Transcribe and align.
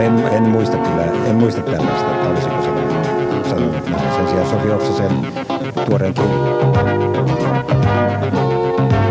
en, 0.00 0.28
en 0.32 0.42
muista 0.42 0.76
kyllä, 0.76 1.02
en 1.26 1.36
muista 1.36 1.62
tällaista, 1.62 2.12
että 2.12 2.28
olisiko 2.28 2.62
se 2.62 2.68
sanonut 3.48 3.88
näin. 3.90 4.14
Sen 4.16 4.28
sijaan 4.28 4.46
Sofi 4.48 4.70
Oksasen 4.70 5.10
tuoreen 5.86 6.14
kirjan. 6.14 6.38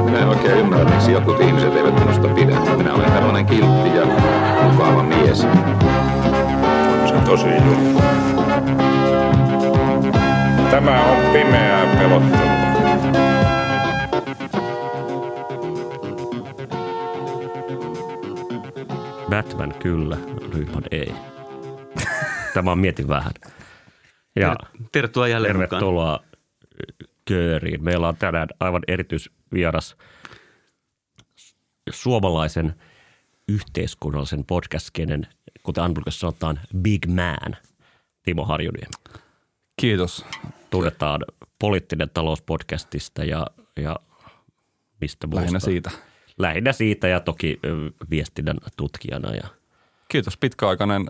Minä 0.05 0.19
en 0.19 0.27
oikein 0.27 0.57
ymmärrä, 0.57 0.89
miksi 0.89 1.11
jotkut 1.11 1.41
ihmiset 1.41 1.75
eivät 1.75 1.99
minusta 1.99 2.27
pidä. 2.27 2.55
Minä 2.77 2.93
olen 2.93 3.11
tällainen 3.11 3.45
kiltti 3.45 3.95
ja 3.95 4.05
mukava 4.71 5.03
mies. 5.03 5.41
Se 7.07 7.15
on 7.15 7.23
tosi 7.25 7.47
juttu. 7.47 8.36
Tämä 10.71 11.03
on 11.03 11.33
pimeää 11.33 11.95
pelottelua. 11.95 12.57
Batman 19.29 19.73
kyllä, 19.79 20.17
Rydman 20.53 20.83
ei. 20.91 21.13
Tämä 22.53 22.71
on 22.71 22.79
mietin 22.79 23.07
vähän. 23.07 23.31
Ja 24.35 24.55
Tervetuloa 24.91 25.27
jälleen 25.27 25.55
mukaan. 25.55 25.69
tervetuloa 25.69 26.19
Kööriin. 27.25 27.83
Meillä 27.83 28.07
on 28.07 28.17
tänään 28.17 28.47
aivan 28.59 28.81
erityisvieras 28.87 29.95
suomalaisen 31.89 32.73
yhteiskunnallisen 33.47 34.45
podcast-skenen, 34.45 35.27
kuten 35.63 35.83
Anburgassa 35.83 36.19
sanotaan, 36.19 36.59
Big 36.77 37.05
Man, 37.07 37.57
Timo 38.27 38.45
Harjuniemi. 38.45 38.91
Kiitos. 39.81 40.25
Tunnetaan 40.69 41.21
poliittinen 41.59 42.09
talouspodcastista 42.13 43.23
ja, 43.23 43.47
ja 43.79 43.95
mistä 45.01 45.27
muusta. 45.27 45.41
Lähinnä 45.41 45.59
siitä. 45.59 45.91
Lähinnä 46.37 46.73
siitä 46.73 47.07
ja 47.07 47.19
toki 47.19 47.59
viestinnän 48.09 48.57
tutkijana. 48.77 49.35
Ja, 49.35 49.47
Kiitos 50.09 50.37
pitkäaikainen 50.37 51.05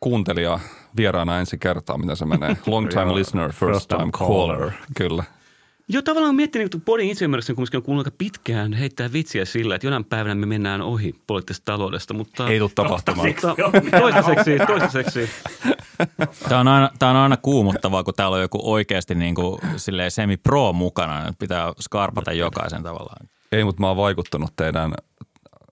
kuuntelija 0.00 0.60
vieraana 0.96 1.38
ensi 1.38 1.58
kertaa, 1.58 1.98
mitä 1.98 2.14
se 2.14 2.24
menee. 2.24 2.56
Long 2.66 2.88
time 2.88 3.14
listener, 3.14 3.52
first 3.52 3.88
time 3.88 4.10
caller. 4.12 4.70
Kyllä. 4.96 5.24
Joo, 5.88 6.02
tavallaan 6.02 6.34
miettinyt, 6.34 6.74
että 6.74 6.84
podin 6.84 7.10
itseymmärryksen 7.10 7.56
kumminkin 7.56 7.78
on 7.78 7.82
kuullut 7.82 8.06
aika 8.06 8.16
pitkään 8.18 8.72
heittää 8.72 9.12
vitsiä 9.12 9.44
sillä, 9.44 9.74
että 9.74 9.86
jonain 9.86 10.04
päivänä 10.04 10.34
me 10.34 10.46
mennään 10.46 10.80
ohi 10.80 11.14
poliittisesta 11.26 11.72
taloudesta, 11.72 12.14
mutta... 12.14 12.48
Ei 12.48 12.58
tule 12.58 12.70
tapahtumaan. 12.74 13.28
Mutta 13.28 13.54
toistaiseksi, 14.00 14.66
toistaiseksi. 14.66 15.30
Tämä 16.48 16.60
on, 16.60 16.68
aina, 16.68 16.90
tämä 16.98 17.10
on 17.10 17.16
aina 17.16 17.36
kuumuttavaa, 17.36 18.04
kun 18.04 18.14
täällä 18.14 18.34
on 18.34 18.40
joku 18.40 18.60
oikeasti 18.62 19.14
niin 19.14 19.34
kuin, 19.34 19.58
silleen 19.76 20.10
semi-pro 20.10 20.72
mukana. 20.72 21.32
Pitää 21.38 21.72
skarpata 21.80 22.32
jokaisen 22.32 22.82
tavallaan. 22.82 23.28
Ei, 23.52 23.64
mutta 23.64 23.80
mä 23.80 23.88
oon 23.88 23.96
vaikuttanut 23.96 24.50
teidän 24.56 24.94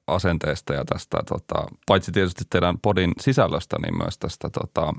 asenteesta 0.07 0.75
ja 0.75 0.85
tästä, 0.85 1.23
tota, 1.29 1.67
paitsi 1.87 2.13
tietysti 2.13 2.45
teidän 2.51 2.79
podin 2.79 3.13
sisällöstä, 3.21 3.77
niin 3.83 3.99
myös 3.99 4.19
tästä 4.19 4.49
tota, 4.51 4.93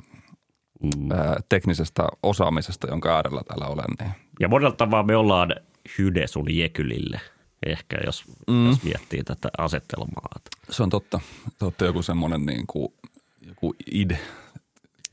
mm. 0.83 1.11
ää, 1.11 1.39
teknisestä 1.49 2.07
osaamisesta, 2.23 2.87
jonka 2.87 3.15
äärellä 3.15 3.41
täällä 3.47 3.67
olen. 3.67 3.85
Niin. 3.99 4.24
Ja 4.39 4.47
monella 4.47 4.75
tavalla 4.75 5.03
me 5.03 5.15
ollaan 5.15 5.55
hyde 5.97 6.27
sun 6.27 6.55
jekylille, 6.55 7.21
ehkä 7.65 7.97
jos, 8.05 8.23
mm. 8.47 8.67
jos 8.67 8.83
miettii 8.83 9.23
tätä 9.23 9.49
asettelmaa. 9.57 10.29
Se 10.69 10.83
on 10.83 10.89
totta. 10.89 11.19
Te 11.59 11.65
olette 11.65 11.85
joku 11.85 12.01
semmoinen 12.01 12.45
niin 12.45 12.67
kuin, 12.67 12.93
joku 13.41 13.75
id. 13.91 14.11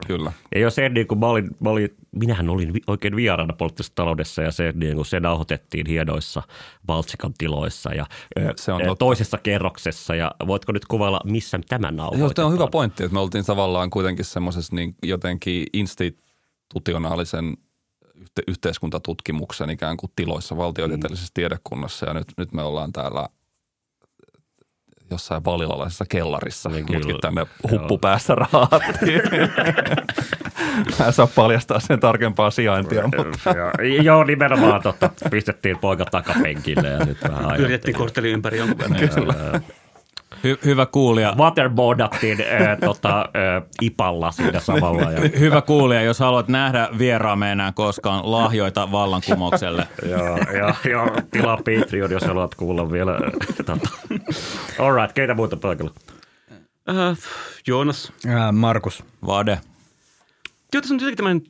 Kyllä. 0.07 0.33
Ja 0.55 0.61
jos 0.61 0.75
se, 0.75 0.89
niin 0.89 1.07
kuin 1.07 1.19
mä 1.19 1.27
olin, 1.27 1.51
mä 1.61 1.71
olin, 1.71 1.97
minähän 2.13 2.49
olin 2.49 2.73
oikein 2.87 3.17
vieraana 3.17 3.53
poliittisessa 3.53 3.95
taloudessa 3.95 4.43
ja 4.43 4.51
se, 4.53 4.73
niin 4.77 4.95
kuin 4.95 5.07
se 5.07 5.21
nauhoitettiin 5.21 5.87
hienoissa 5.87 6.43
Valtsikan 6.89 7.35
tiloissa 7.39 7.95
ja 7.95 8.07
Se 8.57 8.73
on 8.73 8.81
totta. 8.81 8.97
toisessa 8.97 9.39
kerroksessa. 9.39 10.15
Ja 10.15 10.35
voitko 10.47 10.73
nyt 10.73 10.85
kuvailla, 10.85 11.21
missä 11.25 11.61
tämä 11.69 11.89
Joo, 11.89 11.97
nauhoitetaan? 11.97 12.35
tämä 12.35 12.47
on 12.47 12.53
hyvä 12.53 12.67
pointti, 12.67 13.05
että 13.05 13.15
me 13.15 13.21
oltiin 13.21 13.45
tavallaan 13.45 13.91
kuitenkin 13.91 14.25
semmoisessa 14.25 14.77
niin 14.77 14.95
jotenkin 15.03 15.67
institutionaalisen 15.73 17.57
yhteiskuntatutkimuksen 18.49 19.71
ikään 19.71 19.97
kuin 19.97 20.13
tiloissa 20.17 20.57
valtiotieteellisessä 20.57 21.31
tiedekunnassa 21.35 22.07
ja 22.07 22.15
nyt, 22.15 22.27
nyt 22.37 22.53
me 22.53 22.63
ollaan 22.63 22.93
täällä 22.93 23.29
jossain 25.11 25.45
valilalaisessa 25.45 26.05
kellarissa, 26.09 26.69
Niin 26.69 26.87
mutkin 26.93 27.21
tänne 27.21 27.47
huppupäässä 27.71 28.35
raahattiin. 28.35 29.23
Mä 30.99 31.07
en 31.07 31.13
saa 31.13 31.27
paljastaa 31.27 31.81
sen 31.81 32.01
tarkempaa 32.01 32.51
sijaintia, 32.51 33.03
mutta 33.03 33.51
Ja, 33.51 34.03
joo, 34.03 34.25
nimenomaan 34.25 34.83
totta. 34.83 35.11
Pistettiin 35.31 35.79
poika 35.79 36.05
takapenkille 36.05 36.89
ja 36.89 36.99
nyt 36.99 37.19
vähän 37.23 37.39
Pyöritettiin 37.39 37.67
ajettiin. 37.71 37.97
kortteli 37.97 38.31
ympäri 38.31 38.59
jonkun 38.59 38.79
verran. 38.79 39.63
Hy, 40.45 40.59
hyvä 40.65 40.87
kuulija. 40.87 41.35
Waterboardattiin 41.39 42.39
äh, 42.41 42.79
tota, 42.81 43.21
äh, 43.21 43.63
ipalla 43.83 44.33
siinä 44.33 44.61
samalla. 44.61 45.11
Ja, 45.11 45.19
Hy- 45.19 45.39
Hyvä 45.39 45.63
kuulija, 45.63 46.03
jos 46.03 46.19
haluat 46.19 46.49
nähdä 46.49 46.89
vieraamme 46.99 47.53
enää 47.53 47.73
koskaan 47.73 48.33
lahjoita 48.33 48.93
vallankumoukselle. 48.93 49.89
Joo, 50.11 50.37
ja, 50.37 50.75
ja 50.91 51.23
tilaa 51.31 51.57
Patreon, 51.57 52.11
jos 52.11 52.23
haluat 52.25 52.55
kuulla 52.55 52.93
vielä. 52.93 53.19
Tota. 53.57 53.79
All 54.79 54.95
right, 54.95 55.13
keitä 55.13 55.35
muuta 55.35 55.57
paikalla? 55.57 55.93
Äh, 56.89 57.19
Joonas. 57.67 58.13
Ää, 58.27 58.53
Markus. 58.53 59.05
Vade. 59.27 59.59
Joo, 60.75 60.81
tässä 60.81 60.95
on 60.95 61.01
jotenkin 61.01 61.17
tämmöinen 61.17 61.43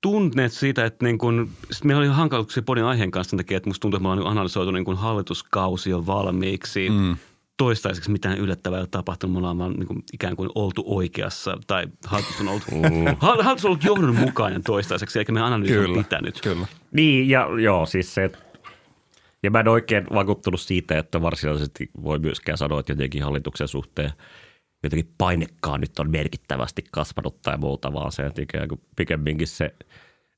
tunne 0.00 0.48
siitä, 0.48 0.84
että 0.84 1.04
niin 1.04 1.18
kun, 1.18 1.50
sit 1.70 1.84
meillä 1.84 2.00
oli 2.00 2.08
hankaluuksia 2.08 2.62
podin 2.62 2.84
aiheen 2.84 3.10
kanssa 3.10 3.30
sen 3.30 3.36
takia, 3.36 3.56
että 3.56 3.70
musta 3.70 3.80
tuntuu, 3.80 3.96
että 3.98 4.02
me 4.02 4.08
ollaan 4.08 4.30
analysoitu 4.32 4.70
niin 4.70 4.84
kun 4.84 4.96
hallituskausi 4.96 5.90
jo 5.90 6.06
valmiiksi. 6.06 6.90
Mm. 6.90 7.16
Toistaiseksi 7.58 8.10
mitään 8.10 8.38
yllättävää 8.38 8.76
ei 8.76 8.82
ole 8.82 8.88
tapahtunut. 8.90 9.32
Me 9.32 9.38
ollaan 9.38 9.58
vaan 9.58 9.72
niin 9.72 9.86
kuin, 9.86 10.02
ikään 10.12 10.36
kuin 10.36 10.50
oltu 10.54 10.84
oikeassa 10.86 11.58
tai 11.66 11.86
hallitus 12.06 12.40
on 12.40 12.48
ollut, 12.48 12.62
Hal- 13.22 13.42
hallitus 13.42 13.64
on 13.64 13.68
ollut 13.68 13.84
johdonmukainen 13.84 14.62
toistaiseksi, 14.62 15.18
eikä 15.18 15.32
me 15.32 15.40
analyysi 15.40 15.78
ole 15.78 15.98
pitänyt. 16.02 16.40
kyllä. 16.40 16.66
Niin, 16.92 17.28
ja 17.28 17.48
joo, 17.62 17.86
siis 17.86 18.14
se, 18.14 18.30
ja 19.42 19.50
mä 19.50 19.60
en 19.60 19.68
oikein 19.68 20.06
vakuuttunut 20.14 20.60
siitä, 20.60 20.98
että 20.98 21.22
varsinaisesti 21.22 21.90
voi 22.02 22.18
myöskään 22.18 22.58
sanoa, 22.58 22.80
että 22.80 22.92
jotenkin 22.92 23.22
hallituksen 23.22 23.68
suhteen 23.68 24.10
jotenkin 24.82 25.14
painekaan 25.18 25.80
nyt 25.80 25.98
on 25.98 26.10
merkittävästi 26.10 26.84
kasvanut 26.92 27.42
tai 27.42 27.58
muuta, 27.58 27.92
vaan 27.92 28.12
se, 28.12 28.22
että 28.22 28.42
ikään 28.42 28.68
kuin 28.68 28.80
pikemminkin 28.96 29.46
se, 29.46 29.74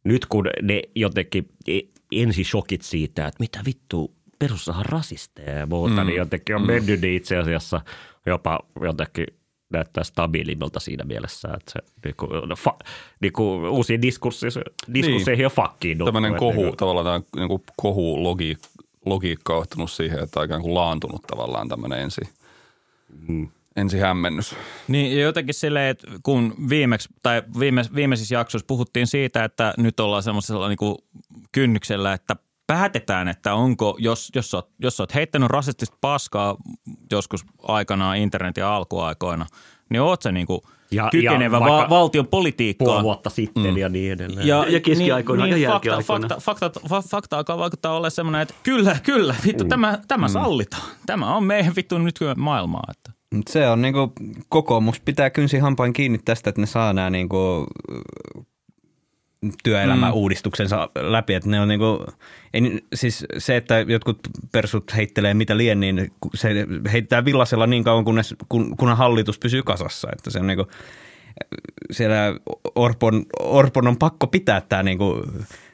nyt 0.05 0.27
kun 0.27 0.45
ne 0.63 0.83
jotenkin 0.97 1.49
e- 1.69 1.81
ensishokit 2.13 2.83
siitä, 2.83 3.27
että 3.27 3.41
mitä 3.41 3.61
vittu, 3.67 4.15
perussahan 4.41 4.87
rasisteja 4.87 5.59
ja 5.59 5.67
muuta, 5.67 6.01
mm. 6.01 6.07
niin 6.07 6.17
jotenkin 6.17 6.57
on 6.57 6.67
mennyt 6.67 7.01
niin 7.01 7.17
itse 7.17 7.37
asiassa 7.37 7.81
jopa 8.27 8.61
jotenkin 8.81 9.27
näyttää 9.73 10.05
stabiilimmalta 10.05 10.81
siinä 10.81 11.05
mielessä, 11.05 11.49
että 11.49 11.73
se 11.73 11.79
niinku, 12.05 12.27
no, 12.27 12.57
fa, 12.57 12.79
niinku, 13.21 13.55
uusiin 13.55 14.03
diskursseihin, 14.03 14.63
diskursseihin 14.95 15.47
on 15.47 15.53
fakkiin. 15.53 15.99
tämmöinen 15.99 16.35
kohu, 16.35 16.73
tavallaan 16.77 17.05
tämä 17.07 17.41
niin 17.41 17.49
kuin 17.49 17.63
kohu 17.77 18.23
logiikka, 18.23 18.69
logiikka 19.07 19.57
on 19.57 19.63
ottanut 19.63 19.91
siihen, 19.91 20.19
että 20.19 20.41
on 20.41 20.47
ikään 20.47 20.63
kuin 20.63 20.75
laantunut 20.75 21.23
tavallaan 21.23 21.69
tämmöinen 21.69 22.01
ensi, 22.01 22.21
Mm. 23.29 23.49
ensi 23.77 23.99
hämmennys. 23.99 24.55
Niin 24.89 25.17
ja 25.17 25.23
jotenkin 25.23 25.55
silleen, 25.55 25.91
että 25.91 26.07
kun 26.23 26.55
viimeksi, 26.69 27.09
tai 27.23 27.43
viime, 27.59 27.83
viimeisissä 27.95 28.35
jaksoissa 28.35 28.67
puhuttiin 28.67 29.07
siitä, 29.07 29.45
että 29.45 29.75
nyt 29.77 30.01
ollaan 30.01 30.23
semmoisella 30.23 30.69
niin 30.69 30.77
kuin 30.77 30.97
kynnyksellä, 31.53 32.13
että 32.13 32.37
päätetään, 32.75 33.29
että 33.29 33.55
onko, 33.55 33.97
jos, 33.99 34.31
jos, 34.35 34.51
sä 34.51 34.57
oot, 34.57 34.69
jos 34.79 34.97
sä 34.97 35.03
oot 35.03 35.15
heittänyt 35.15 35.51
rasistista 35.51 35.97
paskaa 36.01 36.57
joskus 37.11 37.45
aikanaan 37.63 38.17
internetin 38.17 38.65
alkuaikoina, 38.65 39.47
niin 39.91 40.01
oot 40.03 40.23
sä 40.23 40.33
niin 40.33 40.47
kuin 40.47 40.61
Ja- 40.91 41.09
kykenevä 41.13 41.57
ja 41.57 41.61
va- 41.61 41.87
valtion 41.91 42.27
politiikkaan. 42.27 42.91
puoli 42.91 43.03
vuotta 43.03 43.31
sitten 43.31 43.71
mm. 43.71 43.77
ja 43.77 43.89
niin 43.89 44.13
edelleen. 44.13 44.47
Ja 44.47 44.65
keskiaikoina 44.85 45.47
ja 45.47 45.71
fakta, 45.71 46.01
fakta, 46.03 46.37
fakta, 46.41 46.81
fa, 46.89 47.03
fakta 47.03 47.37
alkaa 47.37 47.59
vaikuttaa 47.59 47.97
olla 47.97 48.11
semmoinen, 48.11 48.41
että 48.41 48.55
kyllä, 48.63 48.97
kyllä, 49.03 49.35
vittu, 49.47 49.65
mm. 49.65 49.69
tämä, 49.69 49.99
tämä 50.09 50.27
mm. 50.27 50.33
sallitaan. 50.33 50.83
Tämä 51.07 51.35
on 51.37 51.45
meidän 51.45 51.73
vittu 51.77 51.99
nykyään 51.99 52.41
maailmaa. 52.41 52.85
Että. 52.91 53.11
Mut 53.35 53.49
Se 53.49 53.69
on 53.69 53.83
niinku, 53.83 54.13
kokoomus 54.49 55.01
pitää 55.01 55.31
kynsi 55.31 55.59
hampain 55.59 55.93
kiinni 55.93 56.19
tästä, 56.25 56.51
että 56.51 56.61
ne 56.61 56.67
saa 56.67 56.93
nämä 56.93 57.11
niinku, 57.11 57.67
työelämäuudistuksensa 59.65 60.89
läpi. 61.01 61.35
Että 61.35 61.51
ne 61.51 61.61
on 61.61 61.69
niinku, 61.69 62.05
ei, 62.55 62.85
siis 62.95 63.27
se, 63.39 63.57
että 63.57 63.81
jotkut 63.81 64.19
persut 64.53 64.97
heittelee 64.97 65.35
mitä 65.35 65.57
lien, 65.57 65.81
niin 65.81 66.13
se 66.35 66.67
heittää 66.93 67.25
villasella 67.25 67.67
niin 67.67 67.85
kauan, 67.85 68.05
kunnes, 68.05 68.35
kun, 68.49 68.77
kunhan 68.77 68.97
hallitus 68.97 69.39
pysyy 69.39 69.63
kasassa. 69.63 70.09
Että 70.13 70.31
se 70.31 70.39
on 70.39 70.47
niinku, 70.47 70.67
siellä 71.91 72.17
Orpon, 72.75 73.27
Orpon 73.41 73.89
on 73.89 73.97
pakko 73.97 74.27
pitää 74.27 74.61
tämä 74.61 74.83
niinku, 74.83 75.23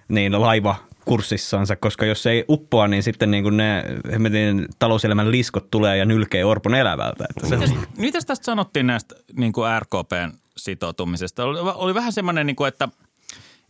niin 0.08 0.40
laiva 0.40 0.76
kurssissansa, 1.04 1.76
koska 1.76 2.06
jos 2.06 2.22
se 2.22 2.30
ei 2.30 2.44
uppoa, 2.48 2.88
niin 2.88 3.02
sitten 3.02 3.30
niin 3.30 3.42
kuin 3.42 3.56
ne 3.56 3.84
hemmetin 4.12 4.66
talouselämän 4.78 5.30
liskot 5.30 5.70
tulee 5.70 5.96
ja 5.96 6.04
nylkee 6.04 6.44
Orpon 6.44 6.74
elävältä. 6.74 7.24
Että 7.30 7.48
se, 7.48 7.56
Mitäs, 7.56 7.88
mitäs 7.96 8.26
tästä 8.26 8.44
sanottiin 8.44 8.86
näistä 8.86 9.14
niin 9.36 9.52
kuin 9.52 9.70
RKPn 9.80 10.32
sitoutumisesta? 10.56 11.44
Oli, 11.44 11.58
oli 11.60 11.94
vähän 11.94 12.12
semmoinen, 12.12 12.46
niin 12.46 12.56
kuin, 12.56 12.68
että, 12.68 12.88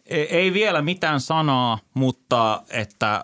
ei, 0.06 0.36
ei 0.36 0.52
vielä 0.52 0.82
mitään 0.82 1.20
sanaa, 1.20 1.78
mutta 1.94 2.62
että 2.70 3.22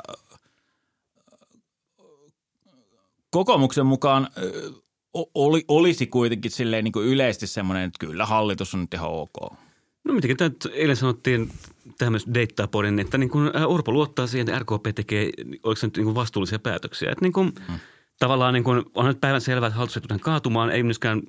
kokoomuksen 3.30 3.86
mukaan 3.86 4.28
oli, 5.34 5.64
olisi 5.68 6.06
kuitenkin 6.06 6.50
silleen 6.50 6.84
niin 6.84 6.92
kuin 6.92 7.06
yleisesti 7.06 7.46
semmoinen, 7.46 7.84
että 7.84 7.98
kyllä 7.98 8.26
hallitus 8.26 8.74
on 8.74 8.80
nyt 8.80 8.94
ihan 8.94 9.10
ok. 9.10 9.52
No 10.04 10.14
mitenkin 10.14 10.36
tämä 10.36 10.50
eilen 10.72 10.96
sanottiin 10.96 11.50
tähän 11.98 12.12
myös 12.12 12.26
deittaa 12.34 12.68
podin, 12.68 12.98
että 12.98 13.18
niin 13.18 13.30
kuin 13.30 13.50
Orpo 13.66 13.92
luottaa 13.92 14.26
siihen, 14.26 14.48
että 14.48 14.58
RKP 14.58 14.94
tekee, 14.94 15.30
oliko 15.62 15.76
se 15.76 15.86
nyt 15.86 15.96
niin 15.96 16.04
kuin 16.04 16.14
vastuullisia 16.14 16.58
päätöksiä. 16.58 17.10
Että 17.12 17.24
niin 17.24 17.32
kuin, 17.32 17.52
hmm. 17.68 17.78
tavallaan 18.18 18.54
niin 18.54 18.64
kuin, 18.64 18.82
on 18.94 19.06
nyt 19.06 19.20
päivän 19.20 19.40
selvää, 19.40 19.66
että 19.66 19.76
hallitus 19.76 19.96
ei 19.96 20.02
tule 20.02 20.18
kaatumaan, 20.18 20.70
ei 20.70 20.82
myöskään 20.82 21.22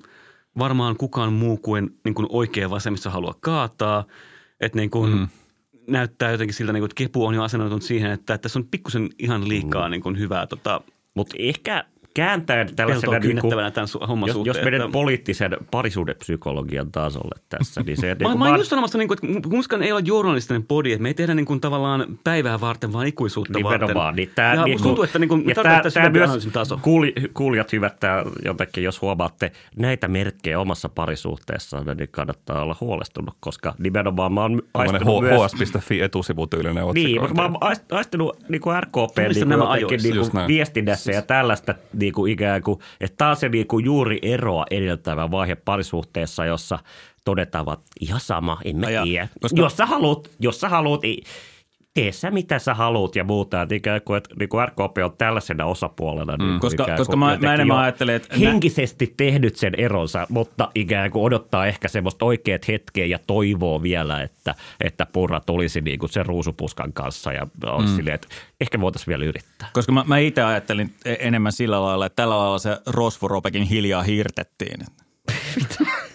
varmaan 0.58 0.96
kukaan 0.96 1.32
muu 1.32 1.56
kuin, 1.56 1.98
niin 2.04 2.14
kuin 2.14 2.26
oikea 2.30 2.70
vasemmissa 2.70 3.10
halua 3.10 3.34
kaataa. 3.40 4.04
Että 4.60 4.78
niin 4.78 4.90
kuin, 4.90 5.12
hmm. 5.12 5.28
Näyttää 5.86 6.30
jotenkin 6.30 6.54
siltä, 6.54 6.72
niin 6.72 6.80
kuin, 6.80 6.90
että 6.90 6.98
Kepu 6.98 7.26
on 7.26 7.34
jo 7.34 7.42
asennoitunut 7.42 7.82
siihen, 7.82 8.10
että, 8.10 8.38
tässä 8.38 8.58
on 8.58 8.66
pikkusen 8.70 9.08
ihan 9.18 9.48
liikaa 9.48 9.88
niin 9.88 10.02
kuin 10.02 10.18
hyvää 10.18 10.46
tota, 10.46 10.80
Mutta 11.14 11.36
ehkä 11.38 11.84
kääntäen 12.14 12.76
tällaisena 12.76 13.18
niin 13.18 13.40
kuin, 13.40 13.50
tämän 13.72 13.88
su- 13.88 14.06
homman 14.06 14.26
jos, 14.28 14.34
suhteen. 14.34 14.56
jos 14.56 14.64
menen 14.64 14.80
että- 14.80 14.92
poliittisen 14.92 15.56
parisuudepsykologian 15.70 16.92
tasolle 16.92 17.40
tässä, 17.48 17.80
niin 17.86 17.96
se... 17.96 18.06
niin 18.14 18.16
Mä, 18.22 18.28
kuin 18.28 18.38
mä 18.38 18.44
oon 18.44 18.50
vaan- 18.50 18.60
just 18.60 18.70
sanomassa, 18.70 18.98
niin 18.98 19.08
kuin, 19.08 19.18
että 19.36 19.48
muskan 19.48 19.82
ei 19.82 19.92
ole 19.92 20.02
journalistinen 20.04 20.62
podi, 20.62 20.92
että 20.92 21.02
me 21.02 21.08
ei 21.08 21.14
tehdä 21.14 21.34
niin 21.34 21.46
kuin, 21.46 21.60
tavallaan 21.60 22.06
päivää 22.24 22.60
varten, 22.60 22.92
vaan 22.92 23.06
ikuisuutta 23.06 23.58
Nimenomaan. 23.58 23.94
varten. 23.94 24.16
Niin 24.16 24.30
tää, 24.34 24.54
ja 24.54 24.64
niin 24.64 24.82
tuntuu, 24.82 25.04
että 25.04 25.18
niin 25.18 25.28
kuin, 25.28 25.46
me 25.46 25.52
ja 25.56 25.62
tää 25.62 25.90
syvempi 25.90 26.18
myös 26.18 26.48
taso. 26.52 26.78
Kuuli, 26.82 27.12
kuulijat 27.34 27.72
hyvät, 27.72 28.00
tää 28.00 28.24
jotenkin, 28.44 28.84
jos 28.84 29.02
huomaatte 29.02 29.52
näitä 29.76 30.08
merkkejä 30.08 30.60
omassa 30.60 30.88
parisuhteessa, 30.88 31.80
niin 31.94 32.08
kannattaa 32.10 32.62
olla 32.62 32.76
huolestunut, 32.80 33.34
koska 33.40 33.74
nimenomaan 33.78 34.32
mä 34.32 34.40
oon 34.42 34.62
Tällainen 34.72 35.08
aistinut 35.08 35.22
myös... 35.22 35.74
hs.fi 35.74 36.00
etusivutyylinen 36.02 36.74
Niin, 36.74 36.84
otsikointi. 36.88 37.18
mutta 37.20 37.34
mä 37.34 37.42
oon 37.68 37.76
aistinut 37.92 38.36
niin 38.48 38.60
kuin 38.60 38.82
RKP 38.82 39.16
niin 39.34 39.48
kuin 39.48 39.80
jotenkin 39.80 40.00
niin 40.12 40.30
kuin 40.30 40.46
viestinnässä 40.48 41.12
ja 41.12 41.22
tällaista 41.22 41.74
niin 41.92 42.03
kuin 42.12 42.32
ikään 42.32 42.62
kuin, 42.62 42.78
että 43.00 43.16
taas 43.16 43.40
se 43.40 43.48
niin 43.48 43.66
kuin 43.66 43.84
juuri 43.84 44.18
eroa 44.22 44.64
edeltävä 44.70 45.30
vaihe 45.30 45.54
parisuhteessa, 45.54 46.44
jossa 46.44 46.78
todetaan, 47.24 47.66
että 47.72 47.84
ihan 48.00 48.20
sama, 48.20 48.58
en 48.64 48.76
mä 48.76 48.86
tiedä. 49.04 49.28
koska- 49.40 49.60
Jos 49.60 49.76
sä 49.76 49.86
haluat, 49.86 50.30
jos 50.40 50.60
sä 50.60 50.68
haluat, 50.68 51.04
i- 51.04 51.22
tee 51.94 52.12
sä 52.12 52.30
mitä 52.30 52.58
sä 52.58 52.74
haluat 52.74 53.16
ja 53.16 53.24
muuta. 53.24 53.62
Että 53.62 53.74
ikään 53.74 54.00
kuin, 54.04 54.16
että 54.18 54.34
niin 54.38 54.48
kuin 54.48 54.68
RKP 54.68 54.98
on 55.04 55.16
tällaisena 55.18 55.64
osapuolena. 55.64 56.36
Niin 56.36 56.60
Koska- 56.60 56.82
ikään 56.82 56.98
koska 56.98 57.10
kuin 57.10 57.18
mä- 57.18 57.38
mä 57.40 57.54
enemmän 57.54 57.78
ajattelen, 57.78 58.14
että- 58.14 58.36
Henkisesti 58.38 59.14
tehnyt 59.16 59.56
sen 59.56 59.74
eronsa, 59.78 60.26
mutta 60.28 60.70
ikään 60.74 61.10
kuin 61.10 61.22
odottaa 61.24 61.66
ehkä 61.66 61.88
semmoista 61.88 62.24
oikeat 62.24 62.68
hetkeä 62.68 63.06
ja 63.06 63.18
toivoo 63.26 63.82
vielä, 63.82 64.22
että, 64.22 64.54
että 64.80 65.06
Purra 65.12 65.40
tulisi 65.40 65.80
niin 65.80 65.98
kuin 65.98 66.10
sen 66.10 66.26
ruusupuskan 66.26 66.92
kanssa 66.92 67.32
ja 67.32 67.46
olisi 67.66 67.92
mm. 67.92 67.96
silleen, 67.96 68.14
että 68.14 68.28
ehkä 68.60 68.80
voitaisiin 68.80 69.06
vielä 69.12 69.24
yrittää. 69.24 69.68
Koska 69.72 69.92
mä, 69.92 70.04
mä 70.06 70.18
itse 70.18 70.42
ajattelin 70.42 70.94
e- 71.04 71.16
enemmän 71.18 71.52
sillä 71.52 71.82
lailla, 71.82 72.06
että 72.06 72.16
tällä 72.16 72.38
lailla 72.38 72.58
se 72.58 72.78
Rosvoropekin 72.86 73.62
hiljaa 73.62 74.02
hirtettiin. 74.02 74.80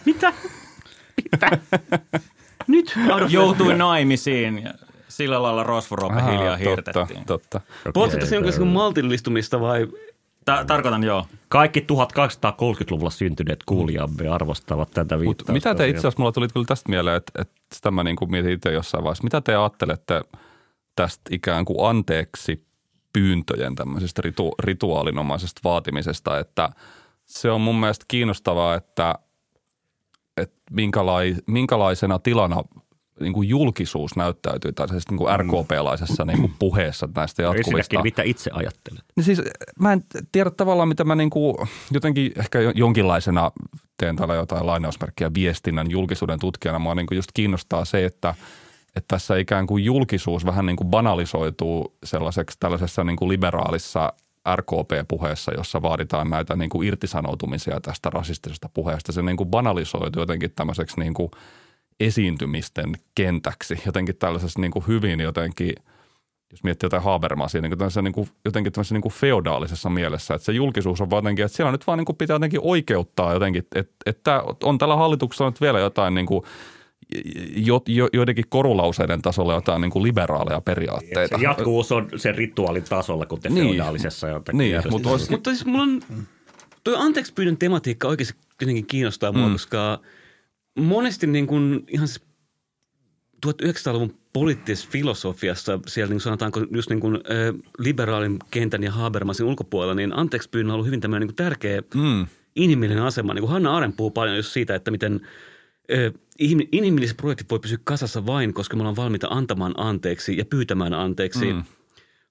Nyt 2.68 2.94
Joutui 3.30 3.78
naimisiin 3.78 4.64
ja 4.64 4.74
sillä 5.19 5.44
lailla 5.44 5.63
Rosvorope 5.63 6.16
Aha, 6.16 6.31
hiljaa 6.31 6.57
totta, 6.57 6.69
hirtettiin. 6.69 7.25
totta. 7.25 7.62
Puhutko 7.94 8.18
tässä 8.18 8.36
jonkinlaista 8.36 8.66
maltillistumista 8.66 9.60
vai 9.60 9.88
Ta- 10.45 10.66
tarkoitan 10.66 11.04
joo. 11.04 11.25
Kaikki 11.50 11.80
1830-luvulla 11.80 13.10
syntyneet 13.10 13.63
kuulijamme 13.66 14.27
arvostavat 14.30 14.92
tätä 14.92 15.19
viittausta. 15.19 15.54
mitä 15.54 15.75
te 15.75 15.88
itse 15.88 16.00
asiassa, 16.00 16.19
mulla 16.19 16.31
tuli 16.31 16.48
kyllä 16.54 16.66
tästä 16.66 16.89
mieleen, 16.89 17.18
että, 17.18 17.42
että 17.42 17.54
sitä 17.75 17.92
mä 17.92 18.04
niin 18.04 18.16
kuin 18.16 18.31
mietin 18.31 18.51
itse 18.51 18.71
jossain 18.71 19.04
vaiheessa. 19.04 19.24
Mitä 19.24 19.42
te 19.42 19.56
ajattelette 19.56 20.21
tästä 20.95 21.22
ikään 21.31 21.65
kuin 21.65 21.89
anteeksi 21.89 22.65
pyyntöjen 23.13 23.75
tämmöisestä 23.75 24.22
ritu, 24.22 24.56
rituaalinomaisesta 24.60 25.62
vaatimisesta, 25.63 26.39
että 26.39 26.69
se 27.25 27.51
on 27.51 27.62
mun 27.62 27.80
mielestä 27.80 28.06
kiinnostavaa, 28.07 28.75
että, 28.75 29.15
että 30.38 30.62
minkälai, 30.72 31.36
minkälaisena 31.48 32.19
tilana 32.19 32.63
niin 33.19 33.33
kuin 33.33 33.50
julkisuus 33.50 34.16
näyttäytyy 34.16 34.71
tällaisessa 34.71 35.12
niin 35.12 35.18
kuin 35.18 35.39
RKP-laisessa 35.39 36.25
niin 36.25 36.39
kuin 36.42 36.54
puheessa 36.60 37.10
näistä 37.16 37.42
jatkuvista. 37.42 37.77
Ensinnäkin, 37.77 38.04
mitä 38.04 38.24
itse 38.24 38.51
ajattelet? 38.54 39.04
Niin 39.16 39.24
siis 39.24 39.42
mä 39.80 39.94
en 39.94 40.04
tiedä 40.31 40.50
tavallaan, 40.50 40.89
mitä 40.89 41.04
mä 41.04 41.16
niinku 41.16 41.68
jotenkin 41.92 42.31
ehkä 42.39 42.60
jo- 42.60 42.71
jonkinlaisena 42.75 43.51
teen 43.98 44.16
täällä 44.16 44.36
jotain 44.36 44.66
lainausmerkkiä 44.66 45.31
viestinnän 45.33 45.92
julkisuuden 45.92 46.39
tutkijana. 46.39 46.80
Mua 46.80 46.95
niinku 46.95 47.13
just 47.13 47.31
kiinnostaa 47.33 47.86
se, 47.86 48.06
että, 48.06 48.36
että 48.95 49.07
tässä 49.07 49.38
ikään 49.38 49.68
kuin 49.68 49.86
julkisuus 49.86 50.45
vähän 50.45 50.65
niin 50.65 50.77
kuin 50.77 50.89
banalisoituu 50.89 51.98
sellaiseksi 52.04 52.57
tällaisessa 52.60 53.04
niin 53.04 53.18
kuin 53.18 53.30
liberaalissa 53.30 54.13
RKP-puheessa, 54.56 55.51
jossa 55.54 55.81
vaaditaan 55.81 56.30
näitä 56.30 56.56
niin 56.56 56.69
kuin 56.69 56.88
irtisanoutumisia 56.88 57.80
tästä 57.81 58.10
rasistisesta 58.10 58.69
puheesta. 58.74 59.12
Se 59.12 59.22
niin 59.22 59.38
kuin 59.38 59.50
banalisoituu 59.50 60.22
jotenkin 60.22 60.51
tämmöiseksi 60.56 61.00
niin 61.00 61.13
kuin 61.13 61.31
esiintymisten 62.00 62.94
kentäksi, 63.16 63.81
jotenkin 63.86 64.16
tällaisessa 64.18 64.60
niin 64.62 64.72
kuin 64.72 64.88
hyvin 64.88 65.19
jotenkin– 65.19 65.74
jos 66.51 66.63
miettii 66.63 66.86
jotain 66.86 67.04
Habermasia, 67.04 67.62
niin 67.62 67.78
kuin 67.78 68.04
niin 68.04 68.13
kuin, 68.13 68.30
jotenkin 68.46 68.74
tämmöisessä 68.74 68.96
niin 68.96 69.01
kuin 69.01 69.13
feodaalisessa 69.13 69.90
mielessä, 69.90 70.34
että 70.34 70.46
se 70.46 70.51
julkisuus 70.51 71.01
on 71.01 71.10
vaan 71.10 71.24
jotenkin, 71.24 71.46
että 71.46 71.56
siellä 71.56 71.72
nyt 71.72 71.88
vaan 71.88 71.98
niin 71.98 72.06
kuin 72.06 72.16
pitää 72.16 72.36
jotenkin 72.36 72.60
oikeuttaa 72.63 73.34
jotenkin, 73.34 73.63
että, 73.75 73.94
että 74.06 74.44
on 74.63 74.78
tällä 74.78 74.96
hallituksella 74.96 75.50
nyt 75.50 75.62
vielä 75.62 75.80
jotain 75.80 76.13
niin 76.13 76.25
kuin, 76.25 76.44
jo, 77.56 77.81
jo, 77.88 78.07
joidenkin 78.13 78.46
korulauseiden 78.50 79.22
tasolla 79.22 79.54
jotain 79.54 79.81
niin 79.81 79.92
kuin 79.92 80.04
liberaaleja 80.04 80.62
periaatteita. 80.62 81.38
Se 81.38 81.44
jatkuvuus 81.44 81.92
on 81.92 82.10
sen 82.16 82.36
rituaalin 82.36 82.84
tasolla, 82.84 83.25
kuten 83.25 83.54
Niin. 83.56 83.68
feodaalisessa 83.68 84.28
jotenkin 84.28 84.57
Niin, 84.57 84.81
mutta 84.90 85.10
olisi, 85.10 85.31
Mutta 85.31 85.50
siis 85.50 85.66
mulla 85.66 85.84
on, 85.84 86.01
tuo 86.84 86.98
anteeksi 86.98 87.34
pyydän 87.34 87.57
tematiikka 87.57 88.07
oikeasti 88.07 88.38
jotenkin 88.62 88.86
kiinnostaa 88.86 89.31
mua, 89.31 89.48
Mm. 89.48 89.51
koska 89.51 90.00
monesti 90.81 91.28
niin 91.28 91.48
kuin 91.48 91.84
ihan 91.88 92.08
siis 92.08 92.22
1900-luvun 93.46 94.16
poliittisessa 94.34 94.90
filosofiassa, 94.92 95.80
siellä 95.88 96.10
niin 96.10 96.22
sanotaanko 96.22 96.60
just 96.72 96.90
niin 96.90 97.00
kuin, 97.00 97.16
ö, 97.16 97.54
liberaalin 97.78 98.40
kentän 98.52 98.84
ja 98.84 98.92
Habermasin 98.92 99.46
ulkopuolella, 99.46 99.96
niin 99.96 100.14
anteeksi 100.14 100.50
pyynnön 100.50 100.72
on 100.72 100.74
ollut 100.74 100.86
hyvin 100.86 101.02
tämmöinen 101.02 101.28
niin 101.28 101.36
kuin 101.36 101.46
tärkeä 101.46 101.81
mm, 101.96 102.28
inhimillinen 102.56 103.04
asema. 103.04 103.34
Niin 103.34 103.42
kuin 103.42 103.52
Hanna 103.52 103.78
Aren 103.78 103.94
puhuu 103.94 104.12
paljon 104.12 104.38
just 104.38 104.52
siitä, 104.52 104.76
että 104.76 104.92
miten 104.92 105.22
ihmi- 106.39 106.70
inhimilliset 106.72 107.18
projektit 107.18 107.50
voi 107.50 107.60
pysyä 107.60 107.77
kasassa 107.84 108.25
vain, 108.25 108.53
koska 108.53 108.75
me 108.75 108.82
ollaan 108.82 108.96
valmiita 108.96 109.27
antamaan 109.30 109.74
anteeksi 109.77 110.38
ja 110.38 110.46
pyytämään 110.46 110.94
anteeksi. 110.94 111.53
Mm. 111.53 111.63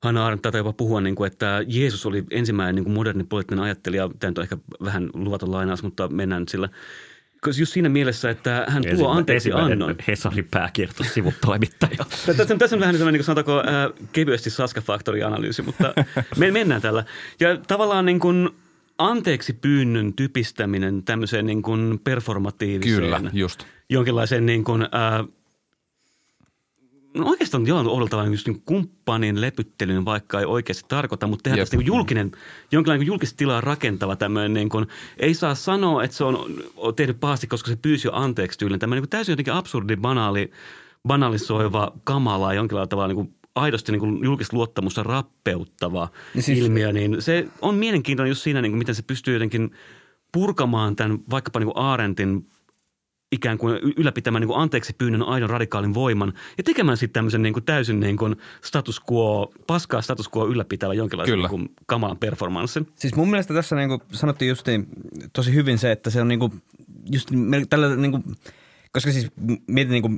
Hanna 0.03 0.27
Arendt 0.27 0.43
tätä 0.43 0.59
jopa 0.59 0.73
puhua, 0.73 1.01
niin 1.01 1.15
kuin, 1.15 1.27
että 1.27 1.65
Jeesus 1.67 2.07
oli 2.07 2.25
ensimmäinen 2.31 2.75
niin 2.75 2.85
kuin 2.85 2.95
moderni 2.95 3.25
poliittinen 3.25 3.65
ajattelija. 3.65 4.11
Tämä 4.19 4.31
nyt 4.31 4.39
on 4.39 4.43
ehkä 4.43 4.57
vähän 4.85 5.11
luvaton 5.15 5.53
lainaus, 5.53 5.83
mutta 5.83 6.09
mennään 6.09 6.43
nyt 6.43 6.49
sillä. 6.49 6.69
Koska 7.41 7.61
just 7.61 7.73
siinä 7.73 7.89
mielessä, 7.89 8.31
että 8.31 8.67
hän 8.69 8.83
tuo 8.83 8.91
Ensimmä- 8.91 9.11
anteeksi 9.17 9.53
annon. 9.53 9.95
Hesarin 10.09 10.49
pääkirjoitussivutoimittaja. 10.51 12.05
Tässä, 12.27 12.57
tässä 12.59 12.77
on 12.77 12.81
vähän 12.81 12.95
sellainen, 12.95 13.19
niin 13.19 13.25
sanotaanko, 13.25 13.59
äh, 13.59 14.09
kevyesti 14.13 14.51
Saska-faktori-analyysi, 14.51 15.63
mutta 15.63 15.95
me 16.39 16.51
mennään 16.51 16.83
tällä. 16.83 17.05
Ja 17.41 17.57
tavallaan 17.57 18.07
niin 18.07 18.21
kuin 18.21 18.49
anteeksi 18.99 19.53
pyynnön 19.53 20.13
typistäminen 20.13 21.03
tämmöiseen 21.03 21.47
niin 21.47 21.63
kuin 21.63 22.01
performatiiviseen. 22.05 23.01
kyllä, 23.03 23.21
just. 23.33 23.65
jonkinlaisen 23.91 24.47
niin 24.47 24.65
kuin, 24.65 24.89
ää, 24.93 25.25
no 27.19 27.31
oikeastaan 27.31 27.67
jollain 27.67 27.87
oudolla 27.87 28.09
tavalla 28.09 28.31
just 28.31 28.47
niin 28.47 28.63
kumppanin 28.65 29.41
lepyttelyyn, 29.41 30.05
vaikka 30.05 30.41
ei 30.41 30.47
oikeasti 30.47 30.85
tarkoita, 30.89 31.27
mutta 31.27 31.43
tehdään 31.43 31.59
tästä 31.59 31.77
niin 31.77 31.87
julkinen, 31.87 32.33
jonkinlainen 32.73 33.01
niin 33.01 33.07
julkista 33.07 33.37
tilaa 33.37 33.61
rakentava 33.61 34.17
tämmöinen 34.17 34.55
niin 34.55 34.69
kuin, 34.69 34.87
ei 35.19 35.35
saa 35.35 35.55
sanoa, 35.55 36.05
että 36.05 36.17
se 36.17 36.25
on, 36.25 36.47
on 36.77 36.95
tehnyt 36.95 37.21
pahasti, 37.21 37.47
koska 37.47 37.71
se 37.71 37.77
pyysi 37.77 38.09
jo 38.09 38.13
anteeksi 38.15 38.59
tyylinen. 38.59 38.81
Tämmöinen 38.81 39.03
niin 39.03 39.11
täysin 39.11 39.33
jotenkin 39.33 39.55
absurdi, 39.55 39.97
banaali, 39.97 40.51
banalisoiva, 41.09 41.93
kamala, 42.05 42.55
jonkinlailla 42.55 42.89
tavalla 42.89 43.09
niin 43.09 43.17
kuin 43.17 43.35
aidosti 43.55 43.93
niin 43.93 44.01
kuin 44.01 44.25
julkista 44.25 44.57
luottamusta 44.57 45.03
rappeuttava 45.03 46.09
Siis- 46.33 46.47
siis, 46.47 46.59
ilmiö, 46.59 46.93
niin 46.93 47.23
se 47.23 47.49
on 47.63 47.75
mielenkiintoinen 47.75 48.31
just 48.31 48.43
siinä, 48.43 48.63
niin 48.63 48.73
kuin 48.73 48.79
miten 48.79 48.95
se 48.95 49.03
pystyy 49.03 49.35
jotenkin 49.35 49.71
purkamaan 50.33 50.97
tämän 50.97 51.19
vaikkapa 51.31 51.61
niin 51.61 51.73
kuin 51.73 51.85
Aarentin 51.85 52.47
ikään 53.33 53.59
kuin 53.59 53.79
ylläpitämään 53.97 54.41
niin 54.41 54.49
kuin 54.49 54.61
anteeksi 54.61 54.93
pyynnön 54.99 55.23
aidon 55.23 55.51
radikaalin 55.51 55.95
voiman 55.95 56.33
ja 56.59 56.65
tekemään 56.65 56.97
sitten 56.97 57.13
tämmöisen 57.13 57.43
niin 57.43 57.53
kuin 57.53 57.65
täysin 57.65 58.01
niin 58.01 58.17
kuin 58.17 58.37
status 58.65 59.01
quo, 59.13 59.53
paskaa 59.67 60.03
status 60.03 60.31
quo 60.37 60.47
ylläpitävä 60.47 60.95
jonkinlaisen 60.95 61.33
Kyllä. 61.33 61.49
niin 61.49 61.61
kuin 61.61 61.75
kamalan 61.87 62.19
performanssin. 62.19 62.89
Siis 62.95 63.15
mun 63.15 63.31
mielestä 63.31 63.55
tässä 63.55 63.77
niinku 63.77 64.03
sanottiin 64.13 64.49
just 64.49 64.67
niin, 64.67 64.87
tosi 65.33 65.55
hyvin 65.55 65.79
se, 65.79 65.93
että 65.93 66.11
se 66.11 66.21
on 66.21 66.29
niinku 66.29 66.55
just 67.13 67.31
mel- 67.31 67.67
tällä 67.71 67.97
niinku, 67.97 68.23
koska 68.93 69.13
siis 69.13 69.31
mietin 69.67 69.93
niinku, 69.93 70.11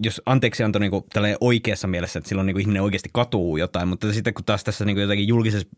jos 0.00 0.22
anteeksianto 0.26 0.78
niinku 0.78 1.06
tällä 1.12 1.28
oikeassa 1.40 1.88
mielessä, 1.88 2.18
että 2.18 2.28
silloin 2.28 2.46
niinku 2.46 2.60
ihminen 2.60 2.82
oikeasti 2.82 3.10
katuu 3.12 3.56
jotain, 3.56 3.88
mutta 3.88 4.12
sitten 4.12 4.34
kun 4.34 4.44
taas 4.44 4.64
tässä 4.64 4.84
niinku 4.84 5.00
jotenkin 5.00 5.28
julkisessa 5.28 5.68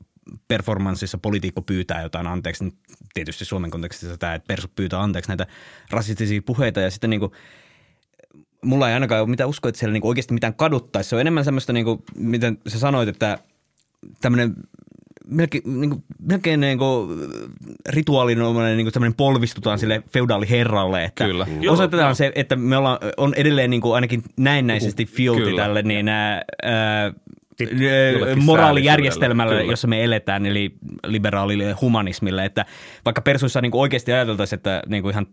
performanssissa 0.48 1.18
poliitikko 1.18 1.62
pyytää 1.62 2.02
jotain 2.02 2.26
anteeksi, 2.26 2.64
niin 2.64 2.78
tietysti 3.14 3.44
Suomen 3.44 3.70
kontekstissa 3.70 4.16
tämä, 4.16 4.34
että 4.34 4.46
persut 4.46 4.74
pyytää 4.74 5.02
anteeksi 5.02 5.30
näitä 5.30 5.46
rasistisia 5.90 6.42
puheita 6.42 6.80
ja 6.80 6.90
sitten 6.90 7.10
niinku 7.10 7.32
mulla 8.64 8.88
ei 8.88 8.94
ainakaan 8.94 9.20
ole 9.20 9.30
mitään 9.30 9.48
uskoa, 9.48 9.68
että 9.68 9.78
siellä 9.78 9.92
niinku 9.92 10.08
oikeasti 10.08 10.34
mitään 10.34 10.54
kaduttaisi. 10.54 11.10
Se 11.10 11.16
on 11.16 11.20
enemmän 11.20 11.44
semmoista, 11.44 11.72
niinku, 11.72 12.04
miten 12.16 12.58
sä 12.66 12.78
sanoit, 12.78 13.08
että 13.08 13.38
tämmöinen 14.20 14.54
melkein, 15.26 15.80
niin 15.80 15.90
kuin, 15.90 16.04
melkein 16.18 16.60
niin 16.60 16.78
kuin, 16.78 17.20
rituaalinomainen 17.88 18.76
niin 18.76 18.92
kuin 18.92 19.14
polvistutaan 19.14 19.78
sille 19.78 20.02
feudaaliherralle, 20.12 21.04
että 21.04 21.24
Kyllä. 21.24 21.46
Osoitetaan 21.68 22.08
joo. 22.08 22.14
se, 22.14 22.32
että 22.34 22.56
me 22.56 22.76
ollaan, 22.76 22.98
on 23.16 23.34
edelleen 23.34 23.70
niin 23.70 23.80
kuin 23.80 23.94
ainakin 23.94 24.22
näennäisesti 24.36 25.06
fielti 25.06 25.40
Kyllä. 25.40 25.62
tälle 25.62 25.82
niin, 25.82 26.08
ää, 26.08 26.42
ää, 26.62 27.12
Säädölliselle, 29.48 29.70
jossa 29.70 29.88
me 29.88 30.04
eletään, 30.04 30.46
eli 30.46 30.74
liberaalille 31.06 31.72
humanismille, 31.72 32.44
että 32.44 32.66
vaikka 33.04 33.20
persuissa 33.20 33.60
niin 33.60 33.70
oikeasti 33.74 34.12
ajateltaisiin, 34.12 34.56
että 34.56 34.82
niin 34.86 35.02
kuin 35.02 35.12
ihan 35.12 35.26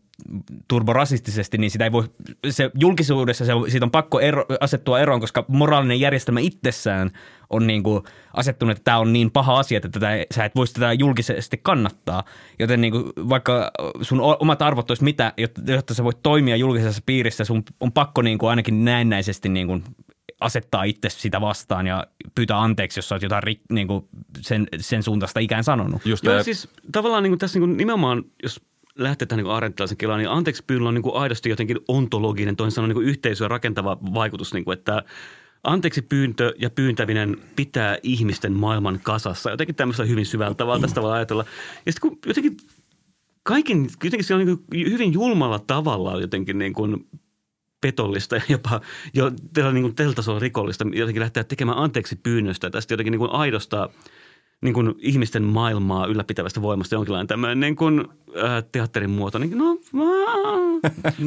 turborasistisesti, 0.68 1.58
niin 1.58 1.72
sitä 1.72 1.84
ei 1.84 1.92
voi, 1.92 2.04
se 2.50 2.72
julkisuudessa 2.80 3.46
se, 3.46 3.52
siitä 3.68 3.86
on 3.86 3.92
pakko 3.92 4.20
ero, 4.20 4.46
asettua 4.60 5.00
eroon, 5.00 5.20
koska 5.20 5.46
moraalinen 5.48 6.00
järjestelmä 6.00 6.40
itsessään 6.40 7.12
on 7.50 7.68
niin 7.68 7.84
kuin 7.84 8.04
asettunut, 8.34 8.78
että 8.78 8.84
tämä 8.84 8.98
on 8.98 9.14
niin 9.14 9.32
paha 9.32 9.60
asia, 9.60 9.78
että 9.78 9.90
tätä, 9.90 10.26
sä 10.32 10.46
et 10.46 10.56
voisi 10.56 10.74
tätä 10.74 10.94
julkisesti 10.94 11.60
kannattaa. 11.64 12.24
Joten 12.60 12.82
niin 12.82 12.92
kuin, 12.92 13.04
vaikka 13.30 13.72
sun 14.02 14.22
omat 14.22 14.62
arvot 14.62 14.92
olisi 14.92 15.04
mitä, 15.04 15.34
jotta, 15.38 15.62
jotta 15.68 15.94
sä 15.94 16.04
voit 16.04 16.24
toimia 16.24 16.56
julkisessa 16.56 17.04
piirissä, 17.06 17.46
sun 17.46 17.64
on 17.80 17.92
pakko 17.92 18.22
niin 18.22 18.38
kuin 18.38 18.50
ainakin 18.50 18.86
näennäisesti 18.86 19.50
niin 19.50 19.68
kuin 19.68 19.84
asettaa 20.44 20.84
itse 20.84 21.10
sitä 21.10 21.42
vastaan 21.42 21.88
ja 21.88 22.08
pyytää 22.36 22.62
anteeksi, 22.62 22.98
jos 22.98 23.10
sä 23.10 23.16
oot 23.16 23.22
jotain 23.22 23.44
rik, 23.44 23.60
niin 23.72 23.88
kuin 23.88 24.06
sen, 24.42 24.68
sen 24.80 25.04
suuntaista 25.04 25.40
ikään 25.40 25.64
sanonut. 25.64 26.06
Just 26.06 26.24
Joo, 26.24 26.44
siis 26.44 26.70
tavallaan 26.92 27.24
niin 27.24 27.32
kuin 27.32 27.40
tässä 27.40 27.60
niin 27.60 27.70
kuin 27.70 27.78
nimenomaan, 27.78 28.24
jos 28.44 28.62
lähtee 28.96 29.26
tähän 29.26 29.44
niin 29.44 29.54
arenttilaisen 29.54 29.98
kelaan, 29.98 30.20
niin 30.20 30.30
anteeksi 30.30 30.64
pyynnöllä 30.68 30.88
on 30.88 30.94
niin 30.94 31.04
kuin 31.04 31.16
aidosti 31.16 31.50
jotenkin 31.50 31.80
ontologinen, 31.88 32.56
toisin 32.56 32.76
sanoen 32.76 32.90
niin 32.90 32.96
kuin 32.96 33.08
yhteisöä 33.08 33.48
rakentava 33.48 33.98
vaikutus, 34.14 34.54
niin 34.54 34.66
kuin, 34.66 34.78
että 34.78 35.04
anteeksi 35.64 36.02
pyyntö 36.02 36.54
ja 36.58 36.70
pyyntäminen 36.70 37.38
pitää 37.56 37.98
ihmisten 38.04 38.54
maailman 38.54 39.00
kasassa. 39.04 39.50
Jotenkin 39.50 39.76
tämmöistä 39.76 40.04
hyvin 40.04 40.26
syvällä 40.26 40.56
tavalla 40.56 40.82
tästä 40.82 41.02
voi 41.02 41.14
ajatella. 41.14 41.46
Ja 41.86 41.92
sitten 41.92 42.10
kun 42.10 42.20
jotenkin 42.26 42.58
kaiken, 43.44 43.88
jotenkin 44.04 44.24
se 44.24 44.34
on 44.34 44.46
niin 44.46 44.58
kuin 44.58 44.92
hyvin 44.92 45.14
julmalla 45.14 45.60
tavalla 45.60 46.22
jotenkin 46.22 46.58
niin 46.58 46.74
kuin 46.74 47.08
petollista 47.84 48.36
ja 48.36 48.42
jopa 48.50 48.82
jo 49.14 49.32
niin 49.72 49.82
kuin 49.82 49.96
tällä 49.96 50.14
tasolla 50.14 50.40
rikollista 50.40 50.86
jotenkin 50.94 51.22
lähteä 51.22 51.44
tekemään 51.44 51.78
anteeksi 51.78 52.16
pyynnöstä 52.16 52.70
tästä 52.70 52.94
jotenkin 52.94 53.12
niin 53.12 53.20
kuin 53.20 53.32
aidosta 53.32 53.90
niin 54.64 54.74
kuin 54.74 54.96
ihmisten 54.98 55.44
maailmaa 55.44 56.06
ylläpitävästä 56.06 56.62
voimasta 56.62 56.96
jonkinlainen 56.96 57.28
tämmöinen 57.28 57.60
niin 57.60 57.76
kuin, 57.76 58.00
äh, 58.44 58.64
teatterin 58.72 59.10
muoto. 59.10 59.38
Niin, 59.38 59.58
no, 59.58 59.78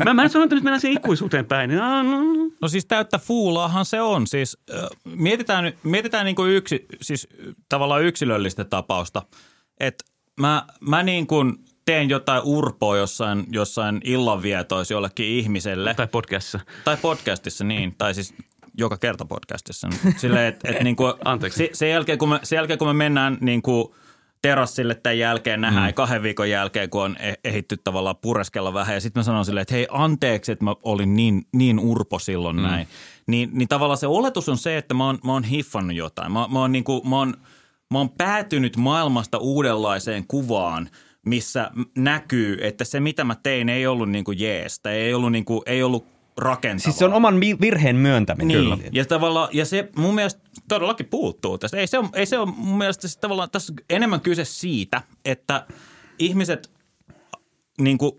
mä, 0.04 0.14
mä, 0.14 0.22
en 0.22 0.30
sano, 0.30 0.44
että 0.44 0.54
nyt 0.54 0.64
mennään 0.64 0.80
siihen 0.80 0.96
ikuisuuteen 0.96 1.46
päin. 1.46 1.70
No, 1.70 2.02
no. 2.02 2.50
No 2.60 2.68
siis 2.68 2.86
täyttä 2.86 3.18
fuulaahan 3.18 3.84
se 3.84 4.00
on. 4.00 4.26
Siis 4.26 4.58
äh, 4.74 4.88
mietitään, 5.04 5.72
mietitään 5.82 6.24
niin 6.24 6.36
kuin 6.36 6.50
yksi, 6.50 6.86
siis 7.02 7.28
tavallaan 7.68 8.04
yksilöllistä 8.04 8.64
tapausta. 8.64 9.22
Että 9.80 10.04
mä, 10.40 10.66
mä 10.80 11.02
niin 11.02 11.26
kuin 11.26 11.56
teen 11.86 12.08
jotain 12.08 12.42
urpoa 12.44 12.96
jossain, 12.96 13.46
jossain 13.50 14.00
illanvietoissa 14.04 14.94
jollekin 14.94 15.26
ihmiselle. 15.26 15.94
Tai 15.94 16.06
podcastissa. 16.06 16.60
Tai 16.84 16.96
podcastissa 16.96 17.64
niin, 17.64 17.94
tai 17.98 18.14
siis 18.14 18.34
joka 18.78 18.96
kerta 18.96 19.24
podcastissa. 19.24 19.88
Silleen, 20.16 20.46
että 20.46 20.70
et 20.72 20.82
niinku, 20.84 21.04
Anteeksi. 21.24 21.58
Se, 21.58 21.70
sen, 21.72 21.90
jälkeen, 21.90 22.18
kun 22.18 22.28
me, 22.28 22.40
sen 22.42 22.56
jälkeen, 22.56 22.78
kun 22.78 22.88
me 22.88 22.94
mennään 22.94 23.38
niinku 23.40 23.94
terassille 24.42 24.94
tämän 24.94 25.18
jälkeen, 25.18 25.60
nähdään 25.60 25.90
mm. 25.90 25.94
kahden 25.94 26.22
viikon 26.22 26.50
jälkeen, 26.50 26.90
kun 26.90 27.02
on 27.02 27.16
eh- 27.16 27.40
ehitty 27.44 27.76
tavallaan 27.76 28.16
pureskella 28.16 28.74
vähän. 28.74 28.94
Ja 28.94 29.00
sitten 29.00 29.20
mä 29.20 29.24
sanon 29.24 29.44
silleen, 29.44 29.62
että 29.62 29.74
hei 29.74 29.86
anteeksi, 29.90 30.52
että 30.52 30.64
mä 30.64 30.74
olin 30.82 31.16
niin, 31.16 31.46
niin 31.52 31.78
urpo 31.78 32.18
silloin 32.18 32.56
mm. 32.56 32.62
näin. 32.62 32.88
Niin, 33.26 33.50
niin 33.52 33.68
tavallaan 33.68 33.98
se 33.98 34.06
oletus 34.06 34.48
on 34.48 34.58
se, 34.58 34.76
että 34.76 34.94
mä 34.94 35.06
oon, 35.06 35.18
mä 35.24 35.32
oon 35.32 35.44
hiffannut 35.44 35.96
jotain. 35.96 36.32
Mä, 36.32 36.48
mä, 36.52 36.58
oon, 36.58 36.72
niinku, 36.72 37.02
mä, 37.08 37.16
oon, 37.16 37.34
mä 37.90 37.98
oon 37.98 38.10
päätynyt 38.10 38.76
maailmasta 38.76 39.38
uudenlaiseen 39.38 40.26
kuvaan, 40.28 40.88
missä 41.26 41.70
näkyy, 41.98 42.58
että 42.60 42.84
se 42.84 43.00
mitä 43.00 43.24
mä 43.24 43.36
tein 43.42 43.68
ei 43.68 43.86
ollut 43.86 44.10
niinku 44.10 44.32
jees, 44.32 44.80
tai 44.80 44.94
ei 44.94 45.14
ollut, 45.14 45.32
niinku, 45.32 45.62
ei 45.66 45.82
ollut 45.82 46.06
rakentavaa. 46.36 46.84
Siis 46.84 46.98
se 46.98 47.04
on 47.04 47.14
oman 47.14 47.40
vi- 47.40 47.60
virheen 47.60 47.96
myöntäminen. 47.96 48.64
Niin, 48.64 48.88
ja, 48.92 49.04
tavallaan, 49.04 49.48
ja 49.52 49.64
se 49.64 49.88
mun 49.96 50.14
mielestä 50.14 50.40
todellakin 50.68 51.06
puuttuu 51.06 51.58
tästä. 51.58 51.76
Ei 51.76 51.86
se 51.86 51.98
ole, 51.98 52.08
ei 52.14 52.26
se 52.26 52.38
ole 52.38 52.52
mun 52.56 52.78
mielestä 52.78 53.00
siis 53.00 53.16
tavallaan 53.16 53.50
tässä 53.50 53.72
enemmän 53.90 54.20
kyse 54.20 54.44
siitä, 54.44 55.02
että 55.24 55.66
ihmiset 56.18 56.70
niin 57.80 57.98
kuin, 57.98 58.12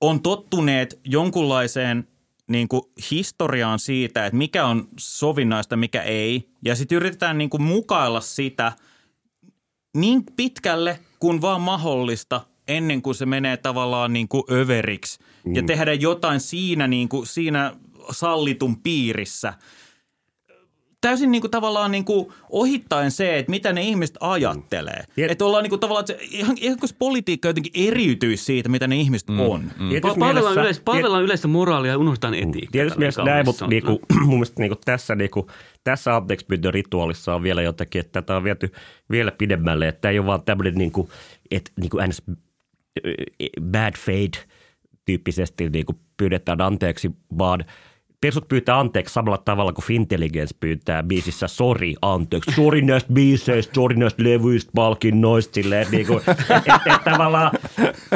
on 0.00 0.22
tottuneet 0.22 1.00
jonkunlaiseen 1.04 2.08
niin 2.48 2.68
kuin 2.68 2.82
historiaan 3.10 3.78
siitä, 3.78 4.26
että 4.26 4.36
mikä 4.36 4.66
on 4.66 4.88
sovinnaista, 4.98 5.76
mikä 5.76 6.02
ei. 6.02 6.48
Ja 6.64 6.76
sitten 6.76 6.96
yritetään 6.96 7.38
niin 7.38 7.50
kuin 7.50 7.62
mukailla 7.62 8.20
sitä 8.20 8.72
niin 9.96 10.24
pitkälle 10.36 11.00
kuin 11.20 11.40
vaan 11.40 11.60
mahdollista 11.60 12.40
ennen 12.68 13.02
kuin 13.02 13.14
se 13.14 13.26
menee 13.26 13.56
tavallaan 13.56 14.12
niin 14.12 14.28
kuin 14.28 14.42
överiksi. 14.50 15.18
Ja 15.54 15.62
tehdä 15.62 15.92
jotain 15.92 16.40
siinä, 16.40 16.86
niin 16.86 17.08
kuin, 17.08 17.26
siinä 17.26 17.74
sallitun 18.10 18.80
piirissä. 18.80 19.54
Täysin 21.06 21.30
niin 21.30 21.40
kuin 21.40 21.50
tavallaan 21.50 21.90
niin 21.90 22.04
kuin 22.04 22.28
ohittaen 22.50 23.10
se, 23.10 23.38
että 23.38 23.50
mitä 23.50 23.72
ne 23.72 23.82
ihmiset 23.82 24.16
ajattelee. 24.20 25.04
Tiedät- 25.14 25.32
Että 25.32 25.44
ollaan 25.44 25.62
niin 25.62 25.70
kuin 25.70 25.80
tavallaan, 25.80 26.02
että 26.10 26.24
se, 26.24 26.28
ihan, 26.36 26.56
ihan 26.60 26.78
kuin 26.78 26.88
se 26.88 26.94
politiikka 26.98 27.48
jotenkin 27.48 27.72
eriytyisi 27.88 28.44
siitä, 28.44 28.68
mitä 28.68 28.86
ne 28.86 28.96
ihmiset 28.96 29.28
mm. 29.28 29.40
on. 29.40 29.60
Mm. 29.62 29.88
Tietysti 29.88 30.18
Palvellaan, 30.18 30.34
mielessä- 30.34 30.60
yleistä, 30.60 30.82
palvellaan 30.84 31.22
yleistä 31.22 31.48
moraalia 31.48 31.90
ja 31.90 31.98
unohdetaan 31.98 32.34
etiikkaa. 32.34 32.72
Tietysti 32.72 32.98
mielessä 32.98 33.22
on 33.22 33.26
näin, 33.26 33.46
mutta 33.46 33.66
niinku, 33.66 34.00
mun 34.20 34.28
mielestä 34.34 34.60
niinku 34.60 34.76
tässä, 34.84 35.14
niinku, 35.14 35.46
tässä 35.84 36.16
anteeksi 36.16 36.46
rituaalissa 36.70 37.34
on 37.34 37.42
vielä 37.42 37.62
jotakin, 37.62 38.00
että 38.00 38.12
tätä 38.22 38.36
on 38.36 38.44
viety 38.44 38.72
vielä 39.10 39.30
pidemmälle, 39.32 39.88
että 39.88 40.00
tämä 40.00 40.12
ei 40.12 40.18
ole 40.18 40.26
vaan 40.26 40.42
tämmöinen 40.42 40.74
niinku, 40.74 41.10
että 41.50 41.70
niinku 41.80 41.98
ns. 42.08 42.22
bad 43.62 43.94
fate 43.98 44.38
tyyppisesti 45.04 45.70
niinku 45.70 45.94
pyydetään 46.16 46.60
anteeksi, 46.60 47.10
vaan 47.38 47.64
persut 48.26 48.48
pyytää 48.48 48.78
anteeksi 48.78 49.12
samalla 49.12 49.38
tavalla 49.38 49.72
kuin 49.72 49.84
Fintelligence 49.84 50.56
pyytää 50.60 51.02
biisissä 51.02 51.46
sori 51.46 51.94
anteeksi. 52.02 52.52
Sori 52.52 52.82
näistä 52.82 53.12
biiseistä, 53.12 53.74
sori 53.74 53.96
näistä 53.96 54.22
levyistä, 54.22 54.70
palkinnoista, 54.74 55.54
silleen, 55.54 55.82
että 55.82 55.96
niinku, 55.96 56.22
et, 56.26 56.38
et, 56.66 56.94
et, 56.94 57.04
tavallaan, 57.04 57.50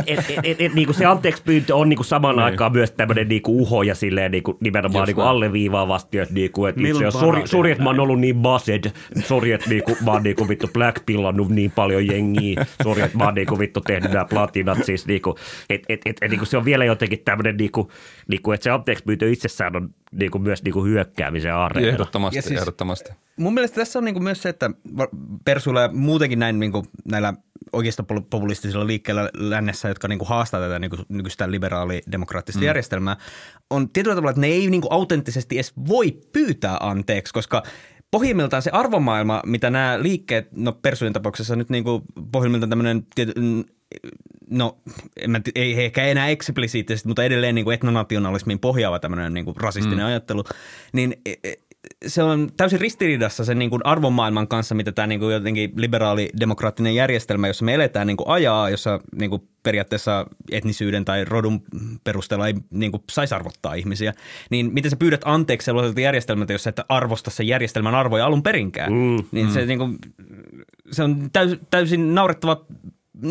et, 0.07 0.19
et, 0.19 0.40
et, 0.43 0.61
et, 0.61 0.75
niinku 0.75 0.93
se 0.93 1.05
anteeksi 1.05 1.43
pyyntö 1.43 1.76
on 1.76 1.88
niinku 1.88 2.05
samaan 2.05 2.38
aikaan 2.38 2.73
myös 2.73 2.90
tämmöinen 2.90 3.29
niinku 3.29 3.62
uho 3.62 3.83
ja 3.83 3.95
silleen 3.95 4.31
niinku, 4.31 4.59
nimenomaan 4.61 5.07
niinku 5.07 5.21
alleviivaavasti, 5.21 6.19
että 6.19 6.35
niinku, 6.35 6.67
et 6.67 6.76
itse 6.76 6.83
Milloin 6.83 7.07
asiassa 7.07 7.19
sori, 7.19 7.26
parhaiten 7.29 7.49
sori, 7.49 7.71
että 7.71 7.85
mä 7.85 7.90
oon 7.90 8.00
ollut 8.00 8.21
niin 8.21 8.37
based, 8.37 8.93
sori, 9.25 9.52
että 9.52 9.71
niinku, 9.71 9.97
mä 10.05 10.11
oon 10.11 10.23
niinku 10.23 10.49
vittu 10.49 10.69
black 10.73 11.07
pillannut 11.07 11.49
niin 11.49 11.71
paljon 11.71 12.07
jengiä, 12.07 12.67
sori, 12.83 13.02
että 13.02 13.19
mä 13.19 13.25
oon 13.25 13.35
niinku 13.35 13.59
vittu 13.59 13.81
tehnyt 13.81 14.12
nämä 14.12 14.25
platinat, 14.25 14.85
siis 14.85 15.07
niinku, 15.07 15.37
et, 15.71 15.83
et, 15.88 16.00
et, 16.07 16.17
et, 16.23 16.31
niinku 16.31 16.45
se 16.45 16.57
on 16.57 16.64
vielä 16.64 16.85
jotenkin 16.85 17.19
tämmöinen, 17.25 17.57
niinku, 17.57 17.90
niinku, 18.29 18.52
että 18.52 18.64
se 18.64 18.71
anteeksi 18.71 19.05
pyyntö 19.05 19.31
itsessään 19.31 19.76
on 19.76 19.90
niinku 20.12 20.38
myös 20.38 20.62
niinku 20.62 20.85
hyökkäämisen 20.85 21.54
areena. 21.54 21.88
Ehdottomasti, 21.88 22.38
Ja 22.38 22.42
siis- 22.42 22.61
ehdottomasti. 22.61 23.12
Mun 23.37 23.54
mielestä 23.54 23.75
tässä 23.75 23.99
on 23.99 24.04
niinku 24.04 24.21
myös 24.21 24.42
se, 24.42 24.49
että 24.49 24.71
Persuilla 25.45 25.80
ja 25.80 25.88
muutenkin 25.92 26.38
näin 26.38 26.61
niinku 26.61 26.87
näillä 27.04 27.35
oikeistopopulistisilla 27.73 28.87
liikkeillä 28.87 29.30
lännessä, 29.35 29.88
jotka 29.88 30.09
niinku 30.09 30.25
haastaa 30.25 30.61
tätä 30.61 30.78
niinku, 30.78 30.97
nykyistä 31.09 31.50
liberaalidemokraattista 31.50 32.61
mm. 32.61 32.66
järjestelmää, 32.66 33.16
on 33.71 33.90
tietyllä 33.90 34.14
tavalla, 34.14 34.30
että 34.30 34.40
ne 34.40 34.47
ei 34.47 34.71
niinku 34.71 34.88
autenttisesti 34.90 35.57
edes 35.57 35.73
voi 35.88 36.12
pyytää 36.33 36.76
anteeksi, 36.80 37.35
koska 37.35 37.62
pohjimmiltaan 38.11 38.62
se 38.62 38.71
arvomaailma, 38.71 39.42
mitä 39.47 39.71
nämä 39.71 40.02
liikkeet, 40.02 40.49
no 40.52 40.73
Persujen 40.73 41.12
tapauksessa 41.12 41.57
nyt 41.57 41.71
niinku 41.71 42.02
pohjimmiltaan 42.33 42.71
tämmöinen 42.71 43.07
no 44.50 44.78
en 45.16 45.30
mä, 45.30 45.40
ei 45.54 45.85
ehkä 45.85 46.04
enää 46.04 46.28
eksplisiittisesti, 46.28 47.09
mutta 47.09 47.25
edelleen 47.25 47.54
niin 47.54 47.64
kuin 47.64 47.75
etnonationalismiin 47.75 48.59
pohjaava 48.59 48.99
tämmöinen 48.99 49.35
niin 49.35 49.45
kuin 49.45 49.57
rasistinen 49.57 49.99
mm. 49.99 50.07
ajattelu, 50.07 50.45
niin 50.92 51.16
e- 51.26 51.35
e- 51.45 51.54
se 52.07 52.23
on 52.23 52.49
täysin 52.57 52.80
ristiriidassa 52.80 53.45
sen 53.45 53.59
niin 53.59 53.71
kuin 53.71 53.87
arvomaailman 53.87 54.49
kanssa, 54.49 54.75
mitä 54.75 54.92
tämä 54.92 55.07
niin 55.07 55.21
kuin 55.21 55.35
jotenkin 55.35 55.73
liberaali-demokraattinen 55.76 56.95
järjestelmä, 56.95 57.47
jossa 57.47 57.64
me 57.64 57.75
eletään 57.75 58.07
niin 58.07 58.16
kuin 58.16 58.28
ajaa, 58.28 58.71
jossa 58.71 59.00
niin 59.14 59.30
kuin 59.30 59.42
periaatteessa 59.62 60.26
etnisyyden 60.50 61.04
tai 61.04 61.25
rodun 61.25 61.62
perusteella 62.04 62.47
ei 62.47 62.54
niin 62.71 62.90
kuin 62.90 63.02
saisi 63.11 63.35
arvottaa 63.35 63.75
ihmisiä, 63.75 64.14
niin 64.50 64.73
miten 64.73 64.90
sä 64.90 64.97
pyydät 64.97 65.21
anteeksi 65.25 65.64
sellaiselta 65.64 66.00
järjestelmältä, 66.00 66.52
jos 66.52 66.62
sä 66.62 66.71
et 66.71 66.80
arvosta 66.88 67.30
sen 67.30 67.47
järjestelmän 67.47 67.95
arvoja 67.95 68.26
alun 68.26 68.42
perinkään, 68.42 68.92
mm, 68.92 69.25
niin 69.33 69.47
mm. 69.47 69.52
se 69.52 69.66
niin 69.66 69.78
kuin, 69.78 69.99
se 70.90 71.02
on 71.02 71.30
täys, 71.33 71.59
täysin 71.71 72.14
naurettava 72.14 72.66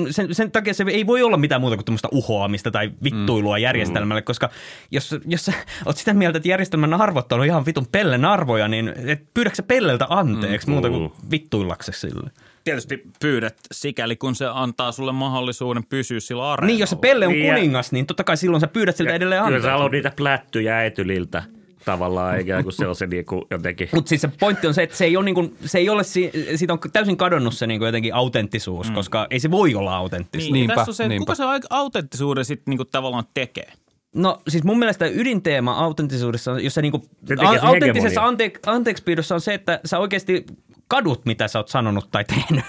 sen, 0.09 0.35
sen 0.35 0.51
takia 0.51 0.73
se 0.73 0.85
ei 0.87 1.07
voi 1.07 1.23
olla 1.23 1.37
mitään 1.37 1.61
muuta 1.61 1.77
kuin 1.77 1.85
tämmöistä 1.85 2.07
uhoamista 2.11 2.71
tai 2.71 2.91
vittuilua 3.03 3.57
mm. 3.57 3.61
järjestelmälle, 3.61 4.21
koska 4.21 4.49
jos, 4.91 5.15
jos 5.25 5.45
sä 5.45 5.53
oot 5.85 5.97
sitä 5.97 6.13
mieltä, 6.13 6.37
että 6.37 6.49
järjestelmän 6.49 6.93
arvot 6.93 7.31
on 7.31 7.45
ihan 7.45 7.65
vitun 7.65 7.87
pellen 7.91 8.25
arvoja, 8.25 8.67
niin 8.67 8.93
et 9.07 9.33
pyydätkö 9.33 9.55
sä 9.55 9.63
pelleltä 9.63 10.05
anteeksi 10.09 10.67
mm. 10.67 10.73
muuta 10.73 10.89
kuin 10.89 11.11
vittuillaksesi 11.31 11.99
sille? 11.99 12.31
tietysti 12.63 13.03
pyydät 13.19 13.57
sikäli, 13.71 14.15
kun 14.15 14.35
se 14.35 14.45
antaa 14.53 14.91
sulle 14.91 15.11
mahdollisuuden 15.11 15.83
pysyä 15.83 16.19
sillä 16.19 16.51
areenalla. 16.51 16.67
Niin, 16.67 16.79
jos 16.79 16.89
se 16.89 16.95
Pelle 16.95 17.27
on 17.27 17.33
Niin, 17.33 17.53
kuningas, 17.53 17.91
niin 17.91 18.05
totta 18.05 18.23
kai 18.23 18.37
silloin 18.37 18.61
sä 18.61 18.67
pyydät 18.67 18.95
siltä 18.95 19.13
edelleen 19.13 19.39
Kyllä 19.39 19.45
anteeksi. 19.45 19.65
sä 19.65 19.71
haluat 19.71 19.91
niitä 19.91 20.11
plättyjä 20.15 20.83
etyliltä 20.83 21.43
tavallaan, 21.85 22.39
ikään 22.39 22.63
kuin 22.63 22.73
se 22.73 22.87
on 22.87 22.95
se 22.95 23.07
niinku 23.07 23.47
jotenkin. 23.51 23.89
Mutta 23.93 24.09
siis 24.09 24.21
se 24.21 24.29
pointti 24.39 24.67
on 24.67 24.73
se, 24.73 24.83
että 24.83 24.97
se 24.97 25.05
ei 25.05 25.17
ole, 25.17 25.25
niin 25.25 25.35
kuin, 25.35 25.57
se 25.65 25.77
ei 25.77 25.89
ole 25.89 26.03
si- 26.03 26.31
siitä 26.55 26.73
on 26.73 26.79
täysin 26.93 27.17
kadonnut 27.17 27.53
se 27.53 27.67
niin 27.67 27.79
kuin 27.79 27.85
jotenkin 27.87 28.13
autenttisuus, 28.15 28.89
mm. 28.89 28.95
koska 28.95 29.27
ei 29.29 29.39
se 29.39 29.51
voi 29.51 29.75
olla 29.75 29.97
autenttista. 29.97 30.45
Niin, 30.45 30.53
Niinpä, 30.53 30.75
tässä 30.75 30.91
on 30.91 30.95
se, 30.95 31.07
niinpä. 31.07 31.21
kuka 31.21 31.35
se 31.35 31.43
au- 31.43 31.67
autenttisuuden 31.69 32.45
sitten 32.45 32.71
niinku 32.71 32.85
tavallaan 32.85 33.23
tekee. 33.33 33.71
No 34.15 34.41
siis 34.47 34.63
mun 34.63 34.79
mielestä 34.79 35.05
ydinteema 35.05 35.73
autenttisuudessa, 35.73 36.51
on- 36.51 36.63
jos 36.63 36.73
se 36.73 36.81
niinku, 36.81 37.05
tekee 37.25 37.47
a- 37.47 37.61
autenttisessa 37.61 38.21
ante- 38.21 38.59
anteeksipyydossa 38.65 39.35
on 39.35 39.41
se, 39.41 39.53
että 39.53 39.79
sä 39.85 39.99
oikeasti 39.99 40.45
kadut, 40.87 41.25
mitä 41.25 41.47
sä 41.47 41.59
oot 41.59 41.67
sanonut 41.67 42.11
tai 42.11 42.23
tehnyt. 42.25 42.65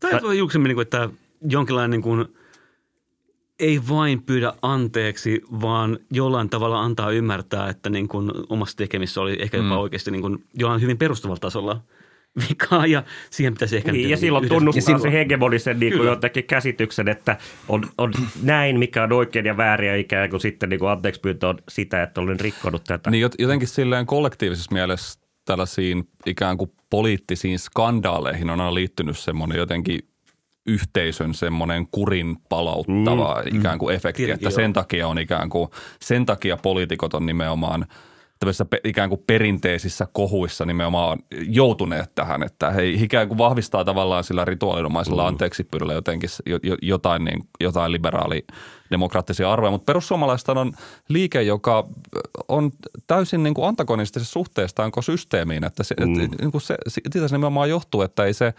Tai 0.00 0.20
voi 0.22 0.38
julkisemmin, 0.38 0.68
niin 0.68 0.76
kuin, 0.76 0.82
että 0.82 1.08
jonkinlainen 1.48 1.90
niin 1.90 2.02
kuin, 2.02 2.24
ei 3.60 3.80
vain 3.88 4.22
pyydä 4.22 4.52
anteeksi, 4.62 5.42
vaan 5.60 5.98
jollain 6.12 6.50
tavalla 6.50 6.80
antaa 6.80 7.10
ymmärtää, 7.10 7.68
että 7.68 7.90
niin 7.90 8.08
kuin 8.08 8.30
omassa 8.48 8.76
tekemissä 8.76 9.20
oli 9.20 9.36
ehkä 9.38 9.56
jopa 9.56 9.68
mm. 9.68 9.78
oikeasti 9.78 10.10
niin 10.10 10.22
kuin, 10.22 10.44
jollain 10.54 10.80
hyvin 10.80 10.98
perustavalla 10.98 11.40
tasolla 11.40 11.80
vikaa 12.48 12.86
ja 12.86 13.02
siihen 13.30 13.52
pitäisi 13.52 13.76
ehkä... 13.76 13.92
Niin, 13.92 14.10
ja 14.10 14.16
silloin 14.16 14.44
yhdessä- 14.44 14.54
tunnustaa 14.54 14.78
ja 14.78 14.82
silloin- 14.82 15.02
se 15.02 15.12
hegemonisen 15.12 15.80
niin 15.80 15.92
kuin 15.96 16.06
jotenkin 16.06 16.44
käsityksen, 16.44 17.08
että 17.08 17.36
on, 17.68 17.88
on 17.98 18.12
näin, 18.42 18.78
mikä 18.78 19.02
on 19.02 19.12
oikein 19.12 19.46
ja 19.46 19.56
väärin 19.56 19.88
ja 19.88 19.96
ikään 19.96 20.30
kuin 20.30 20.40
sitten 20.40 20.68
niin 20.68 20.80
kuin 20.80 20.90
anteeksi 20.90 21.20
pyyntö 21.20 21.48
on 21.48 21.58
sitä, 21.68 22.02
että 22.02 22.20
olen 22.20 22.40
rikkonut 22.40 22.84
tätä. 22.84 23.10
Niin 23.10 23.28
jot- 23.28 23.34
jotenkin 23.38 23.68
silleen 23.68 24.06
kollektiivisessa 24.06 24.72
mielessä 24.72 25.20
tällaisiin 25.44 26.08
ikään 26.26 26.58
kuin 26.58 26.72
poliittisiin 26.90 27.58
skandaaleihin 27.58 28.50
on 28.50 28.60
aina 28.60 28.74
liittynyt 28.74 29.18
semmoinen 29.18 29.58
jotenkin 29.58 30.09
yhteisön 30.66 31.34
semmoinen 31.34 31.86
kurin 31.90 32.36
palauttava 32.48 33.42
mm, 33.42 33.58
ikään 33.58 33.78
kuin 33.78 33.94
efekti, 33.94 34.22
Tietenkin, 34.22 34.34
että 34.48 34.60
joo. 34.60 34.64
sen 34.64 34.72
takia 34.72 35.08
on 35.08 35.18
ikään 35.18 35.48
kuin, 35.48 35.68
sen 36.00 36.26
takia 36.26 36.56
poliitikot 36.56 37.14
on 37.14 37.26
nimenomaan 37.26 37.86
tämmöisissä 38.40 38.64
pe- 38.64 38.80
ikään 38.84 39.08
kuin 39.08 39.22
perinteisissä 39.26 40.06
kohuissa 40.12 40.64
nimenomaan 40.64 41.18
joutuneet 41.30 42.14
tähän, 42.14 42.42
että 42.42 42.70
he 42.70 42.88
ikään 42.88 43.28
kuin 43.28 43.38
vahvistaa 43.38 43.84
tavallaan 43.84 44.24
sillä 44.24 44.44
rituaalinomaisella 44.44 45.26
anteeksi 45.26 45.64
pyydellä 45.64 45.92
jotenkin 45.92 46.30
jotain, 46.82 47.24
niin, 47.24 47.48
jotain 47.60 47.92
liberaali 47.92 48.44
demokraattisia 48.90 49.52
arvoja, 49.52 49.70
mutta 49.70 49.84
perussuomalaiset 49.84 50.48
on 50.48 50.72
liike, 51.08 51.42
joka 51.42 51.88
on 52.48 52.70
täysin 53.06 53.42
niin 53.42 53.54
kuin 53.54 53.68
antagonistisessa 53.68 54.32
suhteestaan 54.32 54.92
systeemiin, 55.00 55.64
että 55.64 55.82
se, 55.82 55.94
mm. 56.00 56.22
että, 56.22 56.36
niin 56.42 56.52
kuin 56.52 56.62
se, 56.62 56.76
siitä 56.88 57.28
se 57.28 57.34
nimenomaan 57.34 57.70
johtuu, 57.70 58.02
että 58.02 58.24
ei 58.24 58.34
se, 58.34 58.54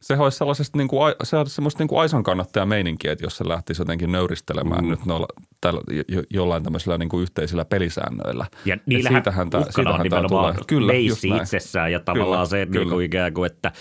se 0.00 0.16
olisi 0.16 0.38
sellaisesta 0.38 0.78
niin 0.78 0.88
kuin, 0.88 1.14
se 1.22 1.36
olisi 1.36 1.54
semmoista 1.54 1.78
niin 1.82 1.88
kuin 1.88 2.00
aisan 2.00 2.22
kannattaja 2.22 2.66
meininkiä, 2.66 3.12
että 3.12 3.24
jos 3.24 3.36
se 3.36 3.48
lähtisi 3.48 3.80
jotenkin 3.80 4.12
nöyristelemään 4.12 4.84
mm. 4.84 4.90
nyt 4.90 5.06
noilla, 5.06 5.26
tällä, 5.60 5.80
jo, 6.08 6.22
jollain 6.30 6.62
tämmöisillä 6.62 6.98
niin 6.98 7.08
kuin 7.08 7.22
yhteisillä 7.22 7.64
pelisäännöillä. 7.64 8.46
Ja 8.64 8.76
niillähän 8.86 9.16
siitähän 9.16 9.46
uhkana 9.46 9.90
on 9.90 10.00
nimenomaan 10.00 10.54
tulee. 10.54 10.64
Kyllä, 10.66 10.92
näin. 10.92 11.42
itsessään 11.42 11.92
ja 11.92 12.00
tavallaan 12.00 12.48
Kyllä, 12.48 12.62
se 12.62 12.66
kyllä. 12.66 12.80
niin 12.80 12.90
kuin 12.90 13.04
ikään 13.06 13.34
kuin, 13.34 13.46
että 13.52 13.72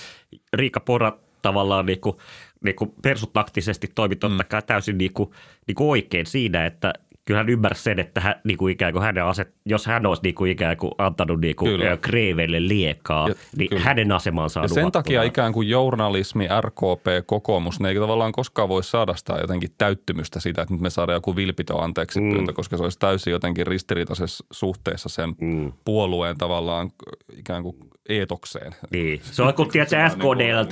Riikka 0.53 0.79
Pora 0.79 1.13
tavallaan 1.41 1.85
niin 1.85 2.01
kuin, 2.01 2.17
niin 2.63 2.75
kuin 2.75 2.93
persutaktisesti 3.01 3.91
toimi 3.95 4.15
totta 4.15 4.43
Mm. 4.43 4.47
kai 4.49 4.61
täysin 4.61 4.97
niin 4.97 5.13
kuin, 5.13 5.29
niin 5.67 5.75
kuin 5.75 5.89
oikein 5.89 6.25
siinä, 6.25 6.65
että 6.65 6.93
kyllä 7.27 7.37
hän 7.37 7.49
ymmärsi 7.49 7.83
sen, 7.83 7.99
että 7.99 8.21
hän, 8.21 8.35
niin 8.43 8.57
kuin 8.57 8.71
ikään 8.71 8.93
kuin 8.93 9.03
hänen 9.03 9.23
aset, 9.23 9.53
jos 9.65 9.85
hän 9.85 10.05
olisi 10.05 10.21
niin 10.23 10.35
kuin 10.35 10.51
ikään 10.51 10.77
kuin 10.77 10.91
antanut 10.97 11.41
niin 11.41 11.55
kuin 11.55 11.71
Kyllä. 11.71 11.97
kreivelle 11.97 12.67
liekaa, 12.67 13.29
Ja- 13.29 13.35
niin 13.57 13.69
kyllä. 13.69 13.81
hänen 13.83 14.11
asemansa 14.11 14.59
on 14.59 14.63
Ja 14.63 14.67
sen 14.67 14.83
uhattuna. 14.83 15.03
takia 15.03 15.23
ikään 15.23 15.53
kuin 15.53 15.69
journalismi, 15.69 16.47
RKP, 16.61 17.05
kokoomus, 17.25 17.79
ne 17.79 17.89
ei 17.89 17.95
tavallaan 17.95 18.31
koskaan 18.31 18.69
voi 18.69 18.83
saada 18.83 19.15
sitä 19.15 19.33
jotenkin 19.41 19.69
täyttymystä 19.77 20.39
siitä, 20.39 20.61
että 20.61 20.73
nyt 20.73 20.81
me 20.81 20.89
saadaan 20.89 21.15
joku 21.15 21.35
vilpitön 21.35 21.79
anteeksi 21.79 22.21
Mm. 22.21 22.31
pyyntö, 22.33 22.53
koska 22.53 22.77
se 22.77 22.83
olisi 22.83 22.99
täysin 22.99 23.31
jotenkin 23.31 23.67
ristiriitaisessa 23.67 24.45
suhteessa 24.51 25.09
sen 25.09 25.33
Mm. 25.41 25.73
puolueen 25.85 26.37
tavallaan 26.37 26.91
ikään 27.37 27.63
kuin 27.63 27.75
eetokseen. 28.09 28.75
Niin. 28.91 29.19
Se 29.23 29.43
on 29.43 29.53
kun 29.53 29.67
tiedät, 29.69 29.89
SKDltä 29.89 30.25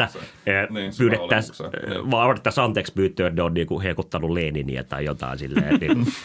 olemukseen. 0.03 0.25
eh, 0.45 0.69
Niin, 0.69 0.91
pyydettäisiin, 0.97 1.69
niin. 1.89 2.11
vaan 2.11 2.29
odottaisiin 2.29 2.63
anteeksi 2.63 2.93
että 3.05 3.29
ne 3.29 3.41
on 3.41 3.53
niinku 3.53 3.81
hekuttanut 3.81 4.31
Leniniä 4.31 4.83
tai 4.83 5.05
jotain 5.05 5.39
silleen. 5.39 5.79
Niin, 5.79 6.05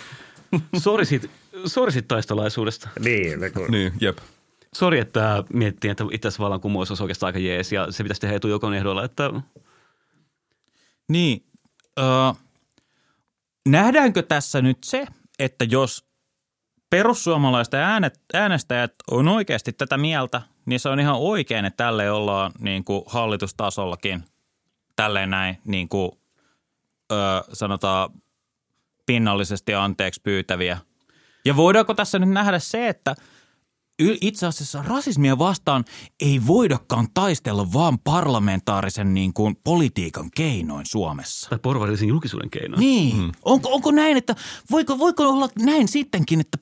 Sori 0.78 1.04
siitä, 1.04 1.28
sori 1.66 1.92
siitä 1.92 2.08
taistolaisuudesta. 2.08 2.88
niin, 2.98 3.40
niin, 3.40 3.52
kun- 3.52 3.70
Niin, 3.70 3.92
jep. 4.00 4.18
Sori, 4.74 4.98
että 4.98 5.44
miettii, 5.52 5.90
että 5.90 6.04
itse 6.12 6.28
asiassa 6.28 6.42
vallankumous 6.44 6.90
olisi 6.90 7.02
oikeastaan 7.02 7.28
aika 7.28 7.38
jees 7.38 7.72
ja 7.72 7.92
se 7.92 8.02
pitäisi 8.02 8.20
tehdä 8.20 8.36
etujokon 8.36 8.74
ehdolla, 8.74 9.04
että 9.04 9.30
Niin, 11.08 11.44
öö, 11.98 12.04
nähdäänkö 13.68 14.22
tässä 14.22 14.62
nyt 14.62 14.78
se, 14.84 15.06
että 15.38 15.64
jos 15.64 16.04
perussuomalaisten 16.90 17.80
äänet, 17.80 18.20
äänestäjät 18.34 18.94
on 19.10 19.28
oikeasti 19.28 19.72
tätä 19.72 19.96
mieltä, 19.96 20.42
niin 20.66 20.80
se 20.80 20.88
on 20.88 21.00
ihan 21.00 21.16
oikein, 21.18 21.64
että 21.64 21.84
tälle 21.84 22.10
ollaan 22.10 22.52
niin 22.58 22.84
kuin 22.84 23.02
hallitustasollakin 23.06 24.24
tälleen 24.96 25.30
näin 25.30 25.58
niin 25.64 25.88
kuin, 25.88 26.10
öö, 27.12 27.18
sanotaan 27.52 28.10
pinnallisesti 29.10 29.74
anteeksi 29.74 30.20
pyytäviä. 30.22 30.78
Ja 31.44 31.56
voidaanko 31.56 31.94
tässä 31.94 32.18
nyt 32.18 32.28
nähdä 32.28 32.58
se, 32.58 32.88
että 32.88 33.14
itse 34.20 34.46
asiassa 34.46 34.82
rasismia 34.82 35.38
vastaan 35.38 35.84
ei 36.20 36.40
voidakaan 36.46 37.08
taistella 37.14 37.72
vaan 37.72 37.98
parlamentaarisen 37.98 39.14
niin 39.14 39.32
kuin 39.32 39.56
politiikan 39.64 40.30
keinoin 40.36 40.86
Suomessa. 40.86 41.50
tai 41.50 41.58
porvarillisen 41.58 42.08
julkisuuden 42.08 42.50
keinoin. 42.50 42.80
Niin. 42.80 43.16
Mm. 43.16 43.32
Onko, 43.42 43.74
onko 43.74 43.90
näin, 43.90 44.16
että 44.16 44.34
voiko, 44.70 44.98
voiko 44.98 45.28
olla 45.28 45.48
näin 45.58 45.88
sittenkin, 45.88 46.40
että, 46.40 46.58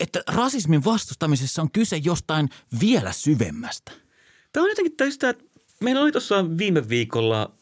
että 0.00 0.22
rasismin 0.28 0.84
vastustamisessa 0.84 1.62
on 1.62 1.70
kyse 1.70 1.96
jostain 1.96 2.48
vielä 2.80 3.12
syvemmästä? 3.12 3.92
Tämä 4.52 4.64
on 4.64 4.70
jotenkin 4.70 4.96
täysin 4.96 5.26
että 5.26 5.44
meillä 5.80 6.02
oli 6.02 6.12
tuossa 6.12 6.58
viime 6.58 6.88
viikolla 6.88 7.53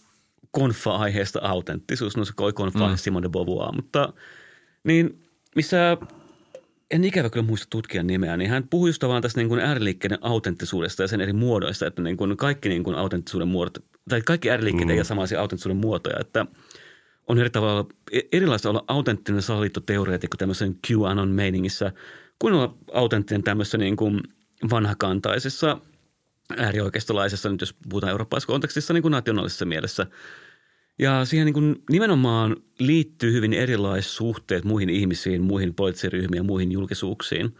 konfa-aiheesta 0.52 1.40
autenttisuus, 1.42 2.16
no 2.16 2.24
se 2.24 2.32
koi 2.36 2.52
konfa 2.52 2.88
mm. 2.88 2.96
Simone 2.96 3.22
de 3.24 3.28
Beauvoir, 3.28 3.74
mutta 3.74 4.12
niin 4.84 5.22
missä 5.56 5.96
en 6.90 7.04
ikävä 7.04 7.30
kyllä 7.30 7.46
muista 7.46 7.66
tutkijan 7.70 8.06
nimeä, 8.06 8.36
niin 8.36 8.50
hän 8.50 8.68
puhui 8.68 8.88
just 8.88 9.02
vaan 9.02 9.22
tästä 9.22 9.40
niin 9.40 9.48
kuin 9.48 9.60
ääriliikkeiden 9.60 10.18
autenttisuudesta 10.20 11.02
ja 11.02 11.08
sen 11.08 11.20
eri 11.20 11.32
muodoista, 11.32 11.86
että 11.86 12.02
niin 12.02 12.16
kuin 12.16 12.36
kaikki 12.36 12.68
niin 12.68 12.84
kuin 12.84 12.96
autenttisuuden 12.96 13.48
muodot, 13.48 13.78
tai 14.08 14.20
kaikki 14.20 14.50
ääriliikkeet 14.50 14.86
mm. 14.86 14.90
ei 14.90 14.98
ole 14.98 15.04
samaisia 15.04 15.40
autenttisuuden 15.40 15.76
muotoja, 15.76 16.16
että 16.20 16.46
on 17.28 17.38
eri 17.38 17.50
tavalla, 17.50 17.86
e- 18.12 18.20
erilaista 18.32 18.70
olla 18.70 18.84
autenttinen 18.88 19.42
salaliittoteoreetikko 19.42 20.36
tämmöisen 20.36 20.78
QAnon-meiningissä, 20.86 21.92
kuin 22.38 22.54
olla 22.54 22.74
autenttinen 22.92 23.42
tämmöisessä 23.42 23.78
niin 23.78 23.96
kuin 23.96 24.20
vanhakantaisessa 24.70 25.78
äärioikeistolaisessa, 26.58 27.48
nyt 27.48 27.60
jos 27.60 27.74
puhutaan 27.88 28.10
eurooppalaisessa 28.10 28.52
kontekstissa, 28.52 28.94
niin 28.94 29.02
kuin 29.02 29.12
nationaalisessa 29.12 29.64
mielessä. 29.64 30.06
Ja 31.02 31.24
siihen 31.24 31.44
niin 31.46 31.54
kuin 31.54 31.82
nimenomaan 31.90 32.56
liittyy 32.78 33.32
hyvin 33.32 33.52
erilaiset 33.52 34.12
suhteet 34.12 34.64
muihin 34.64 34.90
ihmisiin, 34.90 35.42
muihin 35.42 35.74
poliittisiin 35.74 36.34
ja 36.34 36.42
muihin 36.42 36.72
julkisuuksiin 36.72 37.56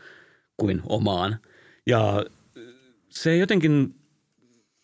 kuin 0.57 0.83
omaan. 0.87 1.39
Ja 1.87 2.25
se 3.09 3.37
jotenkin 3.37 3.95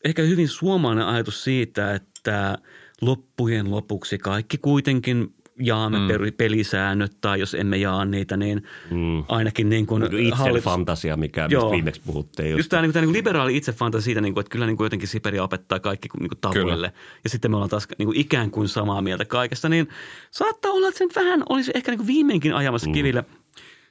ehkä 0.05 0.23
hyvin 0.23 0.49
suomalainen 0.49 1.07
ajatus 1.07 1.45
siitä, 1.45 1.95
että 1.95 2.59
loppujen 3.01 3.71
lopuksi 3.71 4.19
kaikki 4.19 4.59
kuitenkin 4.59 5.35
jaamme 5.59 5.99
mm. 5.99 6.33
pelisäännöt 6.37 7.13
tai 7.21 7.41
jos 7.41 7.55
emme 7.55 7.77
jaa 7.77 8.05
niitä, 8.05 8.37
niin 8.37 8.63
mm. 8.91 9.25
ainakin 9.29 9.69
niin 9.69 9.87
kuin 9.87 10.03
Itse 10.03 10.37
hallitus- 10.37 10.65
fantasia, 10.65 11.17
mikä 11.17 11.49
Joo. 11.51 11.71
viimeksi 11.71 12.01
puhuttiin. 12.07 12.51
Just 12.51 12.69
tämä, 12.69 12.83
niin 12.83 12.93
tämä 12.93 13.07
niin 13.07 13.13
liberaali 13.13 13.57
itsefantasia 13.57 14.05
siitä, 14.05 14.21
niin 14.21 14.35
kuin, 14.35 14.43
että 14.43 14.51
kyllä 14.51 14.67
niin 14.67 14.77
kuin 14.77 14.85
jotenkin 14.85 15.09
Siberia 15.09 15.45
opettaa 15.45 15.81
kaikki 15.81 16.09
niin 16.21 16.29
kuin 16.29 16.39
tavuille. 16.41 16.93
Ja 17.25 17.31
sitten 17.31 17.51
me 17.51 17.57
ollaan 17.57 17.71
taas 17.71 17.89
niin 17.99 18.07
kuin 18.07 18.21
ikään 18.21 18.51
kuin 18.51 18.69
samaa 18.69 19.03
mieltä 19.03 19.25
kaikesta. 19.25 19.69
Niin 19.69 19.89
saattaa 20.31 20.73
olla, 20.73 20.89
että 20.89 20.99
se 20.99 21.05
nyt 21.05 21.17
vähän 21.17 21.43
olisi 21.49 21.71
ehkä 21.75 21.93
niin 21.93 21.99
kuin 21.99 22.07
viimeinkin 22.07 22.55
ajamassa 22.55 22.89
mm. 22.89 22.93
kiville. 22.93 23.25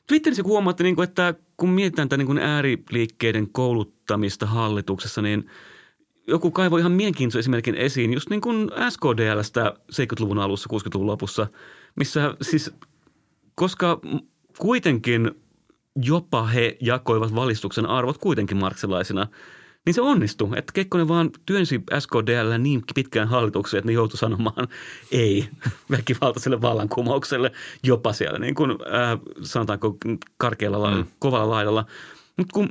Twitterissä 0.07 0.43
kun 0.43 0.51
huomaatte, 0.51 0.83
niin 0.83 0.95
kuin, 0.95 1.03
että 1.03 1.33
kun 1.57 1.69
mietitään 1.69 2.09
tämän 2.09 2.19
niin 2.19 2.27
kuin 2.27 2.37
ääriliikkeiden 2.37 3.49
kouluttamista 3.49 4.45
hallituksessa, 4.45 5.21
niin 5.21 5.49
joku 6.27 6.51
kaivoi 6.51 6.79
ihan 6.79 6.91
mielenkiintoisen 6.91 7.39
esimerkin 7.39 7.75
esiin, 7.75 8.13
just 8.13 8.29
niin 8.29 8.41
kuin 8.41 8.71
SKDLstä 8.89 9.73
70-luvun 9.91 10.39
alussa, 10.39 10.69
60-luvun 10.73 11.07
lopussa, 11.07 11.47
missä 11.95 12.35
siis, 12.41 12.71
koska 13.55 13.99
kuitenkin 14.57 15.31
jopa 15.95 16.45
he 16.45 16.77
jakoivat 16.81 17.35
valistuksen 17.35 17.85
arvot 17.85 18.17
kuitenkin 18.17 18.57
marksilaisina, 18.57 19.27
niin 19.85 19.93
se 19.93 20.01
onnistui. 20.01 20.57
Että 20.57 20.73
Kekkonen 20.73 21.07
vaan 21.07 21.29
työnsi 21.45 21.81
SKDL 21.99 22.57
niin 22.57 22.83
pitkään 22.95 23.27
hallitukseen, 23.27 23.79
että 23.79 23.87
ne 23.87 23.93
joutui 23.93 24.17
sanomaan 24.17 24.67
ei 25.11 25.49
väkivaltaiselle 25.91 26.61
vallankumoukselle 26.61 27.51
jopa 27.83 28.13
siellä, 28.13 28.39
niin 28.39 28.55
kuin 28.55 28.71
äh, 28.71 29.19
sanotaanko 29.41 29.97
karkealla, 30.37 30.91
mm. 30.91 31.05
kovalla 31.19 31.49
laidalla. 31.49 31.85
Mutta 32.37 32.53
kun 32.53 32.69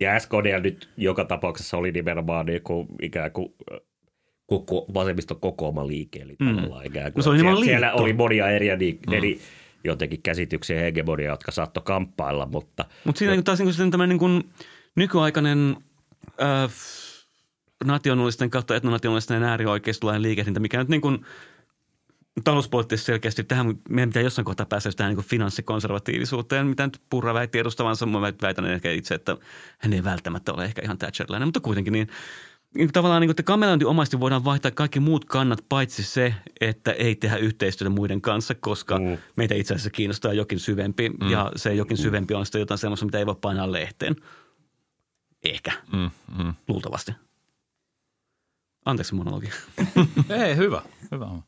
Ja 0.00 0.20
SKDL 0.20 0.60
nyt 0.62 0.88
joka 0.96 1.24
tapauksessa 1.24 1.76
oli 1.76 1.92
nimenomaan 1.92 2.46
niin 2.46 2.62
kuin, 2.62 2.88
ikään 3.02 3.32
kuin 3.32 3.54
koko, 4.46 4.86
vasemmiston 4.94 5.40
kokoama 5.40 5.86
liike. 5.86 6.20
Eli 6.20 6.36
mm. 6.40 6.56
tavallaan 6.56 6.86
ikään 6.86 7.12
kuin, 7.12 7.20
No 7.20 7.22
se 7.22 7.30
oli 7.30 7.38
siellä, 7.38 7.64
siellä 7.64 7.92
oli 7.92 8.12
monia 8.12 8.50
eri, 8.50 8.98
mm. 9.06 9.12
eri 9.12 9.40
jotenkin 9.84 10.22
käsityksiä 10.22 10.80
hegemonia, 10.80 11.30
jotka 11.30 11.52
saattoi 11.52 11.82
kamppailla, 11.86 12.46
mutta 12.46 12.84
Mutta 13.04 13.18
siinä 13.18 13.32
niin 13.34 13.44
taas 13.44 13.58
niin 13.58 13.74
kuin 13.76 13.90
tämmöinen 13.90 14.08
niin 14.08 14.18
kuin 14.18 14.44
nykyaikainen 14.96 15.76
äh, 16.42 16.70
nationalisten 17.84 18.50
kautta 18.50 18.76
etnonationalisten 18.76 19.42
äärioikeistolainen 19.42 20.22
liikehdintä, 20.22 20.60
mikä 20.60 20.78
nyt 20.78 20.88
niin 20.88 21.00
kuin 21.00 21.26
talouspoliittisesti 22.44 23.06
selkeästi 23.06 23.44
tähän, 23.44 23.74
meidän 23.88 24.08
pitää 24.08 24.22
jossain 24.22 24.44
kohtaa 24.44 24.66
päästä 24.66 24.90
tähän 24.96 25.14
niin 25.14 25.24
finanssikonservatiivisuuteen, 25.24 26.66
mitä 26.66 26.86
nyt 26.86 27.02
Purra 27.10 27.34
väitti 27.34 27.58
edustavansa. 27.58 28.06
Mä 28.06 28.20
väitän 28.20 28.66
ehkä 28.66 28.92
itse, 28.92 29.14
että 29.14 29.36
hän 29.78 29.92
ei 29.92 30.04
välttämättä 30.04 30.52
ole 30.52 30.64
ehkä 30.64 30.82
ihan 30.84 30.98
Thatcherilainen, 30.98 31.48
mutta 31.48 31.60
kuitenkin 31.60 31.92
niin 31.92 32.08
niin 32.76 32.92
tavallaan 32.92 33.20
niin 33.20 33.28
kuin, 33.28 33.32
että 33.32 33.42
kamelointiomaisesti 33.42 34.20
voidaan 34.20 34.44
vaihtaa 34.44 34.70
kaikki 34.70 35.00
muut 35.00 35.24
kannat, 35.24 35.64
paitsi 35.68 36.02
se, 36.02 36.34
että 36.60 36.92
ei 36.92 37.14
tehdä 37.14 37.36
yhteistyötä 37.36 37.90
muiden 37.90 38.20
kanssa, 38.20 38.54
koska 38.54 38.98
mm. 38.98 39.18
meitä 39.36 39.54
itse 39.54 39.74
asiassa 39.74 39.90
kiinnostaa 39.90 40.32
jokin 40.32 40.58
syvempi, 40.58 41.08
mm. 41.08 41.30
ja 41.30 41.52
se 41.56 41.74
jokin 41.74 41.96
syvempi 41.96 42.34
on 42.34 42.46
sitten 42.46 42.58
jotain 42.58 42.78
sellaista, 42.78 43.06
mitä 43.06 43.18
ei 43.18 43.26
voi 43.26 43.36
painaa 43.40 43.72
lehteen. 43.72 44.16
Ehkä, 45.44 45.72
Mm, 45.92 46.10
mm. 46.44 46.54
luultavasti. 46.68 47.12
Anteeksi 48.84 49.14
monologi. 49.14 49.50
Ei, 50.44 50.56
hyvä. 50.56 50.82
Hyvä 51.12 51.24
on. 51.24 51.42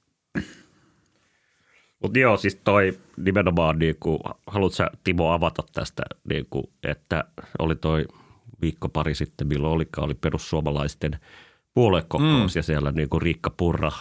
Mutta 2.02 2.18
joo, 2.18 2.36
siis 2.36 2.60
toi 2.64 2.98
nimenomaan, 3.16 3.78
niin 3.78 3.96
kuin, 4.00 4.18
haluatko 4.46 4.76
sä 4.76 4.90
Timo 5.04 5.32
avata 5.32 5.62
tästä, 5.72 6.02
niin 6.28 6.46
kuin, 6.50 6.64
että 6.82 7.24
oli 7.58 7.76
toi 7.76 8.04
viikko 8.62 8.88
pari 8.88 9.14
sitten, 9.14 9.46
milloin 9.46 9.74
olikaan, 9.74 10.04
oli 10.04 10.14
perussuomalaisten 10.14 11.18
puoluekokous 11.74 12.54
mm. 12.54 12.58
ja 12.58 12.62
siellä 12.62 12.92
niin 12.92 13.08
kuin 13.08 13.22
Riikka 13.22 13.50
Purra, 13.50 13.92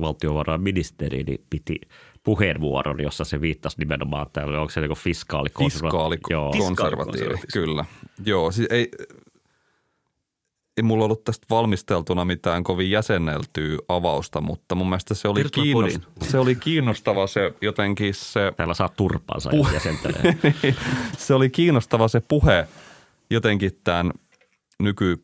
valtiovarainministeri, 0.00 1.22
niin 1.22 1.44
piti 1.50 1.80
puheenvuoron, 2.24 3.02
jossa 3.02 3.24
se 3.24 3.40
viittasi 3.40 3.78
nimenomaan 3.78 4.26
tälle, 4.32 4.58
onko 4.58 4.70
se 4.70 4.80
niin 4.80 4.96
fiskaalikonservatiivi? 4.96 6.20
Joo. 6.30 6.52
Fiskaalikonservatiivi, 6.52 7.46
kyllä. 7.52 7.84
Joo, 8.26 8.50
siis 8.50 8.68
ei, 8.70 8.90
ei 10.78 10.82
mulla 10.82 11.04
ollut 11.04 11.24
tästä 11.24 11.46
valmisteltuna 11.50 12.24
mitään 12.24 12.64
kovin 12.64 12.90
jäsenneltyä 12.90 13.78
avausta, 13.88 14.40
mutta 14.40 14.74
mun 14.74 14.88
mielestä 14.88 15.14
se 15.14 15.28
oli, 15.28 15.42
kiinnost- 15.42 16.00
se 16.22 16.38
oli 16.38 16.54
kiinnostava 16.54 17.26
se 17.26 17.54
jotenkin 17.60 18.14
se, 18.14 18.52
Täällä 18.56 18.74
saa 18.74 18.88
turpaansa, 18.88 19.50
Puh- 19.50 19.74
jäsentelee. 19.74 20.36
se 21.18 21.34
oli 21.34 21.50
kiinnostava 21.50 22.08
se 22.08 22.20
puhe 22.20 22.68
jotenkin 23.30 23.70
tämän 23.84 24.12
nyky 24.82 25.22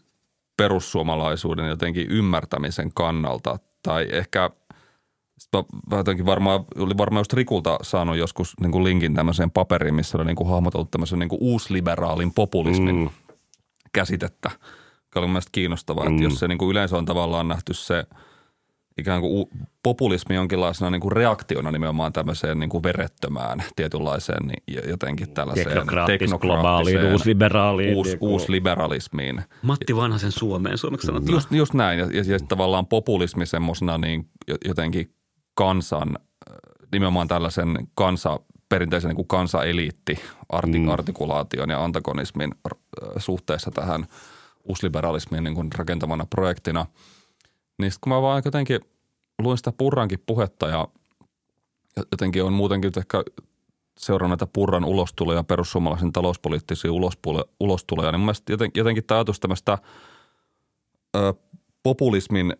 perussuomalaisuuden 0.57 1.69
jotenkin 1.69 2.07
ymmärtämisen 2.11 2.91
kannalta. 2.95 3.59
Tai 3.83 4.09
ehkä 4.13 4.51
jotenkin 5.91 6.27
varmaan, 6.27 6.65
oli 6.79 6.97
varmaan 6.97 7.21
just 7.21 7.33
Rikulta 7.33 7.79
saanut 7.83 8.17
joskus 8.17 8.61
niin 8.61 8.73
kuin 8.73 8.85
linkin 8.85 9.15
tämmöiseen 9.15 9.51
paperiin, 9.51 9.95
missä 9.95 10.19
oli 10.19 10.25
niin 10.25 10.37
kuin 10.37 10.49
hahmoteltu 10.49 10.89
tämmöisen 10.91 11.19
niin 11.19 11.29
kuin 11.29 11.43
uusliberaalin 11.43 12.33
populismin 12.35 12.97
mm. 12.97 13.11
käsitettä, 13.93 14.51
joka 15.15 15.21
oli 15.21 15.27
mun 15.27 15.33
mielestä 15.33 15.51
kiinnostavaa, 15.53 16.05
mm. 16.05 16.11
että 16.11 16.25
jos 16.25 16.39
se 16.39 16.49
niin 16.49 16.59
kuin 16.59 16.71
yleensä 16.71 16.97
on 16.97 17.05
tavallaan 17.05 17.49
nähty 17.49 17.75
se 17.75 18.05
ikään 18.99 19.21
kuin 19.21 19.33
u- 19.33 19.51
populismi 19.83 20.35
jonkinlaisena 20.35 20.91
niin 20.91 21.01
kuin 21.01 21.13
reaktiona 21.13 21.71
nimenomaan 21.71 22.13
tämmöiseen 22.13 22.59
niin 22.59 22.71
kuin 22.71 22.83
verettömään 22.83 23.65
tietynlaiseen 23.77 24.47
niin 24.47 24.63
jotenkin 24.89 25.35
tällaiseen 25.35 25.69
Teknokraattis, 25.69 26.31
globaaliin, 26.41 27.13
uusliberaaliin. 27.13 27.97
uus, 27.97 28.07
niin 28.07 28.19
uusliberalismiin. 28.21 29.43
Matti 29.63 29.97
Vanhasen 29.97 30.33
Suomeen 30.33 30.79
suomeksi 30.79 31.07
sanottuna. 31.07 31.37
Just, 31.37 31.53
just 31.53 31.75
näin. 31.75 31.99
Ja, 31.99 32.07
ja, 32.13 32.25
ja 32.27 32.39
tavallaan 32.49 32.87
populismi 32.87 33.47
semmoisena 33.47 33.99
niin 33.99 34.29
jo- 34.49 34.57
jotenkin 34.65 35.15
kansan, 35.55 36.09
äh, 36.19 36.57
nimenomaan 36.93 37.29
tällaisen 37.29 37.89
kansa, 37.95 38.41
perinteisen 38.69 39.09
niin 39.09 39.17
kuin 39.17 39.29
kansaeliitti 39.29 40.19
mm. 40.67 40.89
artikulaation 40.89 41.71
ja 41.71 41.85
antagonismin 41.85 42.55
äh, 42.67 42.79
suhteessa 43.19 43.71
tähän 43.71 44.07
uusliberalismiin 44.65 45.45
niin 45.45 45.55
kuin 45.55 45.73
rakentamana 45.79 46.27
projektina. 46.27 46.87
Niin 47.79 47.91
sitten 47.91 48.01
kun 48.01 48.13
mä 48.13 48.23
vaan 48.23 48.43
jotenkin 48.45 48.81
luin 49.39 49.57
sitä 49.57 49.73
Purrankin 49.73 50.23
puhetta 50.27 50.69
ja 50.69 50.89
jotenkin 52.13 52.45
on 52.45 52.53
muutenkin 52.53 52.93
ehkä 52.97 53.23
seurannut 53.99 54.41
näitä 54.41 54.53
Purran 54.53 54.85
ulostuloja, 54.85 55.45
perussuomalaisen 55.45 56.13
talouspoliittisia 56.13 56.91
ulostuloja 57.61 58.13
niin 58.13 58.21
mun 58.21 58.27
mielestä 58.27 58.53
jotenkin, 58.53 58.81
jotenkin 58.81 59.05
tämä 59.05 59.19
ajatus 59.19 59.41
tämmöistä 59.41 59.79
ö, 61.17 61.35
populismin 61.83 62.57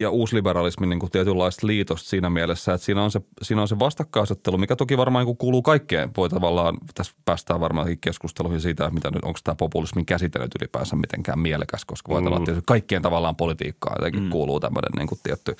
ja 0.00 0.10
uusliberalismin 0.10 0.88
niin 0.88 1.00
kuin 1.00 1.10
tietynlaista 1.10 1.66
liitosta 1.66 2.08
siinä 2.08 2.30
mielessä, 2.30 2.74
että 2.74 2.84
siinä 2.84 3.02
on 3.02 3.10
se, 3.10 3.20
siinä 3.42 3.62
on 3.62 3.68
se 3.68 3.78
vastakkainasettelu, 3.78 4.58
mikä 4.58 4.76
toki 4.76 4.96
varmaan 4.96 5.26
niin 5.26 5.36
kuuluu 5.36 5.62
kaikkeen. 5.62 6.10
Voi 6.16 6.28
tavallaan, 6.28 6.78
tässä 6.94 7.12
päästään 7.24 7.60
varmaan 7.60 7.98
keskusteluihin 8.00 8.60
siitä, 8.60 8.84
että 8.84 8.94
mitä 8.94 9.10
nyt, 9.10 9.24
onko 9.24 9.38
tämä 9.44 9.54
populismin 9.54 10.06
käsite 10.06 10.38
nyt 10.38 10.54
ylipäänsä 10.60 10.96
mitenkään 10.96 11.38
mielekäs, 11.38 11.84
koska 11.84 12.12
voi 12.12 12.22
mm. 12.22 12.44
tietysti 12.44 12.64
kaikkien 12.66 13.02
tavallaan 13.02 13.36
politiikkaan 13.36 13.96
jotenkin 13.98 14.22
mm. 14.22 14.30
kuuluu 14.30 14.60
tämmöinen 14.60 14.92
niin 14.96 15.08
kuin 15.08 15.20
tietty 15.22 15.56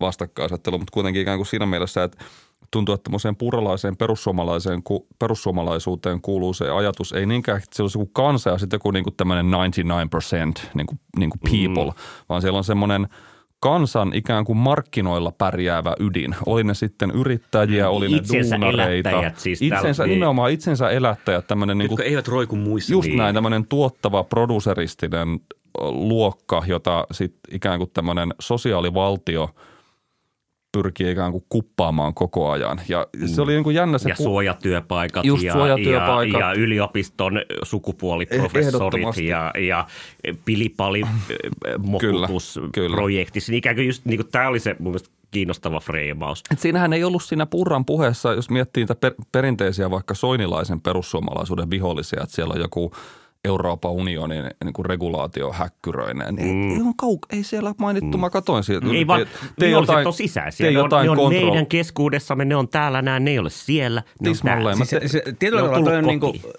vastakkainasettelu, 0.00 0.78
mutta 0.78 0.92
kuitenkin 0.92 1.22
ikään 1.22 1.38
kuin 1.38 1.46
siinä 1.46 1.66
mielessä, 1.66 2.02
että 2.02 2.24
tuntuu, 2.70 2.94
että 2.94 3.04
tämmöiseen 3.04 3.36
puralaiseen 3.36 3.96
perussuomalaiseen, 3.96 4.82
perussuomalaisuuteen 5.18 6.20
kuuluu 6.20 6.54
se 6.54 6.70
ajatus, 6.70 7.12
ei 7.12 7.26
niinkään, 7.26 7.58
että 7.58 7.76
siellä 7.76 7.86
olisi 7.86 7.98
joku 7.98 8.10
kansa 8.12 8.50
ja 8.50 8.58
sitten 8.58 8.76
joku 8.76 8.90
niin 8.90 9.04
kuin 9.04 9.16
tämmöinen 9.16 9.46
99% 9.46 9.50
niin 10.74 10.86
kuin, 10.86 11.00
niin 11.18 11.30
kuin 11.30 11.40
people, 11.40 11.90
mm. 11.90 12.26
vaan 12.28 12.42
siellä 12.42 12.58
on 12.58 12.64
semmoinen 12.64 13.08
kansan 13.64 14.12
ikään 14.14 14.44
kuin 14.44 14.56
markkinoilla 14.56 15.32
pärjäävä 15.38 15.94
ydin. 16.00 16.36
Oli 16.46 16.64
ne 16.64 16.74
sitten 16.74 17.10
yrittäjiä, 17.10 17.88
oli 17.90 18.08
ne 18.08 18.16
Itsensä 18.16 18.60
duunareita. 18.60 19.10
elättäjät 19.10 19.38
siis 19.38 19.62
itsensä, 19.62 20.04
niin. 20.06 20.14
nimenomaan 20.14 20.50
itsensä 20.50 20.90
elättäjät, 20.90 21.46
tämmöinen 21.46 21.78
niin 21.78 21.88
kuin 21.88 22.02
eivät 22.02 22.28
roiku 22.28 22.56
muissa. 22.56 22.92
Just 22.92 23.08
Niin. 23.08 23.18
näin, 23.18 23.34
tämmöinen 23.34 23.66
tuottava 23.66 24.24
produseristinen 24.24 25.40
luokka, 25.80 26.62
jota 26.66 27.06
sitten 27.12 27.54
ikään 27.56 27.78
kuin 27.78 27.90
tämmöinen 27.94 28.34
sosiaalivaltio 28.40 29.50
pyrkii 30.74 31.10
ikään 31.10 31.32
kuin 31.32 31.44
kuppaamaan 31.48 32.14
koko 32.14 32.50
ajan. 32.50 32.80
Ja 32.88 33.06
se 33.26 33.42
oli 33.42 33.52
niin 33.52 33.64
kuin 33.64 33.76
jännä 33.76 33.98
se 33.98 34.08
ja 34.08 34.16
suojatyöpaikat 34.16 35.24
Just 35.24 35.42
ja, 35.42 35.52
suojatyöpaikat. 35.52 36.40
ja, 36.40 36.48
ja 36.48 36.52
yliopiston 36.52 37.40
sukupuoliprofessorit 37.62 38.74
Ehdottomasti. 38.74 39.26
ja, 39.26 39.52
ja 39.58 39.86
pilipali 40.44 41.02
mokutus 41.78 42.60
kyllä. 42.72 42.96
projektissa. 42.96 43.52
Niin 43.52 43.58
ikään 43.58 43.76
kuin 43.76 43.86
just 43.86 44.04
niin 44.04 44.18
kuin 44.18 44.28
tämä 44.32 44.48
oli 44.48 44.60
se 44.60 44.76
mun 44.78 44.92
mielestä 44.92 45.08
kiinnostava 45.30 45.80
freimaus. 45.80 46.42
Et 46.50 46.58
siinähän 46.58 46.92
ei 46.92 47.04
ollut 47.04 47.22
siinä 47.22 47.46
Purran 47.46 47.84
puheessa, 47.84 48.32
jos 48.32 48.50
miettii 48.50 48.80
niitä 48.82 48.94
per, 48.94 49.14
perinteisiä 49.32 49.90
vaikka 49.90 50.14
soinilaisen 50.14 50.80
perussuomalaisuuden 50.80 51.70
vihollisia, 51.70 52.22
että 52.22 52.34
siellä 52.34 52.54
on 52.54 52.60
joku 52.60 52.92
Euroopan 53.44 53.92
unionin 53.92 54.44
niin 54.64 54.72
kuin 54.72 54.86
regulaatio 54.86 55.52
häkkyröineen. 55.52 56.34
Niin 56.34 56.56
mm. 56.56 56.70
ei, 56.70 56.80
on 56.80 56.94
kau- 57.02 57.36
ei 57.36 57.44
siellä 57.44 57.74
mainittu, 57.78 58.18
mm. 58.18 58.20
mä 58.20 58.30
katoin 58.30 58.64
siitä. 58.64 58.86
Ei 58.94 59.06
vaan, 59.06 59.26
te 59.58 59.66
ne 59.66 59.70
jotain, 59.70 60.06
on 60.06 60.12
sisäisiä. 60.12 60.66
Te 60.66 60.72
Ne 60.72 60.78
on, 60.78 60.84
jotain 60.84 61.04
ne 61.04 61.10
on 61.10 61.18
kontrol- 61.18 61.30
meidän 61.30 61.66
keskuudessamme, 61.66 62.44
ne 62.44 62.56
on 62.56 62.68
täällä 62.68 63.02
nää, 63.02 63.20
ne 63.20 63.30
ei 63.30 63.38
ole 63.38 63.50
siellä, 63.50 64.02
ne 64.20 64.30
on 64.30 64.36
täällä. 64.44 64.76
Siis 64.76 64.90
se, 64.90 65.08
se, 65.08 65.22
tietyllä 65.38 65.62
tavalla 65.62 65.84
toi 65.84 65.96
on 65.96 66.04
tullut 66.04 66.22
niinku, 66.22 66.50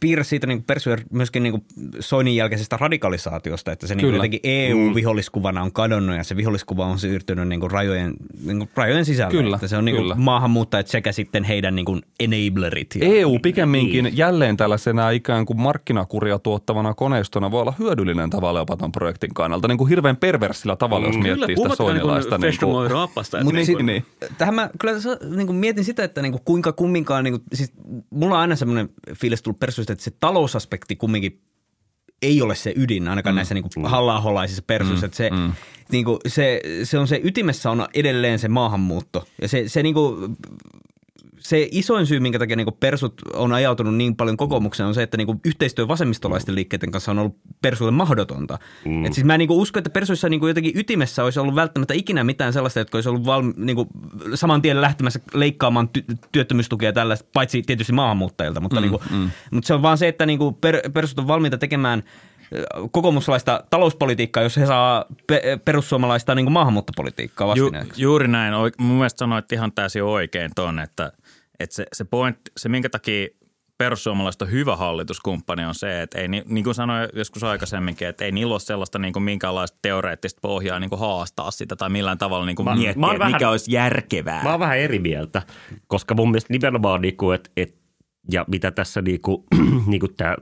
piirre 0.00 0.24
siitä 0.24 0.46
niinku 0.46 0.64
persuja 0.66 0.96
myöskin 1.10 1.42
niinku 1.42 1.64
Soinin 2.00 2.36
jälkeisestä 2.36 2.76
radikalisaatiosta, 2.80 3.72
että 3.72 3.86
se 3.86 3.94
niinku 3.94 4.06
Kyllä. 4.06 4.16
jotenkin 4.16 4.40
EU-viholliskuvana 4.44 5.62
on 5.62 5.72
kadonnut 5.72 6.16
ja 6.16 6.24
se 6.24 6.36
viholliskuva 6.36 6.86
on 6.86 6.98
siirtynyt 6.98 7.48
niinku 7.48 7.68
rajojen, 7.68 8.14
niinku 8.44 8.68
rajojen 8.74 9.04
sisälle. 9.04 9.30
Kyllä, 9.30 9.56
että 9.56 9.68
se 9.68 9.76
on 9.76 9.84
niinku 9.84 10.02
kyllä. 10.02 10.14
maahanmuuttajat 10.14 10.86
sekä 10.86 11.12
sitten 11.12 11.44
heidän 11.44 11.74
niinku 11.74 11.98
enablerit. 12.20 12.94
Ja, 12.94 13.06
EU 13.06 13.38
pikemminkin 13.42 14.04
niin. 14.04 14.16
jälleen 14.16 14.56
tällaisena 14.56 15.10
ikään 15.10 15.46
kuin 15.46 15.60
markkinakuria 15.60 16.38
tuottavana 16.38 16.94
koneistona 16.94 17.50
voi 17.50 17.60
olla 17.60 17.74
hyödyllinen 17.78 18.30
tavalla 18.30 18.58
jopa 18.58 18.76
tämän 18.76 18.92
projektin 18.92 19.34
kannalta. 19.34 19.68
Niin 19.68 19.78
kuin 19.78 19.88
hirveän 19.88 20.16
perversillä 20.16 20.76
tavalla, 20.76 21.06
jos 21.06 21.16
miettii 21.16 21.46
sitä 21.46 21.54
puhumattakaan 21.54 21.90
soinilaista. 21.90 22.38
niin 22.38 22.50
Niin 22.50 22.58
kuin. 22.60 23.44
Mut 23.44 23.54
Niin, 23.54 23.66
sit, 23.66 23.78
niin. 23.82 24.04
Tähän 24.38 24.54
mä 24.54 24.70
kyllä 24.78 25.00
sa- 25.00 25.18
niinku 25.36 25.52
mietin 25.52 25.84
sitä, 25.84 26.04
että 26.04 26.22
niinku 26.22 26.40
kuinka 26.44 26.72
kumminkaan, 26.72 27.24
niinku, 27.24 27.44
siis 27.52 27.72
mulla 28.10 28.34
on 28.34 28.40
aina 28.40 28.56
semmoinen 28.56 28.88
fiilis 29.14 29.42
tullut 29.42 29.60
persuista, 29.70 29.92
että 29.92 30.04
se 30.04 30.10
talousaspekti 30.20 30.96
kumminkin 30.96 31.40
ei 32.22 32.42
ole 32.42 32.54
se 32.54 32.72
ydin, 32.76 33.08
ainakaan 33.08 33.34
mm. 33.34 33.36
näissä 33.36 33.54
niinku 33.54 33.70
halla-aholaisissa 33.84 34.62
persuissa. 34.66 35.06
Mm. 35.06 35.12
Se, 35.12 35.30
mm. 35.30 35.52
Niinku, 35.92 36.18
se, 36.26 36.60
se 36.84 36.98
on 36.98 37.08
se 37.08 37.20
ytimessä 37.24 37.70
on 37.70 37.88
edelleen 37.94 38.38
se 38.38 38.48
maahanmuutto. 38.48 39.26
Ja 39.42 39.48
se, 39.48 39.68
se 39.68 39.82
niinku, 39.82 40.16
se 41.40 41.68
isoin 41.70 42.06
syy, 42.06 42.20
minkä 42.20 42.38
takia 42.38 42.56
niinku 42.56 42.76
persut 42.80 43.14
on 43.34 43.52
ajautunut 43.52 43.94
niin 43.94 44.16
paljon 44.16 44.36
kokoomukseen, 44.36 44.86
on 44.86 44.94
se, 44.94 45.02
että 45.02 45.16
niinku 45.16 45.40
yhteistyö 45.44 45.88
vasemmistolaisten 45.88 46.54
liikkeiden 46.54 46.90
kanssa 46.90 47.10
on 47.10 47.18
ollut 47.18 47.36
persuille 47.62 47.92
mahdotonta. 47.92 48.58
Mm. 48.84 49.04
Et 49.04 49.12
siis 49.12 49.24
mä 49.24 49.38
niinku 49.38 49.60
uskon, 49.60 49.80
että 49.80 49.90
persuissa 49.90 50.28
niinku 50.28 50.46
jotenkin 50.46 50.72
ytimessä 50.74 51.24
olisi 51.24 51.40
ollut 51.40 51.54
välttämättä 51.54 51.94
ikinä 51.94 52.24
mitään 52.24 52.52
sellaista, 52.52 52.78
jotka 52.80 52.98
olisi 52.98 53.08
ollut 53.08 53.26
valmi, 53.26 53.52
niinku 53.56 53.86
saman 54.34 54.62
tien 54.62 54.80
lähtemässä 54.80 55.20
leikkaamaan 55.34 55.88
ty- 55.98 56.16
työttömyystukia 56.32 56.88
ja 56.88 56.92
tällaista, 56.92 57.28
paitsi 57.32 57.62
tietysti 57.62 57.92
maahanmuuttajilta. 57.92 58.60
Mutta, 58.60 58.80
mm, 58.80 58.82
niinku, 58.82 59.02
mm. 59.10 59.30
mutta 59.50 59.66
se 59.66 59.74
on 59.74 59.82
vaan 59.82 59.98
se, 59.98 60.08
että 60.08 60.26
niinku 60.26 60.52
per, 60.52 60.90
persut 60.92 61.18
on 61.18 61.28
valmiita 61.28 61.58
tekemään 61.58 62.02
kokoomuslaista 62.90 63.64
talouspolitiikkaa, 63.70 64.42
jos 64.42 64.56
he 64.56 64.66
saa 64.66 65.04
pe- 65.26 65.58
perussuomalaista 65.64 66.34
niin 66.34 66.46
kuin 66.46 66.52
maahanmuuttopolitiikkaa 66.52 67.56
Ju, 67.56 67.64
vastineeksi. 67.64 68.02
juuri 68.02 68.28
näin. 68.28 68.54
Mun 68.78 68.96
mielestä 68.96 69.18
sanoit 69.18 69.52
ihan 69.52 69.72
täysin 69.72 70.04
oikein 70.04 70.50
ton, 70.54 70.78
että, 70.78 71.12
että 71.60 71.76
se, 71.76 71.86
se 71.92 72.04
point, 72.04 72.36
se 72.56 72.68
minkä 72.68 72.88
takia 72.88 73.28
perussuomalaista 73.78 74.44
hyvä 74.44 74.76
hallituskumppani 74.76 75.64
on 75.64 75.74
se, 75.74 76.02
että 76.02 76.18
ei, 76.18 76.28
ni- 76.28 76.42
niin 76.46 76.64
kuin 76.64 76.74
sanoin 76.74 77.08
joskus 77.14 77.44
aikaisemminkin, 77.44 78.08
että 78.08 78.24
ei 78.24 78.32
niillä 78.32 78.52
ole 78.54 78.60
sellaista 78.60 78.98
niin 78.98 79.12
kuin 79.12 79.22
minkäänlaista 79.22 79.78
teoreettista 79.82 80.38
pohjaa 80.42 80.78
niin 80.80 80.90
kuin 80.90 81.00
haastaa 81.00 81.50
sitä 81.50 81.76
tai 81.76 81.90
millään 81.90 82.18
tavalla 82.18 82.46
niin 82.46 82.56
kuin 82.56 82.64
Mä- 82.64 82.74
miettiä, 82.74 83.00
mä 83.00 83.12
että 83.12 83.24
mikä 83.26 83.38
vähän- 83.38 83.50
olisi 83.50 83.72
järkevää. 83.72 84.42
Mä 84.42 84.50
oon 84.50 84.60
vähän 84.60 84.78
eri 84.78 84.98
mieltä, 84.98 85.42
koska 85.86 86.14
mun 86.14 86.30
mielestä 86.30 86.52
nimenomaan 86.52 87.00
niinku, 87.00 87.30
et, 87.30 87.50
et, 87.56 87.74
ja 88.30 88.44
mitä 88.48 88.70
tässä 88.70 89.02
niinku, 89.02 89.44
niinku 89.86 90.08
tämä 90.08 90.36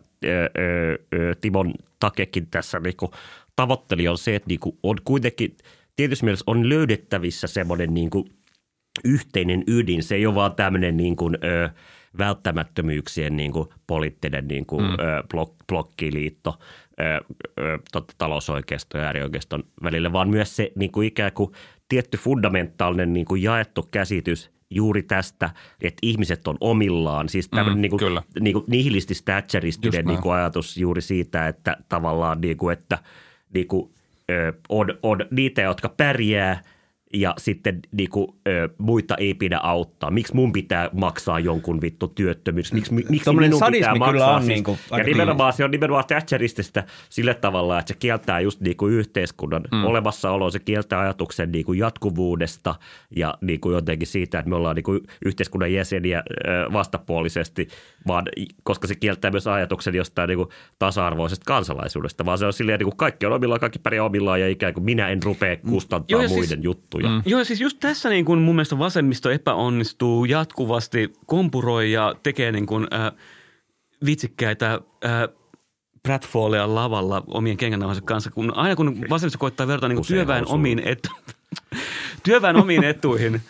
Timon 1.41 1.75
Takekin 2.01 2.47
tässä 2.51 2.81
niinku 2.81 3.11
tavoitteli 3.57 4.09
on 4.09 4.19
se, 4.19 4.35
että 4.35 4.49
niinku 4.49 4.79
on 4.83 4.97
kuitenkin 5.05 5.57
tietysti 5.97 6.25
mielessä 6.25 6.45
on 6.47 6.69
löydettävissä 6.69 7.47
semmoinen 7.47 7.95
niinku 7.95 8.29
yhteinen 9.05 9.65
ydin. 9.67 10.03
Se 10.03 10.15
ei 10.15 10.27
ole 10.27 10.35
vaan 10.35 10.55
tämmöinen 10.55 10.97
niin 10.97 11.17
kuin, 11.17 11.39
ö, 11.45 11.69
välttämättömyyksien 12.19 13.37
niin 13.37 13.53
kuin 13.53 13.69
poliittinen 13.87 14.49
niin 14.49 14.67
kuin, 14.67 14.85
mm. 14.85 14.93
ö, 14.93 15.23
blok, 15.31 15.55
blokkiliitto 15.69 16.59
ö, 17.01 17.25
ö, 17.61 17.79
totta, 17.93 18.15
talousoikeiston 18.19 19.01
ja 19.01 19.07
äärioikeiston 19.07 19.65
välillä, 19.83 20.13
vaan 20.13 20.29
myös 20.31 20.57
se 20.57 20.73
niin 20.75 20.93
kuin 20.93 21.09
ikään 21.09 21.33
kuin 21.33 21.53
tietty 21.89 22.19
fundamentaalinen 22.19 23.13
niin 23.13 23.27
kuin 23.27 23.43
jaettu 23.43 23.89
käsitys 23.91 24.51
juuri 24.71 25.03
tästä, 25.03 25.51
että 25.83 25.99
ihmiset 26.03 26.49
on 26.49 26.57
omillaan. 26.61 27.29
Siis 27.29 27.49
tämmöinen 27.49 27.79
Mm, 27.79 27.81
niin 27.81 27.91
kuin, 27.91 28.21
niin 28.41 28.53
kuin 28.53 28.65
nihilistis 28.69 29.17
Just 29.19 29.25
thatcheristinen 29.25 29.93
näin. 30.05 30.07
niin 30.07 30.23
kuin 30.23 30.35
ajatus 30.35 30.77
juuri 30.77 31.03
siitä, 31.03 31.49
että 31.49 31.77
tavallaan 31.89 32.41
niin 32.41 32.57
kuin, 32.57 32.73
että 32.73 32.99
niin 33.55 33.69
kuin, 33.69 33.91
ö, 34.31 34.53
on, 34.69 34.99
on 35.03 35.19
niitä, 35.31 35.63
jotka 35.63 35.89
pärjää 35.89 36.63
ja 37.15 37.35
sitten 37.39 37.81
niin 37.93 38.11
kuin, 38.11 38.29
ö, 38.49 38.69
muita 38.79 39.15
ei 39.17 39.35
pidä 39.35 39.59
auttaa. 39.63 40.11
Miksi 40.11 40.35
mun 40.35 40.53
pitää 40.53 40.91
maksaa 40.93 41.41
jonkun 41.41 41.81
vittu 41.81 42.09
työttömyys? 42.09 42.73
Miksi, 42.73 42.95
mi- 42.95 43.05
miksi 43.09 43.33
minun 43.33 43.61
pitää 43.73 43.95
maksaa? 43.95 44.35
on 44.35 44.43
siis, 44.43 44.49
niin 44.49 44.65
kuin 44.65 44.79
ja 44.91 45.05
nimenomaan 45.05 45.53
se 45.53 45.65
on 45.65 45.71
nimenomaan 45.71 46.05
Thatcherististä 46.07 46.85
sillä 47.09 47.35
tavalla, 47.35 47.79
että 47.79 47.93
se 47.93 47.99
kieltää 47.99 48.41
just 48.41 48.61
niin 48.61 48.77
kuin 48.77 48.93
yhteiskunnan 48.93 49.63
mm. 49.73 49.85
olemassaoloa, 49.85 50.51
se 50.51 50.59
kieltää 50.59 51.01
ajatuksen 51.01 51.53
niin 51.53 51.65
kuin 51.65 51.79
jatkuvuudesta 51.79 52.75
ja 53.17 53.35
niin 53.41 53.61
kuin 53.61 53.75
jotenkin 53.75 54.09
siitä, 54.09 54.39
että 54.39 54.49
me 54.49 54.57
ollaan 54.57 54.77
niin 54.77 54.85
kuin 54.85 55.01
yhteiskunnan 55.25 55.73
jäseniä 55.73 56.23
ö, 56.29 56.73
vastapuolisesti, 56.73 57.69
vaan 58.07 58.25
koska 58.63 58.87
se 58.87 58.95
kieltää 58.95 59.31
myös 59.31 59.47
ajatuksen 59.47 59.95
jostain 59.95 60.29
niin 60.29 60.39
kuin 60.39 60.49
tasa-arvoisesta 60.79 61.45
kansalaisuudesta, 61.47 62.25
vaan 62.25 62.39
se 62.39 62.47
on 62.47 62.53
silleen, 62.53 62.79
niin 62.79 62.87
kuin 62.87 62.97
kaikki 62.97 63.27
on 63.27 63.33
omillaan, 63.33 63.61
kaikki 63.61 63.79
pärjää 63.79 64.05
omillaan 64.05 64.41
ja 64.41 64.49
ikään 64.49 64.75
kuin 64.75 64.85
minä 64.85 65.09
en 65.09 65.23
rupea 65.23 65.57
kustantaa 65.57 66.07
Joo, 66.09 66.23
ja 66.23 66.29
muiden 66.29 66.49
siis- 66.49 66.65
juttuja. 66.65 66.98
Mm. 67.07 67.23
Joo, 67.27 67.45
siis 67.45 67.61
just 67.61 67.81
tässä 67.81 68.09
niin 68.09 68.25
kuin 68.25 68.41
mun 68.41 68.55
mielestä 68.55 68.79
vasemmisto 68.79 69.31
epäonnistuu 69.31 70.25
jatkuvasti, 70.25 71.13
kompuroi 71.27 71.93
ja 71.93 72.15
tekee 72.23 72.53
niin 72.53 72.67
kuin, 72.67 72.87
äh, 72.93 73.13
vitsikkäitä 74.07 74.81
äh, 75.05 75.11
pratfallia 76.03 76.75
lavalla 76.75 77.23
omien 77.27 77.57
kengännauhansa 77.57 78.03
kanssa, 78.03 78.31
kun 78.31 78.57
aina 78.57 78.77
kun 78.77 79.05
vasemmisto 79.11 79.39
koittaa 79.39 79.67
verrata 79.67 79.89
niin 79.89 80.07
työväen 80.07 80.45
osuu. 80.45 80.55
omiin, 80.55 80.83
etu, 80.85 81.09
työväen 82.25 82.57
omiin 82.57 82.85
etuihin 82.85 83.43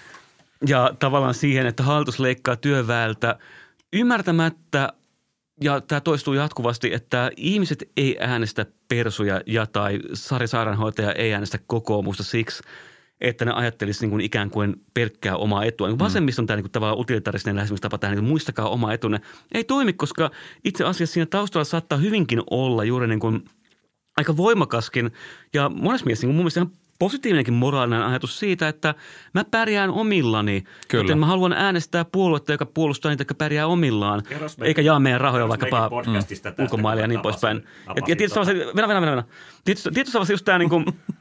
ja 0.67 0.91
tavallaan 0.99 1.35
siihen, 1.35 1.67
että 1.67 1.83
hallitus 1.83 2.21
leikkaa 2.21 2.57
työväältä 2.57 3.39
ymmärtämättä 3.93 4.93
ja 5.61 5.81
tämä 5.81 6.01
toistuu 6.01 6.35
jatkuvasti, 6.35 6.95
että 6.95 7.31
ihmiset 7.37 7.91
ei 7.97 8.17
äänestä 8.21 8.67
persuja 8.89 9.41
ja 9.47 9.67
tai 9.67 9.99
Sari 10.13 10.47
Sairaanhoitaja 10.47 11.13
ei 11.13 11.35
äänestä 11.35 11.59
kokoomusta 11.67 12.23
siksi, 12.23 12.63
että 13.21 13.45
ne 13.45 13.53
ajattelisi 13.53 14.01
niin 14.01 14.11
kuin 14.11 14.21
ikään 14.21 14.51
kuin 14.51 14.77
pelkkää 14.95 15.37
omaa 15.37 15.65
etua. 15.65 15.89
Niin 15.89 15.99
Vasemmiston 15.99 16.47
tämä 16.47 16.57
niin 16.57 16.65
kuin 16.65 16.73
tavallaan 16.73 17.01
utilitaristinen 17.01 17.57
lähestymistapa 17.57 17.99
tähän, 17.99 18.17
niin 18.17 18.25
muistakaa 18.25 18.69
oma 18.69 18.93
etunne, 18.93 19.21
ei 19.53 19.65
toimi, 19.65 19.93
koska 19.93 20.31
itse 20.65 20.85
asiassa 20.85 21.15
siinä 21.15 21.27
taustalla 21.27 21.65
saattaa 21.65 21.99
hyvinkin 21.99 22.43
olla 22.51 22.85
juuri 22.85 23.07
niin 23.09 23.21
kuin 23.21 23.45
aika 24.17 24.37
voimakaskin 24.37 25.11
ja 25.55 25.69
monessa 25.69 26.07
mielessä 26.07 26.27
niin 26.27 26.29
kuin 26.29 26.37
mun 26.37 26.43
mielestä 26.45 26.61
ihan 26.61 26.73
positiivinenkin 26.99 27.55
moraalinen 27.55 28.03
ajatus 28.03 28.39
siitä, 28.39 28.69
että 28.69 28.95
mä 29.35 29.45
pärjään 29.45 29.91
omillani. 29.91 30.65
Kyllä. 30.89 31.05
Joten 31.05 31.19
mä 31.19 31.27
haluan 31.27 31.53
äänestää 31.53 32.05
puoluetta, 32.05 32.53
joka 32.53 32.67
puolustaa 32.67 33.11
niitä, 33.11 33.21
jotka 33.21 33.35
pärjää 33.35 33.67
omillaan, 33.67 34.23
me- 34.59 34.67
eikä 34.67 34.83
jaa 34.83 35.01
meidän 35.01 35.21
rahoja 35.21 35.49
vaikkapa 35.49 35.91
ulkomaille 36.59 37.03
ja 37.03 37.07
kun 37.07 37.09
niin 37.15 37.21
poispäin. 37.21 37.57
tapasin- 37.87 38.11
Ja, 38.11 38.17
tietysti 38.17 38.39
tota- 38.41 38.45
tavallaan, 38.45 38.77
venä, 38.77 38.89
venä, 38.89 39.01
venä, 39.01 39.11
venä. 39.13 39.25
Tietysti, 39.65 39.91
tietysti 39.95 40.13
tavallaan 40.13 40.33
just 40.33 40.45
tämä 40.45 40.59
niin 40.59 40.69
kuin, 40.71 40.85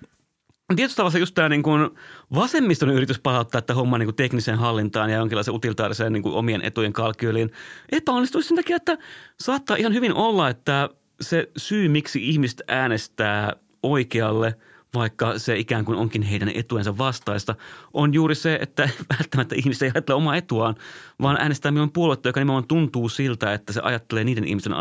Tietysti 0.75 0.97
tavallaan 0.97 1.19
just 1.19 1.36
tämä 1.36 1.49
niin 1.49 1.63
kuin 1.63 1.89
vasemmiston 2.36 2.89
yritys 2.89 3.19
palauttaa 3.19 3.62
tätä 3.62 3.73
hommaa 3.73 3.99
niin 3.99 4.08
kuin 4.08 4.15
tekniseen 4.15 4.58
hallintaan 4.58 5.10
ja 5.10 5.17
jonkinlaiseen 5.17 5.56
utilitaariseen 5.56 6.13
niin 6.13 6.23
kuin 6.23 6.36
omien 6.36 6.62
etujen 6.62 6.93
kalkyyliin 6.93 7.51
epäonnistuisi 7.91 8.47
sen 8.47 8.58
takia, 8.58 8.75
että 8.75 8.97
saattaa 9.39 9.77
ihan 9.77 9.93
hyvin 9.93 10.13
olla, 10.13 10.49
että 10.49 10.89
se 11.21 11.49
syy, 11.58 11.89
miksi 11.89 12.30
ihmiset 12.30 12.62
äänestää 12.67 13.53
oikealle, 13.84 14.56
vaikka 14.93 15.39
se 15.39 15.58
ikään 15.58 15.86
kuin 15.86 15.97
onkin 15.97 16.21
heidän 16.21 16.51
etuensa 16.56 16.97
vastaista, 16.97 17.56
on 17.93 18.13
juuri 18.13 18.36
se, 18.36 18.60
että 18.62 18.89
välttämättä 19.19 19.56
ihmiset 19.56 19.82
ei 19.82 19.91
ajattele 19.95 20.17
omaa 20.17 20.36
etuaan, 20.36 20.75
vaan 21.21 21.38
äänestää 21.41 21.71
minun 21.71 21.91
puoluetta, 21.91 22.30
joka 22.30 22.39
nimenomaan 22.39 22.67
tuntuu 22.67 23.10
siltä, 23.10 23.53
että 23.53 23.73
se 23.73 23.82
ajattelee 23.84 24.23
niiden 24.23 24.47
ihmisten 24.47 24.73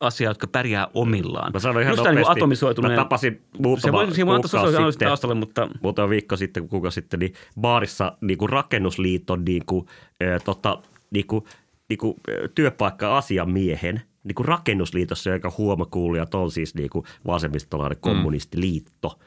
asiaa, 0.00 0.30
jotka 0.30 0.46
pärjää 0.46 0.88
omillaan. 0.94 1.52
Mä 1.52 1.58
sanoin 1.60 1.82
ihan 1.82 1.92
Just 1.92 2.02
tää 2.02 2.12
niin 2.12 2.16
kuin 2.16 2.20
nopeasti, 2.22 2.40
atomisoituneen. 2.40 2.92
mä 2.92 2.96
tapasin 3.02 3.32
Se 3.32 3.62
muutama 3.62 4.06
siinä 4.10 4.26
voi 4.26 4.34
analyysin 4.34 4.92
sitten. 4.92 5.08
taustalle, 5.08 5.34
mutta 5.34 5.68
muutama 5.82 6.08
viikko 6.08 6.36
sitten, 6.36 6.68
kuka 6.68 6.90
sitten, 6.90 7.20
niin 7.20 7.32
baarissa 7.60 8.16
niin 8.20 8.38
kuin 8.38 8.48
rakennusliiton 8.48 9.44
niin 9.44 9.62
kuin, 9.66 9.86
äh, 10.22 10.42
tota, 10.44 10.78
niin 11.10 11.26
kuin, 11.26 11.44
niin 11.88 11.98
kuin, 11.98 12.14
työpaikka-asiamiehen 12.54 14.02
niin 14.24 14.34
kuin 14.34 14.46
rakennusliitossa, 14.46 15.30
joka 15.30 15.52
huomakuulijat 15.58 16.34
on 16.34 16.50
siis 16.50 16.74
niin 16.74 16.90
kuin 16.90 17.04
vasemmistolainen 17.26 17.98
kommunistiliitto. 18.00 19.18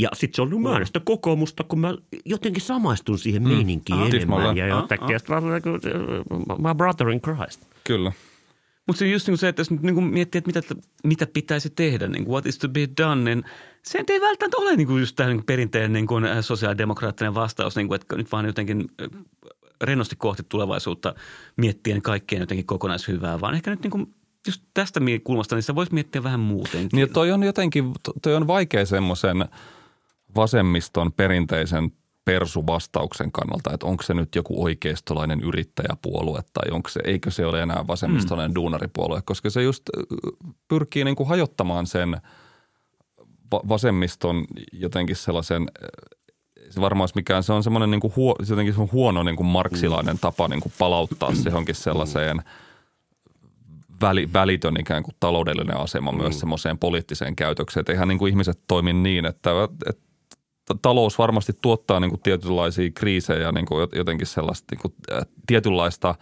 Ja 0.00 0.08
sitten 0.12 0.36
se 0.36 0.42
on, 0.42 0.50
no 0.50 0.58
mä 0.58 0.72
äänestän 0.72 1.02
kokoomusta, 1.04 1.64
kun 1.64 1.78
mä 1.80 1.94
jotenkin 2.24 2.62
samaistun 2.62 3.18
siihen 3.18 3.42
meininkiin 3.42 3.98
Ah, 3.98 4.06
enemmän. 4.06 4.20
tismalleen. 4.20 4.56
Ja 4.56 4.66
jotenkin, 4.66 5.16
olen 5.30 5.44
niin 5.52 5.62
kuin, 5.62 5.80
äh, 6.50 6.58
my 6.58 6.74
brother 6.76 7.08
in 7.10 7.20
Christ. 7.20 7.66
Kyllä. 7.84 8.12
Mutta 8.86 8.98
se 8.98 9.08
just 9.08 9.28
niin 9.28 9.38
se, 9.38 9.48
että 9.48 9.60
jos 9.60 9.70
niin 9.70 9.94
kuin 9.94 10.06
miettii, 10.06 10.38
että 10.38 10.48
mitä, 10.48 10.74
mitä 11.04 11.26
pitäisi 11.26 11.70
tehdä, 11.70 12.08
niin 12.08 12.24
kuin 12.24 12.32
what 12.32 12.46
is 12.46 12.58
to 12.58 12.68
be 12.68 12.88
done, 13.02 13.34
niin 13.34 13.44
se 13.82 14.04
ei 14.08 14.20
välttämättä 14.20 14.56
ole 14.56 14.76
niin 14.76 14.86
kuin 14.86 15.00
just 15.00 15.16
tämä 15.16 15.28
niin 15.28 15.38
kuin 15.38 15.46
perinteinen 15.46 15.92
niin 15.92 16.06
kuin 16.06 16.24
äh, 16.24 16.38
sosiaalidemokraattinen 16.40 17.34
vastaus, 17.34 17.76
niin 17.76 17.88
kuin, 17.88 18.00
että 18.00 18.16
nyt 18.16 18.32
vaan 18.32 18.46
jotenkin 18.46 18.84
äh, 19.02 19.08
rennosti 19.82 20.16
kohti 20.16 20.42
tulevaisuutta 20.48 21.14
miettien 21.56 22.02
kaikkien 22.02 22.40
jotenkin 22.40 22.66
kokonaishyvää, 22.66 23.40
vaan 23.40 23.54
ehkä 23.54 23.70
nyt 23.70 23.82
niin 23.82 23.90
kuin 23.90 24.14
just 24.46 24.62
tästä 24.74 25.00
kulmasta, 25.24 25.56
niin 25.56 25.62
se 25.62 25.74
voisi 25.74 25.94
miettiä 25.94 26.22
vähän 26.22 26.40
muutenkin. 26.40 26.88
Niin 26.92 27.12
toi 27.12 27.32
on 27.32 27.42
jotenkin, 27.42 27.92
toi 28.22 28.34
on 28.34 28.46
vaikea 28.46 28.86
semmoisen 28.86 29.44
vasemmiston 30.36 31.12
perinteisen 31.12 31.92
persuvastauksen 32.24 33.32
kannalta, 33.32 33.74
että 33.74 33.86
onko 33.86 34.02
se 34.02 34.14
nyt 34.14 34.34
joku 34.34 34.64
oikeistolainen 34.64 35.40
yrittäjäpuolue 35.40 36.40
tai 36.52 36.70
onko 36.70 36.88
se, 36.88 37.00
eikö 37.04 37.30
se 37.30 37.46
ole 37.46 37.62
enää 37.62 37.84
vasemmistolainen 37.86 38.50
mm. 38.50 38.54
duunaripuolue, 38.54 39.22
koska 39.24 39.50
se 39.50 39.62
just 39.62 39.82
pyrkii 40.68 41.04
niin 41.04 41.16
kuin 41.16 41.28
hajottamaan 41.28 41.86
sen 41.86 42.16
va- 43.52 43.62
vasemmiston 43.68 44.44
jotenkin 44.72 45.16
sellaisen 45.16 45.68
se 46.70 46.80
varmaan 46.80 47.02
olisi 47.02 47.14
mikään, 47.16 47.42
se 47.42 47.52
on 47.52 47.62
semmoinen 47.62 47.90
niin 47.90 48.00
kuin 48.00 48.12
huo, 48.16 48.36
jotenkin 48.48 48.74
se 48.74 48.80
on 48.80 48.92
huono 48.92 49.22
niin 49.22 49.36
kuin 49.36 49.46
marksilainen 49.46 50.18
tapa 50.18 50.48
niin 50.48 50.60
kuin 50.60 50.72
palauttaa 50.78 51.34
se 51.34 51.48
johonkin 51.48 51.74
sellaiseen 51.74 52.42
väli, 54.00 54.32
välitön 54.32 54.80
ikään 54.80 55.02
kuin 55.02 55.14
taloudellinen 55.20 55.76
asema 55.76 56.12
mm. 56.12 56.18
myös 56.18 56.40
semmoiseen 56.40 56.78
poliittiseen 56.78 57.36
käytökseen. 57.36 57.80
Että 57.80 57.92
eihän 57.92 58.08
niin 58.08 58.18
kuin 58.18 58.30
ihmiset 58.30 58.58
toimi 58.68 58.92
niin, 58.92 59.26
että, 59.26 59.50
että 59.86 60.02
talous 60.82 61.18
varmasti 61.18 61.52
tuottaa 61.62 62.00
niin 62.00 62.10
kuin 62.10 62.20
tietynlaisia 62.20 62.90
kriisejä, 62.90 63.52
niin 63.52 63.66
kuin 63.66 63.88
jotenkin 63.94 64.26
sellaista 64.26 64.66
niin 64.70 64.80
kuin, 64.82 64.94
äh, 65.12 65.26
tietynlaista 65.46 66.14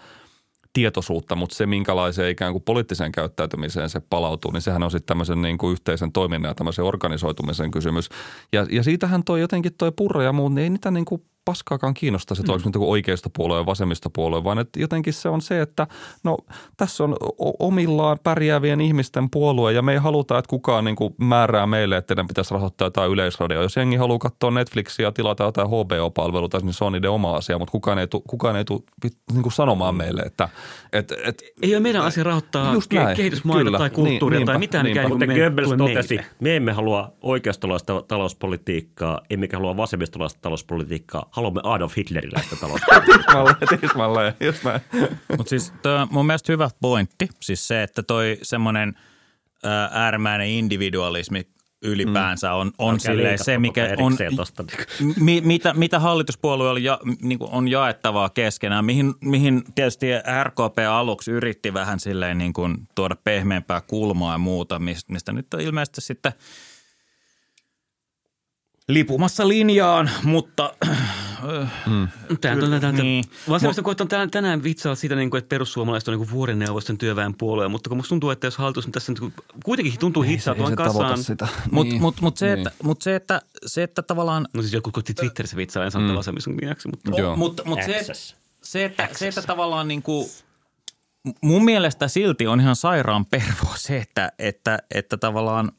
tietoisuutta, 0.73 1.37
mutta 1.37 1.57
se 1.57 1.67
minkälaiseen 1.67 2.31
ikään 2.31 2.53
kuin 2.53 2.63
poliittiseen 2.63 3.13
käyttäytymiseen 3.13 3.91
se 3.91 4.01
palautuu, 4.01 4.51
niin 4.51 4.63
sehän 4.63 4.83
on 4.83 4.91
sitten 4.91 5.07
tämmöisen 5.07 5.43
niin 5.43 5.59
kuin 5.59 5.73
yhteisen 5.73 6.13
toiminnan 6.13 6.51
ja 6.51 6.55
tämmöisen 6.55 6.85
organisoitumisen 6.85 7.71
kysymys. 7.71 8.09
Ja, 8.53 8.67
ja 8.71 8.83
siitähän 8.83 9.25
toi 9.25 9.41
jotenkin 9.41 9.75
toi 9.79 9.93
purra 9.97 10.23
ja 10.23 10.33
muut, 10.33 10.55
niin 10.55 10.63
ei 10.63 10.71
niitä 10.71 10.91
niin 10.91 11.05
kuin 11.05 11.23
paskaakaan 11.45 11.95
kiinnostaisi, 11.95 12.43
että 12.43 12.53
mm. 12.53 12.55
onko 12.55 12.69
nyt 12.69 12.75
joku 12.75 12.91
oikeistopuolue 12.91 13.57
ja 13.59 13.67
vasemmistopuolue, 13.67 14.45
vaan 14.45 14.59
että 14.59 14.81
jotenkin 14.81 15.13
se 15.13 15.29
on 15.29 15.41
se, 15.43 15.61
että 15.61 15.87
no 16.25 16.39
tässä 16.77 17.05
on 17.05 17.17
omillaan 17.59 18.19
pärjäävien 18.25 18.81
ihmisten 18.81 19.31
puolue 19.31 19.73
ja 19.73 19.83
me 19.83 19.93
ei 19.93 19.99
haluta, 19.99 20.39
että 20.39 20.49
kukaan 20.49 20.85
niin 20.85 20.97
kuin 20.97 21.15
määrää 21.19 21.67
meille, 21.67 21.97
että 21.97 22.07
teidän 22.07 22.27
pitäisi 22.27 22.55
rahoittaa 22.55 22.87
jotain 22.87 23.11
yleisradioa. 23.11 23.63
Jos 23.63 23.77
jengi 23.77 23.97
haluaa 23.97 24.19
katsoa 24.19 24.51
Netflixiä 24.51 25.07
ja 25.07 25.13
tilata 25.13 25.45
jotain 25.45 25.69
HBO-palveluita, 25.69 26.59
niin 26.61 26.75
se 26.75 26.85
on 26.85 26.93
niiden 26.93 27.11
oma 27.11 27.37
asia, 27.37 27.59
mutta 27.59 27.73
kukaan 27.73 27.99
ei 27.99 28.07
tule 28.07 28.23
kukaan 28.29 28.57
ei 28.57 28.65
tu, 28.65 28.85
niin 29.33 29.43
kuin 29.43 29.53
sanomaan 29.53 29.95
meille, 29.95 30.23
että 30.23 30.49
et, 30.93 31.13
et, 31.25 31.43
Ei 31.63 31.75
ole 31.75 31.81
meidän 31.81 32.03
asia 32.03 32.25
rahoittaa 32.25 32.73
Just 32.73 32.95
ke- 32.95 32.97
näin, 32.97 33.17
kehitysmaita 33.17 33.65
kyllä. 33.65 33.79
tai 33.79 33.91
kulttuuria 33.91 34.39
Niin, 34.39 34.47
tai 34.47 34.55
niinpä, 34.55 34.59
mitään, 34.59 34.87
mikä 34.87 35.01
niinpä. 35.01 35.03
ei 35.03 35.09
Mutta 35.09 35.27
me- 35.27 35.35
Goebbels 35.35 35.69
totesi, 35.79 36.15
meille. 36.17 36.31
me 36.41 36.57
emme 36.57 36.73
halua 36.73 37.13
oikeistolaista 37.21 38.03
talouspolitiikkaa, 38.09 39.21
emmekä 39.31 39.57
halua 39.57 39.77
vasemmistolaista 39.77 40.39
talouspolitiikkaa, 40.43 41.31
haluamme 41.33 41.61
Adolf 41.65 41.97
Hitleriläistä 41.97 42.57
talouspolitiikkaa. 42.57 43.55
tismalleen, 43.55 43.81
tismalleen, 43.81 44.35
just 44.41 44.65
näin. 44.65 44.81
Mutta 45.37 45.51
siis 45.51 45.73
toi 45.83 45.99
on 45.99 46.09
mun 46.11 46.27
mielestä 46.27 46.53
hyvä 46.53 46.71
pointti, 46.81 47.29
siis 47.41 47.69
se, 47.69 47.83
että 47.83 48.03
toi 48.03 48.39
semmoinen 48.43 48.95
ää, 49.65 49.91
äärimmäinen 49.93 50.49
individualismi 50.49 51.47
ylipäänsä 51.83 52.53
on, 52.53 52.73
on 52.79 53.01
silleen 53.01 53.45
se, 53.45 53.59
mikä 53.59 53.95
on, 53.99 54.17
Tosta. 54.37 54.65
mi, 55.21 55.41
mitä, 55.45 55.75
mitä 55.75 55.99
hallituspuolueella 55.99 56.79
ja, 56.79 56.99
niin 57.23 57.39
kuin 57.39 57.51
on 57.51 57.69
jaettavaa 57.69 58.29
keskenään, 58.29 58.85
mihin, 58.85 59.15
mihin 59.21 59.63
tietysti 59.75 60.07
RKP 60.43 60.79
aluksi 60.91 61.31
yritti 61.31 61.75
vähän 61.75 62.01
silleen 62.01 62.39
niin 62.39 62.53
kuin 62.53 62.77
tuoda 62.95 63.17
pehmeämpää 63.25 63.81
kulmaa 63.81 64.35
ja 64.35 64.39
muuta, 64.39 64.79
mistä, 64.79 65.13
mistä 65.13 65.33
nyt 65.33 65.55
on 65.55 65.61
ilmeisesti 65.61 66.01
sitten 66.01 66.33
lipumassa 68.89 69.49
linjaan, 69.49 70.11
mutta 70.23 70.75
Tämä 72.41 72.55
on 72.55 72.81
tämä, 72.81 72.93
Niin. 72.93 73.25
niin. 73.63 73.85
Koittaa 73.85 74.07
tänään, 74.07 74.31
tänään 74.31 74.63
vitsailla 74.63 74.97
siitä, 74.97 75.15
niin 75.15 75.31
kuin, 75.31 75.39
että 75.39 75.49
perussuomalaiset 75.49 76.09
on 76.09 76.19
niin 76.19 76.31
vuoreneuvosten 76.31 76.99
työväen 76.99 77.35
puolue, 77.35 77.69
mutta 77.69 77.89
kun 77.89 77.99
musta 77.99 78.09
tuntuu, 78.09 78.31
että 78.31 78.47
jos 78.47 78.59
hallitus 78.59 78.89
tässä 78.93 79.13
nyt 79.13 79.33
kuitenkin 79.65 79.99
tuntuu 79.99 80.23
hitsautuvan 80.23 80.77
kasaan. 80.77 81.23
sitä. 81.23 81.49
Mutta 81.71 81.95
mut, 81.95 82.21
mut 82.21 82.37
se, 82.37 82.53
että, 82.53 82.71
mut 82.83 83.03
se, 83.03 83.17
että, 83.17 83.43
se, 83.67 83.83
että 83.83 84.03
tavallaan 84.03 84.49
No 84.55 84.63
siis 84.63 84.75
joku 84.75 84.91
koitti 84.93 85.15
Twitterissä 85.15 85.57
vitsailla, 85.57 85.85
en 85.85 85.91
sano 85.91 86.09
mm. 86.09 86.15
vasemmiston 86.15 86.57
nimeksi, 86.57 86.89
mutta 86.89 87.11
Joo. 87.17 87.37
Mutta 87.37 87.63
mut 87.67 87.79
se, 87.83 88.07
se, 88.63 88.85
että, 88.85 89.09
se, 89.13 89.29
että 89.29 89.43
tavallaan 89.43 89.89
niin 89.89 90.03
kuin, 90.03 90.29
mun 91.41 91.65
mielestä 91.65 92.09
silti 92.09 92.47
on 92.47 92.61
ihan 92.61 92.77
sairaan 92.77 93.27
pervoa 93.27 93.75
se, 93.77 93.97
että, 93.97 94.33
että, 94.39 94.79
että 94.95 95.17
tavallaan 95.17 95.73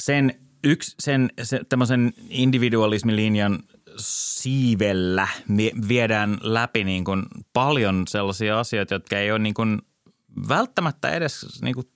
sen 0.00 0.34
yksi, 0.64 0.94
sen, 1.00 1.30
se, 1.42 1.60
tämmöisen 1.68 2.12
individualismilinjan 2.28 3.58
siivellä 3.96 5.28
viedään 5.88 6.38
läpi 6.42 6.84
niin 6.84 7.04
kuin 7.04 7.22
paljon 7.52 8.04
sellaisia 8.08 8.60
asioita, 8.60 8.94
jotka 8.94 9.18
ei 9.18 9.30
ole 9.30 9.38
niin 9.38 9.54
kuin 9.54 9.78
välttämättä 10.48 11.10
edes 11.10 11.62
niin 11.62 11.74
kuin, 11.74 11.90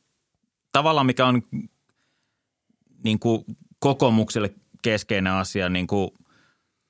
tavallaan 0.73 1.07
mikä 1.07 1.27
on 1.27 1.43
niin 3.05 3.19
kuin 3.19 3.45
kokoomukselle 3.79 4.55
keskeinen 4.83 5.33
asia, 5.33 5.69
niin 5.69 5.87
kuin 5.87 6.11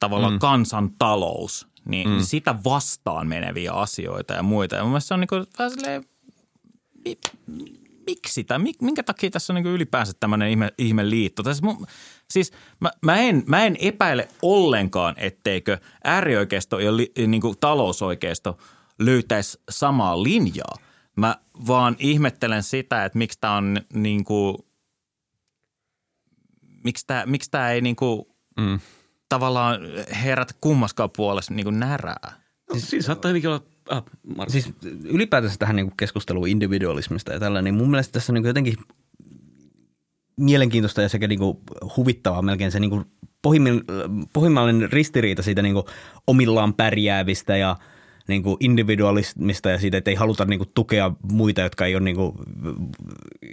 tavallaan 0.01 0.33
mm. 0.33 0.39
kansantalous, 0.39 1.67
niin 1.85 2.09
mm. 2.09 2.21
sitä 2.21 2.55
vastaan 2.65 3.29
meneviä 3.29 3.73
asioita 3.73 4.35
ja 4.35 4.43
muita. 4.43 4.77
Ja 4.77 4.83
mun 4.83 4.91
mielestä 4.91 5.09
se 5.09 5.15
on 5.15 5.21
niin 5.21 5.29
kuin 5.29 5.47
vähän 5.59 5.71
silleen, 5.71 6.05
miksi 8.07 8.45
tai 8.45 8.59
mi, 8.59 8.73
minkä 8.83 9.03
takia 9.03 9.31
tässä 9.31 9.53
on 9.53 9.55
niin 9.55 9.75
ylipäänsä 9.75 10.13
tämmöinen 10.21 10.51
ihme, 10.51 10.73
ihme 10.79 11.11
liitto. 11.11 11.43
Tässä 11.43 11.65
mun, 11.65 11.87
siis 12.31 12.53
mä, 12.81 12.91
mä, 13.03 13.17
en, 13.17 13.43
mä 13.47 13.65
en 13.65 13.77
epäile 13.81 14.29
ollenkaan, 14.43 15.15
etteikö 15.19 15.79
äärioikeisto 16.05 16.79
ja 16.79 16.97
li, 16.97 17.13
niin 17.27 17.41
kuin 17.41 17.59
talousoikeisto 17.61 18.59
löytäisi 18.99 19.59
samaa 19.71 20.23
linjaa. 20.23 20.77
Mä 21.17 21.37
vaan 21.67 21.97
ihmettelen 21.99 22.63
sitä, 22.63 23.05
että 23.05 23.19
miksi 23.19 23.39
tämä 23.41 23.57
on 23.57 23.81
niin 23.93 24.25
kuin, 24.25 24.57
miksi 26.85 27.07
tämä, 27.07 27.27
miksi 27.27 27.51
tämä 27.51 27.71
ei 27.71 27.81
niin 27.81 27.97
kuin, 27.97 28.23
mm. 28.61 28.81
tavallaan 29.29 29.81
herätä 30.23 30.55
kummaskaan 30.61 31.11
puolesta 31.17 31.55
niin 31.55 31.65
kuin 31.65 31.81
närää. 31.81 32.41
no, 32.71 32.79
siinä 32.79 33.03
saattaa 33.03 33.29
hyvinkin 33.29 33.51
olla, 33.51 33.65
ah. 33.91 34.05
Siis 34.49 34.73
ylipäätänsä 35.05 35.57
tähän 35.59 35.77
niin 35.77 35.93
keskusteluun 35.97 36.49
individualismista 36.49 37.33
ja 37.33 37.41
tällä, 37.41 37.63
niin 37.63 37.75
mun 37.75 37.91
mielestä 37.91 38.13
tässä 38.13 38.33
niin 38.33 38.45
jotenkin 38.45 38.75
mielenkiintoista 40.37 41.03
ja 41.03 41.09
sekä 41.09 41.27
niin 41.27 41.41
huvittavaa 41.97 42.43
melkein 42.43 42.73
se 42.73 42.81
niin 42.81 43.05
pohjimmallinen 44.33 44.93
ristiriita 44.93 45.43
siitä 45.43 45.63
niin 45.63 45.77
omillaan 46.27 46.75
pärjäävistä 46.75 47.57
ja 47.57 47.77
niin 48.29 48.43
kuin 48.43 48.57
individualismista 48.61 49.71
ja 49.71 49.79
siitä, 49.79 49.99
että 49.99 50.11
ei 50.11 50.15
haluta 50.15 50.45
niin 50.45 50.59
kuin 50.59 50.71
tukea 50.75 51.13
muita, 51.33 51.61
jotka 51.61 51.87
ei 51.87 51.95
ole 51.95 52.05
niin 52.05 52.17
kuin, 52.17 52.33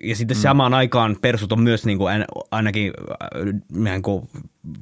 ja 0.04 0.16
sitten 0.16 0.38
mm. 0.38 0.42
samaan 0.42 0.74
aikaan 0.74 1.18
persut 1.22 1.52
on 1.52 1.62
myös 1.62 1.86
niin 1.86 1.98
kuin 1.98 2.26
ainakin 2.52 2.94
niin 3.74 4.02
kuin 4.02 4.30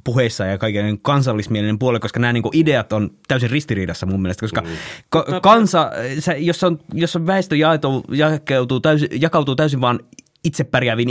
puheissa 0.04 0.44
ja 0.44 0.58
kaiken 0.58 0.84
niin 0.84 1.00
kansallismielinen 1.02 1.78
puoli, 1.78 2.00
koska 2.00 2.20
nämä 2.20 2.32
niin 2.32 2.42
kuin 2.42 2.56
ideat 2.56 2.92
on 2.92 3.10
täysin 3.28 3.50
ristiriidassa 3.50 4.06
mun 4.06 4.22
mielestä, 4.22 4.40
koska 4.40 4.60
mm. 4.60 4.68
ka- 5.08 5.40
kansa, 5.42 5.90
se, 6.18 6.32
jos, 6.32 6.64
on, 6.64 6.78
jos 6.94 7.16
on 7.16 7.26
väestö 7.26 7.56
jaetu, 7.56 8.04
jakautuu, 8.08 8.80
täysin, 8.80 9.08
jakautuu 9.20 9.56
täysin 9.56 9.80
vaan 9.80 10.00
itse 10.44 10.64
pärjääviin 10.64 11.08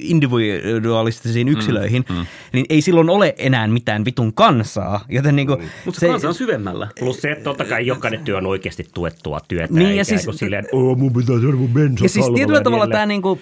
individualistisiin 0.00 1.48
yksilöihin, 1.48 2.04
mm, 2.08 2.16
mm. 2.16 2.26
niin 2.52 2.66
ei 2.68 2.80
silloin 2.80 3.10
ole 3.10 3.34
enää 3.38 3.66
mitään 3.68 4.04
vitun 4.04 4.34
kansaa. 4.34 5.04
Joten 5.08 5.36
niin 5.36 5.46
kuin, 5.48 5.60
Mutta 5.84 6.00
se, 6.00 6.06
se 6.06 6.10
kansa 6.12 6.28
on 6.28 6.34
syvemmällä. 6.34 6.88
Plus 6.98 7.20
se, 7.20 7.32
että 7.32 7.44
totta 7.44 7.64
kai 7.64 7.86
jokainen 7.86 8.24
työ 8.24 8.36
on 8.36 8.46
oikeasti 8.46 8.86
tuettua 8.94 9.40
työtä, 9.48 9.74
Niin, 9.74 9.96
ja 9.96 10.04
siis- 10.04 10.28
silleen, 10.32 10.66
oo 10.72 10.94
mun 10.94 11.12
pitää 11.12 11.40
saada 11.40 11.56
mun 11.56 11.68
bensa 11.68 12.04
Ja 12.04 12.08
siis 12.08 12.26
tietyllä 12.34 12.60
tavalla 12.60 12.84
vielä." 12.84 12.92
tämä 12.92 13.06
niinku 13.06 13.40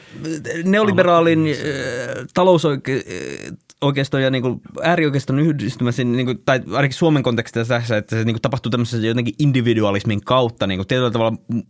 neoliberaalin 0.64 1.46
äh, 1.46 2.26
talousoikeiston 2.34 4.22
ja 4.22 4.30
niinku 4.30 4.60
äärioikeiston 4.82 5.38
yhdistymisen, 5.38 6.12
niinku, 6.12 6.34
tai 6.34 6.60
ainakin 6.72 6.98
Suomen 6.98 7.22
kontekstissa 7.22 7.74
tässä, 7.74 7.96
että 7.96 8.16
se 8.18 8.24
niinku 8.24 8.40
tapahtuu 8.40 8.70
tämmöisessä 8.70 9.06
jotenkin 9.06 9.34
individualismin 9.38 10.20
kautta. 10.24 10.66
Niinku, 10.66 10.84
tietyllä 10.84 11.10
tavalla 11.10 11.36
mm, 11.52 11.62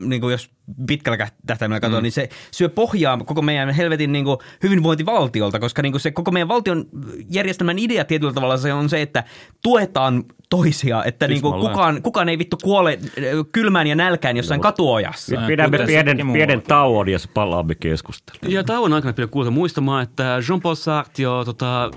niin 0.00 0.20
kuin 0.20 0.32
jos 0.32 0.50
pitkällä 0.86 1.28
tähtäimellä 1.46 1.80
katsoo, 1.80 2.00
mm. 2.00 2.02
niin 2.02 2.12
se 2.12 2.28
syö 2.50 2.68
pohjaa 2.68 3.18
koko 3.18 3.42
meidän 3.42 3.70
helvetin 3.70 4.12
niin 4.12 4.24
kuin 4.24 4.38
hyvinvointivaltiolta, 4.62 5.58
koska 5.58 5.82
niin 5.82 5.92
kuin 5.92 6.00
se 6.00 6.10
koko 6.10 6.30
meidän 6.30 6.48
valtion 6.48 6.84
järjestelmän 7.30 7.78
idea 7.78 8.04
tietyllä 8.04 8.32
tavalla 8.32 8.56
se 8.56 8.72
on 8.72 8.88
se, 8.88 9.02
että 9.02 9.24
tuetaan 9.62 10.24
toisia, 10.48 11.04
että 11.04 11.28
niin 11.28 11.42
kuin 11.42 11.60
kukaan, 11.60 12.02
kukaan 12.02 12.28
ei 12.28 12.38
vittu 12.38 12.56
kuole 12.62 12.98
äh, 13.02 13.24
kylmään 13.52 13.86
ja 13.86 13.94
nälkään 13.94 14.36
jossain 14.36 14.60
katuojassa. 14.60 15.36
Nyt 15.36 15.46
pidämme 15.46 15.78
pienen, 15.86 16.32
pienen 16.32 16.62
tauon 16.62 17.08
ja 17.08 17.18
palaamme 17.34 17.74
keskusteluun. 17.74 18.52
Ja 18.52 18.64
tauon 18.64 18.92
aikana 18.92 19.12
pitää 19.12 19.26
kuulla 19.26 19.50
muistamaan, 19.50 20.02
että 20.02 20.38
Jean-Paul 20.48 20.74
Sartre 20.74 21.22
jo 21.22 21.44
tota, 21.44 21.90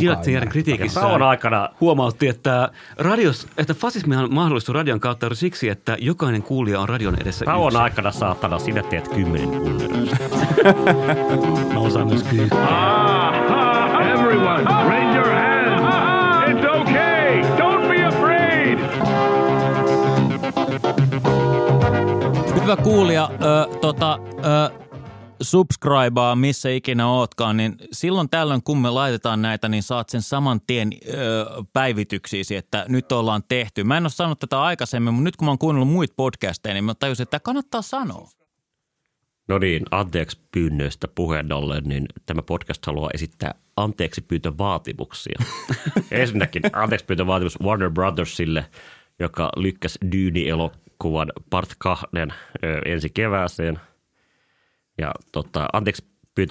dialektin 0.00 0.48
kritiikissä 0.48 1.00
Tauon 1.00 1.22
aikana 1.22 1.68
huomautti, 1.80 2.28
että, 2.28 2.68
radios, 2.98 3.46
että 3.58 3.74
fasismihan 3.74 4.34
mahdollistuu 4.34 4.72
radion 4.72 5.00
kautta 5.00 5.26
juuri 5.26 5.36
siksi, 5.36 5.68
että 5.68 5.96
jokainen 6.00 6.42
kuulija 6.42 6.80
on 6.80 6.88
radion 6.88 7.16
edessä 7.20 7.44
Tauon 7.44 7.66
yksin. 7.68 7.80
aikana 7.80 8.12
saatana 8.12 8.58
sinä 8.58 8.82
teet 8.82 9.08
kymmenen 9.08 9.50
punneroista. 9.50 10.16
Mä 11.74 11.80
osaan 11.80 12.06
myös 12.08 12.22
kyykkää. 12.22 12.68
Aha! 12.68 14.02
Everyone, 14.14 14.64
raise 14.64 15.16
your 15.18 15.28
hands. 15.28 15.88
It's 16.48 16.80
okay. 16.80 17.40
Don't 17.58 17.88
be 17.88 18.04
afraid. 18.04 18.78
Hyvä 22.62 22.76
kuulija, 22.76 23.30
ö, 23.32 23.68
tota, 23.80 24.18
ö, 24.44 24.87
subscribea 25.40 26.36
missä 26.36 26.68
ikinä 26.70 27.10
ootkaan, 27.10 27.56
niin 27.56 27.76
silloin 27.92 28.30
tällöin 28.30 28.62
kun 28.62 28.78
me 28.78 28.90
laitetaan 28.90 29.42
näitä, 29.42 29.68
niin 29.68 29.82
saat 29.82 30.08
sen 30.08 30.22
saman 30.22 30.60
tien 30.66 30.90
ö, 31.14 31.46
päivityksiisi, 31.72 32.56
että 32.56 32.84
nyt 32.88 33.12
ollaan 33.12 33.42
tehty. 33.48 33.84
Mä 33.84 33.96
en 33.96 34.04
ole 34.04 34.10
sanonut 34.10 34.38
tätä 34.38 34.62
aikaisemmin, 34.62 35.14
mutta 35.14 35.24
nyt 35.24 35.36
kun 35.36 35.46
mä 35.46 35.50
oon 35.50 35.58
kuunnellut 35.58 35.92
muita 35.92 36.14
podcasteja, 36.16 36.74
niin 36.74 36.84
mä 36.84 36.94
tajusin, 36.94 37.22
että 37.22 37.30
tämä 37.30 37.44
kannattaa 37.44 37.82
sanoa. 37.82 38.28
No 39.48 39.58
niin, 39.58 39.82
anteeksi 39.90 40.40
pyynnöistä 40.52 41.08
puheen 41.14 41.52
ollen, 41.52 41.84
niin 41.84 42.06
tämä 42.26 42.42
podcast 42.42 42.86
haluaa 42.86 43.10
esittää 43.14 43.54
anteeksi 43.76 44.24
vaatimuksia. 44.58 45.38
Ensinnäkin 46.10 46.62
anteeksi 46.72 47.26
vaatimus 47.26 47.60
Warner 47.62 47.90
Brothersille, 47.90 48.64
joka 49.18 49.52
lykkäsi 49.56 49.98
Dyyni-elokuvan 50.12 51.32
Part 51.50 51.68
2 51.78 52.06
ensi 52.84 53.10
kevääseen. 53.10 53.80
Ja 54.98 55.12
tota, 55.32 55.68
anteeksi 55.72 56.04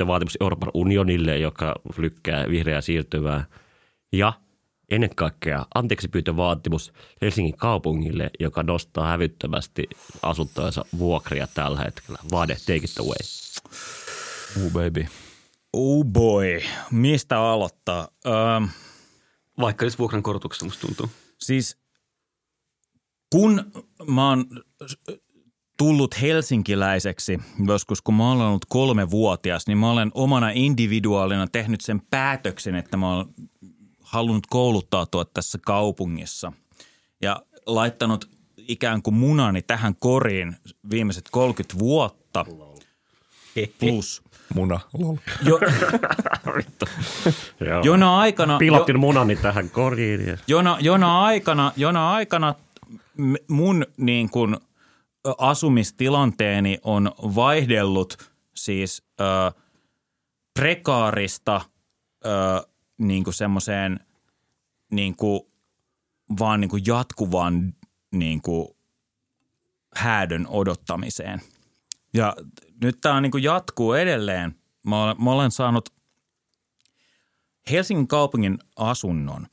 vaatimus 0.08 0.38
Euroopan 0.42 0.72
unionille, 0.74 1.38
joka 1.38 1.76
lykkää 1.98 2.50
vihreää 2.50 2.82
siirtymää. 2.82 3.46
Ja 4.12 4.34
ennen 4.90 5.16
kaikkea 5.16 5.66
anteeksi 5.76 6.10
vaatimus 6.36 6.94
Helsingin 7.22 7.58
kaupungille, 7.58 8.30
joka 8.40 8.64
nostaa 8.64 9.08
hävyttömästi 9.08 9.84
asuntojensa 10.22 10.86
vuokria 10.98 11.48
tällä 11.48 11.80
hetkellä. 11.80 12.20
Vaade, 12.32 12.56
take 12.56 12.76
it 12.76 13.00
away. 13.00 13.18
Ooh 14.64 14.72
baby. 14.72 15.06
Oh 15.74 16.06
boy, 16.06 16.62
mistä 16.92 17.40
aloittaa? 17.40 18.08
Öö, 18.26 18.34
Vaikka 19.60 19.86
edes 19.86 20.00
vuokran 20.00 20.24
korotuksesta 20.24 20.66
musta 20.66 20.88
tuntuu. 20.88 21.10
Siis 21.40 21.78
kun 23.32 23.72
mä 24.08 24.30
oon 24.30 24.46
tullut 25.78 26.22
helsinkiläiseksi 26.22 27.40
joskus, 27.68 28.02
kun 28.02 28.16
mä 28.16 28.32
olen 28.32 28.48
ollut 28.48 28.66
kolmevuotias, 28.66 29.68
niin 29.68 29.78
mä 29.78 29.92
olen 29.92 30.12
omana 30.14 30.50
individuaalina 30.50 31.48
tehnyt 31.48 31.82
sen 31.82 32.02
päätöksen, 32.10 32.76
että 32.76 32.98
mä 32.98 33.16
olen 33.16 33.26
halunnut 34.02 34.48
kouluttautua 34.48 35.26
tässä 35.26 35.58
kaupungissa 35.66 36.52
ja 37.22 37.42
laittanut 37.66 38.30
ikään 38.58 39.02
kuin 39.02 39.14
munani 39.14 39.62
tähän 39.62 39.96
koriin 40.00 40.56
viimeiset 40.90 41.26
30 41.32 41.80
vuotta 41.80 42.46
plus. 43.80 44.22
Muna. 44.56 44.80
Lol. 44.94 45.16
Jo, 45.44 45.60
jona 47.84 48.20
aikana... 48.20 48.58
Pilotin 48.58 49.00
munani 49.00 49.36
tähän 49.36 49.70
koriin. 49.70 50.40
Jona, 50.48 50.78
jona 50.82 51.24
aikana, 51.24 51.72
jona 51.76 52.14
aikana 52.14 52.56
mun 53.48 53.86
niin 53.98 54.30
kuin 54.30 54.58
asumistilanteeni 55.38 56.78
on 56.84 57.12
vaihdellut 57.18 58.32
siis 58.56 59.04
ö, 59.22 59.24
prekaarista 60.54 61.62
ö, 62.26 62.30
niin 62.98 63.24
kuin 63.24 63.34
semmoiseen 63.34 64.00
niin 64.92 65.16
kuin 65.16 65.42
vaan 66.40 66.62
niin 66.62 66.70
kuin 66.70 66.84
jatkuvaan 66.88 67.74
niin 68.12 68.42
kuin 68.42 68.68
häädön 69.96 70.48
odottamiseen. 70.50 71.42
Ja 72.14 72.36
nyt 72.84 73.02
tämä 73.02 73.22
niin 73.22 73.44
jatkuu 73.44 73.94
edelleen. 73.94 74.56
Mä 74.88 75.04
olen, 75.04 75.16
mä 75.24 75.32
olen 75.32 75.52
saanut 75.52 75.90
Helsingin 77.72 78.08
kaupungin 78.08 78.60
asunnon 78.76 79.48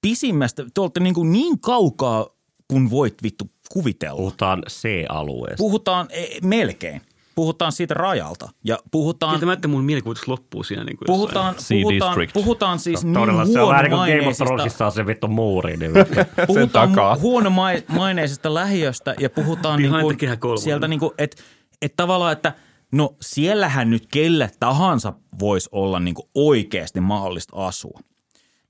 pisimmästä, 0.00 0.64
te 0.74 0.80
olette 0.80 1.00
niin, 1.00 1.14
kuin 1.14 1.32
niin 1.32 1.60
kaukaa 1.60 2.26
kuin 2.68 2.90
voit 2.90 3.14
vittu 3.22 3.50
kuvitella. 3.72 4.16
Puhutaan 4.16 4.62
C-alueesta. 4.68 5.56
Puhutaan 5.56 6.06
e, 6.10 6.26
melkein. 6.42 7.02
Puhutaan 7.34 7.72
siitä 7.72 7.94
rajalta 7.94 8.48
ja 8.64 8.78
puhutaan, 8.90 9.32
Kieltämättä 9.32 9.68
mun 9.68 9.84
mielikuvitus 9.84 10.28
loppuu 10.28 10.62
siinä. 10.62 10.84
Niin 10.84 10.96
kuin 10.96 11.06
puhutaan, 11.06 11.54
puhutaan, 11.82 12.16
puhutaan 12.32 12.78
siis 12.78 13.04
niin 13.04 13.14
Todella 13.14 13.46
se 13.46 13.60
on 13.60 13.68
vähän 13.68 13.84
niin 13.84 13.96
kuin 13.96 14.16
Game 14.16 14.28
of 14.28 14.36
Thronesissa 14.36 14.86
on 14.86 14.92
se 14.92 15.06
vittu 15.06 15.28
muuri. 15.28 15.76
Niin 15.76 15.92
puhutaan 16.46 16.90
takaa. 16.90 17.14
mu- 17.14 17.20
huonomaineisesta 17.20 18.54
lähiöstä 18.54 19.14
ja 19.20 19.30
puhutaan 19.30 19.82
niin 19.82 19.92
kuin 20.00 20.58
sieltä 20.58 20.88
niin 20.88 21.00
kuin, 21.00 21.10
että 21.18 21.42
et 21.82 21.96
tavallaan, 21.96 22.32
että 22.32 22.52
no 22.92 23.16
siellähän 23.20 23.90
nyt 23.90 24.06
kelle 24.12 24.50
tahansa 24.60 25.12
voisi 25.38 25.68
olla 25.72 26.00
niin 26.00 26.14
kuin 26.14 26.28
oikeasti 26.34 27.00
mahdollista 27.00 27.66
asua. 27.66 28.00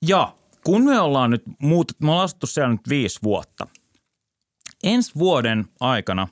Ja 0.02 0.34
kun 0.64 0.84
me 0.84 1.00
ollaan 1.00 1.30
nyt 1.30 1.42
muut, 1.58 1.92
me 2.02 2.10
ollaan 2.10 2.24
asuttu 2.24 2.46
siellä 2.46 2.70
nyt 2.70 2.88
viisi 2.88 3.18
vuotta. 3.22 3.66
Ensi 4.82 5.12
vuoden 5.14 5.64
aikana 5.80 6.28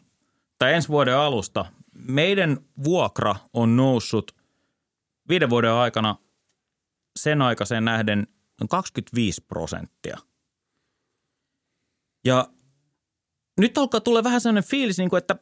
tai 0.59 0.75
ensi 0.75 0.89
vuoden 0.89 1.17
alusta 1.17 1.65
meidän 1.95 2.59
vuokra 2.85 3.37
on 3.53 3.77
noussut 3.77 4.37
viiden 5.29 5.51
vuoden 5.51 5.73
aikana 5.73 6.17
sen 7.17 7.43
aikaiseen 7.43 7.85
nähden 7.85 8.27
noin 8.61 8.69
25 8.69 9.45
prosenttia. 9.49 10.19
Ja 12.25 12.49
nyt 13.61 13.79
alkaa 13.79 14.01
tulla 14.01 14.25
vähän 14.25 14.41
sellainen 14.41 14.71
fiilis, 14.71 14.99
niin 14.99 15.11
kuin, 15.11 15.19
että 15.19 15.37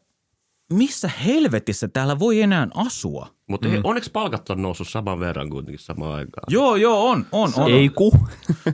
missä 0.73 1.09
helvetissä 1.09 1.89
täällä 1.89 2.19
voi 2.19 2.41
enää 2.41 2.69
asua? 2.75 3.35
Mutta 3.47 3.69
mm. 3.69 3.81
onneksi 3.85 4.11
palkat 4.11 4.51
on 4.51 4.63
noussut 4.63 4.89
saman 4.89 5.21
verran 5.21 5.51
kuitenkin 5.51 5.85
samaan 5.85 6.15
aikaan. 6.15 6.45
Joo, 6.49 6.77
joo, 6.77 7.11
on, 7.11 7.27
on. 7.33 7.53
on. 7.57 7.71
Ei 7.71 7.89
ku. 7.89 8.13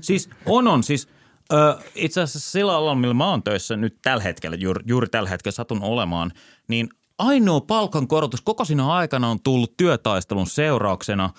Siis 0.01 0.31
on, 0.47 0.69
on. 0.69 0.83
Siis 0.83 1.09
ö, 1.53 1.79
itse 1.95 2.21
asiassa 2.21 2.51
sillä 2.51 2.77
alalla, 2.77 2.95
millä 2.95 3.15
mä 3.15 3.31
oon 3.31 3.43
töissä 3.43 3.77
nyt 3.77 3.99
tällä 4.03 4.23
hetkellä, 4.23 4.57
juuri, 4.57 4.85
juuri 4.87 5.09
tällä 5.09 5.29
hetkellä 5.29 5.55
satun 5.55 5.83
olemaan, 5.83 6.33
niin 6.69 6.89
ainoa 7.19 7.61
palkankorotus 7.61 8.41
koko 8.41 8.65
siinä 8.65 8.93
aikana 8.93 9.29
on 9.29 9.41
tullut 9.43 9.77
työtaistelun 9.77 10.47
seurauksena 10.47 11.31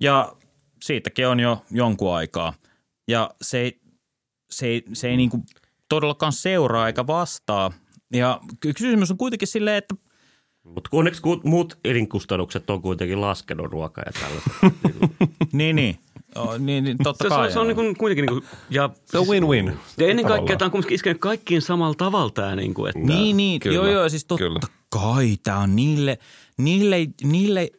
ja 0.00 0.32
siitäkin 0.84 1.28
on 1.28 1.40
jo 1.40 1.64
jonkun 1.70 2.14
aikaa. 2.14 2.52
Ja 3.08 3.30
se 3.42 3.58
ei, 3.58 3.80
se 4.50 4.66
ei, 4.66 4.82
se 4.92 5.08
ei 5.08 5.16
niin 5.16 5.30
kuin 5.30 5.42
todellakaan 5.88 6.32
seuraa 6.32 6.86
eikä 6.86 7.06
vastaa. 7.06 7.72
Ja 8.12 8.40
ky- 8.60 8.72
kysymys 8.72 9.10
on 9.10 9.18
kuitenkin 9.18 9.48
silleen, 9.48 9.76
että 9.76 9.94
Mutta 10.62 10.90
onneksi 10.92 11.22
muut 11.44 11.78
elinkustannukset 11.84 12.70
on 12.70 12.82
kuitenkin 12.82 13.20
laskenut 13.20 13.72
ruokaa 13.72 14.04
ja 14.06 14.12
tällaista. 14.20 14.50
niin, 15.52 15.76
niin, 15.76 15.98
o, 16.36 16.58
niin, 16.58 16.84
niin 16.84 16.96
totta 17.02 17.24
Se, 17.24 17.28
se, 17.28 17.34
kai. 17.34 17.46
on, 17.46 17.52
se 17.52 17.58
on 17.58 17.66
niin 17.66 17.76
kuin, 17.76 17.96
kuitenkin 17.96 18.26
niin 18.26 18.40
kuin, 18.42 18.50
ja, 18.70 18.90
Se 19.04 19.18
on 19.18 19.26
win-win. 19.26 19.72
ja 19.98 20.06
ennen 20.08 20.26
kaikkea 20.26 20.56
tämä 20.56 20.66
on 20.66 20.70
kuitenkin 20.72 20.94
iskenyt 20.94 21.18
kaikkiin 21.20 21.62
samalla 21.62 21.94
tavalla 21.94 22.30
tämä, 22.30 22.56
niin 22.56 22.74
kuin, 22.74 22.88
että 22.88 23.00
Niin, 23.14 23.36
niin. 23.36 23.60
Kyllä, 23.60 23.74
joo, 23.76 23.86
joo, 23.86 24.08
siis 24.08 24.24
totta 24.24 24.44
kyllä. 24.44 24.60
kai 24.90 25.36
tämä 25.42 25.58
on 25.58 25.76
niille, 25.76 26.18
niille, 26.58 26.96
niille 27.22 27.70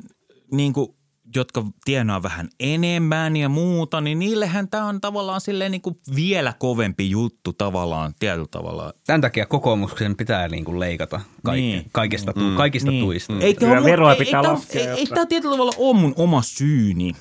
niin 0.51 0.73
kuin, 0.73 0.87
jotka 1.35 1.65
tienaa 1.85 2.23
vähän 2.23 2.49
enemmän 2.59 3.37
ja 3.37 3.49
muuta, 3.49 4.01
niin 4.01 4.19
niillehän 4.19 4.67
tämä 4.69 4.85
on 4.85 5.01
tavallaan 5.01 5.41
silleen 5.41 5.71
niin 5.71 5.81
kuin 5.81 5.97
vielä 6.15 6.53
kovempi 6.59 7.09
juttu 7.09 7.53
tavallaan 7.53 8.13
tietyllä 8.19 8.47
tavalla. 8.51 8.93
Tämän 9.07 9.21
takia 9.21 9.45
kokoomuksen 9.45 10.15
pitää 10.15 10.47
niin 10.47 10.65
kuin 10.65 10.79
leikata 10.79 11.21
kaikki, 11.43 11.61
Niin. 11.61 11.85
kaikista, 11.91 12.33
tu, 12.33 12.39
kaikista 12.57 12.91
Niin. 12.91 13.03
tuista. 13.05 13.33
Mun- 13.33 13.41
ei- 13.41 13.53
pitää 13.53 13.77
ei 14.19 14.25
tää- 14.31 14.43
laskea, 14.43 14.81
Ei, 14.81 14.87
ei 14.87 14.99
jotta- 14.99 15.15
tämä 15.15 15.25
tietyllä 15.25 15.53
tavalla 15.53 15.73
ole 15.77 15.97
mun 15.99 16.13
oma 16.17 16.41
syyni, 16.41 17.13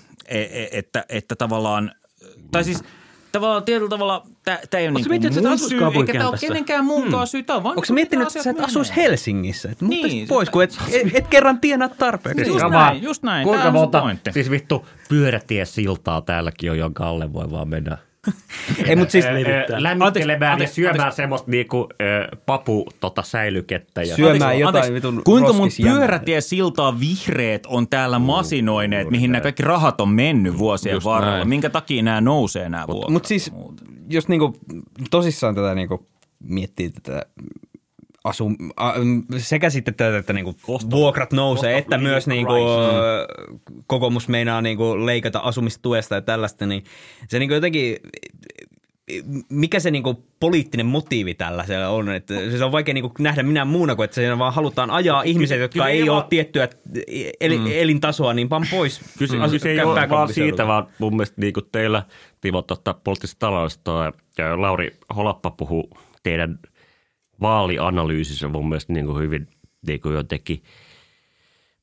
että, 0.72 1.04
että 1.08 1.36
tavallaan, 1.36 1.92
tai 2.50 2.64
siis 2.64 2.84
tavallaan 3.32 3.64
tietyllä 3.64 3.88
tavalla 3.88 4.26
tämä 4.44 4.58
ei 4.80 4.88
ole 4.88 4.94
niin 4.94 5.08
miettinyt, 5.08 5.34
kuin 5.34 5.46
että 5.46 5.48
mun 5.48 5.68
syy, 5.68 5.80
eikä 6.00 6.12
tämä 6.12 6.28
ole 6.28 6.38
kenenkään 6.40 6.84
muunkaan 6.84 7.26
syy. 7.26 7.42
Tämä 7.42 7.56
on 7.56 7.62
vaan 7.62 7.72
Onko 7.72 7.84
niin 7.88 7.94
miettinyt, 7.94 8.26
että 8.28 8.42
sä 8.42 8.50
et 8.50 8.60
asuisi. 8.60 8.96
Helsingissä? 8.96 9.70
Et 9.70 9.82
Niin. 9.82 10.28
pois, 10.28 10.50
kun 10.50 10.62
et, 10.62 10.78
et, 10.92 11.14
et 11.14 11.26
kerran 11.28 11.60
tienaa 11.60 11.88
tarpeeksi. 11.88 12.46
Just 12.46 12.68
näin, 12.70 13.02
just 13.02 13.22
näin. 13.22 13.44
Kuinka 13.44 13.70
monta, 13.70 14.02
siis 14.30 14.50
vittu 14.50 14.86
pyörätiesiltaa 15.08 16.20
täälläkin 16.20 16.70
on, 16.70 16.78
jonka 16.78 17.08
alle 17.08 17.32
voi 17.32 17.50
vaan 17.50 17.68
mennä. 17.68 17.98
Ei, 18.86 18.96
mutta 18.96 19.12
siis 19.12 19.24
Levittää. 19.24 19.82
Lämmittelemään 19.82 20.52
Anteeksi, 20.52 20.72
ja 20.72 20.74
syömään 20.74 21.00
anteeksi. 21.00 21.16
semmoista 21.16 21.50
niinku, 21.50 21.88
ö, 22.02 22.36
papu 22.46 22.86
tota, 23.00 23.22
säilykettä. 23.22 24.02
Ja 24.02 24.16
syömään 24.16 24.34
Anteeksi, 24.42 24.60
jotain 24.60 24.66
anteeksi. 24.84 24.94
vitun 24.94 25.22
Kuinka 25.24 25.52
mun 25.52 25.68
pyörätiesiltaa 25.82 27.00
vihreät 27.00 27.66
on 27.66 27.88
täällä 27.88 28.18
masinoineet, 28.18 29.10
mihin 29.10 29.32
nämä 29.32 29.42
kaikki 29.42 29.62
rahat 29.62 30.00
on 30.00 30.08
mennyt 30.08 30.58
vuosien 30.58 30.94
Just 30.94 31.04
varrella? 31.04 31.36
näin. 31.36 31.48
Minkä 31.48 31.70
takia 31.70 32.02
nämä 32.02 32.20
nousee 32.20 32.68
nämä 32.68 32.86
vuokrat? 32.86 33.10
Mutta 33.10 33.28
siis, 33.28 33.52
jos 34.10 34.28
niinku 34.28 34.56
tosissaan 35.10 35.54
tätä 35.54 35.74
niinku 35.74 36.06
miettii 36.44 36.90
tätä 36.90 37.22
asu, 38.24 38.50
a, 38.76 38.92
sekä 39.38 39.70
sitten 39.70 39.94
tätä, 39.94 40.18
että 40.18 40.32
niinku 40.32 40.54
vuokrat 40.90 41.32
nousee, 41.32 41.78
että 41.78 41.98
myös 41.98 42.26
niinku, 42.26 42.52
ö, 42.52 43.26
kokoomus 43.86 44.28
meinaa 44.28 44.62
niinku 44.62 45.06
leikata 45.06 45.38
asumistuesta 45.38 46.14
ja 46.14 46.22
tällaista, 46.22 46.66
niin 46.66 46.84
se 47.28 47.38
niinku 47.38 47.54
jotenkin, 47.54 47.96
mikä 49.48 49.80
se 49.80 49.90
niinku 49.90 50.24
poliittinen 50.40 50.86
motiivi 50.86 51.34
tällaisella 51.34 51.88
on, 51.88 52.08
että 52.14 52.34
se 52.58 52.64
on 52.64 52.72
vaikea 52.72 52.94
niinku 52.94 53.12
nähdä 53.18 53.42
minä 53.42 53.64
muuna 53.64 53.94
kuin, 53.94 54.04
että 54.04 54.14
siinä 54.14 54.38
vaan 54.38 54.54
halutaan 54.54 54.90
ajaa 54.90 55.22
ihmiset, 55.22 55.60
jotka 55.60 55.72
kyllä 55.72 55.88
ei 55.88 55.96
ei 56.02 56.08
ole 56.08 56.16
vaan- 56.18 56.28
tiettyä 56.28 56.68
el, 57.40 57.52
elintasoa, 57.72 58.34
niin 58.34 58.50
vaan 58.50 58.66
pois. 58.70 59.00
Kyse, 59.18 59.36
Asu- 59.36 59.50
kyse 59.50 59.70
ei 59.70 59.76
käy 59.76 59.86
ole 59.86 60.08
vaan 60.08 60.32
siitä, 60.34 60.66
vaan 60.66 60.86
mun 60.98 61.12
mielestä 61.16 61.40
niin 61.40 61.52
kuin 61.52 61.66
teillä, 61.72 62.02
Timo, 62.40 62.62
totta, 62.62 62.94
poliittisesta 63.04 63.38
taloudesta. 63.46 64.12
Ja 64.38 64.60
Lauri 64.60 64.96
Holappa 65.16 65.50
puhuu 65.50 65.90
teidän 66.22 66.58
vaalianalyysissä 67.40 68.48
mun 68.48 68.68
mielestä 68.68 68.92
niin 68.92 69.06
kuin 69.06 69.22
hyvin 69.22 69.48
niin 69.86 70.00
kuin 70.00 70.14
jotenkin 70.14 70.62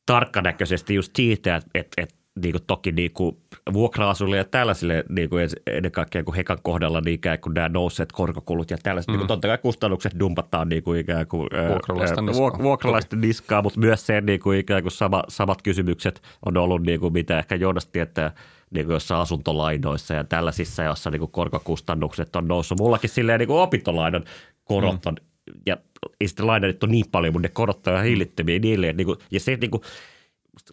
tarkkanäköisesti 0.06 0.95
just 0.95 1.12
siitä, 1.16 1.56
että, 1.56 1.70
että, 1.74 2.01
että 2.01 2.16
niin 2.41 2.51
kuin 2.51 2.64
toki 2.68 2.91
niin 2.91 3.12
kuin 3.12 3.38
vuokra-asuille 3.74 4.38
ja 4.38 4.43
tällaisille 4.43 5.03
niin 5.10 5.30
kuin 5.30 5.49
ennen 5.68 5.91
kaikkea 5.91 6.24
kun 6.24 6.36
hekan 6.36 6.58
kohdalla 6.64 7.01
niin 7.01 7.16
ikään 7.16 7.39
kuin 7.39 7.53
nämä 7.53 7.70
nousseet 7.70 8.12
korkokulut 8.12 8.72
ja 8.72 8.78
tällaiset, 8.84 9.08
mm. 9.08 9.12
niin 9.12 9.20
kuin 9.20 9.28
totta 9.28 9.47
kai 9.47 9.58
kustannukset 9.58 10.20
dumpataan 10.20 10.70
niin 10.70 10.84
kuin 10.84 10.99
ikään 10.99 11.28
kuin 11.28 11.49
Vuokralaisten 11.70 12.24
ää, 12.24 12.28
niskaan. 12.28 12.51
vuok- 12.51 12.64
vuokralaisten 12.64 13.22
niskaa, 13.22 13.62
mutta 13.62 13.80
myös 13.80 14.06
se 14.06 14.22
niin 14.22 14.39
kuin 14.39 14.60
ikään 14.60 14.82
kuin 14.82 14.91
sama, 14.91 15.24
samat 15.28 15.62
kysymykset 15.62 16.22
on 16.45 16.58
ollut 16.58 16.82
niin 16.82 16.99
kuin 16.99 17.14
mitä 17.14 17.39
ehkä 17.39 17.56
Joonas 17.56 17.88
tietää 17.88 18.32
niin 18.72 18.86
kuin 18.86 18.93
jossain 18.93 19.22
asuntolainoissa 19.22 20.14
ja 20.14 20.24
tällaisissa, 20.24 20.84
jossa 20.84 21.12
niin 21.12 21.20
kuin 21.20 21.32
korkokustannukset 21.32 22.36
on 22.36 22.47
noussut. 22.47 22.80
Mullakin 22.80 23.10
silleen 23.10 23.39
niin 23.39 23.47
kuin 23.47 23.60
opintolainan 23.60 24.24
korot 24.64 25.06
on, 25.06 25.18
ja 25.66 25.78
ei 26.22 26.28
sitten 26.28 26.48
laina 26.48 26.68
nyt 26.68 26.84
ole 26.84 26.91
niin 26.91 27.06
paljon, 27.12 27.34
mutta 27.34 27.48
ne 27.48 27.52
korot 27.54 27.88
on 27.88 27.93
ihan 27.93 28.06
hillittömiä 28.06 28.60
niille. 28.60 28.93
Niin 28.93 29.08
kuin, 29.08 29.18
ja 29.32 29.39
se 29.39 29.58
niin 29.62 29.72
kuin, 29.72 29.82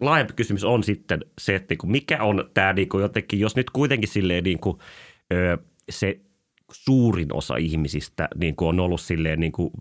laajempi 0.01 0.33
kysymys 0.33 0.63
on 0.63 0.83
sitten 0.83 1.19
se, 1.41 1.55
että 1.55 1.71
niin 1.71 1.77
kuin 1.77 1.91
mikä 1.91 2.23
on 2.23 2.49
tämä 2.53 2.73
niin 2.73 2.89
kuin 2.89 3.01
jotenkin, 3.01 3.39
jos 3.39 3.55
nyt 3.55 3.69
kuitenkin 3.69 4.09
silleen 4.09 4.43
niin 4.43 4.59
kuin, 4.59 4.77
se 5.89 6.19
suurin 6.71 7.33
osa 7.33 7.55
ihmisistä 7.57 8.29
niin 8.35 8.55
kuin 8.55 8.69
on 8.69 8.79
ollut 8.79 9.01
silleen 9.01 9.39
niin 9.39 9.51
kuin 9.51 9.71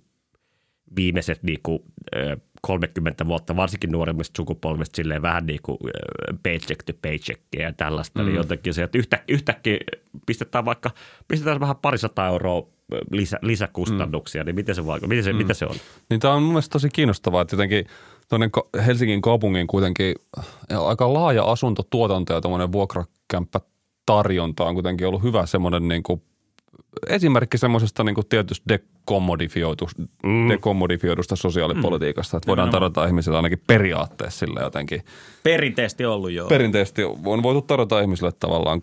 viimeiset 0.97 1.43
niin 1.43 1.61
kuin, 1.63 1.79
ö, 2.17 2.37
30 2.63 3.27
vuotta, 3.27 3.57
varsinkin 3.57 3.93
nuoremmista 3.93 4.37
sukupolvista 4.37 4.97
silleen 4.97 5.23
vähän 5.23 5.47
niin 5.47 5.61
kuin 5.63 5.79
paycheck 6.43 6.83
to 6.83 6.93
paycheck 7.03 7.43
ja 7.59 7.73
tällaista, 7.73 8.21
mm. 8.21 8.27
niin 8.27 8.37
jotenkin 8.37 8.75
se, 8.75 8.83
että 8.83 8.99
yhtä, 8.99 9.25
yhtäkkiä 9.29 9.79
pistetään 10.27 10.65
vaikka, 10.65 10.91
pistetään 11.29 11.61
vähän 11.61 11.77
parisataa 11.77 12.29
euroa 12.29 12.69
lisä, 13.11 13.39
lisäkustannuksia, 13.43 14.43
mm. 14.43 14.47
niin 14.47 14.55
miten 14.55 14.75
se, 14.75 14.87
vaikka, 14.87 15.07
miten 15.07 15.25
se, 15.25 15.33
mm. 15.33 15.39
mitä 15.39 15.55
se 15.55 15.67
on? 15.67 15.77
Niin 16.11 16.21
tämä 16.21 16.35
on 16.35 16.43
mun 16.43 16.53
mielestä 16.53 16.73
tosi 16.73 16.89
kiinnostavaa, 16.93 17.43
että 17.43 17.55
jotenkin 17.55 17.87
tuonne 18.29 18.51
Helsingin 18.87 19.23
kaupungin 19.23 19.67
kuitenkin 19.67 20.15
aika 20.87 21.15
laaja 21.15 21.45
asuntotuotanto 21.45 22.35
ja 22.35 22.41
tuommoinen 22.41 22.73
vuokrakämppä 22.73 23.61
tarjonta 24.07 24.65
on 24.65 24.75
kuitenkin 24.75 25.07
ollut 25.07 25.23
hyvä 25.23 25.47
semmoinen 25.47 25.89
niin 25.89 26.03
kuin 26.03 26.23
esimerkki 27.09 27.59
semmoisesta 27.59 28.05
niin 28.05 28.17
tietysti 28.29 28.65
dekommodifioidusta, 28.69 30.03
mm. 30.25 30.49
dekommodifioidusta 30.49 31.37
sosiaalipolitiikasta, 31.37 32.37
että 32.37 32.47
voidaan 32.47 32.71
tarjota 32.71 33.07
ihmisille 33.07 33.37
ainakin 33.37 33.63
periaatteessa 33.67 34.39
sille 34.39 34.61
jotenkin. 34.61 35.03
Perinteisesti 35.43 36.05
ollut 36.05 36.31
jo. 36.31 36.47
Perinteisesti 36.47 37.05
on 37.05 37.43
voitu 37.43 37.63
tarjota 37.63 38.01
ihmisille 38.01 38.33
tavallaan 38.33 38.83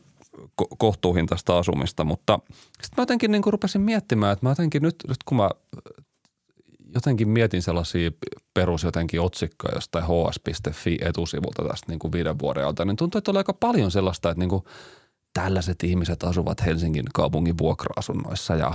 ko- 0.62 0.76
kohtuuhintaista 0.78 1.58
asumista, 1.58 2.04
mutta 2.04 2.40
sitten 2.82 2.94
mä 2.98 3.02
jotenkin 3.02 3.32
niin 3.32 3.44
rupesin 3.46 3.82
miettimään, 3.82 4.34
että 4.34 4.46
mä 4.46 4.52
jotenkin 4.52 4.82
nyt, 4.82 4.96
nyt 5.08 5.24
kun 5.26 5.38
mä 5.38 5.50
jotenkin 6.94 7.30
mietin 7.30 7.62
sellaisia 7.62 8.12
perus 8.54 8.84
jotenkin 8.84 9.22
otsikkoja 9.22 9.76
jostain 9.76 10.06
hs.fi 10.06 10.98
etusivulta 11.02 11.64
tästä 11.64 11.86
niin 11.88 12.00
kuin 12.00 12.12
viiden 12.12 12.40
vuoden 12.40 12.66
alta, 12.66 12.86
niin 12.86 12.96
tuntuu, 12.96 13.20
että 13.20 13.32
oli 13.32 13.38
aika 13.38 13.54
paljon 13.54 13.92
sellaista, 13.92 14.30
että 14.30 14.40
niin 14.40 14.50
kuin 14.50 14.64
tällaiset 15.34 15.84
ihmiset 15.84 16.24
asuvat 16.24 16.66
Helsingin 16.66 17.06
kaupungin 17.14 17.58
vuokra-asunnoissa 17.58 18.56
ja 18.56 18.72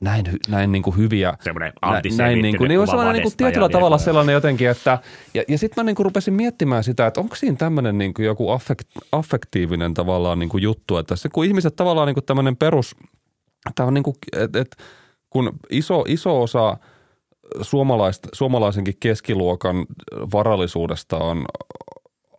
näin, 0.00 0.24
näin 0.48 0.72
niin 0.72 0.82
kuin 0.82 0.96
hyviä. 0.96 1.34
Semmoinen 1.40 1.72
näin 2.16 2.42
niin 2.42 2.58
kuin, 2.58 2.68
niin 2.68 2.80
on 2.80 2.86
sellainen 2.86 3.12
niin 3.12 3.22
kuin 3.22 3.36
tietyllä 3.36 3.68
tavalla 3.68 3.98
sellainen 3.98 4.32
jotenkin, 4.32 4.68
että 4.68 4.98
ja, 5.34 5.42
ja 5.48 5.58
sitten 5.58 5.84
mä 5.84 5.86
niin 5.86 5.96
kuin 5.96 6.04
rupesin 6.04 6.34
miettimään 6.34 6.84
sitä, 6.84 7.06
että 7.06 7.20
onko 7.20 7.36
siinä 7.36 7.56
tämmöinen 7.56 7.98
niin 7.98 8.14
kuin 8.14 8.26
joku 8.26 8.50
affekt, 8.50 8.88
affektiivinen 9.12 9.94
tavallaan 9.94 10.38
niin 10.38 10.48
kuin 10.48 10.62
juttu, 10.62 10.96
että 10.96 11.16
se, 11.16 11.28
kun 11.28 11.44
ihmiset 11.44 11.76
tavallaan 11.76 12.06
niin 12.06 12.14
kuin 12.14 12.24
tämmöinen 12.24 12.56
perus, 12.56 12.96
tämä 13.74 13.86
on 13.86 13.94
niin 13.94 14.04
kuin, 14.04 14.16
että, 14.36 14.60
että 14.60 14.76
kun 15.30 15.52
iso, 15.70 16.04
iso 16.08 16.42
osa 16.42 16.76
suomalaisenkin 18.32 18.94
keskiluokan 19.00 19.86
varallisuudesta 20.32 21.16
on 21.16 21.44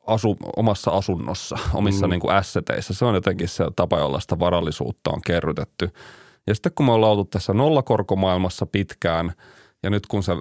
asu, 0.08 0.38
omassa 0.55 0.91
asunnossa, 0.91 1.58
omissa 1.74 2.08
mm. 2.08 2.12
niin 2.12 2.20
kuin 2.20 2.36
asseteissa. 2.36 2.93
Se 2.93 3.05
on 3.05 3.16
jotenkin 3.16 3.47
se 3.47 3.66
tapa, 3.76 3.99
jolla 3.99 4.20
sitä 4.20 4.39
varallisuutta 4.39 5.12
on 5.12 5.22
kerrytetty. 5.26 5.89
Ja 6.47 6.55
sitten 6.55 6.72
kun 6.76 6.86
me 6.86 6.91
ollaan 6.91 7.12
oltu 7.12 7.26
tässä 7.26 7.53
nollakorkomaailmassa 7.53 8.66
pitkään 8.66 9.34
ja 9.84 9.89
nyt 9.89 10.08
kun 10.08 10.24
se, 10.24 10.32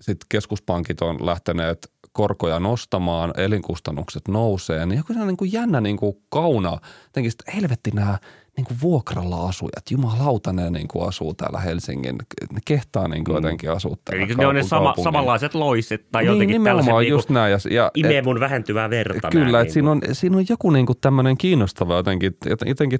sit 0.00 0.18
keskuspankit 0.28 1.02
on 1.02 1.26
lähteneet 1.26 1.92
korkoja 2.12 2.60
nostamaan, 2.60 3.32
elinkustannukset 3.36 4.28
nousee, 4.28 4.86
niin 4.86 4.96
joku 4.96 5.12
niin 5.12 5.36
kuin 5.36 5.52
jännä 5.52 5.80
niin 5.80 5.96
kuin 5.96 6.16
kauna, 6.28 6.78
jotenkin 7.04 7.32
helvetti 7.54 7.90
nämä– 7.90 8.18
niin 8.56 8.64
kuin 8.64 8.80
vuokralla 8.82 9.48
asujat. 9.48 9.90
Jumalauta 9.90 10.52
ne 10.52 10.70
niin 10.70 10.88
kuin 10.88 11.08
asuu 11.08 11.34
täällä 11.34 11.60
Helsingin. 11.60 12.18
Ne 12.52 12.60
kehtaa 12.64 13.08
niin 13.08 13.24
kuin 13.24 13.34
mm. 13.34 13.36
jotenkin 13.36 13.70
asua 13.70 13.96
täällä 14.04 14.24
Eli 14.24 14.34
ne 14.34 14.46
on 14.46 14.54
ne 14.54 14.62
sama, 14.62 14.94
samanlaiset 15.02 15.54
loiset 15.54 16.06
tai 16.12 16.22
niin, 16.22 16.32
jotenkin 16.32 16.64
tällaiset 16.64 16.94
niin 16.94 17.08
just 17.08 17.30
näin. 17.30 17.52
Ja, 17.52 17.58
ja, 17.70 17.90
imee 17.94 18.22
mun 18.22 18.40
vähentyvää 18.40 18.90
verta. 18.90 19.28
Kyllä, 19.30 19.46
että 19.46 19.62
niin 19.62 19.72
siinä 19.72 19.90
on, 19.90 20.00
siinä 20.12 20.36
on 20.36 20.44
joku 20.48 20.70
niin 20.70 20.86
kuin 20.86 20.98
tämmöinen 21.00 21.36
kiinnostava 21.36 21.96
jotenkin, 21.96 22.36
jotenkin 22.66 22.98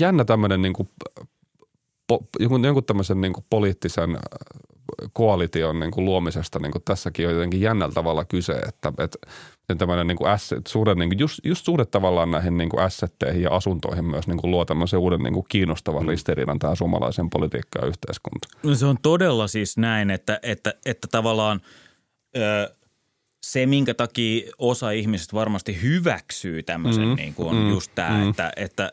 jännä 0.00 0.24
tämmöinen 0.24 0.62
niin 0.62 0.72
kuin, 0.72 0.88
po, 2.08 2.20
jonkun, 2.40 2.64
jonkun 2.64 2.84
tämmöisen 2.84 3.20
niin 3.20 3.32
kuin 3.32 3.46
poliittisen 3.50 4.18
koalition 5.12 5.80
niin 5.80 5.90
kuin 5.90 6.04
luomisesta 6.04 6.58
niin 6.58 6.72
kuin 6.72 6.82
tässäkin 6.84 7.28
on 7.28 7.34
jotenkin 7.34 7.60
jännällä 7.60 7.94
tavalla 7.94 8.24
kyse, 8.24 8.52
että, 8.52 8.92
että 8.98 9.18
tämmöinen 9.78 10.06
niin 10.06 10.16
kuin 10.16 10.30
asset, 10.30 10.66
suhde, 10.66 10.94
niin 10.94 11.08
kuin 11.08 11.18
just, 11.18 11.40
just 11.44 11.64
suhde 11.64 11.84
tavallaan 11.84 12.30
näihin 12.30 12.58
niin 12.58 12.68
kuin 12.68 12.82
assetteihin 12.82 13.42
ja 13.42 13.50
asuntoihin 13.50 14.04
myös 14.04 14.26
niin 14.26 14.38
kuin 14.38 14.50
luo 14.50 14.64
tämmöisen 14.64 14.98
uuden 14.98 15.20
niin 15.20 15.34
kuin 15.34 15.46
kiinnostavan 15.48 16.02
mm. 16.02 16.08
ristiriidan 16.08 16.58
tähän 16.58 16.76
suomalaisen 16.76 17.30
politiikkaan 17.30 17.84
ja 17.84 17.88
yhteiskuntaan. 17.88 18.60
No 18.62 18.74
se 18.74 18.86
on 18.86 18.96
todella 19.02 19.48
siis 19.48 19.76
näin, 19.76 20.10
että, 20.10 20.40
että, 20.42 20.74
että 20.86 21.08
tavallaan 21.10 21.60
ö, 22.36 22.74
se, 23.42 23.66
minkä 23.66 23.94
takia 23.94 24.50
osa 24.58 24.90
ihmisistä 24.90 25.36
varmasti 25.36 25.82
hyväksyy 25.82 26.62
tämmöisen 26.62 27.08
mm, 27.08 27.14
niin 27.14 27.34
kuin 27.34 27.56
mm, 27.56 27.70
just 27.70 27.92
tämä, 27.94 28.10
mm. 28.10 28.30
että, 28.30 28.52
että 28.56 28.92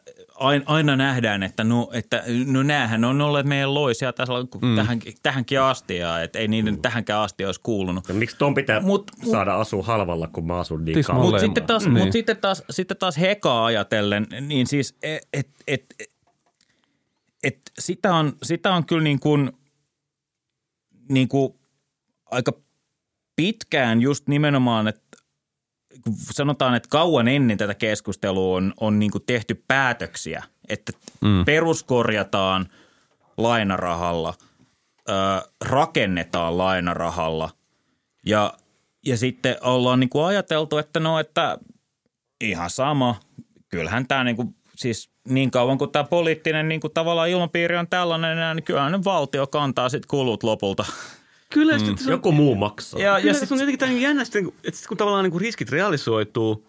aina 0.65 0.95
nähdään, 0.95 1.43
että 1.43 1.63
no, 1.63 1.89
että 1.93 2.23
no 2.45 2.63
näähän 2.63 3.03
on 3.03 3.21
olleet 3.21 3.45
meidän 3.45 3.73
loisia 3.73 4.13
tässä, 4.13 4.33
mm. 4.61 4.75
tähän, 4.75 4.99
tähänkin 5.23 5.61
asti 5.61 5.97
ja 5.97 6.21
että 6.21 6.39
ei 6.39 6.47
niiden 6.47 6.73
mm. 6.73 6.81
tähänkään 6.81 7.21
asti 7.21 7.45
olisi 7.45 7.59
kuulunut. 7.63 8.07
Ja 8.07 8.13
miksi 8.13 8.37
ton 8.37 8.53
pitää 8.53 8.79
mut, 8.79 9.11
saada 9.31 9.55
asua 9.55 9.83
halvalla, 9.83 10.27
kun 10.27 10.47
mä 10.47 10.59
asun 10.59 10.85
niin 10.85 11.03
kauan? 11.03 11.21
Mutta 11.21 11.39
sitten 11.39 11.65
taas, 11.65 11.85
niin. 11.85 11.97
mut 11.97 12.11
sitten 12.11 12.37
taas, 12.37 12.63
sitten 12.69 12.97
taas 12.97 13.17
hekaa 13.17 13.65
ajatellen, 13.65 14.27
niin 14.41 14.67
siis 14.67 14.95
et, 15.03 15.27
et, 15.33 15.49
et, 15.67 15.95
et 17.43 17.59
sitä, 17.79 18.15
on, 18.15 18.33
sitä 18.43 18.73
on 18.73 18.85
kyllä 18.85 19.03
niin 19.03 19.19
kuin, 19.19 19.51
niin 21.09 21.27
kuin 21.27 21.53
aika 22.25 22.51
pitkään 23.35 24.01
just 24.01 24.27
nimenomaan, 24.27 24.87
että 24.87 25.01
sanotaan, 26.31 26.75
että 26.75 26.89
kauan 26.89 27.27
ennen 27.27 27.57
tätä 27.57 27.73
keskustelua 27.73 28.57
on, 28.57 28.73
on 28.79 28.99
niin 28.99 29.11
tehty 29.25 29.63
päätöksiä, 29.67 30.43
että 30.69 30.91
mm. 31.21 31.45
peruskorjataan 31.45 32.69
lainarahalla, 33.37 34.33
ö, 35.09 35.13
rakennetaan 35.61 36.57
lainarahalla 36.57 37.49
ja, 38.25 38.53
ja 39.05 39.17
sitten 39.17 39.55
ollaan 39.61 39.99
niin 39.99 40.09
ajateltu, 40.25 40.77
että 40.77 40.99
no, 40.99 41.19
että 41.19 41.57
ihan 42.41 42.69
sama, 42.69 43.19
kyllähän 43.69 44.07
tämä 44.07 44.23
niin 44.23 44.35
kuin, 44.35 44.55
siis 44.75 45.09
niin 45.27 45.51
kauan 45.51 45.77
kuin 45.77 45.91
tämä 45.91 46.03
poliittinen 46.03 46.69
niin 46.69 46.81
kuin 46.81 46.93
tavallaan 46.93 47.29
ilmapiiri 47.29 47.77
on 47.77 47.87
tällainen, 47.87 48.55
niin 48.55 48.63
kyllähän 48.63 49.03
valtio 49.03 49.47
kantaa 49.47 49.89
sitten 49.89 50.07
kulut 50.09 50.43
lopulta 50.43 50.85
Kyllä, 51.55 51.77
mm. 51.77 51.95
se 51.97 52.03
on, 52.05 52.11
Joku 52.11 52.31
muu 52.31 52.55
maksaa. 52.55 52.99
Ja, 52.99 53.15
kyllä, 53.15 53.31
ja 53.31 53.33
sit, 53.33 53.47
se 53.49 53.53
on 53.53 53.59
jotenkin 53.59 53.79
tämän 53.79 54.01
jännä, 54.01 54.21
että 54.21 54.77
sit 54.79 54.87
kun 54.87 54.97
tavallaan 54.97 55.23
niin 55.23 55.31
kuin 55.31 55.41
riskit 55.41 55.69
realisoituu, 55.69 56.67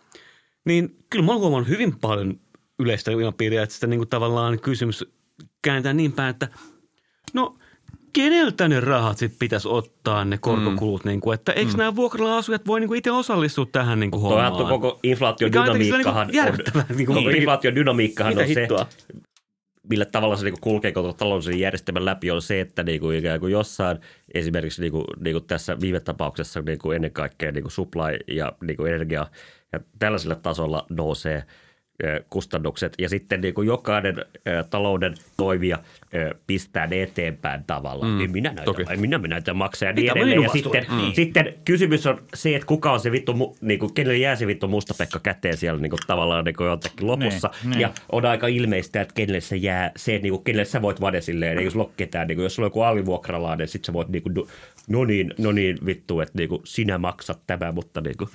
niin 0.64 0.96
kyllä 1.10 1.24
mä 1.24 1.32
oon 1.32 1.40
huomannut 1.40 1.68
hyvin 1.68 1.98
paljon 2.00 2.40
yleistä 2.78 3.10
ilmapiiriä, 3.10 3.62
että 3.62 3.74
sitä 3.74 3.86
niin 3.86 3.98
kuin 3.98 4.08
tavallaan 4.08 4.60
kysymys 4.60 5.04
kääntää 5.62 5.92
niin 5.92 6.12
päin, 6.12 6.30
että 6.30 6.48
no 7.34 7.56
keneltä 8.12 8.68
ne 8.68 8.80
rahat 8.80 9.18
sitten 9.18 9.38
pitäisi 9.38 9.68
ottaa, 9.68 10.24
ne 10.24 10.38
korkokulut, 10.38 11.04
mm. 11.04 11.08
niin 11.08 11.20
kuin, 11.20 11.34
että 11.34 11.52
eikö 11.52 11.72
mm. 11.72 11.78
nämä 11.78 11.96
vuokralla 11.96 12.36
asujat 12.36 12.66
voi 12.66 12.80
niin 12.80 12.88
kuin 12.88 12.98
itse 12.98 13.12
osallistua 13.12 13.66
tähän 13.72 14.00
niin 14.00 14.10
kuin 14.10 14.22
hommaan? 14.22 14.52
Tuo 14.52 14.68
koko 14.68 15.00
inflaatiodynamiikkahan 15.02 16.28
niin 16.28 16.42
on, 16.42 16.54
niin 16.96 17.06
kuin, 17.06 17.16
koko 17.18 17.30
inflaatiodynamiikkahan 17.38 18.38
on 18.38 18.46
se, 18.54 18.68
millä 19.90 20.04
tavalla 20.04 20.36
se 20.36 20.44
niin 20.44 20.60
kulkee 20.60 20.92
koko 20.92 21.12
taloudellisen 21.12 21.60
järjestelmän 21.60 22.04
läpi, 22.04 22.30
on 22.30 22.42
se, 22.42 22.60
että 22.60 22.82
niin 22.82 23.00
kuin 23.00 23.18
ikään 23.18 23.40
kuin 23.40 23.52
jossain 23.52 23.98
esimerkiksi 24.34 24.80
niin 24.80 24.92
kuin, 24.92 25.04
niin 25.20 25.34
kuin 25.34 25.46
tässä 25.46 25.80
viime 25.80 26.00
tapauksessa 26.00 26.60
niin 26.60 26.78
kuin 26.78 26.96
ennen 26.96 27.12
kaikkea 27.12 27.52
niin 27.52 27.64
kuin 27.64 27.72
supply 27.72 28.18
ja 28.36 28.52
niin 28.60 28.76
kuin 28.76 28.92
energia 28.92 29.26
ja 29.72 29.80
tällaisella 29.98 30.34
tasolla 30.34 30.86
nousee– 30.90 31.44
kustannukset 32.30 32.94
ja 32.98 33.08
sitten 33.08 33.40
niin 33.40 33.54
kuin 33.54 33.66
jokainen 33.66 34.24
talouden 34.70 35.14
toimija 35.36 35.78
pistää 36.46 36.86
ne 36.86 37.02
eteenpäin 37.02 37.64
tavallaan. 37.66 38.12
Mm, 38.12 38.18
niin 38.18 38.30
minä 38.30 38.52
näytän, 38.52 39.00
minä 39.00 39.18
näitä 39.18 39.54
maksaa 39.54 39.86
ja 39.88 39.92
niin 39.92 40.12
edelleen. 40.12 40.42
Ja 40.42 40.48
sitten, 40.48 40.86
mm. 40.90 41.12
sitten 41.12 41.54
kysymys 41.64 42.06
on 42.06 42.22
se, 42.34 42.56
että 42.56 42.66
kuka 42.66 42.92
on 42.92 43.00
se 43.00 43.12
vittu, 43.12 43.56
niin 43.60 43.78
kuin, 43.78 43.94
kenelle 43.94 44.18
jää 44.18 44.36
se 44.36 44.46
vittu 44.46 44.68
mustapekka 44.68 45.18
käteen 45.18 45.56
siellä 45.56 45.80
niin 45.80 45.90
kuin, 45.90 46.00
tavallaan 46.06 46.44
niin 46.44 46.56
kuin 46.56 46.68
jotenkin 46.68 47.06
lopussa. 47.06 47.50
Ne, 47.64 47.74
ne. 47.74 47.80
Ja 47.80 47.90
on 48.12 48.26
aika 48.26 48.46
ilmeistä, 48.46 49.00
että 49.00 49.14
kenelle 49.14 49.40
se 49.40 49.56
jää, 49.56 49.90
se, 49.96 50.18
niin 50.18 50.32
kuin, 50.32 50.44
kenelle 50.44 50.64
sä 50.64 50.82
voit 50.82 51.00
vade 51.00 51.20
silleen, 51.20 51.64
jos 51.64 51.74
ketään, 51.96 52.28
niin 52.28 52.36
kuin, 52.36 52.42
jos 52.42 52.54
sulla 52.54 52.66
on 52.66 52.70
joku 52.70 52.82
alivuokralainen, 52.82 53.68
sitten 53.68 53.86
sä 53.86 53.92
voit 53.92 54.08
niin 54.08 54.22
kuin, 54.22 54.34
no 54.88 55.04
niin, 55.04 55.34
no 55.38 55.52
niin 55.52 55.78
vittu, 55.86 56.20
että 56.20 56.38
niin 56.38 56.48
kuin, 56.48 56.62
sinä 56.64 56.98
maksat 56.98 57.40
tämä, 57.46 57.72
mutta 57.72 58.00
niin 58.00 58.16
kuin, 58.16 58.30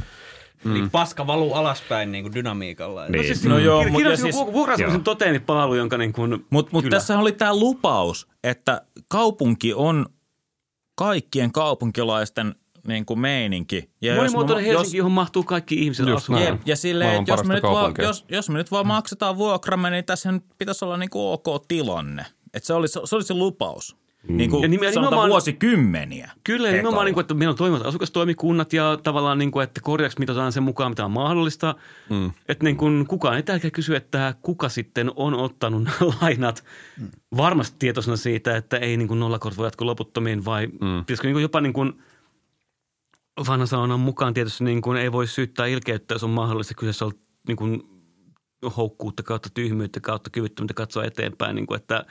Mm. 0.63 0.73
Niin 0.73 0.89
paska 0.89 1.27
valuu 1.27 1.53
alaspäin 1.53 2.11
niin 2.11 2.23
kuin 2.23 2.33
dynamiikalla. 2.33 3.07
Niin. 3.07 3.17
No, 3.17 3.23
siis, 3.23 3.45
no 3.45 3.57
joo, 3.57 3.89
mutta 3.89 4.15
siis, 4.15 4.35
vuokrasumisen 4.35 5.03
toteenipalvelu, 5.03 5.75
jonka 5.75 5.97
niin 5.97 6.13
kuin, 6.13 6.45
Mutta 6.49 6.69
mut 6.73 6.85
tässä 6.89 7.19
oli 7.19 7.31
tämä 7.31 7.55
lupaus, 7.55 8.27
että 8.43 8.81
kaupunki 9.07 9.73
on 9.73 10.05
kaikkien 10.95 11.51
kaupunkilaisten 11.51 12.55
niin 12.87 13.05
kuin 13.05 13.19
meininki. 13.19 13.89
Ja 14.01 14.15
Monimuotoinen 14.15 14.65
Helsinki, 14.65 14.87
jos, 14.87 14.93
johon 14.93 15.11
mahtuu 15.11 15.43
kaikki 15.43 15.75
ihmiset 15.75 16.07
asumaan. 16.07 16.43
Ja, 16.43 16.57
ja 16.65 16.75
silleen, 16.75 17.23
jos 17.27 17.43
me, 17.43 17.53
nyt 17.53 17.63
vaan, 17.63 17.93
jos, 18.01 18.25
jos 18.29 18.49
me 18.49 18.57
nyt 18.57 18.71
vaan 18.71 18.87
maksetaan 18.87 19.37
vuokramme, 19.37 19.89
niin 19.89 20.05
tässä 20.05 20.33
pitäisi 20.57 20.85
olla 20.85 20.97
niin 20.97 21.09
kuin 21.09 21.23
ok 21.23 21.67
tilanne. 21.67 22.25
Et 22.53 22.63
se, 22.63 22.73
oli, 22.73 22.87
se 22.87 23.15
oli 23.15 23.23
se 23.23 23.33
lupaus. 23.33 24.00
Mm. 24.27 24.37
Niin 24.37 24.49
kuin 24.49 24.61
ja 24.61 24.67
nimen, 24.67 24.93
sanotaan 24.93 25.29
vuosikymmeniä. 25.29 26.31
Kyllä, 26.43 26.67
ja 26.67 26.73
nimenomaan, 26.73 27.05
niin 27.05 27.13
kuin, 27.13 27.21
että 27.21 27.33
meillä 27.33 27.51
on 27.51 27.57
toimivat 27.57 27.85
asukastoimikunnat 27.85 28.73
ja 28.73 28.99
tavallaan, 29.03 29.37
niin 29.37 29.51
kuin, 29.51 29.63
että 29.63 29.81
korjaaksi 29.81 30.19
mitataan 30.19 30.51
sen 30.51 30.63
mukaan, 30.63 30.91
mitä 30.91 31.05
on 31.05 31.11
mahdollista. 31.11 31.75
Mm. 32.09 32.31
Että 32.47 32.63
niin 32.63 32.77
kuin, 32.77 33.07
kukaan 33.07 33.35
ei 33.35 33.43
tärkeä 33.43 33.71
kysy, 33.71 33.95
että 33.95 34.35
kuka 34.41 34.69
sitten 34.69 35.11
on 35.15 35.33
ottanut 35.33 35.87
lainat 36.21 36.63
mm. 36.99 37.07
varmasti 37.37 37.75
tietoisena 37.79 38.17
siitä, 38.17 38.57
että 38.57 38.77
ei 38.77 38.97
niin 38.97 39.07
kuin 39.07 39.19
nollakort 39.19 39.57
voi 39.57 39.67
jatkua 39.67 39.87
loputtomiin 39.87 40.45
vai 40.45 40.67
mm. 40.67 40.99
pitäisikö 40.99 41.27
niin 41.27 41.35
kuin 41.35 41.41
jopa 41.41 41.61
niin 41.61 41.73
kuin 41.73 41.93
vanhan 43.47 43.67
sanonnan 43.67 43.99
mukaan 43.99 44.33
tietysti 44.33 44.63
niin 44.63 44.81
kuin 44.81 44.97
ei 44.97 45.11
voi 45.11 45.27
syyttää 45.27 45.65
ilkeyttä, 45.65 46.13
jos 46.13 46.23
on 46.23 46.29
mahdollista. 46.29 46.73
Kyseessä 46.73 47.05
on 47.05 47.11
niin 47.47 47.57
kuin 47.57 47.83
houkkuutta 48.77 49.23
kautta 49.23 49.49
tyhmyyttä 49.53 49.99
kautta 49.99 50.29
kyvyttömyyttä 50.29 50.73
katsoa 50.73 51.03
eteenpäin. 51.03 51.55
Niin 51.55 51.67
kuin, 51.67 51.79
että, 51.79 52.05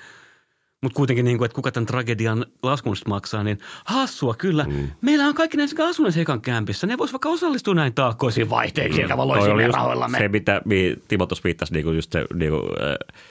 mutta 0.83 0.97
kuitenkin, 0.97 1.25
niin 1.25 1.39
kuin, 1.39 1.47
että 1.47 1.55
kuka 1.55 1.73
tämän 1.73 1.87
tragedian 1.87 2.47
laskun 2.63 2.97
maksaa, 3.09 3.45
niin 3.45 3.59
hassua 3.85 4.35
kyllä. 4.35 4.65
Mm. 4.65 4.89
Meillä 5.01 5.27
on 5.27 5.35
kaikki 5.35 5.57
näissä 5.57 5.87
asuneet 5.87 6.17
ekan 6.17 6.41
kämpissä. 6.41 6.87
Ne 6.87 6.99
vois 6.99 7.13
vaikka 7.13 7.29
osallistua 7.29 7.75
näin 7.75 7.95
taakkoisiin 7.95 8.51
vaihteisiin, 8.51 9.09
mm. 9.09 9.61
Just 9.61 9.75
rahoillamme. 9.75 10.19
Se, 10.19 10.29
mitä 10.29 10.63
mihin 10.65 11.03
Timo 11.09 11.27
tuossa 11.27 11.45
viittasi, 11.45 11.73
niin 11.73 11.85
kuin 11.85 11.97
just 11.97 12.13
se 12.13 12.25
niin 12.35 12.51
kuin, 12.51 12.63
äh, 12.63 13.23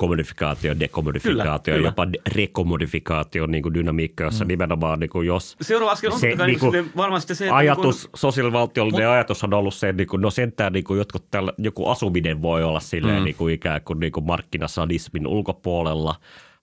kommunifikaatio, 0.00 0.80
dekommunifikaatio, 0.80 1.74
Kyllä, 1.74 1.88
jopa 1.88 2.12
de- 2.12 2.18
rekommunifikaatio 2.34 3.46
niin 3.46 3.62
kuin 3.62 3.74
dynamiikka, 3.74 4.24
jossa 4.24 4.44
mm. 4.44 4.48
nimenomaan 4.48 5.00
niin 5.00 5.10
kuin 5.10 5.26
jos 5.26 5.56
Seuraava 5.60 5.92
askel 5.92 6.12
on 6.12 6.20
se, 6.20 6.34
niinku, 6.46 6.70
niin 6.70 6.92
varmasti 6.96 7.34
se, 7.34 7.44
että 7.44 7.56
ajatus, 7.56 8.02
niin 8.04 8.10
sosiaalivaltiollinen 8.14 9.08
ajatus 9.08 9.44
on 9.44 9.54
ollut 9.54 9.74
se, 9.74 9.88
että 9.88 10.00
niin 10.00 10.08
kuin, 10.08 10.22
no 10.22 10.30
sentään 10.30 10.72
niin 10.72 10.84
kuin 10.84 10.98
jotkut 10.98 11.30
tällä, 11.30 11.52
joku 11.58 11.88
asuminen 11.88 12.42
voi 12.42 12.62
olla 12.64 12.80
silleen 12.80 13.18
mm. 13.18 13.24
niin 13.24 13.36
kuin 13.36 13.54
ikään 13.54 13.80
kuin, 13.84 14.00
niin 14.00 14.12
kuin 14.12 14.26
markkinasadismin 14.26 15.26
ulkopuolella, 15.26 16.14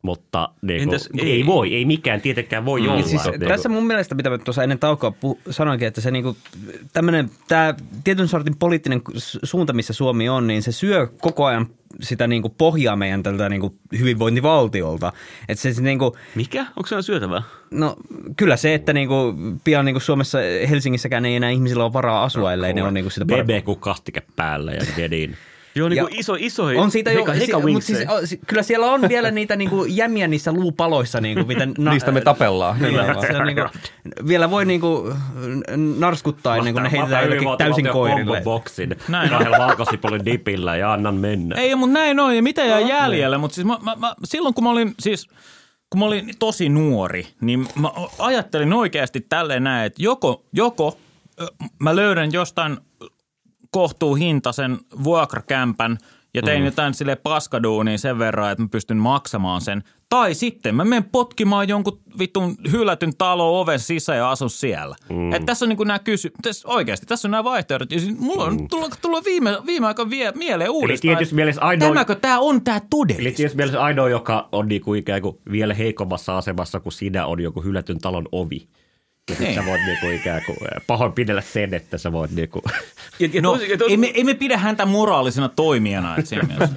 mutta 0.01 0.49
niin 0.61 0.83
kuin, 0.83 0.93
Entäs 0.93 1.09
ei, 1.17 1.31
ei? 1.31 1.45
voi, 1.45 1.75
ei 1.75 1.85
mikään 1.85 2.21
tietenkään 2.21 2.65
voi 2.65 2.81
mm. 2.81 2.87
olla. 2.87 3.01
Siis, 3.01 3.23
Niin 3.23 3.39
kuin- 3.39 3.47
tässä 3.47 3.69
mun 3.69 3.87
mielestä, 3.87 4.15
mitä 4.15 4.29
mä 4.29 4.37
tuossa 4.37 4.63
ennen 4.63 4.79
taukoa 4.79 5.13
puh- 5.25 5.51
sanoinkin, 5.51 5.87
että 5.87 6.01
se 6.01 6.11
niinku, 6.11 6.37
tämmöinen, 6.93 7.29
tämä 7.47 7.73
tietyn 8.03 8.27
sortin 8.27 8.57
poliittinen 8.57 9.01
su- 9.13 9.39
suunta, 9.43 9.73
missä 9.73 9.93
Suomi 9.93 10.29
on, 10.29 10.47
niin 10.47 10.63
se 10.63 10.71
syö 10.71 11.07
koko 11.21 11.45
ajan 11.45 11.67
sitä 12.01 12.27
niinku 12.27 12.49
pohjaa 12.49 12.95
meidän 12.95 13.23
tältä 13.23 13.49
niinku 13.49 13.75
hyvinvointivaltiolta. 13.99 15.13
Että 15.49 15.61
se, 15.61 15.73
se 15.73 15.81
niinku, 15.81 16.17
Mikä? 16.35 16.61
Onko 16.61 16.87
se 16.87 17.01
syötävää? 17.01 17.41
no 17.71 17.95
kyllä 18.37 18.57
se, 18.57 18.73
että 18.73 18.93
niinku, 18.93 19.15
pian 19.63 19.85
niinku 19.85 19.99
Suomessa 19.99 20.37
Helsingissäkään 20.69 21.25
ei 21.25 21.35
enää 21.35 21.49
ihmisillä 21.49 21.83
ole 21.83 21.93
varaa 21.93 22.23
asua, 22.23 22.53
ellei 22.53 22.73
ne 22.73 22.83
on 22.83 22.93
niinku 22.93 23.09
sitä 23.09 23.25
parempaa. 23.29 23.61
BBQ 23.61 23.79
kastike 23.79 24.21
päällä 24.35 24.71
ja 24.71 24.81
vedin. 24.97 25.35
Joo, 25.77 25.89
niin 25.89 25.97
Ja 25.97 26.03
kuin 26.03 26.19
iso, 26.19 26.35
iso 26.39 26.63
On 26.65 26.91
siitä 26.91 27.11
jo, 27.11 27.19
heka, 27.19 27.33
heka 27.33 27.59
si, 27.59 27.65
mutta 27.73 27.85
siis, 27.87 27.99
o- 28.09 28.25
si- 28.25 28.39
kyllä 28.47 28.63
siellä 28.63 28.85
on 28.91 29.01
vielä 29.09 29.31
niitä 29.31 29.55
niinku 29.55 29.85
jämiä 29.85 30.27
niissä 30.27 30.51
luupaloissa. 30.51 31.21
Niinku, 31.21 31.45
mitä 31.45 31.65
na, 31.77 31.91
Niistä 31.91 32.11
me 32.11 32.21
tapellaan. 32.21 32.79
Niin, 32.81 32.95
se 33.27 33.37
on 33.37 33.45
niinku, 33.45 33.61
vielä 34.27 34.49
voi 34.49 34.65
niinku 34.65 35.13
narskuttaa 35.97 36.57
ennen 36.57 36.73
kuin 36.73 36.83
ne 36.83 36.91
heitetään 36.91 37.23
jotenkin 37.23 37.47
täysin 37.57 37.87
koirille. 37.87 38.41
boksin 38.41 38.95
Näin. 39.07 39.29
kahdella 39.29 39.57
valkosipulin 39.57 40.25
dipillä 40.25 40.75
ja 40.75 40.93
annan 40.93 41.15
mennä. 41.15 41.55
Ei, 41.55 41.75
mutta 41.75 41.93
näin 41.93 42.19
on. 42.19 42.35
Ja 42.35 42.43
mitä 42.43 42.65
jää 42.65 42.79
jäljelle? 42.79 43.37
Mutta 43.37 43.55
siis 43.55 43.67
mä, 43.67 43.77
mä, 43.81 43.95
mä, 43.95 44.15
silloin 44.23 44.53
kun 44.53 44.63
mä 44.63 44.69
olin 44.69 44.93
siis 44.99 45.27
kun 45.89 45.99
mä 45.99 46.05
olin 46.05 46.33
tosi 46.39 46.69
nuori, 46.69 47.27
niin 47.41 47.67
mä 47.81 47.91
ajattelin 48.19 48.73
oikeasti 48.73 49.25
tälleen 49.29 49.63
näin, 49.63 49.85
että 49.85 50.03
joko, 50.03 50.43
joko 50.53 50.97
mä 51.79 51.95
löydän 51.95 52.33
jostain 52.33 52.77
kohtuuhintaisen 53.71 54.77
vuokrakämpän 55.03 55.97
ja 56.33 56.41
tein 56.41 56.61
mm. 56.61 56.65
jotain 56.65 56.93
sille 56.93 57.15
paskaduunia 57.15 57.97
sen 57.97 58.19
verran, 58.19 58.51
että 58.51 58.61
mä 58.61 58.67
pystyn 58.71 58.97
maksamaan 58.97 59.61
sen. 59.61 59.83
Tai 60.09 60.33
sitten 60.33 60.75
mä 60.75 60.85
menen 60.85 61.03
potkimaan 61.03 61.67
jonkun 61.67 61.99
vitun 62.19 62.55
hylätyn 62.71 63.17
talon 63.17 63.59
oven 63.59 63.79
sisään 63.79 64.17
ja 64.17 64.31
asun 64.31 64.49
siellä. 64.49 64.95
Mm. 65.09 65.33
Et 65.33 65.45
tässä 65.45 65.65
on 65.65 65.69
niin 65.69 65.87
nämä 65.87 65.99
kysy... 65.99 66.31
Tässä, 66.41 66.67
oikeasti, 66.67 67.05
tässä 67.05 67.27
on 67.27 67.31
nämä 67.31 67.43
vaihtoehdot. 67.43 67.91
Ja 67.91 67.99
siis 67.99 68.19
mulla 68.19 68.43
on 68.43 68.67
tullut, 68.67 68.93
tullut 69.01 69.25
viime, 69.25 69.57
viime 69.65 69.87
aikoina 69.87 70.09
vie, 70.09 70.31
mieleen 70.35 70.69
uudestaan. 70.69 71.01
tietysti 71.01 71.23
että 71.23 71.35
mielessä 71.35 71.61
ainoa- 71.61 71.87
Tämäkö 71.87 72.15
tämä 72.15 72.39
on 72.39 72.61
tämä 72.61 72.77
Eli 72.77 72.85
todellisuus? 72.89 73.35
tietysti 73.35 73.57
mielessä 73.57 73.83
ainoa, 73.83 74.09
joka 74.09 74.49
on 74.51 74.67
niinku 74.67 74.93
ikään 74.93 75.21
kuin 75.21 75.37
vielä 75.51 75.73
heikommassa 75.73 76.37
asemassa 76.37 76.79
kuin 76.79 76.93
sinä, 76.93 77.25
on 77.25 77.39
joku 77.39 77.61
hylätyn 77.61 77.99
talon 77.99 78.27
ovi. 78.31 78.67
Ja 79.29 79.35
Niin. 79.39 79.55
sä 79.55 79.65
voit 79.65 79.81
niinku 79.85 80.07
ikään 80.09 80.41
kuin 80.45 80.57
pahoinpidellä 80.87 81.41
sen, 81.41 81.73
että 81.73 81.97
sä 81.97 82.11
voit 82.11 82.31
niinku... 82.31 82.61
Ja, 83.19 83.29
ja, 83.33 83.41
No, 83.41 83.51
tosi, 83.53 83.71
ja, 83.71 83.77
tosi, 83.77 83.91
ei, 83.91 83.97
me, 83.97 84.07
ei 84.13 84.23
me 84.23 84.33
pidä 84.33 84.57
häntä 84.57 84.85
moraalisena 84.85 85.49
toimijana. 85.49 86.15
Että 86.17 86.29
siinä 86.29 86.47
mielessä. 86.47 86.75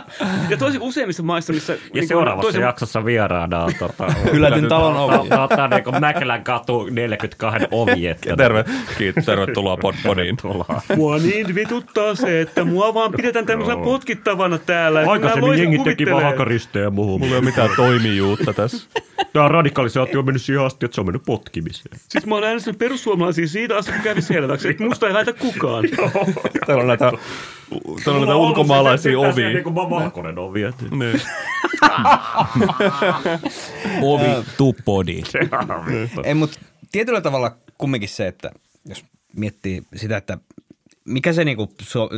ja 0.50 0.56
tosi 0.56 0.78
useimmissa 0.80 1.22
maissa, 1.22 1.52
missä... 1.52 1.72
Ja 1.72 1.78
niin 1.94 2.08
seuraavassa 2.08 2.46
toisen- 2.48 2.62
jaksossa 2.62 3.04
vieraana 3.04 3.64
on 3.64 3.72
tota, 3.78 4.06
Hylätyn 4.32 4.68
talon 4.68 4.96
ovi. 4.96 5.28
tota, 5.28 5.68
niinku 5.68 5.92
Mäkelän 6.00 6.44
katu 6.44 6.88
42 6.90 7.68
ovi. 7.70 8.06
Että 8.06 8.36
Terve, 8.42 8.64
kiitos, 8.98 9.24
tervetuloa. 9.24 9.78
Tervetuloa. 10.02 10.82
Mua 10.96 11.18
niin 11.18 11.54
vituttaa 11.54 12.14
se, 12.14 12.40
että 12.40 12.64
mua 12.64 12.94
vaan 12.94 13.12
pidetään 13.12 13.46
tämmöisenä 13.46 13.84
potkittavana 13.84 14.58
täällä. 14.58 15.00
Aikaisemmin 15.00 15.48
voisin 15.48 15.72
jengi 15.72 15.84
teki 15.90 16.04
hakaristejä 16.10 16.90
muuhun. 16.90 17.20
Mulla 17.20 17.32
ei 17.34 17.38
ole 17.38 17.44
mitään 17.44 17.70
toimijuutta 17.76 18.52
tässä. 18.52 18.88
Tämä 19.32 19.48
radikalisaatio 19.48 20.18
on 20.18 20.26
mennyt 20.26 20.42
siihen 20.42 20.64
asti, 20.64 20.86
että 20.86 20.94
se 20.94 21.00
on 21.00 21.06
mennyt 21.06 21.22
potkimiseen. 21.26 21.85
Siis 22.08 22.26
mä 22.26 22.34
oon 22.34 22.44
äänestänyt 22.44 22.78
perussuomalaisia 22.78 23.48
siitä 23.48 23.76
asti, 23.76 23.92
kun 23.92 24.00
kävi 24.00 24.22
selväksi, 24.22 24.68
että 24.68 24.84
musta 24.84 25.06
ei 25.06 25.12
laita 25.12 25.32
kukaan. 25.32 25.84
Täällä 26.66 26.82
on 26.82 26.86
näitä, 26.86 27.12
täällä 28.04 28.20
on 28.20 28.26
näitä 28.26 28.36
ulkomaalaisia 28.36 29.18
ovia. 29.18 29.48
Niin 29.48 29.64
kuin 29.64 29.74
valkoinen 29.74 30.38
ovi. 30.38 30.60
Niin. 30.90 31.20
Ovi 34.02 34.44
to 34.56 34.72
body. 34.84 35.20
Ei, 36.24 36.34
mutta 36.34 36.58
tietyllä 36.92 37.20
tavalla 37.20 37.56
kumminkin 37.78 38.08
se, 38.08 38.26
että 38.26 38.50
jos 38.84 39.04
miettii 39.36 39.82
sitä, 39.96 40.16
että 40.16 40.38
mikä 41.04 41.32
se 41.32 41.44
niinku, 41.44 41.72
so, 41.82 42.10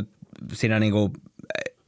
siinä 0.53 0.79
niinku 0.79 1.13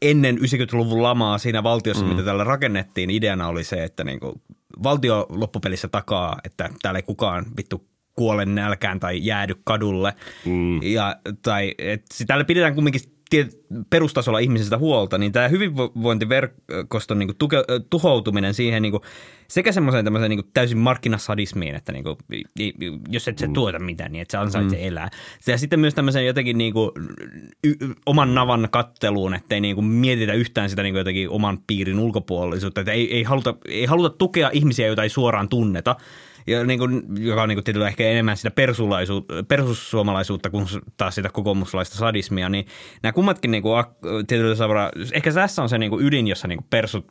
ennen 0.01 0.37
90-luvun 0.37 1.03
lamaa 1.03 1.37
siinä 1.37 1.63
valtiossa, 1.63 2.05
mm. 2.05 2.09
mitä 2.09 2.23
täällä 2.23 2.43
rakennettiin, 2.43 3.09
ideana 3.09 3.47
oli 3.47 3.63
se, 3.63 3.83
että 3.83 4.03
niinku 4.03 4.41
valtio 4.83 5.25
loppupelissä 5.29 5.87
takaa, 5.87 6.37
että 6.43 6.69
täällä 6.81 6.97
ei 6.97 7.03
kukaan 7.03 7.45
vittu 7.57 7.87
kuole 8.15 8.45
nälkään 8.45 8.99
tai 8.99 9.25
jäädy 9.25 9.53
kadulle. 9.63 10.13
Mm. 10.45 10.83
Ja, 10.83 11.15
tai 11.41 11.75
että 11.77 12.25
täällä 12.27 12.45
pidetään 12.45 12.75
kumminkin 12.75 13.01
perustasolla 13.89 14.39
ihmisistä 14.39 14.77
huolta, 14.77 15.17
niin 15.17 15.31
tämä 15.31 15.47
hyvinvointiverkoston 15.47 17.19
niin 17.19 17.35
tuke, 17.37 17.57
tuhoutuminen 17.89 18.53
siihen 18.53 18.81
niin 18.81 18.93
sekä 19.47 19.71
semmoiseen 19.71 20.05
tämmöiseen 20.05 20.29
niin 20.29 20.51
täysin 20.53 20.77
markkinasadismiin, 20.77 21.75
että 21.75 21.91
niin 21.91 22.03
kuin, 22.03 22.17
jos 23.09 23.27
et 23.27 23.37
sä 23.37 23.47
tuota 23.53 23.79
mitään, 23.79 24.11
niin 24.11 24.21
et 24.21 24.29
sä 24.29 24.41
ansaitse 24.41 24.75
mm. 24.75 24.83
elää. 24.83 25.09
Ja 25.47 25.57
sitten 25.57 25.79
myös 25.79 25.93
tämmöiseen 25.93 26.25
jotenkin 26.25 26.57
niin 26.57 26.73
kuin, 26.73 26.91
y, 27.63 27.73
oman 28.05 28.35
navan 28.35 28.67
katteluun, 28.71 29.33
että 29.33 29.55
ei 29.55 29.61
niin 29.61 29.75
kuin 29.75 29.85
mietitä 29.85 30.33
yhtään 30.33 30.69
sitä 30.69 30.83
niin 30.83 30.93
kuin 30.93 30.99
jotenkin 30.99 31.29
oman 31.29 31.59
piirin 31.67 31.99
ulkopuolisuutta, 31.99 32.81
että 32.81 32.91
ei, 32.91 33.15
ei, 33.15 33.23
haluta, 33.23 33.55
ei 33.67 33.85
haluta 33.85 34.09
tukea 34.17 34.49
ihmisiä, 34.53 34.87
joita 34.87 35.03
ei 35.03 35.09
suoraan 35.09 35.49
tunneta, 35.49 35.95
ja 36.47 36.65
niin 36.65 36.79
kuin, 36.79 37.03
joka 37.19 37.43
on 37.43 37.49
niin 37.49 37.55
kuin 37.55 37.63
tietyllä 37.63 37.87
ehkä 37.87 38.03
enemmän 38.03 38.37
sitä 38.37 38.51
persusuomalaisuutta, 38.51 39.33
perussuomalaisuutta 39.47 40.49
kuin 40.49 40.67
taas 40.97 41.15
sitä 41.15 41.29
kokoomuslaista 41.29 41.95
sadismia, 41.95 42.49
niin 42.49 42.65
nämä 43.03 43.13
kummatkin 43.13 43.51
niin 43.51 43.63
kuin, 43.63 43.85
tietyllä 44.27 44.55
tavalla, 44.55 44.91
ehkä 45.13 45.33
tässä 45.33 45.61
on 45.61 45.69
se 45.69 45.77
niin 45.77 45.89
kuin 45.89 46.05
ydin, 46.05 46.27
jossa 46.27 46.47
niin 46.47 46.57
kuin 46.57 46.67
persut 46.69 47.05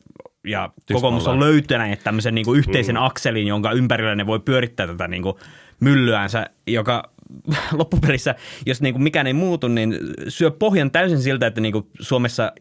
ja 0.45 0.70
kokoomus 0.93 1.26
on 1.26 1.41
löytäneet 1.41 2.05
tämmöisen 2.05 2.35
niin 2.35 2.45
kuin 2.45 2.59
yhteisen 2.59 2.97
akselin, 2.97 3.47
jonka 3.47 3.72
ympärillä 3.72 4.14
ne 4.14 4.26
voi 4.26 4.41
pyörittää 4.41 4.87
tätä 4.87 5.09
niin 5.09 5.22
kuin 5.22 5.37
myllyänsä, 5.81 6.47
joka 6.66 7.11
loppupelissä, 7.78 8.35
jos 8.66 8.83
niin 8.83 8.95
kuin 8.95 9.03
mikään 9.03 9.26
ei 9.26 9.33
muutu, 9.33 9.68
niin 9.68 9.99
syö 10.28 10.51
pohjan 10.51 10.91
täysin 10.91 11.22
siltä, 11.22 11.47
että 11.47 11.61
niin 11.61 11.72
kuin 11.72 11.87
Suomessa 12.01 12.53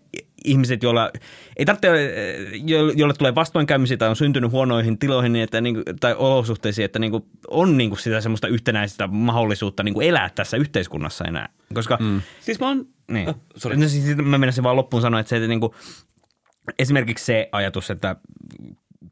ihmiset, 0.46 0.84
joilla 0.84 1.12
ei 1.58 1.66
tarvitse, 1.66 2.16
jo- 2.66 2.92
joille 2.92 3.14
tulee 3.14 3.36
vastoinkäymisiä 3.36 3.98
tai 3.98 4.10
on 4.10 4.16
syntynyt 4.16 4.52
huonoihin 4.52 5.00
tiloihin 5.00 5.34
niin 5.34 5.44
että, 5.44 5.62
niin 5.62 5.76
kuin, 5.76 5.84
tai 6.00 6.16
olosuhteisiin, 6.18 6.86
että 6.86 7.00
niin 7.00 7.12
kuin, 7.12 7.24
on 7.48 7.78
niin 7.78 7.90
kuin 7.90 8.00
sitä 8.00 8.22
semmoista 8.22 8.48
yhtenäistä 8.48 9.08
mahdollisuutta 9.08 9.84
niin 9.84 9.94
kuin 9.94 10.08
elää 10.08 10.30
tässä 10.36 10.58
yhteiskunnassa 10.58 11.26
enää. 11.26 11.50
Koska 11.74 11.98
mm. 12.02 12.22
Siis 12.42 12.60
mä 12.60 12.68
oon... 12.68 12.86
niin. 13.12 13.34
Sorry. 13.56 13.78
No 13.78 13.88
siis 13.88 14.18
mä 14.18 14.38
menisin 14.38 14.64
vaan 14.64 14.76
loppuun 14.76 15.02
sanoa, 15.02 15.20
että 15.20 15.30
se, 15.30 15.36
että 15.36 15.48
niin 15.48 15.60
kuin, 15.60 15.74
esimerkiksi 16.80 17.26
se 17.26 17.50
ajatus, 17.52 17.92
että 17.92 18.16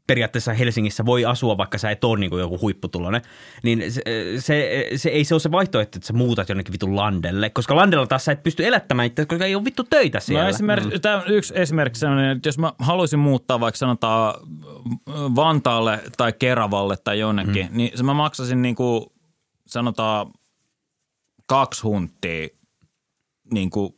periaatteessa 0.06 0.52
Helsingissä 0.52 1.06
voi 1.06 1.24
asua, 1.24 1.56
vaikka 1.56 1.78
sä 1.78 1.90
et 1.90 2.04
ole 2.04 2.18
niin 2.18 2.30
kuin 2.30 2.40
joku 2.40 2.58
huipputulonen, 2.60 3.22
niin 3.62 3.92
se, 3.92 4.02
se, 4.38 4.88
se, 4.96 5.08
ei 5.08 5.24
se 5.24 5.34
ole 5.34 5.40
se 5.40 5.50
vaihtoehto, 5.50 5.96
että 5.96 6.06
sä 6.06 6.12
muutat 6.12 6.48
jonnekin 6.48 6.72
vitun 6.72 6.96
landelle, 6.96 7.50
koska 7.50 7.76
landella 7.76 8.06
taas 8.06 8.24
sä 8.24 8.32
et 8.32 8.42
pysty 8.42 8.66
elättämään 8.66 9.06
itse, 9.06 9.26
koska 9.26 9.44
ei 9.44 9.54
ole 9.54 9.64
vittu 9.64 9.84
töitä 9.84 10.20
siellä. 10.20 10.42
No 10.42 10.48
esimerkiksi, 10.48 10.94
mm. 10.94 11.00
tämä 11.00 11.22
yksi 11.26 11.54
esimerkki 11.56 11.98
sellainen, 11.98 12.36
että 12.36 12.48
jos 12.48 12.58
mä 12.58 12.72
haluaisin 12.78 13.18
muuttaa 13.18 13.60
vaikka 13.60 13.78
sanotaan 13.78 14.34
Vantaalle 15.36 16.00
tai 16.16 16.32
Keravalle 16.32 16.96
tai 16.96 17.18
jonnekin, 17.18 17.66
mm. 17.70 17.76
niin 17.76 17.90
se 17.94 18.02
mä 18.02 18.14
maksasin 18.14 18.62
niin 18.62 18.74
kuin 18.74 19.06
sanotaan 19.66 20.26
kaksi 21.46 21.82
hunttia 21.82 22.48
niin 23.52 23.70
kuin 23.70 23.94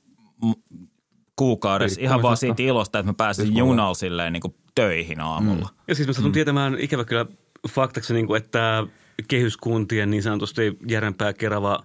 kuukaudessa 1.37 2.01
ihan 2.01 2.23
vaan 2.23 2.37
siitä 2.37 2.63
ilosta, 2.63 2.99
että 2.99 3.13
mä 3.13 3.17
pääsin 3.17 3.57
junalla 3.57 3.95
silleen 3.95 4.33
niin 4.33 4.41
kuin 4.41 4.55
töihin 4.81 5.21
aamulla. 5.21 5.69
Mm. 5.73 5.83
Ja 5.89 5.95
siis 5.95 6.09
mä 6.09 6.13
satun 6.13 6.33
tietämään 6.33 6.77
ikävä 6.79 7.05
kyllä 7.05 7.27
faktaksi, 7.69 8.15
niin 8.15 8.27
kuin, 8.27 8.43
että 8.43 8.87
kehyskuntien 9.29 10.11
niin 10.11 10.23
sanotusti 10.23 10.79
järempää 10.89 11.33
kerava 11.33 11.83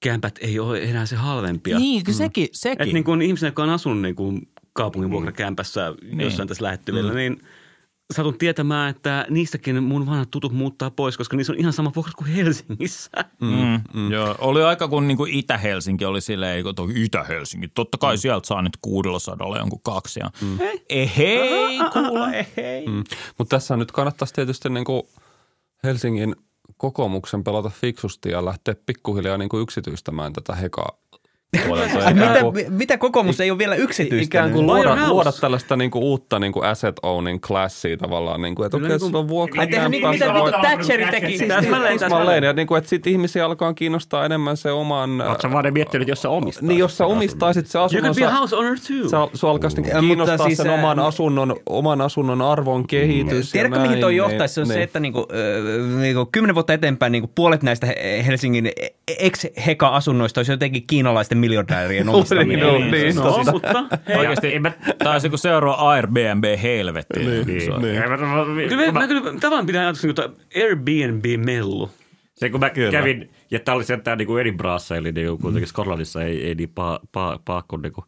kämpät 0.00 0.38
ei 0.40 0.58
ole 0.58 0.82
enää 0.82 1.06
se 1.06 1.16
halvempia. 1.16 1.78
Niin, 1.78 2.02
mm. 2.06 2.12
sekin. 2.12 2.48
sekin. 2.52 2.82
Että 2.82 2.94
niin 2.94 3.04
kuin 3.04 3.22
ihmisenä, 3.22 3.48
joka 3.48 3.62
on 3.62 3.70
asunut 3.70 4.00
niin 4.00 4.14
kuin 4.14 4.48
kaupungin 4.72 5.10
vuokrakämpässä 5.10 5.94
jossain 6.18 6.48
tässä 6.48 6.64
lähettyvillä, 6.64 7.14
niin 7.14 7.42
satun 8.14 8.38
tietämään, 8.38 8.90
että 8.90 9.26
niistäkin 9.30 9.82
mun 9.82 10.06
vanhat 10.06 10.30
tutut 10.30 10.52
muuttaa 10.52 10.90
pois, 10.90 11.16
koska 11.16 11.36
niissä 11.36 11.52
on 11.52 11.58
ihan 11.58 11.72
sama 11.72 11.92
vuokrat 11.96 12.14
kuin 12.14 12.30
Helsingissä. 12.30 13.10
Mm, 13.40 13.80
mm. 13.94 14.12
Joo, 14.12 14.34
oli 14.38 14.62
aika 14.62 14.88
kun 14.88 15.08
niin 15.08 15.16
kuin 15.16 15.32
Itä-Helsinki 15.32 16.04
oli 16.04 16.20
silleen, 16.20 16.64
toi 16.76 17.04
Itä-Helsinki, 17.04 17.68
totta 17.68 17.98
kai 17.98 18.14
mm. 18.14 18.18
sieltä 18.18 18.46
saa 18.46 18.62
nyt 18.62 18.76
600 18.82 19.58
jonkun 19.58 19.80
kaksi. 19.82 20.20
Ja, 20.20 20.30
mm. 20.40 20.58
Ehei, 20.88 21.78
kuule, 21.92 22.46
ehei. 22.56 22.86
Mm. 22.86 23.04
Mutta 23.38 23.56
tässä 23.56 23.76
nyt 23.76 23.92
kannattaisi 23.92 24.34
tietysti 24.34 24.70
niin 24.70 24.84
kuin 24.84 25.02
Helsingin 25.84 26.36
kokoomuksen 26.76 27.44
pelata 27.44 27.68
fiksusti 27.68 28.28
ja 28.28 28.44
lähteä 28.44 28.74
pikkuhiljaa 28.86 29.38
niin 29.38 29.48
kuin 29.48 29.62
yksityistämään 29.62 30.32
tätä 30.32 30.54
hekaa 30.54 30.98
puolelta. 31.66 32.14
Mitä, 32.14 32.40
kuin- 32.40 32.72
mitä 32.72 32.98
kokoomus 32.98 33.40
ei 33.40 33.50
ole 33.50 33.58
vielä 33.58 33.74
yksityistänyt? 33.74 34.24
Ikään 34.26 34.52
kuin 34.52 34.66
luoda, 34.66 35.08
luoda 35.08 35.32
tällaista 35.32 35.76
niin 35.76 35.90
kuin 35.90 36.02
uutta 36.02 36.38
niin 36.38 36.52
kuin 36.52 36.64
asset 36.66 36.96
owning 37.02 37.40
classia 37.40 37.96
tavallaan, 37.96 38.42
niin 38.42 38.54
kuin, 38.54 38.66
että 38.66 38.76
okei, 38.76 38.86
okay, 38.86 38.98
sulla 38.98 39.18
on 39.18 39.28
vuokra. 39.28 39.64
Niin 39.64 39.80
kuin 39.80 39.90
mitä 39.90 40.34
Vittu 40.34 40.50
Thatcheri 40.50 41.06
teki. 41.06 41.38
Täsmälleen, 41.98 42.44
ja 42.44 42.52
niin 42.52 42.66
kuin, 42.66 42.78
että 42.78 42.90
sitten 42.90 43.12
ihmisiä 43.12 43.44
alkaa 43.44 43.74
kiinnostaa 43.74 44.24
enemmän 44.24 44.56
se 44.56 44.70
oman... 44.70 45.20
Oletko 45.20 45.52
vaan 45.52 45.72
miettinyt, 45.72 46.08
jos 46.08 46.22
sä 46.22 46.28
omistat? 46.28 46.62
Niin, 46.62 46.78
jos 46.78 46.98
sä 46.98 47.06
omistaisit 47.06 47.66
se 47.66 47.78
You 47.78 47.84
asunnon, 47.84 48.14
could 48.14 48.16
be 48.16 48.26
a 48.26 48.30
sä, 48.30 48.36
house 48.36 48.56
owner 48.56 48.78
too. 48.88 49.08
sä, 49.08 49.36
sua 49.38 49.50
alkaisi 49.50 49.76
niinku 49.76 49.90
mutta 49.90 50.06
kiinnostaa 50.06 50.46
siis, 50.46 50.58
sen 50.58 50.70
oman 50.70 50.98
asunnon, 50.98 51.56
oman 51.66 52.00
asunnon 52.00 52.42
arvon 52.42 52.86
kehitys. 52.86 53.52
Tiedätkö, 53.52 53.78
ja 53.78 53.82
mihin 53.82 54.00
toi 54.00 54.10
niin- 54.10 54.16
johtaisi? 54.16 54.54
Se 54.54 54.60
on 54.60 54.66
se, 54.66 54.74
niin. 54.74 54.82
että 54.82 55.00
niinku, 55.00 55.26
niinku 56.00 56.28
kymmenen 56.32 56.54
vuotta 56.54 56.72
eteenpäin 56.72 57.12
niinku 57.12 57.30
puolet 57.34 57.62
näistä 57.62 57.86
He- 57.86 58.24
Helsingin 58.26 58.70
ex-heka-asunnoista 59.18 60.38
olisi 60.38 60.52
jotenkin 60.52 60.86
kiinalaisten 60.86 61.37
miljardäärien 61.38 62.08
omistamia. 62.08 62.58
No, 62.58 62.78
niin, 62.78 63.16
no, 63.16 63.22
totta. 63.22 63.52
mutta 63.52 63.98
hei, 64.08 64.16
Oikeasti, 64.16 64.52
tämä 64.98 65.12
olisi 65.12 65.28
kuin 65.28 65.38
seuraava 65.38 65.94
Airbnb-helvetti. 65.94 67.18
Niin. 67.18 67.46
kyllä 68.68 68.86
mä, 68.86 69.00
mä, 69.00 69.08
kyllä 69.08 69.40
tavallaan 69.40 69.66
pidän 69.66 69.82
ajatus 69.82 70.02
niin 70.02 70.14
kuin 70.14 70.28
Airbnb-mellu. 70.62 71.90
Se 72.38 72.50
kun 72.50 72.60
mä 72.60 72.70
Kyllä. 72.70 72.90
kävin, 72.90 73.30
ja 73.50 73.60
tää 73.60 73.74
oli 73.74 73.84
sentään 73.84 74.18
niinku 74.18 74.36
Edinburghissa, 74.36 74.96
eli 74.96 75.12
niinku 75.12 75.38
kuitenkin 75.38 75.68
Skotlannissa 75.68 76.22
ei, 76.22 76.46
ei 76.46 76.54
niin 76.54 76.68
paha, 76.68 77.00
paha, 77.12 77.38
paha 77.44 77.62
kuin 77.62 77.82
niinku 77.82 78.04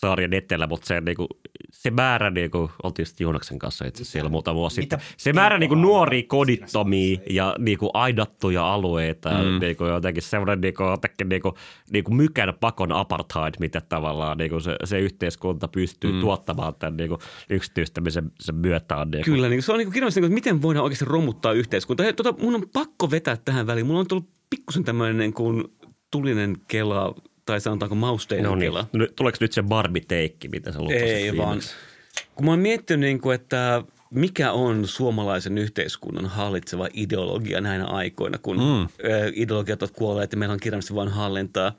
saarien 0.00 0.32
etelä, 0.32 0.66
mutta 0.66 0.86
se, 0.86 1.00
niinku, 1.00 1.26
se 1.70 1.90
määrä, 1.90 2.30
niinku, 2.30 2.70
oltiin 2.82 3.06
sitten 3.06 3.24
Joonaksen 3.24 3.58
kanssa 3.58 3.84
itse 3.84 4.02
asiassa 4.02 4.12
siellä 4.12 4.30
muutama 4.30 4.54
vuosi 4.54 4.74
sitten, 4.74 4.98
se 5.16 5.32
määrä 5.32 5.58
niinku 5.58 5.74
nuoria 5.74 6.22
kodittomia 6.28 7.18
ja 7.30 7.54
niinku 7.58 7.90
aidattuja 7.94 8.74
alueita, 8.74 9.30
mm. 9.30 9.60
niinku, 9.60 9.84
jotenkin 9.84 10.22
semmoinen 10.22 10.60
niinku, 10.60 10.82
jotenkin 10.82 11.28
niinku, 11.28 11.54
niinku 11.92 12.14
mykän 12.14 12.54
pakon 12.60 12.92
apartheid, 12.92 13.54
mitä 13.60 13.80
tavallaan 13.80 14.38
niinku 14.38 14.60
se, 14.60 14.76
se 14.84 14.98
yhteiskunta 14.98 15.68
pystyy 15.68 16.12
mm. 16.12 16.20
tuottamaan 16.20 16.74
tämän 16.74 16.96
niinku, 16.96 17.18
yksityistämisen 17.50 18.32
sen 18.40 18.54
myötä. 18.54 18.96
On, 18.96 19.10
niinku. 19.10 19.30
Kyllä, 19.30 19.48
niin 19.48 19.62
se 19.62 19.72
on 19.72 19.78
niin 19.78 19.92
kirjallista, 19.92 20.20
että 20.20 20.34
miten 20.34 20.62
voidaan 20.62 20.84
oikeasti 20.84 21.04
romuttaa 21.04 21.52
yhteiskuntaa. 21.52 22.04
Hei, 22.04 22.12
tota, 22.12 22.34
mun 22.38 22.54
on 22.54 22.62
pakko 22.72 23.10
vetää 23.10 23.36
tähän 23.36 23.66
väliin. 23.66 23.86
Mulla 23.86 24.00
on 24.00 24.08
tullut 24.08 24.30
pikkusen 24.50 24.84
tämmöinen 24.84 25.18
niin 25.18 25.32
kuin 25.32 25.64
tulinen 26.10 26.56
kela, 26.68 27.14
tai 27.50 27.60
sanotaanko 27.60 27.94
mausteinen 27.94 28.44
No 28.50 28.54
niin. 28.54 28.72
kela. 28.72 28.86
Nyt- 28.92 29.16
Tuleeko 29.16 29.38
nyt 29.40 29.52
se 29.52 29.62
Barbie-teikki, 29.62 30.48
mitä 30.48 30.72
sä 30.72 30.78
lupasit 30.78 31.02
Ei 31.02 31.36
vaan. 31.36 31.60
Kun 32.34 32.44
mä 32.44 32.50
oon 32.50 32.58
miettinyt, 32.60 33.00
niin 33.00 33.20
kuin, 33.20 33.34
että 33.34 33.82
mikä 34.10 34.52
on 34.52 34.86
suomalaisen 34.88 35.58
yhteiskunnan 35.58 36.26
hallitseva 36.26 36.88
ideologia 36.94 37.60
näinä 37.60 37.86
aikoina, 37.86 38.38
kun 38.38 38.56
mm. 38.56 38.88
ideologiat 39.34 39.82
ovat 39.82 39.94
kuolleet 39.96 40.32
ja 40.32 40.38
meillä 40.38 40.52
on 40.52 40.60
kirjallisesti 40.60 40.94
vain 40.94 41.08
hallintaa. 41.08 41.72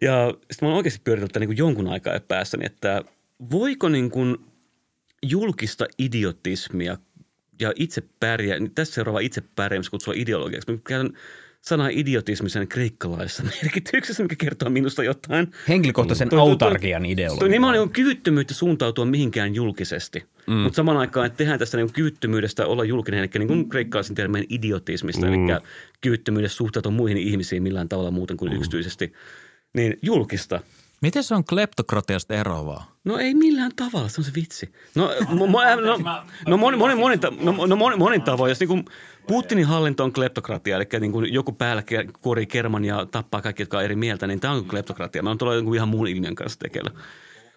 Ja 0.00 0.28
sitten 0.30 0.66
mä 0.66 0.68
oon 0.68 0.76
oikeasti 0.76 1.00
pyöritellyt 1.04 1.36
niin 1.36 1.48
kuin 1.48 1.58
jonkun 1.58 1.88
aikaa 1.88 2.20
päässäni, 2.28 2.66
että 2.66 3.02
voiko 3.50 3.88
niin 3.88 4.10
kuin 4.10 4.36
julkista 5.22 5.86
idiotismia 5.98 6.96
ja 7.60 7.72
itse 7.76 8.02
pärjää, 8.20 8.58
tässä 8.74 8.94
seuraava 8.94 9.20
itse 9.20 9.42
pärjäämistä 9.56 9.90
kutsua 9.90 10.14
ideologiaksi. 10.16 10.72
Mä 10.72 10.78
käytän 10.84 11.18
sanaa 11.68 11.88
idiotismi 11.90 12.50
sen 12.50 12.68
kreikkalaisessa 12.68 13.42
merkityksessä, 13.62 14.22
mikä 14.22 14.36
kertoo 14.38 14.70
minusta 14.70 15.04
jotain. 15.04 15.50
Henkilökohtaisen 15.68 16.28
toi- 16.28 16.40
autarkian 16.40 17.02
Toi 17.02 17.12
ideologia. 17.12 17.48
nimenomaan 17.48 17.78
on 17.78 17.90
kyvyttömyyttä 17.90 18.54
suuntautua 18.54 19.04
mihinkään 19.04 19.54
julkisesti. 19.54 20.24
Mm. 20.46 20.54
Mutta 20.54 20.76
samaan 20.76 20.96
aikaan, 20.96 21.26
että 21.26 21.36
tehdään 21.36 21.58
tästä 21.58 21.76
niin 21.76 21.92
kyvyttömyydestä 21.92 22.66
olla 22.66 22.84
julkinen, 22.84 23.20
eli 23.20 23.30
niin 23.38 23.48
kuin 23.48 23.68
kreikkalaisen 23.68 24.14
termeen 24.14 24.44
idiotismista, 24.48 25.26
mm. 25.26 25.32
eli 25.32 25.60
kyvyttömyydestä 26.00 26.56
suhtautua 26.56 26.92
muihin 26.92 27.18
ihmisiin 27.18 27.62
millään 27.62 27.88
tavalla 27.88 28.10
muuten 28.10 28.36
kuin 28.36 28.52
mm. 28.52 28.56
yksityisesti, 28.56 29.12
niin 29.74 29.98
julkista. 30.02 30.60
Miten 31.02 31.24
se 31.24 31.34
on 31.34 31.44
kleptokratiasta 31.44 32.34
eroavaa? 32.34 32.94
No 33.04 33.18
ei 33.18 33.34
millään 33.34 33.72
tavalla, 33.76 34.08
se 34.08 34.20
on 34.20 34.24
se 34.24 34.32
vitsi. 34.34 34.72
No, 34.94 35.10
mo, 35.28 35.46
mo, 35.46 35.60
no, 35.62 36.22
no 36.46 36.56
monin, 36.56 36.98
monin, 36.98 37.20
ta- 37.20 37.32
no, 37.40 37.66
no 37.66 37.76
monin 37.76 38.22
tavoin. 38.22 38.48
Jos 38.48 38.60
niin 38.60 38.84
Putinin 39.26 39.66
hallinto 39.66 40.04
on 40.04 40.12
kleptokratia, 40.12 40.76
eli 40.76 40.86
niin 41.00 41.12
kuin 41.12 41.32
joku 41.32 41.52
päällä 41.52 41.82
kuorii 42.22 42.46
kerman 42.46 42.84
ja 42.84 43.06
tappaa 43.06 43.42
kaikki, 43.42 43.62
jotka 43.62 43.78
on 43.78 43.84
eri 43.84 43.96
mieltä, 43.96 44.26
niin 44.26 44.40
tämä 44.40 44.54
on 44.54 44.64
kleptokratia. 44.64 45.22
Mä 45.22 45.30
oon 45.30 45.38
tuolla 45.38 45.54
jonkun 45.54 45.74
ihan 45.74 45.88
muun 45.88 46.06
ilmiön 46.06 46.34
kanssa 46.34 46.58
tekeillä. 46.58 46.90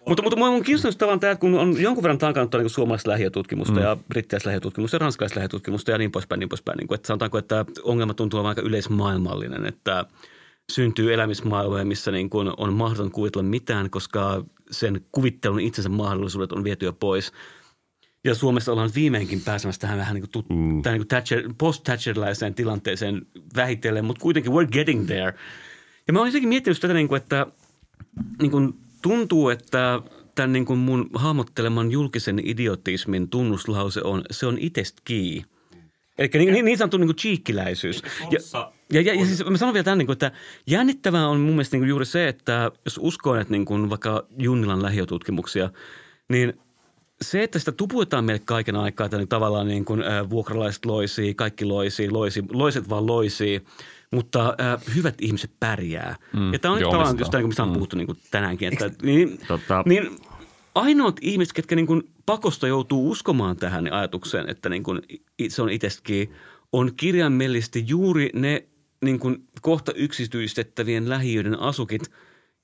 Mutta, 0.08 0.22
mutta 0.22 0.36
mua 0.36 0.48
on 0.48 0.62
kiinnostunut 0.62 0.98
tavallaan 0.98 1.20
tämä, 1.20 1.30
että 1.30 1.40
kun 1.40 1.54
on 1.54 1.80
jonkun 1.80 2.02
verran 2.02 2.18
tankannut 2.18 2.54
niin 2.54 2.70
suomalaista 2.70 3.10
lähiötutkimusta 3.10 3.74
mm. 3.74 3.82
ja 3.82 3.96
brittiläistä 4.08 4.48
lähiötutkimusta 4.48 4.94
ja 4.94 4.98
ranskalaista 4.98 5.38
lähiötutkimusta 5.38 5.90
ja 5.90 5.98
niin 5.98 6.10
poispäin, 6.10 6.38
niin 6.38 6.48
poispäin. 6.48 6.76
Niin 6.76 6.88
kuin, 6.88 6.96
että 6.96 7.06
sanotaanko, 7.06 7.38
että 7.38 7.64
ongelma 7.82 8.14
tuntuu 8.14 8.38
olevan 8.38 8.48
aika 8.48 8.62
yleismaailmallinen, 8.62 9.66
että 9.66 10.04
syntyy 10.72 11.14
elämismaailmoja, 11.14 11.84
missä 11.84 12.10
niin 12.10 12.30
kuin 12.30 12.52
on 12.56 12.72
mahdoton 12.72 13.10
kuvitella 13.10 13.48
mitään, 13.48 13.90
koska 13.90 14.44
sen 14.70 15.00
kuvittelun 15.12 15.60
itsensä 15.60 15.88
mahdollisuudet 15.88 16.52
on 16.52 16.64
viety 16.64 16.86
jo 16.86 16.92
pois. 16.92 17.32
Ja 18.24 18.34
Suomessa 18.34 18.72
ollaan 18.72 18.90
viimeinkin 18.94 19.40
pääsemässä 19.40 19.80
tähän 19.80 19.98
vähän 19.98 20.14
niin 20.14 20.28
kuin, 20.28 20.44
tut- 20.44 20.56
mm. 20.56 20.82
tähän 20.82 20.98
niin 20.98 21.00
kuin 21.00 21.08
Thatcher, 21.08 21.42
post-Thatcherilaiseen 21.58 22.54
tilanteeseen 22.54 23.26
vähitellen, 23.56 24.04
mutta 24.04 24.22
kuitenkin 24.22 24.52
we're 24.52 24.68
getting 24.72 25.06
there. 25.06 25.34
Ja 26.06 26.12
mä 26.12 26.18
oon 26.18 26.28
jotenkin 26.28 26.48
miettinyt 26.48 26.80
tätä, 26.80 26.94
niin 26.94 27.08
kuin, 27.08 27.22
että 27.22 27.46
niin 28.40 28.50
kuin 28.50 28.74
tuntuu, 29.02 29.48
että 29.48 30.02
tämän 30.34 30.52
niin 30.52 30.64
kuin 30.66 30.78
mun 30.78 31.10
hahmotteleman 31.14 31.92
julkisen 31.92 32.40
idiotismin 32.44 33.28
tunnuslause 33.28 34.02
on, 34.02 34.22
se 34.30 34.46
on 34.46 34.58
itsestä 34.58 35.02
kiinni. 35.04 35.44
Eli 36.18 36.30
niin, 36.34 36.52
niin, 36.52 36.64
niin 36.64 36.78
sanottu 36.78 36.96
niin 36.96 37.08
kuin 37.08 37.16
cheekkiläisyys. 37.16 38.02
Ja, 38.30 38.72
ja, 38.92 39.00
ja, 39.00 39.14
ja 39.14 39.26
siis 39.26 39.44
mä 39.50 39.56
sanon 39.56 39.74
vielä 39.74 39.84
tämän, 39.84 39.98
niin 39.98 40.06
kuin, 40.06 40.14
että 40.14 40.32
jännittävää 40.66 41.28
on 41.28 41.40
mun 41.40 41.50
mielestä 41.50 41.74
niin 41.74 41.80
kuin 41.80 41.88
juuri 41.88 42.06
se, 42.06 42.28
että 42.28 42.72
jos 42.84 43.00
uskoo, 43.02 43.34
että 43.34 43.52
niin 43.52 43.64
kuin 43.64 43.90
vaikka 43.90 44.26
Junnilan 44.38 44.82
lähiötutkimuksia, 44.82 45.70
niin 46.28 46.60
se, 47.22 47.42
että 47.42 47.58
sitä 47.58 47.72
tuputetaan 47.72 48.24
meille 48.24 48.42
kaiken 48.44 48.76
aikaa, 48.76 49.04
että 49.04 49.16
niin 49.18 49.28
tavallaan 49.28 49.68
niin 49.68 49.84
kuin, 49.84 50.02
äh, 50.02 50.30
vuokralaiset 50.30 50.84
loisii, 50.84 51.34
kaikki 51.34 51.64
loisii, 51.64 52.10
loisi, 52.10 52.44
loiset 52.52 52.88
vaan 52.88 53.06
loisii, 53.06 53.62
mutta 54.10 54.54
äh, 54.60 54.94
hyvät 54.94 55.14
ihmiset 55.20 55.50
pärjää. 55.60 56.16
Mm, 56.32 56.52
ja 56.52 56.58
tämä 56.58 56.74
on 56.74 56.80
joo, 56.80 56.90
tavallaan 56.90 57.16
tämä, 57.30 57.46
mistä 57.46 57.62
on 57.62 57.72
puhuttu 57.72 57.96
niin 57.96 58.06
kuin 58.06 58.18
tänäänkin. 58.30 58.72
Että, 58.72 58.90
niin, 59.02 59.38
Tota- 59.42 59.82
niin 59.86 60.16
ainoat 60.74 61.16
ihmiset, 61.20 61.52
ketkä 61.52 61.76
niin 61.76 61.86
kuin 61.86 62.02
pakosta 62.26 62.68
joutuu 62.68 63.10
uskomaan 63.10 63.56
tähän 63.56 63.92
ajatukseen, 63.92 64.48
että 64.48 64.68
niin 64.68 64.82
kuin 64.82 65.02
se 65.48 65.62
on 65.62 65.70
itsekin, 65.70 66.32
on 66.72 66.92
kirjaimellisesti 66.96 67.84
juuri 67.86 68.30
ne 68.34 68.64
niin 69.04 69.18
kuin 69.18 69.36
kohta 69.62 69.92
yksityistettävien 69.92 71.08
lähiöiden 71.08 71.60
asukit, 71.60 72.02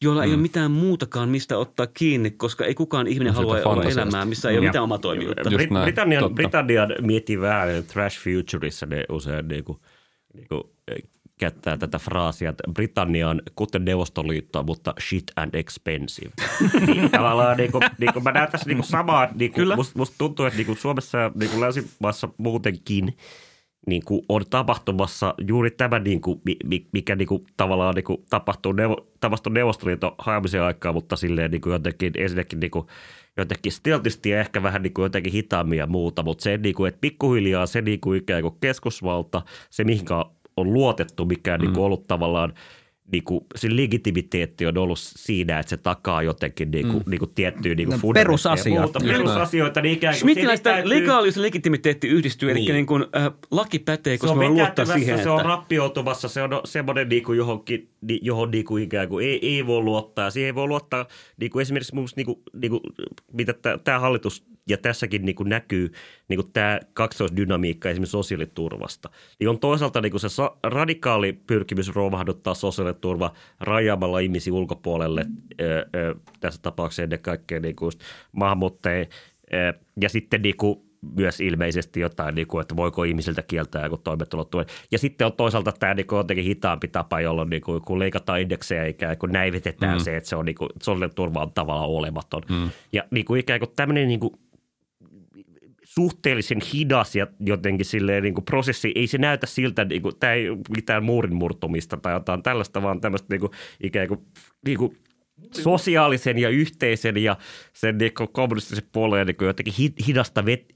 joilla 0.03 0.23
mm. 0.23 0.29
ei 0.29 0.35
ole 0.35 0.43
mitään 0.43 0.71
muutakaan, 0.71 1.29
mistä 1.29 1.59
ottaa 1.59 1.87
kiinni, 1.87 2.31
koska 2.31 2.65
ei 2.65 2.75
kukaan 2.75 3.07
ihminen 3.07 3.33
No, 3.33 3.39
halua 3.39 3.61
olla 3.65 3.85
elämää, 3.85 4.25
missä 4.25 4.51
ei 4.51 4.57
ole 4.59 4.65
Ja- 4.65 4.71
mitään 4.71 4.85
omaa 4.85 4.99
toimijuutta. 4.99 5.51
Brit- 5.51 5.83
Britannian, 5.83 6.23
totta. 6.23 6.35
Britannian 6.35 6.89
miettii 7.01 7.41
vähän 7.41 7.69
Trash 7.93 8.21
Futureissa 8.25 8.87
ne 8.87 9.05
usein 9.09 9.49
niinku, 9.49 9.81
niinku, 10.35 10.75
eh, 10.89 10.97
käyttää 11.39 11.77
tätä 11.77 11.99
fraasia, 11.99 12.51
että 12.51 12.63
Britannia 12.75 13.29
on 13.29 13.43
kuten 13.57 13.85
Neuvostoliittoa, 13.85 14.63
mutta 14.63 14.95
shit 15.09 15.25
and 15.37 15.55
expensive. 15.55 16.31
niin, 16.87 17.11
tavallaan 17.11 17.57
niinku, 17.57 17.81
niinku, 17.99 18.21
mä 18.21 18.33
näen 18.33 18.51
tässä 18.53 18.67
niinku 18.69 18.83
samaa, 18.83 19.29
niinku, 19.35 19.57
Kyllä. 19.57 19.77
musta 19.77 19.99
must 19.99 20.15
tuntuu, 20.19 20.47
että 20.47 20.57
niinku 20.57 20.75
Suomessa 20.75 21.19
ja 21.19 21.31
niinku 21.35 21.61
länsimaissa 21.61 22.29
muutenkin 22.39 23.17
niin 23.87 24.03
kuin 24.05 24.23
on 24.29 24.43
tapahtumassa 24.51 25.35
juuri 25.49 25.71
tämä, 25.71 25.99
niin 25.99 26.21
kuin, 26.21 26.41
mi- 26.45 26.57
mi- 26.65 26.87
mikä 26.93 27.17
niin 27.17 27.29
kuin, 27.29 27.47
tavallaan 27.57 27.95
niin 27.95 28.05
kuin, 28.05 28.25
tapahtuu, 28.31 28.73
neuvo, 28.73 29.07
tapahtui 29.21 29.53
Neuvostoliiton 29.53 30.15
hajoamisen 30.19 30.63
aikaa, 30.63 30.93
mutta 30.93 31.17
silleen 31.17 31.51
niin 31.51 31.61
kuin 31.61 31.73
jotenkin 31.73 32.13
ensinnäkin 32.17 32.61
niin 32.61 32.71
kuin, 32.71 32.87
jotenkin 33.37 33.73
stiltisti 33.73 34.31
ja 34.31 34.41
ehkä 34.41 34.63
vähän 34.63 34.83
niin 34.83 34.95
kuin 34.95 35.03
jotenkin 35.03 35.33
hitaammin 35.33 35.79
ja 35.79 35.87
muuta, 35.87 36.23
mutta 36.23 36.43
se, 36.43 36.57
niin 36.57 36.75
kuin, 36.75 36.89
että 36.89 37.01
pikkuhiljaa 37.01 37.67
se 37.67 37.83
niin 37.83 38.01
kuin 38.01 38.19
ikään 38.19 38.43
kuin 38.43 38.57
keskusvalta, 38.61 39.43
se 39.71 39.85
mihinkä 39.85 40.25
on 40.57 40.73
luotettu, 40.73 41.25
mikä 41.25 41.55
on 41.55 41.61
niin 41.61 41.73
kuin 41.73 41.85
ollut 41.85 42.07
tavallaan 42.07 42.53
niin 43.13 43.25
kuin, 43.25 43.45
se 43.57 43.69
legitimiteetti 43.77 44.67
on 44.67 44.79
ollut 44.79 44.99
siinä, 45.01 45.59
että 45.59 45.71
se 45.71 45.77
takaa 45.77 46.23
jotenkin 46.23 46.71
niin 46.71 46.89
kuin, 46.89 47.03
mm. 47.07 47.11
niin 47.11 47.19
kuin 47.19 47.31
tiettyä 47.35 47.75
niin 47.75 47.89
kuin 47.89 47.97
No, 47.97 48.01
muuta. 48.03 48.21
Just 48.21 48.45
Perusasioita, 49.07 49.81
niin 49.81 49.95
ikään 49.95 50.15
kuin 50.21 50.35
se 50.35 50.63
täytyy- 50.63 50.89
legaalius 50.89 51.37
ja 51.37 51.43
legitimiteetti 51.43 52.09
yhdistyy, 52.09 52.51
eli 52.51 52.61
Niin. 52.61 52.75
niin 52.75 52.87
kuin, 52.87 53.05
äh, 53.17 53.31
laki 53.51 53.79
pätee, 53.79 54.15
se 54.15 54.19
koska 54.19 54.33
on 54.33 54.39
me 54.39 54.49
luottaa 54.49 54.87
siihen, 54.87 55.23
se 55.23 55.31
on 55.31 55.41
että... 55.41 55.49
rappioitumassa, 55.49 56.29
se 56.29 56.43
on 56.43 56.51
semmoinen 56.65 57.09
niin 57.09 57.25
kuin 57.25 57.39
johonkin 57.39 57.89
johon 58.23 58.51
niin 58.51 58.65
kuin 58.65 58.85
ikään 58.85 59.09
kuin 59.09 59.27
ei, 59.27 59.49
ei 59.57 59.67
voi 59.67 59.83
luottaa. 59.83 60.31
Siihen 60.31 60.47
ei 60.47 60.55
voi 60.55 60.69
luottaa 60.69 61.07
niin 61.37 61.51
kuin 61.51 61.63
esimerkiksi 61.63 61.95
musta, 61.95 62.19
niin 62.19 62.27
kuin, 62.27 62.43
niin 62.53 62.71
kuin, 62.71 62.81
mitä 63.33 63.55
tämä 63.85 63.99
hallitus 63.99 64.47
ja 64.69 64.79
tässäkin 64.79 65.25
niin 65.25 65.37
kuin 65.37 65.49
näkyy 65.49 65.93
niin 66.29 66.39
kuin 66.39 66.53
tämä 66.53 66.81
kaksoisdynamiikka 66.95 67.91
esimerkiksi 67.91 68.13
sosiaaliturvasta. 68.13 69.11
Niin 69.41 69.49
on 69.49 69.59
toisaalta 69.59 70.01
niin 70.01 70.13
kuin 70.13 70.21
se 70.21 70.29
radikaali 70.63 71.33
pyrkimys 71.33 71.95
romahduttaa 71.95 72.55
sosiaaliturva 72.55 73.33
rajaamalla 73.61 74.19
ihmisiä 74.19 74.53
ulkopuolelle, 74.53 75.27
ö, 75.61 75.87
ö, 75.97 76.15
tässä 76.41 76.63
tapauksessa 76.63 77.03
ennen 77.03 77.21
kaikkea 77.21 77.61
niin 77.61 77.77
kuin 77.77 77.87
just 77.87 78.01
maahanmuuttajia, 78.33 79.07
ja 80.01 80.09
sitten 80.09 80.43
niin 80.43 80.57
kuin 80.57 80.79
myös 81.17 81.41
ilmeisesti 81.41 82.01
jotain, 82.01 82.35
niin 82.35 82.47
kuin, 82.47 82.63
että 82.63 82.77
voiko 82.77 83.05
ihmisiltä 83.05 83.43
kieltää 83.43 83.85
joku 83.85 83.97
toimeentulotuen. 83.97 84.67
Ja 84.93 84.99
sitten 84.99 85.27
on 85.27 85.33
toisaalta 85.33 85.73
tämä 85.73 85.95
niin 85.95 86.07
kuin, 86.07 86.17
jotenkin 86.17 86.45
hitaampi 86.45 86.89
tapa, 86.89 87.21
jolloin 87.21 87.51
niin 87.51 87.63
kuin, 87.63 87.83
kun 87.83 87.99
leikataan 87.99 88.41
indeksejä 88.41 88.87
ikään 88.87 89.19
kuin 89.19 89.33
näivetetään 89.33 89.99
mm. 89.99 90.05
se, 90.05 90.17
että 90.17 90.29
se 90.29 90.37
on 90.37 90.45
niin 90.45 90.55
kuin, 90.55 90.69
sosiaaliturva 90.83 91.43
on 91.43 91.53
tavallaan 91.53 91.91
olematon. 91.91 92.43
Mm. 92.51 92.71
Ja 92.93 93.05
niin 93.11 93.25
kuin, 93.25 93.41
ikään 93.41 93.61
kuin 93.61 93.71
tämmöinen 93.77 94.09
niin 94.09 94.21
kuin, 94.21 94.35
suhteellisen 95.85 96.59
hidas 96.75 97.17
ja 97.17 97.27
jotenkin 97.41 97.87
silleen 97.87 98.23
niin 98.23 98.35
kuin 98.35 98.45
prosessi, 98.45 98.93
ei 98.95 99.07
se 99.07 99.19
näytä 99.19 99.47
siltä, 99.47 99.85
niin 99.85 100.03
kuin, 100.03 100.17
tämä 100.21 100.33
ei 100.33 100.47
mitään 100.77 101.05
muurin 101.05 101.35
murtumista 101.35 101.97
tai 101.97 102.13
jotain 102.13 102.43
tällaista, 102.43 102.83
vaan 102.83 103.01
tämmöistä 103.01 103.27
niin 103.31 103.41
kuin, 103.41 103.53
ikään 103.83 104.09
kuin, 104.09 104.21
niin 104.67 104.79
kuin 104.79 104.99
sosiaalisen 105.53 106.39
ja 106.39 106.49
yhteisen 106.49 107.17
ja 107.17 107.37
sen 107.73 107.99
niin 107.99 108.15
kuin 108.15 108.29
kommunistisen 108.33 108.85
puoleen 108.93 109.27
niin 109.27 109.37
kuin 109.37 109.47
jotenkin 109.47 109.75
hi- 109.79 109.95
hidasta 110.07 110.47
vet, 110.47 110.74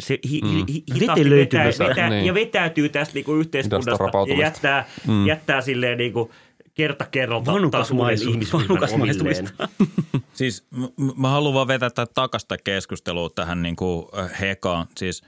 se 0.00 0.18
hi, 0.30 0.40
mm. 0.44 0.48
hi, 0.48 0.64
hi, 0.68 0.84
hitaasti 0.94 1.30
vetää, 1.30 1.66
vetää, 1.88 2.10
Niin. 2.10 2.26
ja 2.26 2.34
vetäytyy 2.34 2.88
tästä 2.88 3.14
niin 3.14 3.24
kuin 3.24 3.40
yhteiskunnasta 3.40 4.04
ja 4.28 4.38
jättää, 4.38 4.88
mm. 5.06 5.26
jättää 5.26 5.60
silleen 5.60 5.98
niin 5.98 6.12
kuin 6.12 6.30
kerta 6.74 7.04
kerralta 7.04 7.52
omilleen. 7.52 9.48
Siis 10.32 10.66
m- 10.70 11.20
mä 11.22 11.28
haluan 11.28 11.54
vaan 11.54 11.68
vetää 11.68 11.90
takasta 12.14 12.56
keskustelua 12.58 13.30
tähän 13.30 13.62
niin 13.62 13.76
kuin 13.76 14.06
äh, 14.18 14.40
Hekaan. 14.40 14.86
Siis 14.96 15.22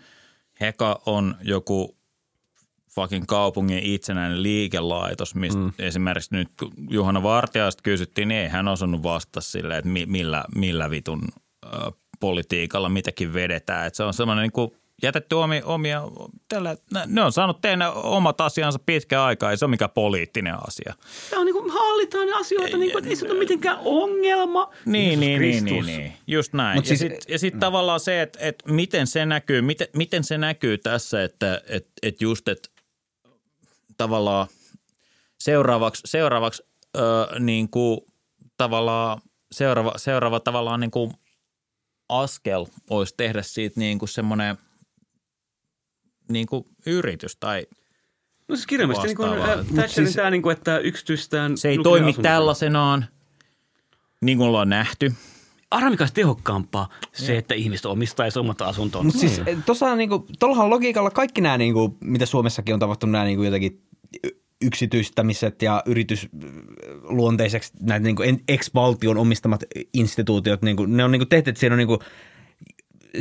Heka 0.60 1.00
on 1.06 1.34
joku 1.42 1.96
fucking 2.94 3.24
kaupungin 3.26 3.78
itsenäinen 3.82 4.42
liikelaitos, 4.42 5.34
mistä 5.34 5.60
mm. 5.60 5.72
esimerkiksi 5.78 6.34
nyt 6.34 6.48
kun 6.58 6.72
Juhana 6.90 7.22
Vartiaista 7.22 7.82
kysyttiin, 7.82 8.28
niin 8.28 8.40
ei 8.40 8.48
hän 8.48 8.68
osannut 8.68 9.02
vastata 9.02 9.40
sille, 9.40 9.78
että 9.78 9.90
mi- 9.90 10.06
millä, 10.06 10.44
millä 10.54 10.90
vitun 10.90 11.22
äh, 11.64 11.92
politiikalla 12.20 12.88
mitäkin 12.88 13.34
vedetään. 13.34 13.86
Että 13.86 13.96
se 13.96 14.02
on 14.02 14.14
semmoinen 14.14 14.42
niin 14.42 14.52
kuin 14.52 14.70
jätetty 15.02 15.34
omia, 15.34 15.64
omia 15.64 16.02
tällä, 16.48 16.76
ne 17.06 17.22
on 17.22 17.32
saanut 17.32 17.60
tehdä 17.60 17.90
omat 17.90 18.40
asiansa 18.40 18.78
pitkään 18.86 19.22
aikaa, 19.22 19.50
ei 19.50 19.56
se 19.56 19.64
ole 19.64 19.70
mikään 19.70 19.90
poliittinen 19.90 20.54
asia. 20.68 20.94
Tämä 21.30 21.40
on 21.40 21.46
niin 21.46 21.54
kuin, 21.54 21.70
hallitaan 21.70 22.34
asioita, 22.34 22.76
niin 22.76 22.92
kuin, 22.92 22.98
että 22.98 23.10
ei 23.10 23.16
se 23.16 23.26
ole 23.30 23.38
mitenkään 23.38 23.78
ongelma. 23.84 24.70
Niin, 24.86 25.20
niin, 25.20 25.40
niin, 25.40 25.64
niin, 25.64 25.86
niin, 25.86 26.12
just 26.26 26.52
näin. 26.52 26.78
Mut 26.78 26.84
ja 26.84 26.88
siis- 26.88 27.00
sitten 27.00 27.38
sit 27.38 27.58
tavallaan 27.58 28.00
se, 28.00 28.22
että 28.22 28.38
et 28.42 28.62
miten 28.66 29.06
se 29.06 29.26
näkyy, 29.26 29.62
miten, 29.62 29.88
miten 29.96 30.24
se 30.24 30.38
näkyy 30.38 30.78
tässä, 30.78 31.24
että 31.24 31.62
et, 31.68 31.86
et 32.02 32.20
just, 32.20 32.48
että 32.48 32.68
tavallaan 33.96 34.46
seuraavaksi, 35.40 36.02
seuraavaksi 36.04 36.62
ö, 36.96 37.00
niin 37.38 37.68
kuin 37.70 38.00
tavallaan 38.56 39.20
seuraava, 39.52 39.92
seuraava 39.96 40.40
tavallaan 40.40 40.80
niin 40.80 40.90
kuin 40.90 41.12
askel 42.10 42.66
olisi 42.90 43.14
tehdä 43.16 43.42
siitä 43.42 43.80
niin 43.80 43.98
kuin 43.98 44.08
semmoinen 44.08 44.58
niin 46.28 46.46
kuin 46.46 46.64
yritys 46.86 47.36
tai 47.36 47.66
No 48.48 48.56
siis 48.56 48.66
kirjaimellisesti 48.66 49.08
niin 49.08 49.16
kuin, 49.16 49.50
äh, 49.50 49.56
Thatcherin 49.74 49.88
siis- 50.06 50.16
tämä, 50.16 50.30
niin 50.30 50.42
kuin, 50.42 50.56
että 50.56 50.78
yksityistään 50.78 51.56
se 51.58 51.68
ei 51.68 51.78
toimi 51.78 52.10
asunto. 52.10 52.22
tällaisenaan, 52.22 53.04
niin 54.20 54.38
kuin 54.38 54.48
ollaan 54.48 54.68
nähty. 54.68 55.14
Olisi 56.00 56.14
tehokkaampaa 56.14 56.88
se, 57.12 57.38
että 57.38 57.54
ihmiset 57.54 57.86
omistaisi 57.86 58.38
omat 58.38 58.62
asuntonsa. 58.62 59.04
Mutta 59.04 59.20
siis 59.20 59.40
tuossa 59.66 59.96
niinku, 59.96 60.26
tuollahan 60.38 60.70
logiikalla 60.70 61.10
kaikki 61.10 61.40
nämä, 61.40 61.58
niinku, 61.58 61.96
mitä 62.00 62.26
Suomessakin 62.26 62.74
on 62.74 62.80
tapahtunut, 62.80 63.12
nämä 63.12 63.24
niinku, 63.24 63.42
jotenkin 63.42 63.82
y- 64.24 64.40
yksityistämiset 64.62 65.62
ja 65.62 65.82
yritysluonteiseksi 65.86 67.72
näitä 67.80 68.04
niinku, 68.04 68.22
en- 68.22 68.40
ex-valtion 68.48 69.16
omistamat 69.18 69.64
instituutiot, 69.94 70.62
niinku, 70.62 70.86
ne 70.86 71.04
on 71.04 71.10
niinku 71.12 71.26
tehty, 71.26 71.50
että 71.50 71.60
siinä 71.60 71.74
on 71.74 71.78
niinku, 71.78 71.98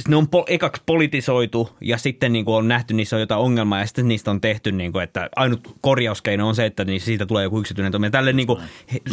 ne 0.08 0.16
on 0.16 0.28
po, 0.28 0.46
ekaksi 0.50 0.82
politisoitu 0.86 1.70
ja 1.82 1.98
sitten 1.98 2.32
niin 2.34 2.46
kuin 2.46 2.56
on 2.56 2.68
nähty, 2.68 2.94
niissä 2.94 3.16
on 3.16 3.20
jotain 3.20 3.42
ongelmaa 3.42 3.80
ja 3.80 3.86
sitten 3.86 4.08
niistä 4.08 4.32
on 4.32 4.42
tehty, 4.42 4.72
niin 4.72 4.92
kuin, 4.92 5.04
että 5.04 5.30
ainut 5.36 5.78
korjauskeino 5.82 6.48
on 6.48 6.56
se, 6.56 6.66
että 6.66 6.86
niin 6.86 7.02
siitä 7.02 7.26
tulee 7.26 7.44
joku 7.44 7.60
yksityinen 7.60 7.92
toimija. 7.92 8.12
Tälle 8.12 8.34
niin 8.34 8.48
kuin, 8.48 8.60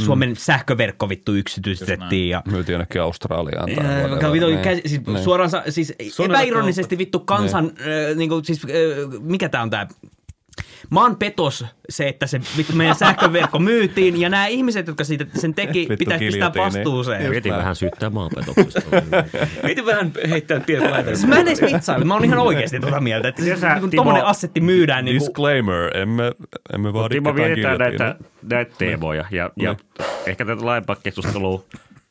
Suomen 0.05 0.37
sähköverkko 0.37 1.09
vittu 1.09 1.35
yksityistettiin 1.35 2.29
ja 2.29 2.43
Myytiin 2.51 2.75
jonnekin 2.75 3.03
Australiaan. 3.03 3.71
tai. 3.77 4.11
Vaikka 4.11 4.33
vittu, 4.33 4.47
Niin. 4.49 4.59
käs, 4.59 4.79
siis 4.87 5.07
Niin. 5.07 5.25
suoraan 5.25 5.51
siis 5.69 5.95
epäironisesti 6.25 6.99
vittu 6.99 7.21
kansan, 7.21 7.65
äh, 7.81 8.17
niinku, 8.17 8.41
siis, 8.45 8.65
äh, 8.65 8.71
mikä 9.21 9.49
tää 9.49 9.63
on 9.63 9.71
tää, 9.71 9.89
maan 10.91 11.17
petos 11.17 11.65
se, 11.89 12.09
että 12.09 12.27
se 12.27 12.41
vittu 12.57 12.73
meidän 12.73 12.97
sähköverkko 12.97 13.59
myytiin 13.59 14.21
ja 14.21 14.29
nämä 14.29 14.47
ihmiset, 14.47 14.87
jotka 14.87 15.05
siitä 15.05 15.27
sen 15.35 15.55
teki, 15.55 15.81
Vittu 15.81 15.97
pitäisi 15.97 16.25
pistää 16.25 16.51
giljotiini. 16.51 16.77
vastuuseen. 16.77 17.31
Mietin 17.31 17.53
vähän 17.53 17.77
syyttää 17.77 18.11
maanpetoksesta. 18.11 18.81
Heitä 19.65 19.87
vähän 19.87 20.13
heittää. 20.31 20.61
Siis 21.05 21.27
mä 21.27 21.37
en 21.37 21.49
edes 21.49 21.63
vitsaile, 21.63 22.05
mä 22.05 22.15
oon 22.15 22.25
ihan 22.25 22.39
oikeasti 22.39 22.81
tuota 22.81 23.01
mieltä, 23.01 23.29
että 23.29 23.43
siis, 23.43 23.61
niin 23.63 23.91
tommonen 23.97 24.25
assetti 24.25 24.61
myydään 24.61 25.05
niin 25.05 25.19
kuin, 25.19 25.29
Disclaimer, 25.29 25.97
emme, 25.97 26.33
emme 26.75 26.93
vaadi 26.93 27.15
Timo, 27.15 27.33
mietitään 27.33 27.79
näitä, 27.79 28.17
näitä 28.51 28.75
teemoja 28.79 29.25
ja, 29.31 29.51
ja 29.57 29.77
ehkä 30.27 30.45
tätä 30.45 30.67
laajempaa 30.67 30.97
keskustelua 30.97 31.65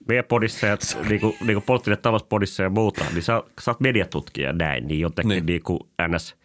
meidän 0.08 0.26
podissa 0.26 0.68
ja 0.68 0.78
niin 1.10 1.22
kuin, 1.22 1.36
niin 1.42 1.56
kuin 1.56 1.64
poliittinen 1.64 2.00
talouspodissa 2.02 2.64
ja 2.64 2.70
muuta, 2.70 3.06
niin 3.14 3.24
sä, 3.24 3.44
sä 3.62 3.72
oot 3.72 3.80
mediatutkija 3.80 4.48
ja 4.48 4.54
näin, 4.54 4.88
niin 4.88 5.00
jotenkin 5.00 5.30
niin. 5.30 5.46
Niin. 5.46 5.46
Niin 5.46 5.64
kuin 5.64 5.80
ns. 6.08 6.36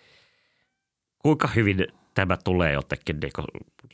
Kuinka 1.19 1.49
hyvin 1.57 1.87
tämä 2.15 2.37
tulee 2.45 2.73
jotenkin 2.73 3.21
niin 3.21 3.33
kuin 3.37 3.47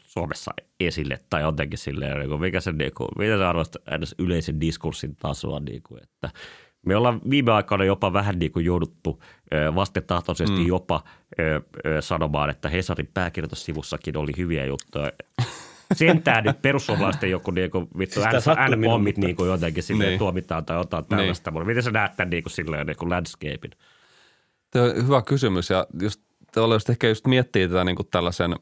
Suomessa 0.03 0.51
esille 0.81 1.21
tai 1.31 1.43
jotenkin 1.43 1.79
silleen, 1.79 2.19
niin 2.19 2.29
kuin, 2.29 2.41
mikä 2.41 2.61
se, 2.61 2.73
niin 2.73 2.95
kuin, 2.95 3.09
miten 3.19 3.39
sä 3.39 3.49
arvostat 3.49 3.83
ns. 4.01 4.15
yleisen 4.19 4.61
diskurssin 4.61 5.17
tasoa, 5.17 5.61
niin 5.61 5.83
kuin, 5.83 6.03
että 6.03 6.31
me 6.87 6.97
ollaan 6.97 7.21
viime 7.31 7.53
aikoina 7.53 7.85
jopa 7.85 8.13
vähän 8.13 8.39
niin 8.39 8.53
kuin 8.53 8.65
jouduttu 8.65 9.23
vastentahtoisesti 9.75 10.61
mm. 10.61 10.67
jopa 10.67 11.05
ö, 11.41 11.61
ö, 11.87 12.03
sanomaan, 12.03 12.51
että 12.51 12.69
Hesarin 12.69 13.11
pääkirjoitussivussakin 13.15 14.17
oli 14.17 14.33
hyviä 14.37 14.65
juttuja. 14.65 15.13
Sentään 15.95 16.45
nyt 16.45 16.63
perussuomalaisten 16.63 17.31
joku 17.31 17.51
niinku, 17.51 17.89
vittu 17.99 18.21
Siis 18.21 18.47
N-pommit 18.77 19.19
niinku 19.19 19.45
jotenkin 19.45 19.83
silleen 19.83 20.09
Niin. 20.09 20.19
tuomitaan 20.19 20.65
tai 20.65 20.79
jotain 20.79 21.07
tällaista. 21.07 21.51
Niin. 21.51 21.67
Miten 21.67 21.83
sä 21.83 21.91
näet 21.91 22.17
tämän 22.17 22.31
niinku 22.31 22.49
silleen 22.49 22.87
niinku 22.87 23.11
landscapein? 23.11 23.71
Tämä 24.71 24.85
on 24.85 25.07
hyvä 25.07 25.23
kysymys 25.23 25.71
ja 25.71 25.87
just 26.03 26.21
tavallaan 26.57 26.77
just 26.77 26.91
ehkä 26.91 27.09
just 27.09 27.27
miettii 27.27 27.69
tätä 27.69 27.85
niin 27.85 27.97
kuin 27.97 28.09
tällaisen, 28.11 28.57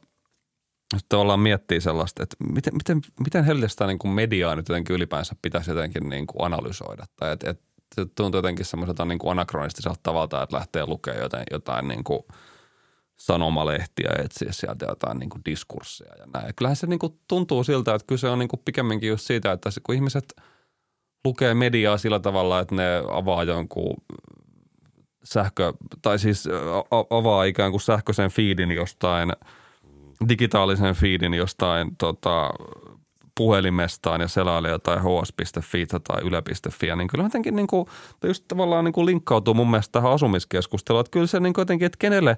just 0.93 1.05
tavallaan 1.09 1.39
miettii 1.39 1.81
sellaista, 1.81 2.23
että 2.23 2.35
miten, 2.53 2.73
miten, 2.73 3.01
miten 3.19 3.43
helvestä 3.43 3.87
niin 3.87 3.99
kuin 3.99 4.11
mediaa 4.11 4.55
nyt 4.55 4.69
jotenkin 4.69 4.95
ylipäänsä 4.95 5.35
pitäisi 5.41 5.71
jotenkin 5.71 6.09
niin 6.09 6.27
kuin 6.27 6.45
analysoida. 6.45 7.05
Tai 7.15 7.31
että, 7.31 7.49
että 7.49 7.63
se 7.95 8.05
tuntuu 8.15 8.37
jotenkin 8.37 8.65
semmoiselta 8.65 9.05
niin 9.05 9.19
kuin 9.19 9.31
anakronistiselta 9.31 9.99
tavalta, 10.03 10.43
että 10.43 10.55
lähtee 10.55 10.85
lukemaan 10.85 11.23
jotain, 11.23 11.43
jotain 11.51 11.87
niin 11.87 12.03
kuin 12.03 12.19
sanomalehtiä 13.19 14.09
ja 14.17 14.23
etsiä 14.23 14.51
sieltä 14.51 14.85
jotain 14.85 15.19
niin 15.19 15.29
kuin 15.29 15.41
diskursseja 15.45 16.13
ja 16.19 16.25
näin. 16.33 16.55
Kyllähän 16.55 16.75
se 16.75 16.87
niin 16.87 16.99
kuin 16.99 17.19
tuntuu 17.27 17.63
siltä, 17.63 17.95
että 17.95 18.07
kyse 18.07 18.29
on 18.29 18.39
niin 18.39 18.49
kuin 18.49 18.61
pikemminkin 18.65 19.09
just 19.09 19.27
siitä, 19.27 19.51
että 19.51 19.69
kun 19.83 19.95
ihmiset 19.95 20.25
lukee 21.25 21.53
mediaa 21.53 21.97
sillä 21.97 22.19
tavalla, 22.19 22.59
että 22.59 22.75
ne 22.75 23.03
avaa 23.11 23.43
jonkun 23.43 23.95
sähkö, 25.25 25.73
tai 26.01 26.19
siis 26.19 26.49
avaa 27.09 27.43
ikään 27.43 27.71
kuin 27.71 27.81
sähköisen 27.81 28.31
feedin 28.31 28.71
jostain, 28.71 29.33
digitaalisen 30.29 30.95
feedin 30.95 31.33
jostain 31.33 31.95
tota, 31.97 32.49
puhelimestaan 33.37 34.21
ja 34.21 34.27
selailee 34.27 34.71
jotain 34.71 34.99
hs.fi 34.99 35.85
tai 35.85 36.21
yle.fi, 36.23 36.95
niin 36.95 37.07
kyllä 37.07 37.23
jotenkin 37.23 37.55
niin 37.55 37.67
kuin, 37.67 37.87
just 38.23 38.45
tavallaan 38.47 38.85
niin 38.85 38.93
kuin 38.93 39.05
linkkautuu 39.05 39.53
mun 39.53 39.71
mielestä 39.71 39.91
tähän 39.91 40.11
asumiskeskusteluun, 40.11 41.01
että 41.01 41.11
kyllä 41.11 41.27
se 41.27 41.39
niin 41.39 41.53
kuin 41.53 41.61
jotenkin, 41.61 41.85
että 41.85 41.97
kenelle, 41.99 42.37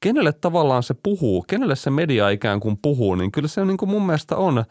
kenelle 0.00 0.32
tavallaan 0.32 0.82
se 0.82 0.94
puhuu, 1.02 1.44
kenelle 1.48 1.76
se 1.76 1.90
media 1.90 2.30
ikään 2.30 2.60
kuin 2.60 2.78
puhuu, 2.82 3.14
niin 3.14 3.32
kyllä 3.32 3.48
se 3.48 3.64
niin 3.64 3.76
kuin 3.76 3.88
mun 3.88 4.06
mielestä 4.06 4.36
on, 4.36 4.64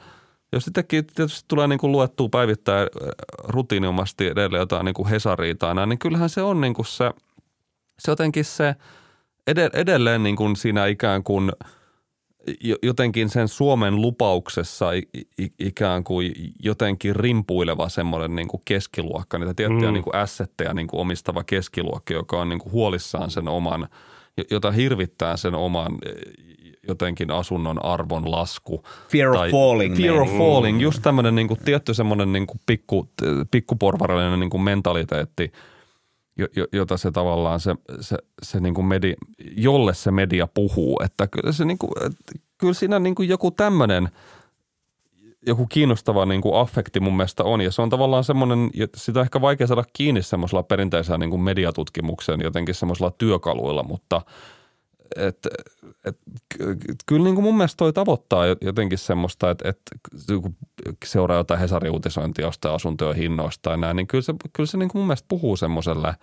jos 0.54 0.64
sittenkin 0.66 1.06
tietysti 1.06 1.46
tulee 1.48 1.68
niin 1.68 1.80
kuin 1.80 1.92
luettua 1.92 2.30
päivittäin 2.30 2.88
rutiiniomasti 3.44 4.28
edelleen 4.28 4.62
jotain 4.62 4.86
niin 4.86 4.94
kuin 4.94 5.08
Hesaria 5.08 5.56
tai 5.56 5.76
näin, 5.76 5.90
niin 5.90 6.00
kyllähän 6.00 6.30
se 6.30 6.42
on 6.42 6.62
niin 6.62 6.74
kuin 6.74 6.86
se, 6.86 7.12
se 8.02 8.12
jotenkin 8.12 8.46
se 8.46 8.76
ed- 9.48 9.70
edelleen 9.74 10.24
niin 10.24 10.36
kuin 10.36 10.56
siinä 10.56 10.86
ikään 10.86 11.24
kuin 11.24 11.52
jo- 12.62 12.78
jotenkin 12.84 13.30
sen 13.30 13.48
Suomen 13.48 13.96
lupauksessa 14.02 14.86
ikään 15.60 16.04
kuin 16.04 16.32
jotenkin 16.64 17.16
rimpuileva 17.16 17.90
semmoinen 17.90 18.36
niin 18.36 18.48
kuin 18.48 18.62
keskiluokka, 18.66 19.38
niitä 19.38 19.54
tiettyjä 19.54 19.88
mm. 19.90 19.94
niin 19.94 20.04
kuin 20.04 20.16
assetteja 20.16 20.74
niin 20.74 20.88
kuin 20.88 21.02
omistava 21.02 21.44
keskiluokka, 21.44 22.14
joka 22.14 22.42
on 22.42 22.50
niin 22.50 22.60
kuin 22.60 22.72
huolissaan 22.72 23.32
sen 23.32 23.48
oman, 23.48 23.88
jo- 24.38 24.44
jota 24.52 24.72
hirvittää 24.72 25.38
sen 25.38 25.56
oman 25.56 25.98
eh, 26.06 26.14
jotenkin 26.88 27.32
asunnon 27.32 27.86
arvon 27.86 28.32
lasku. 28.32 28.84
Fear 29.10 29.30
of 29.30 29.52
falling 29.52 29.98
Fear 29.98 30.14
of 30.16 30.28
meininki. 30.28 30.38
falling, 30.38 30.82
just 30.82 31.02
tämmöinen 31.02 31.36
niin 31.36 31.48
kuin, 31.48 31.60
tietty 31.66 31.94
semmoinen 31.94 32.34
niin 32.34 32.48
kuin 32.48 32.60
pikku, 32.66 33.10
pikkuporvarallinen 33.52 34.40
niin 34.40 34.50
kuin 34.50 34.62
mentaliteetti, 34.64 35.52
jota 36.74 36.98
se 36.98 37.12
tavallaan 37.12 37.60
se, 37.60 37.76
se, 38.00 38.18
se 38.42 38.60
niin 38.60 38.74
kuin 38.74 38.86
media, 38.86 39.16
jolle 39.58 39.94
se 39.94 40.12
media 40.12 40.48
puhuu. 40.48 41.02
Että 41.06 41.28
kyllä, 41.28 41.52
se 41.52 41.66
niin 41.66 41.78
kuin, 41.78 41.92
kyllä 42.58 42.74
siinä 42.74 43.00
niin 43.00 43.16
kuin 43.16 43.30
joku 43.30 43.52
tämmöinen 43.52 44.10
joku 45.48 45.68
kiinnostava 45.68 46.26
niin 46.26 46.42
kuin 46.42 46.60
affekti 46.60 47.00
mun 47.00 47.18
mielestä 47.18 47.44
on. 47.44 47.62
Ja 47.62 47.72
se 47.72 47.82
on 47.82 47.90
tavallaan 47.90 48.24
semmoinen, 48.24 48.70
sitä 48.96 49.20
on 49.20 49.24
ehkä 49.24 49.42
vaikea 49.42 49.68
saada 49.68 49.84
kiinni 49.94 50.22
semmoisella 50.22 50.64
perinteisellä 50.64 51.18
niin 51.18 51.30
kuin 51.30 51.42
mediatutkimuksen 51.42 52.42
jotenkin 52.42 52.76
semmoisella 52.76 53.12
työkaluilla, 53.12 53.84
mutta 53.84 54.22
et, 55.16 55.48
et, 56.06 56.18
ky- 56.58 56.78
kyllä 57.06 57.24
niin 57.24 57.36
kuin 57.36 57.44
mun 57.44 57.58
mielestä 57.58 57.78
toi 57.78 57.94
tavoittaa 57.94 58.46
jotenkin 58.62 58.98
semmoista, 58.98 59.50
että, 59.50 59.70
että 59.70 59.96
kun 60.42 60.56
seuraa 61.06 61.38
jotain 61.38 61.60
Hesarin 61.60 61.92
uutisointia 61.92 62.46
jostain 62.46 62.76
asuntojen 62.76 63.16
hinnoista 63.16 63.62
tai 63.62 63.78
näin, 63.78 63.96
niin 63.96 64.08
kyllä 64.08 64.22
se, 64.22 64.34
kyllä 64.54 64.68
se 64.68 64.78
niin 64.78 64.90
kuin 64.90 65.00
mun 65.00 65.08
mielestä 65.08 65.26
puhuu 65.28 65.58
semmoiselle 65.58 66.16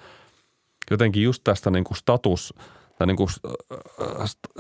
jotenkin 0.91 1.23
just 1.23 1.45
tästä 1.45 1.71
niin 1.71 1.85
kuin 1.85 1.97
status, 1.97 2.55
tai 2.99 3.07
niin 3.07 3.17
kuin 3.17 3.29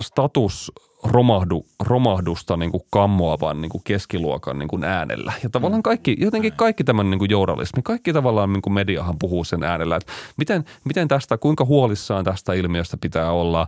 status 0.00 0.72
romahdu, 1.04 1.66
romahdusta 1.80 2.56
niin 2.56 2.70
kuin 2.70 2.82
kammoavan 2.90 3.60
niin 3.60 3.70
kuin 3.70 3.82
keskiluokan 3.84 4.58
niin 4.58 4.68
kuin 4.68 4.84
äänellä. 4.84 5.32
Ja 5.42 5.50
tavallaan 5.50 5.82
kaikki, 5.82 6.16
jotenkin 6.18 6.52
kaikki 6.52 6.84
tämän 6.84 7.10
niin 7.10 7.18
kuin 7.18 7.30
journalismi, 7.30 7.82
kaikki 7.82 8.12
tavallaan 8.12 8.52
niin 8.52 8.62
kuin 8.62 8.74
mediahan 8.74 9.18
puhuu 9.18 9.44
sen 9.44 9.62
äänellä, 9.62 9.96
että 9.96 10.12
miten, 10.36 10.64
miten 10.84 11.08
tästä, 11.08 11.38
kuinka 11.38 11.64
huolissaan 11.64 12.24
tästä 12.24 12.52
ilmiöstä 12.52 12.96
pitää 13.00 13.32
olla, 13.32 13.66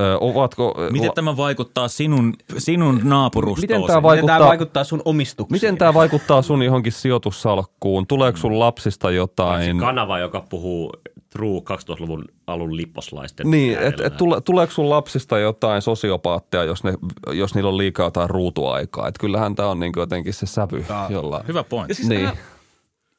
Ö, 0.00 0.18
ovatko, 0.20 0.74
Miten 0.90 1.10
tämä 1.14 1.36
vaikuttaa 1.36 1.88
sinun, 1.88 2.34
sinun 2.58 3.00
naapurustoosi? 3.04 3.60
Miten 3.60 3.76
tämä 3.86 3.86
Miten 3.86 4.02
vaikuttaa, 4.02 4.38
tämä 4.38 4.48
vaikuttaa 4.48 4.84
sun 4.84 5.02
omistuksiin? 5.04 5.54
miten 5.56 5.78
tämä 5.78 5.94
vaikuttaa 5.94 6.42
sun 6.42 6.62
johonkin 6.62 6.92
sijoitussalkkuun? 6.92 8.06
Tuleeko 8.06 8.38
sun 8.38 8.58
lapsista 8.58 9.10
jotain? 9.10 9.78
Kanava, 9.78 10.18
joka 10.18 10.44
puhuu 10.50 10.92
True 11.30 11.58
2000-luvun 11.58 12.24
alun 12.46 12.76
lipposlaisten 12.76 13.50
Niin, 13.50 13.72
että 13.72 13.84
äänellä. 13.84 14.06
et 14.06 14.16
tule, 14.16 14.40
tuleeko 14.40 14.72
sun 14.72 14.90
lapsista 14.90 15.38
jotain 15.38 15.82
sosiopaatteja, 15.82 16.64
jos, 16.64 16.84
ne, 16.84 16.94
jos 17.32 17.54
niillä 17.54 17.70
on 17.70 17.78
liikaa 17.78 18.06
jotain 18.06 18.30
ruutuaikaa? 18.30 19.08
Et 19.08 19.18
kyllähän 19.18 19.54
tämä 19.54 19.68
on 19.68 19.80
niin 19.80 19.92
jotenkin 19.96 20.34
se 20.34 20.46
sävy, 20.46 20.84
jolla... 21.08 21.44
Hyvä 21.48 21.64
pointti. 21.64 21.94
Siis 21.94 22.08
Niin. 22.08 22.24
niin. 22.24 22.38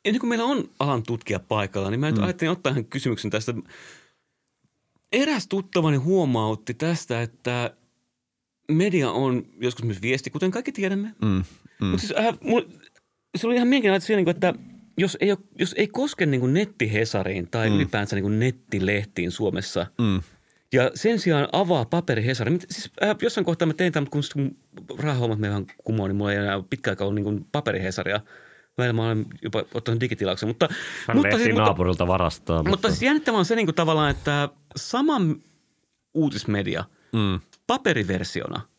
ennen 0.05 0.19
kuin 0.19 0.29
meillä 0.29 0.45
on 0.45 0.63
alan 0.79 1.03
tutkija 1.03 1.39
paikalla, 1.39 1.89
niin 1.89 1.99
mä 1.99 2.05
nyt 2.05 2.17
mm. 2.17 2.23
ajattelin 2.23 2.51
ottaa 2.51 2.71
ihan 2.71 2.85
kysymyksen 2.85 3.31
tästä. 3.31 3.53
Eräs 5.13 5.47
tuttavani 5.47 5.97
huomautti 5.97 6.73
tästä, 6.73 7.21
että 7.21 7.71
media 8.71 9.11
on 9.11 9.45
joskus 9.61 9.85
myös 9.85 10.01
viesti, 10.01 10.29
kuten 10.29 10.51
kaikki 10.51 10.71
tiedämme. 10.71 11.13
Mm, 11.21 11.43
mm. 11.81 11.87
Mutta 11.87 12.07
siis, 12.07 12.19
äh, 12.19 12.37
mul, 12.41 12.61
se 13.37 13.47
oli 13.47 13.55
ihan 13.55 13.67
mielenkiintoinen 13.67 13.93
ajatus 13.93 14.07
siinä, 14.07 14.17
niin 14.17 14.25
kuin, 14.25 14.35
että 14.35 14.53
jos 14.97 15.17
ei, 15.21 15.31
ole, 15.31 15.39
jos 15.59 15.73
ei 15.77 15.87
koske 15.87 16.25
niin 16.25 16.53
nettihesariin 16.53 17.47
tai 17.51 17.69
mm. 17.69 17.75
ylipäänsä 17.75 18.15
niin 18.15 18.39
nettilehtiin 18.39 19.31
Suomessa, 19.31 19.87
Mm. 20.01 20.21
ja 20.73 20.91
sen 20.95 21.19
sijaan 21.19 21.47
avaa 21.51 21.85
paperihesari. 21.85 22.59
Siis, 22.69 22.91
äh, 23.03 23.15
jossain 23.21 23.45
kohtaa 23.45 23.65
mä 23.65 23.73
tein 23.73 23.93
tämän, 23.93 24.09
kun 24.09 24.23
rahahommat 24.97 25.39
me 25.39 25.47
vähän 25.47 25.65
kumoon, 25.83 26.09
niin 26.09 26.17
mulla 26.17 26.31
ei 26.31 26.37
enää 26.37 26.63
pitkään 26.69 26.91
aikaa 26.91 27.07
ollut 27.07 27.23
niin 27.23 27.45
paperihesaria. 27.51 28.21
Välillä 28.77 28.93
mä 28.93 29.05
olen 29.05 29.25
jopa 29.41 29.63
ottanut 29.73 30.01
digitilauksen. 30.01 30.49
Mutta, 30.49 30.69
Hän 31.07 31.17
mutta, 31.17 31.37
siis, 31.37 31.49
mutta, 31.49 31.61
naapurilta 31.61 32.07
varastaa. 32.07 32.63
mutta 32.63 32.89
siis 32.89 33.01
jännittävää 33.01 33.39
on 33.39 33.45
se 33.45 33.55
niin 33.55 33.65
kuin 33.65 33.75
tavallaan, 33.75 34.11
että 34.11 34.49
sama 34.75 35.13
uutismedia 36.13 36.83
Mm. 37.13 37.39
paperiversiona– 37.67 38.61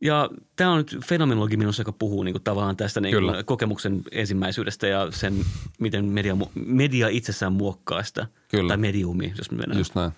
ja 0.00 0.30
tämä 0.56 0.72
on 0.72 0.78
nyt 0.78 0.96
fenomenologi 1.04 1.56
minussa, 1.56 1.80
joka 1.80 1.92
puhuu 1.92 2.22
niin 2.22 2.32
kuin 2.32 2.42
tavallaan 2.42 2.76
tästä 2.76 3.00
niin 3.00 3.16
kuin 3.16 3.44
kokemuksen 3.44 4.02
ensimmäisyydestä 4.12 4.86
ja 4.86 5.10
sen, 5.10 5.44
miten 5.80 6.04
media, 6.04 6.36
media 6.54 7.08
itsessään 7.08 7.52
muokkaa 7.52 8.02
sitä. 8.02 8.26
Kyllä. 8.48 8.68
Tai 8.68 8.76
mediumi, 8.76 9.32
jos 9.38 9.50
me 9.50 9.56
mennään. 9.56 9.78
Just 9.78 9.94
näin. 9.94 10.12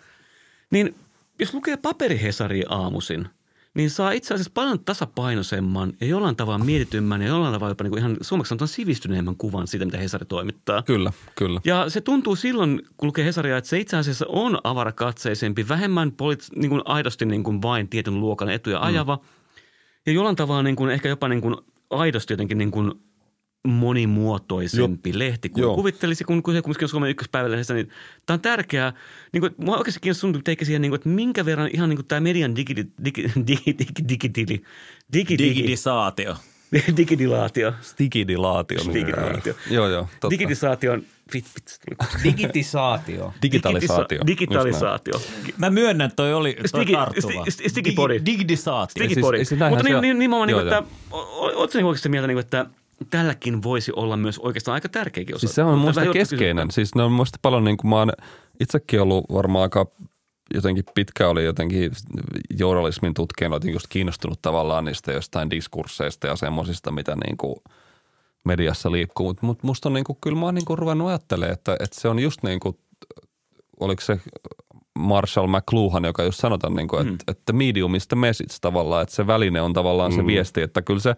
Niin 0.70 0.94
jos 1.38 1.54
lukee 1.54 1.76
paperihesaria 1.76 2.66
aamuisin, 2.68 3.28
niin 3.74 3.90
saa 3.90 4.12
itse 4.12 4.34
asiassa 4.34 4.52
paljon 4.54 4.84
tasapainoisemman 4.84 5.92
ja 6.00 6.06
jollain 6.06 6.36
tavalla 6.36 6.64
mietitymmän 6.64 7.22
ja 7.22 7.28
jollain 7.28 7.54
tavalla 7.54 7.70
jopa 7.70 7.84
niin 7.84 7.90
kuin 7.90 7.98
ihan 7.98 8.16
suomeksi 8.20 8.48
sanotaan 8.48 8.68
sivistyneemmän 8.68 9.36
kuvan 9.36 9.66
siitä, 9.66 9.84
mitä 9.84 9.98
Hesari 9.98 10.26
toimittaa. 10.26 10.82
Kyllä, 10.82 11.12
kyllä. 11.34 11.60
Ja 11.64 11.90
se 11.90 12.00
tuntuu 12.00 12.36
silloin, 12.36 12.82
kun 12.96 13.06
lukee 13.06 13.24
Hesaria, 13.24 13.56
että 13.56 13.70
se 13.70 13.78
itse 13.78 13.96
asiassa 13.96 14.26
on 14.28 14.58
avarakatseisempi, 14.64 15.68
vähemmän 15.68 16.12
poli- 16.12 16.36
niin 16.56 16.70
kuin 16.70 16.82
aidosti 16.84 17.26
niin 17.26 17.44
kuin 17.44 17.62
vain 17.62 17.88
tietyn 17.88 18.20
luokan 18.20 18.50
etuja 18.50 18.80
ajava 18.80 19.18
ja 20.06 20.12
jollain 20.12 20.36
tavalla 20.36 20.62
niin 20.62 20.76
kuin 20.76 20.90
ehkä 20.90 21.08
jopa 21.08 21.28
niin 21.28 21.40
kuin 21.40 21.56
aidosti 21.90 22.32
jotenkin 22.32 22.58
niin 22.58 22.70
kuin 22.70 22.92
monimuotoisempi 23.68 25.18
lehti 25.18 25.48
kuin 25.48 25.62
Joo. 25.62 25.74
kuvittelisi, 25.74 26.24
kun, 26.24 26.42
kun 26.42 26.54
se 26.54 26.62
kumminkin 26.62 26.84
on 26.84 26.88
Suomen 26.88 27.10
ykköspäivälehdestä, 27.10 27.74
niin 27.74 27.88
tämä 28.26 28.34
on 28.34 28.40
tärkeää. 28.40 28.92
Niin 29.32 29.40
kuin, 29.40 29.54
mua 29.56 29.76
oikeasti 29.78 30.00
kiinnostaa 30.00 30.20
sun 30.32 30.44
teikä 30.44 30.64
siihen, 30.64 30.82
niin 30.82 30.90
kuin, 30.90 30.96
että 30.98 31.08
minkä 31.08 31.44
verran 31.44 31.70
ihan 31.72 31.88
niin 31.88 31.96
kuin 31.96 32.06
tämä 32.06 32.20
median 32.20 32.56
digi, 32.56 32.76
digi, 32.76 32.92
digi, 33.46 33.74
digi, 33.78 34.08
digitili, 34.08 34.62
digi, 35.12 35.38
digi, 35.38 35.38
Digidisaatio. 35.38 36.36
digidilaatio, 36.96 37.72
Stigidilaatio. 37.80 38.78
Digidilaatio. 38.94 39.54
Joo, 39.70 39.88
joo. 39.88 40.02
Totta. 40.20 40.30
digidisaation, 40.30 41.02
fit, 41.32 41.44
fit, 41.44 41.78
tuli. 41.86 42.08
Digitisaatio. 42.24 43.34
Digitalisaatio. 43.42 44.20
Digitalisaatio. 44.26 45.20
Mä 45.58 45.70
myönnän, 45.70 46.10
toi 46.16 46.34
oli 46.34 46.54
toi 46.72 46.82
Stigi- 46.84 46.92
tarttuva. 46.92 47.44
sti- 47.44 47.50
sti- 47.50 47.68
Stigipodi. 47.68 48.14
Digi- 48.18 48.26
Digidisaatio. 48.26 48.92
siis- 49.00 49.10
Digipodi. 49.10 49.44
siis 49.44 49.50
näinhän 49.60 49.70
Mutta 49.70 49.82
se 49.82 49.88
niin, 49.88 49.96
on. 49.96 50.02
niin, 50.02 50.18
nimenomaan, 50.18 50.46
niin 50.46 50.56
Joo, 50.56 50.62
kuin, 50.64 50.72
että 50.72 51.56
ootko 51.56 51.78
niin 51.78 51.86
oikeasti 51.86 52.08
mieltä, 52.08 52.26
niin 52.26 52.34
kuin, 52.34 52.44
että 52.44 52.66
tälläkin 53.10 53.62
voisi 53.62 53.92
olla 53.96 54.16
myös 54.16 54.38
oikeastaan 54.38 54.74
aika 54.74 54.88
tärkeäkin 54.88 55.34
osa. 55.34 55.40
Siis 55.40 55.54
se 55.54 55.62
on 55.62 55.82
jouduttu 55.82 56.12
keskeinen. 56.12 56.70
Siis 56.70 56.94
ne 56.94 57.02
on 57.02 57.12
musta 57.12 57.38
paljon 57.42 57.64
niin 57.64 57.76
kuin 57.76 57.88
mä 57.88 57.96
oon 57.96 58.12
itsekin 58.60 59.00
ollut 59.00 59.24
varmaan 59.32 59.62
aika 59.62 59.86
jotenkin 60.54 60.84
pitkä 60.94 61.28
oli 61.28 61.44
jotenkin 61.44 61.92
journalismin 62.58 63.14
tutkijana 63.14 63.56
jotenkin 63.56 63.74
just 63.74 63.86
kiinnostunut 63.88 64.42
tavallaan 64.42 64.84
niistä 64.84 65.12
jostain 65.12 65.50
diskursseista 65.50 66.26
ja 66.26 66.36
semmoisista, 66.36 66.90
mitä 66.90 67.16
niin 67.26 67.36
kuin 67.36 67.56
mediassa 68.44 68.92
liikkuu. 68.92 69.26
Mutta 69.26 69.46
mut 69.46 69.62
musta 69.62 69.88
on 69.88 69.92
niin 69.92 70.04
kuin, 70.04 70.18
kyllä 70.20 70.38
mä 70.38 70.44
oon 70.46 70.54
niin 70.54 70.64
kuin 70.64 70.78
ruvennut 70.78 71.08
ajattelemaan, 71.08 71.52
että, 71.52 71.76
että 71.80 72.00
se 72.00 72.08
on 72.08 72.18
just 72.18 72.42
niin 72.42 72.60
kuin, 72.60 72.78
oliko 73.80 74.02
se 74.02 74.20
Marshall 74.98 75.46
McLuhan, 75.46 76.04
joka 76.04 76.22
just 76.22 76.40
sanotaan, 76.40 76.74
niin 76.74 76.88
kuin, 76.88 77.08
että, 77.08 77.24
että 77.28 77.52
medium 77.52 77.94
is 77.94 78.08
the 78.08 78.16
message 78.16 78.54
tavallaan, 78.60 79.02
että 79.02 79.14
se 79.14 79.26
väline 79.26 79.60
on 79.60 79.72
tavallaan 79.72 80.12
se 80.12 80.26
viesti, 80.26 80.62
että 80.62 80.82
kyllä 80.82 81.00
se 81.00 81.16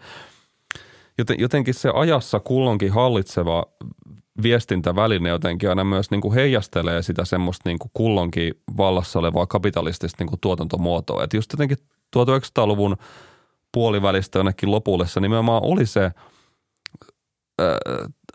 joten, 1.18 1.40
jotenkin 1.40 1.74
se 1.74 1.90
ajassa 1.94 2.40
kulloinkin 2.40 2.92
hallitseva 2.92 3.64
viestintäväline 4.42 5.28
jotenkin 5.28 5.68
aina 5.68 5.84
myös 5.84 6.10
niin 6.10 6.20
kuin 6.20 6.34
heijastelee 6.34 7.02
sitä 7.02 7.24
semmoista 7.24 7.68
niin 7.68 7.78
kuin 7.78 7.90
kullonkin 7.94 8.54
vallassa 8.76 9.18
olevaa 9.18 9.46
kapitalistista 9.46 10.16
niin 10.20 10.28
kuin 10.28 10.40
tuotantomuotoa. 10.40 11.24
Että 11.24 11.36
just 11.36 11.52
jotenkin 11.52 11.78
1900-luvun 12.16 12.96
puolivälistä 13.72 14.38
jonnekin 14.38 14.70
lopullessa 14.70 15.20
nimenomaan 15.20 15.62
oli 15.64 15.86
se 15.86 16.10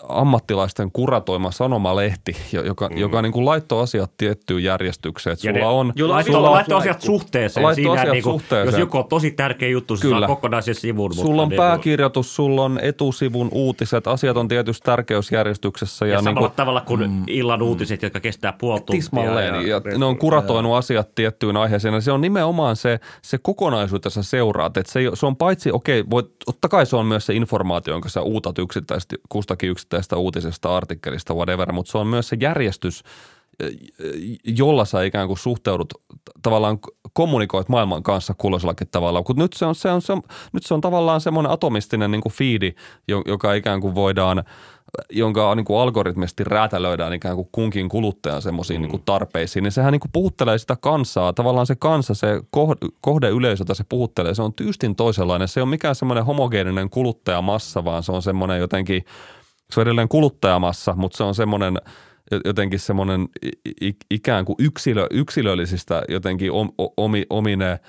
ammattilaisten 0.07 0.91
kuratoima 0.91 1.51
sanomalehti, 1.51 2.35
jo- 2.51 2.63
joka, 2.63 2.89
mm. 2.89 2.97
joka 2.97 3.21
niin 3.21 3.31
kuin 3.31 3.45
laittoi 3.45 3.83
asiat 3.83 4.11
tiettyyn 4.17 4.63
järjestykseen. 4.63 5.33
Että 5.33 5.47
Ja 5.47 5.53
sulla 5.53 5.65
ne- 5.65 5.71
on, 5.71 5.93
Jolla 5.95 6.13
Laitto, 6.13 6.33
sulla 6.33 6.47
on- 6.49 6.53
laitto 6.55 6.77
asiat 6.77 7.01
suhteeseen. 7.01 7.63
Laitto 7.63 7.75
Siinä 7.75 7.91
asiat 7.91 8.11
niin 8.13 8.23
kuin, 8.23 8.33
suhteeseen. 8.39 8.65
Jos 8.73 8.79
joku 8.79 8.97
on 8.97 9.07
tosi 9.09 9.31
tärkeä 9.31 9.69
juttu, 9.69 9.95
se 9.95 10.01
Kyllä. 10.01 10.19
saa 10.19 10.35
kokonaisen 10.35 10.75
sivun. 10.75 11.13
Sulla 11.13 11.41
on 11.41 11.49
niin 11.49 11.57
kuin- 11.57 11.67
pääkirjoitus, 11.67 12.35
sulla 12.35 12.61
on 12.63 12.79
etusivun 12.81 13.49
uutiset, 13.51 14.07
asiat 14.07 14.37
on 14.37 14.47
tietysti 14.47 14.85
tärkeysjärjestyksessä. 14.85 16.05
Ja, 16.05 16.09
Ja, 16.09 16.13
ja 16.13 16.19
niin 16.19 16.23
samalla 16.23 16.47
kuin, 16.47 16.55
tavalla 16.55 16.81
kuin 16.81 17.09
mm, 17.11 17.23
illan 17.27 17.61
uutiset, 17.61 18.01
jotka 18.03 18.19
kestää 18.19 18.53
puoli 18.53 18.79
tuntia. 18.79 18.93
tismalleen. 19.01 19.55
Ja, 19.67 19.81
ja 19.91 19.97
ne 19.97 20.05
on 20.05 20.17
kuratoinut 20.17 20.75
asiat 20.75 21.15
tiettyyn 21.15 21.57
aiheeseen. 21.57 21.93
Ja 21.93 22.01
se 22.01 22.11
on 22.11 22.21
nimenomaan 22.21 22.75
se, 22.75 22.99
se 23.21 23.37
kokonaisuus, 23.37 23.91
jota 23.93 24.09
sä 24.09 24.23
seuraat. 24.23 24.77
Et 24.77 24.85
se, 24.85 24.99
se 25.13 25.25
on 25.25 25.35
paitsi, 25.35 25.71
okei, 25.71 26.03
voit, 26.09 26.27
totta 26.45 26.67
kai 26.69 26.85
se 26.85 26.95
on 26.95 27.05
myös 27.05 27.25
se 27.25 27.33
informaatio, 27.33 27.93
jonka 27.93 28.09
sä 28.09 28.21
uutat 28.21 28.57
yksittäistä, 28.59 29.15
kustakin 29.29 29.69
yksittäistä 29.89 30.17
uutisesta, 30.17 30.77
artikkelista, 30.77 31.33
whatever, 31.33 31.71
mutta 31.71 31.91
se 31.91 31.97
on 31.97 32.07
myös 32.07 32.29
se 32.29 32.37
järjestys, 32.39 33.03
jolla 34.43 34.85
sä 34.85 35.03
ikään 35.03 35.27
kuin 35.27 35.37
suhteudut, 35.37 35.93
tavallaan 36.41 36.79
kommunikoit 37.13 37.69
maailman 37.69 38.03
kanssa 38.03 38.33
kuuloisellakin 38.37 38.87
tavalla. 38.91 39.23
Kun 39.23 39.35
nyt 39.35 39.53
se 39.53 39.65
on, 39.65 39.75
se 39.75 39.89
on, 39.89 40.01
se 40.01 40.13
on, 40.13 40.21
nyt 40.53 40.65
se 40.65 40.73
on 40.73 40.81
tavallaan 40.81 41.21
semmoinen 41.21 41.51
atomistinen 41.51 42.11
niin 42.11 42.21
kuin 42.21 42.33
fiidi, 42.33 42.73
jo- 43.07 43.23
joka 43.25 43.53
ikään 43.53 43.81
kuin 43.81 43.95
voidaan 43.95 44.43
jonka 45.09 45.55
niin 45.55 45.65
kuin 45.65 45.79
algoritmisesti 45.79 46.43
räätälöidään 46.43 47.13
ikään 47.13 47.35
kuin 47.35 47.49
kunkin 47.51 47.89
kuluttajan 47.89 48.41
semmoisiin 48.41 48.79
mm. 48.79 48.81
niin 48.81 48.91
kuin 48.91 49.03
tarpeisiin, 49.05 49.63
niin 49.63 49.71
sehän 49.71 49.91
niin 49.91 49.99
kuin 49.99 50.11
puhuttelee 50.11 50.57
sitä 50.57 50.77
kansaa. 50.81 51.33
Tavallaan 51.33 51.67
se 51.67 51.75
kansa, 51.75 52.13
se 52.13 52.41
kohde, 52.49 52.87
kohdeyleisö, 53.01 53.61
jota 53.61 53.73
se 53.73 53.83
puhuttelee, 53.89 54.35
se 54.35 54.41
on 54.41 54.53
tyystin 54.53 54.95
toisenlainen. 54.95 55.47
Se 55.47 55.59
ei 55.59 55.61
ole 55.61 55.69
mikään 55.69 55.95
semmoinen 55.95 56.25
homogeeninen 56.25 56.89
kuluttajamassa, 56.89 57.85
vaan 57.85 58.03
se 58.03 58.11
on 58.11 58.21
semmoinen 58.21 58.59
jotenkin, 58.59 59.05
se 59.73 59.79
on 59.79 59.87
edelleen 59.87 60.09
kuluttajamassa, 60.09 60.93
mutta 60.95 61.17
se 61.17 61.23
on 61.23 61.35
semmoinen 61.35 61.77
jotenkin 62.45 62.79
semmoinen 62.79 63.27
ikään 64.11 64.45
kuin 64.45 64.55
yksilö, 64.59 65.07
yksilöllisistä 65.11 66.03
jotenkin 66.09 66.51
om, 66.51 66.71
omi, 66.97 67.25
omine 67.29 67.79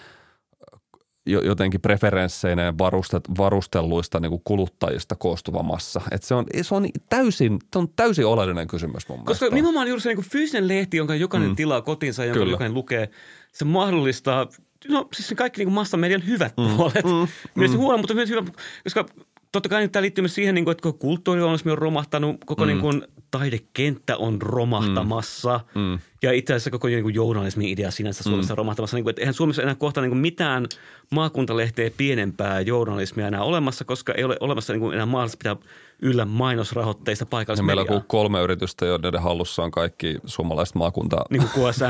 jo- 1.27 1.41
jotenkin 1.41 1.81
preferensseineen 1.81 2.79
varustet, 2.79 3.23
varustelluista 3.39 4.21
niin 4.21 4.31
kuin 4.31 4.43
kuluttajista 4.45 5.17
koostuva 5.17 5.63
massa. 5.63 6.01
Et 6.11 6.23
se, 6.23 6.35
on, 6.35 6.47
se, 6.63 6.75
on 6.75 6.89
täysin, 7.09 7.59
se 7.73 7.79
on 7.79 7.89
täysin 7.97 8.27
oleellinen 8.27 8.69
kysymys 8.69 9.09
mun 9.09 9.25
Koska 9.25 9.45
mielestä. 9.45 9.55
nimenomaan 9.55 9.89
juuri 9.89 10.01
se 10.03 10.09
niin 10.09 10.17
kuin 10.17 10.31
fyysinen 10.31 10.69
lehti, 10.69 10.97
jonka 10.97 11.15
jokainen 11.15 11.49
mm. 11.49 11.57
tilaa 11.57 11.83
kotiinsa 11.83 12.23
ja 12.23 12.27
jonka 12.27 12.39
Kyllä. 12.39 12.53
jokainen 12.53 12.75
lukee, 12.75 13.11
se 13.53 13.65
mahdollistaa, 13.65 14.47
no 14.89 15.09
siis 15.15 15.35
kaikki 15.37 15.61
niin 15.61 15.67
kuin 15.67 15.75
massamedian 15.75 16.27
hyvät 16.27 16.57
mm. 16.57 16.77
puolet. 16.77 17.05
Mm. 17.05 17.29
Myös 17.55 17.71
mm. 17.71 17.77
huono, 17.77 17.99
mutta 17.99 18.15
myös 18.15 18.29
hyvä, 18.29 18.43
koska 18.85 19.07
totta 19.53 19.69
kai 19.69 19.89
tämä 19.89 20.03
liittyy 20.03 20.23
myös 20.23 20.35
siihen, 20.35 20.55
niin 20.55 20.65
kuin, 20.65 20.73
että 20.73 20.83
koko 20.83 20.99
kulttuurijournalismi 20.99 21.73
on 21.73 21.79
romahtanut, 21.79 22.37
koko 22.47 22.63
mm. 22.65 22.69
niin 22.69 22.81
kuin, 22.81 23.03
taidekenttä 23.31 24.17
on 24.17 24.43
romahtamassa 24.43 25.61
mm. 25.75 25.99
ja 26.23 26.33
itse 26.33 26.53
asiassa 26.53 26.71
koko 26.71 26.89
niin 26.89 27.03
kuin, 27.03 27.15
journalismin 27.15 27.69
idea 27.69 27.91
sinänsä 27.91 28.23
Suomessa 28.23 28.51
mm. 28.51 28.55
on 28.55 28.59
romahtamassa. 28.59 28.97
Niin 28.97 29.05
kuin, 29.05 29.11
että 29.11 29.23
eihän 29.23 29.35
Suomessa 29.35 29.63
enää 29.63 29.75
kohta 29.75 30.01
niin 30.01 30.11
kuin, 30.11 30.19
mitään 30.19 30.67
maakuntalehteä 31.11 31.91
pienempää 31.97 32.61
journalismia 32.61 33.27
enää 33.27 33.43
olemassa, 33.43 33.85
koska 33.85 34.15
ei 34.15 34.25
ole 34.25 34.37
olemassa 34.41 34.73
niin 34.73 34.81
kuin, 34.81 34.95
enää 34.95 35.07
mahdollista 35.07 35.39
pitää 35.39 35.57
yllä 36.03 36.25
mainosrahoitteista 36.25 37.23
ja 37.23 37.27
paikallismediaa. 37.27 37.85
meillä 37.85 37.97
on 37.97 38.05
kolme 38.07 38.41
yritystä, 38.41 38.87
joiden 38.87 39.23
hallussa 39.23 39.63
on 39.63 39.71
kaikki 39.71 40.19
suomalaiset 40.25 40.75
maakunta... 40.75 41.25
niin 41.31 41.43
kuin 41.43 41.71
KSM, 41.71 41.85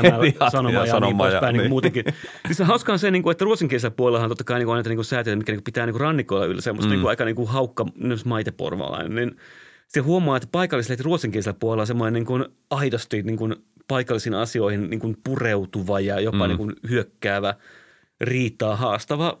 sanoma 0.51 0.79
ja, 0.79 0.85
ja 0.85 0.93
ja 0.93 0.99
niin 0.99 1.11
ja- 1.11 1.17
poispäin 1.17 1.53
niin 1.53 1.61
niin. 1.61 1.69
muutenkin. 1.69 2.03
Siis 2.45 2.57
se 2.57 2.63
hauskaa 2.63 2.93
on 2.93 2.99
se, 2.99 3.11
niin 3.11 3.23
kuin, 3.23 3.31
että 3.31 3.45
ruotsinkielisellä 3.45 3.95
puolellahan 3.95 4.29
totta 4.29 4.43
kai 4.43 4.59
niin 4.59 4.65
kuin 4.65 4.73
on 4.73 4.77
näitä 4.77 4.89
niin 4.89 5.05
säätiöitä, 5.05 5.37
mikä 5.37 5.51
niin 5.51 5.63
pitää 5.63 5.85
niin 5.85 5.93
kuin 5.93 6.01
rannikoilla 6.01 6.45
yllä 6.45 6.61
semmoista 6.61 6.87
mm. 6.87 6.91
niin 6.91 7.01
kuin 7.01 7.09
aika 7.09 7.25
niin 7.25 7.35
kuin 7.35 7.47
haukka, 7.47 7.85
myös 7.95 8.25
maiteporvalainen. 8.25 9.15
Niin 9.15 9.37
se 9.87 9.99
huomaa, 9.99 10.37
että 10.37 10.49
paikallislehti 10.51 11.03
ruotsinkielisellä 11.03 11.57
puolella 11.59 11.81
on 11.81 11.87
semmoinen 11.87 12.13
niin 12.13 12.25
kuin 12.25 12.45
aidosti 12.69 13.23
niin 13.23 13.37
kuin 13.37 13.55
paikallisiin 13.87 14.33
asioihin 14.33 14.89
niin 14.89 14.99
kuin 14.99 15.17
pureutuva 15.23 15.99
ja 15.99 16.19
jopa 16.19 16.37
mm. 16.37 16.47
niin 16.47 16.57
kuin 16.57 16.73
hyökkäävä, 16.89 17.53
riitaa 18.21 18.75
haastava 18.75 19.39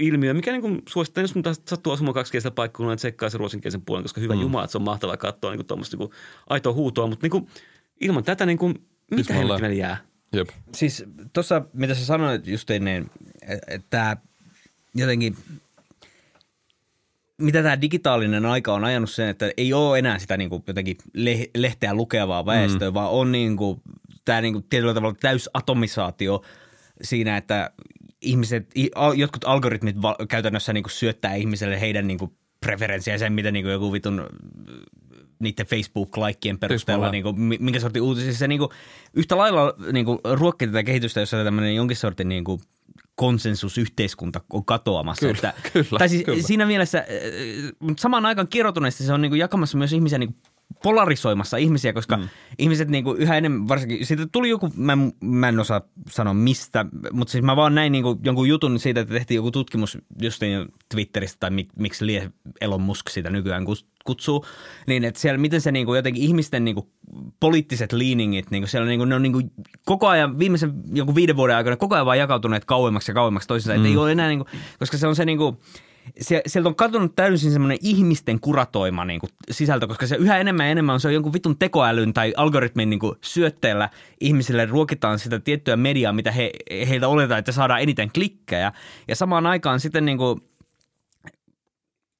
ilmiö, 0.00 0.34
mikä 0.34 0.52
niin 0.52 0.62
kuin 0.62 0.82
suosittelen, 0.88 1.24
jos 1.24 1.42
taas 1.42 1.62
sattuu 1.68 1.92
asumaan 1.92 2.14
kaksikielisellä 2.14 2.54
paikkakunnalla, 2.54 2.92
että 2.92 3.00
tsekkaa 3.00 3.30
se 3.30 3.38
ruotsinkielisen 3.38 3.82
puolen, 3.82 4.04
koska 4.04 4.20
hyvä 4.20 4.34
mm. 4.34 4.40
jumala, 4.40 4.64
että 4.64 4.72
se 4.72 4.78
on 4.78 4.84
mahtavaa 4.84 5.16
katsoa 5.16 5.54
niin 5.54 5.66
tuommoista 5.66 5.96
niin 5.96 6.10
aitoa 6.46 6.72
huutoa, 6.72 7.06
mutta 7.06 7.24
niin 7.24 7.30
kuin, 7.30 7.46
ilman 8.00 8.24
tätä 8.24 8.46
niin 8.46 8.58
kuin, 8.58 8.72
mitä 8.72 9.16
Bismillah. 9.16 9.38
helvetti 9.38 9.62
meillä 9.62 9.76
jää? 9.76 9.96
Jep. 10.32 10.48
Siis 10.74 11.04
tuossa, 11.32 11.62
mitä 11.72 11.94
sä 11.94 12.04
sanoit 12.04 12.46
just 12.46 12.70
ennen, 12.70 13.10
että 13.68 14.16
jotenkin, 14.94 15.36
mitä 17.38 17.62
tämä 17.62 17.80
digitaalinen 17.80 18.46
aika 18.46 18.74
on 18.74 18.84
ajanut 18.84 19.10
sen, 19.10 19.28
että 19.28 19.50
ei 19.56 19.72
ole 19.72 19.98
enää 19.98 20.18
sitä 20.18 20.36
niin 20.36 20.50
kuin 20.50 20.62
jotenkin 20.66 20.96
le- 21.14 21.50
lehteä 21.56 21.94
lukevaa 21.94 22.46
väestöä, 22.46 22.90
mm. 22.90 22.94
vaan 22.94 23.10
on 23.10 23.32
niin 23.32 23.56
kuin, 23.56 23.80
tämä 24.24 24.40
niin 24.40 24.52
kuin 24.52 24.64
tietyllä 24.70 24.94
tavalla 24.94 25.16
täysatomisaatio 25.20 26.42
siinä, 27.02 27.36
että 27.36 27.70
ihmiset, 28.22 28.70
jotkut 29.16 29.44
algoritmit 29.44 30.02
val- 30.02 30.26
käytännössä 30.28 30.72
niin 30.72 30.82
kuin 30.82 30.92
syöttää 30.92 31.34
ihmiselle 31.34 31.80
heidän 31.80 32.06
niin 32.06 32.18
kuin 32.18 32.30
preferenssiä 32.60 33.18
sen, 33.18 33.32
mitä 33.32 33.50
niin 33.50 33.64
kuin 33.64 33.72
joku 33.72 33.92
vitun 33.92 34.26
niiden 35.38 35.66
Facebook-laikkien 35.66 36.58
perusteella, 36.58 37.10
niin 37.10 37.22
kuin, 37.22 37.40
minkä 37.40 37.80
sortin 37.80 38.02
uutisia 38.02 38.34
se 38.34 38.48
niin 38.48 38.58
kuin, 38.58 38.70
yhtä 39.14 39.36
lailla 39.36 39.74
niin 39.92 40.04
kuin, 40.04 40.18
ruokkii 40.32 40.68
tätä 40.68 40.82
kehitystä, 40.82 41.20
jossa 41.20 41.44
tämmöinen 41.44 41.74
jonkin 41.74 41.96
sortin 41.96 42.28
niin 42.28 42.44
kuin, 42.44 42.60
konsensusyhteiskunta 43.14 44.40
on 44.52 44.64
katoamassa. 44.64 45.26
Kyllä, 45.26 45.34
että, 45.34 45.70
kyllä, 45.72 45.98
tai 45.98 46.08
siis 46.08 46.24
kyllä. 46.24 46.42
siinä 46.42 46.66
mielessä, 46.66 46.98
äh, 46.98 47.06
mutta 47.78 48.00
samaan 48.00 48.26
aikaan 48.26 48.48
kieroutuneesti 48.48 49.04
se 49.04 49.12
on 49.12 49.20
niin 49.20 49.30
kuin, 49.30 49.38
jakamassa 49.38 49.78
myös 49.78 49.92
ihmisiä 49.92 50.18
niin 50.18 50.32
kuin, 50.32 50.49
polarisoimassa 50.82 51.56
ihmisiä, 51.56 51.92
koska 51.92 52.16
mm. 52.16 52.28
ihmiset 52.58 52.88
niin 52.88 53.04
kuin, 53.04 53.18
yhä 53.18 53.36
enemmän, 53.36 53.68
varsinkin, 53.68 54.06
siitä 54.06 54.26
tuli 54.32 54.48
joku, 54.48 54.68
mä, 54.76 54.92
en- 54.92 55.12
mä 55.24 55.48
en 55.48 55.60
osaa 55.60 55.80
sanoa 56.10 56.34
mistä, 56.34 56.86
mutta 57.12 57.32
siis 57.32 57.44
mä 57.44 57.56
vaan 57.56 57.74
näin 57.74 57.92
niin 57.92 58.04
kuin, 58.04 58.18
jonkun 58.24 58.48
jutun 58.48 58.78
siitä, 58.78 59.00
että 59.00 59.14
tehtiin 59.14 59.36
joku 59.36 59.50
tutkimus 59.50 59.98
justiin 60.22 60.68
Twitteristä 60.88 61.36
tai 61.40 61.50
mik, 61.50 61.68
miksi 61.78 62.06
lie 62.06 62.30
Elon 62.60 62.80
Musk 62.80 63.08
sitä 63.08 63.30
nykyään 63.30 63.64
kutsuu, 64.04 64.46
niin 64.86 65.04
että 65.04 65.20
siellä 65.20 65.38
miten 65.38 65.60
se 65.60 65.72
niin 65.72 65.86
kuin, 65.86 65.96
jotenkin 65.96 66.24
ihmisten 66.24 66.64
niin 66.64 66.74
kuin, 66.74 66.86
poliittiset 67.40 67.92
leaningit, 67.92 68.50
niin 68.50 68.62
kuin 68.62 68.68
siellä 68.68 68.88
niin 68.88 68.98
kuin, 68.98 69.08
ne 69.08 69.14
on 69.14 69.22
niin 69.22 69.32
kuin, 69.32 69.50
koko 69.84 70.08
ajan, 70.08 70.38
viimeisen 70.38 70.72
jonkun 70.92 71.14
viiden 71.14 71.36
vuoden 71.36 71.56
aikana 71.56 71.76
koko 71.76 71.94
ajan 71.94 72.06
vaan 72.06 72.18
jakautuneet 72.18 72.64
kauemmaksi 72.64 73.10
ja 73.10 73.14
kauemmaksi 73.14 73.48
toisensa, 73.48 73.72
mm. 73.72 73.76
että 73.76 73.88
ei 73.88 73.96
ole 73.96 74.12
enää, 74.12 74.28
niin 74.28 74.38
kuin, 74.38 74.48
koska 74.78 74.98
se 74.98 75.06
on 75.06 75.16
se 75.16 75.24
niin 75.24 75.38
kuin, 75.38 75.56
sie- 76.20 76.42
sieltä 76.46 76.68
on 76.68 76.74
katunut 76.74 77.16
täysin 77.16 77.52
semmoinen 77.52 77.78
ihmisten 77.82 78.40
kuratoima 78.40 79.04
niin 79.04 79.20
kuin 79.20 79.30
sisältö, 79.50 79.86
koska 79.86 80.06
se 80.06 80.16
yhä 80.16 80.38
enemmän 80.38 80.66
ja 80.66 80.72
enemmän 80.72 80.94
on 80.94 81.00
se 81.00 81.08
on 81.08 81.14
jonkun 81.14 81.32
vitun 81.32 81.58
tekoälyn 81.58 82.14
tai 82.14 82.34
algoritmin 82.36 82.90
niin 82.90 83.00
kuin 83.00 83.14
syötteellä 83.24 83.90
ihmisille 84.20 84.66
ruokitaan 84.66 85.18
sitä 85.18 85.38
tiettyä 85.38 85.76
mediaa, 85.76 86.12
mitä 86.12 86.32
he, 86.32 86.50
heiltä 86.88 87.08
oletetaan, 87.08 87.38
että 87.38 87.52
saadaan 87.52 87.80
eniten 87.80 88.10
klikkejä. 88.12 88.72
Ja 89.08 89.16
samaan 89.16 89.46
aikaan 89.46 89.80
sitten 89.80 90.04
niin 90.04 90.18
kuin 90.18 90.40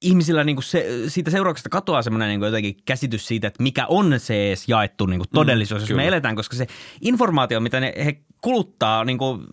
ihmisillä 0.03 0.45
niin 0.45 0.57
kuin 0.57 0.65
se, 0.65 0.87
siitä 1.09 1.31
seurauksesta 1.31 1.69
katoaa 1.69 2.03
semmoinen 2.03 2.29
niin 2.29 2.41
jotenkin 2.41 2.77
käsitys 2.85 3.27
siitä, 3.27 3.49
että 3.49 3.63
mikä 3.63 3.87
on 3.87 4.15
se 4.21 4.47
edes 4.47 4.69
jaettu 4.69 5.07
niin 5.07 5.19
kuin 5.19 5.29
todellisuus, 5.35 5.83
jos 5.83 5.97
me 5.97 6.07
eletään, 6.07 6.37
koska 6.37 6.57
se 6.57 6.67
informaatio, 7.01 7.61
mitä 7.61 7.81
ne, 7.81 7.93
he 8.05 8.21
kuluttaa, 8.41 9.05
niin 9.05 9.19
kuin, 9.19 9.47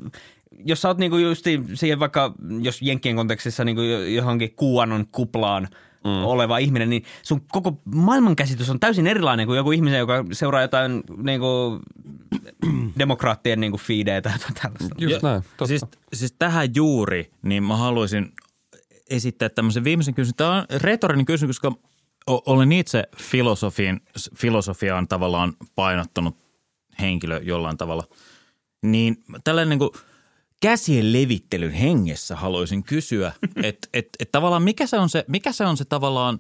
jos 0.65 0.81
sä 0.81 0.87
oot 0.87 0.97
niin 0.97 1.11
kuin 1.11 1.23
justi 1.23 1.63
siihen 1.73 1.99
vaikka, 1.99 2.33
jos 2.61 2.81
Jenkkien 2.81 3.15
kontekstissa 3.15 3.65
niin 3.65 3.75
kuin 3.75 4.15
johonkin 4.15 4.55
QAnon 4.61 5.05
kuplaan 5.11 5.67
mm. 6.03 6.23
oleva 6.23 6.57
ihminen, 6.57 6.89
niin 6.89 7.03
sun 7.23 7.41
koko 7.51 7.81
maailmankäsitys 7.95 8.69
on 8.69 8.79
täysin 8.79 9.07
erilainen 9.07 9.47
kuin 9.47 9.57
joku 9.57 9.71
ihminen, 9.71 9.99
joka 9.99 10.25
seuraa 10.31 10.61
jotain 10.61 11.03
niin 11.23 11.39
kuin, 11.39 11.79
demokraattien 12.99 13.59
niin 13.59 13.71
kuin 13.71 13.81
feedejä 13.81 14.21
tai 14.21 14.33
jotain 14.33 14.53
tällaista. 14.53 14.95
Just 14.97 15.23
näin. 15.23 15.41
Totta. 15.41 15.67
Siis, 15.67 15.85
siis 16.13 16.35
tähän 16.39 16.69
juuri, 16.75 17.31
niin 17.41 17.63
mä 17.63 17.77
haluaisin 17.77 18.33
esittää 19.09 19.49
tämmöisen 19.49 19.83
viimeisen 19.83 20.13
kysymyksen. 20.13 20.37
Tämä 20.37 20.57
on 20.57 20.65
retorinen 20.81 21.25
kysymys, 21.25 21.59
koska 21.59 21.71
olen 22.27 22.71
itse 22.71 23.03
filosofiin, 23.17 24.01
filosofiaan 24.35 25.07
tavallaan 25.07 25.53
painottanut 25.75 26.37
henkilö 27.01 27.39
jollain 27.43 27.77
tavalla. 27.77 28.03
Niin 28.81 29.23
tällainen 29.43 29.69
niin 29.69 29.79
kuin 29.79 29.89
käsien 30.59 31.13
levittelyn 31.13 31.71
hengessä 31.71 32.35
haluaisin 32.35 32.83
kysyä, 32.83 33.31
että 33.63 33.87
et, 33.93 34.09
et 34.19 34.31
tavallaan 34.31 34.63
mikä 34.63 34.87
se, 34.87 34.97
on 34.97 35.09
se, 35.09 35.25
mikä 35.27 35.51
se 35.51 35.65
on 35.65 35.77
se 35.77 35.85
tavallaan 35.85 36.39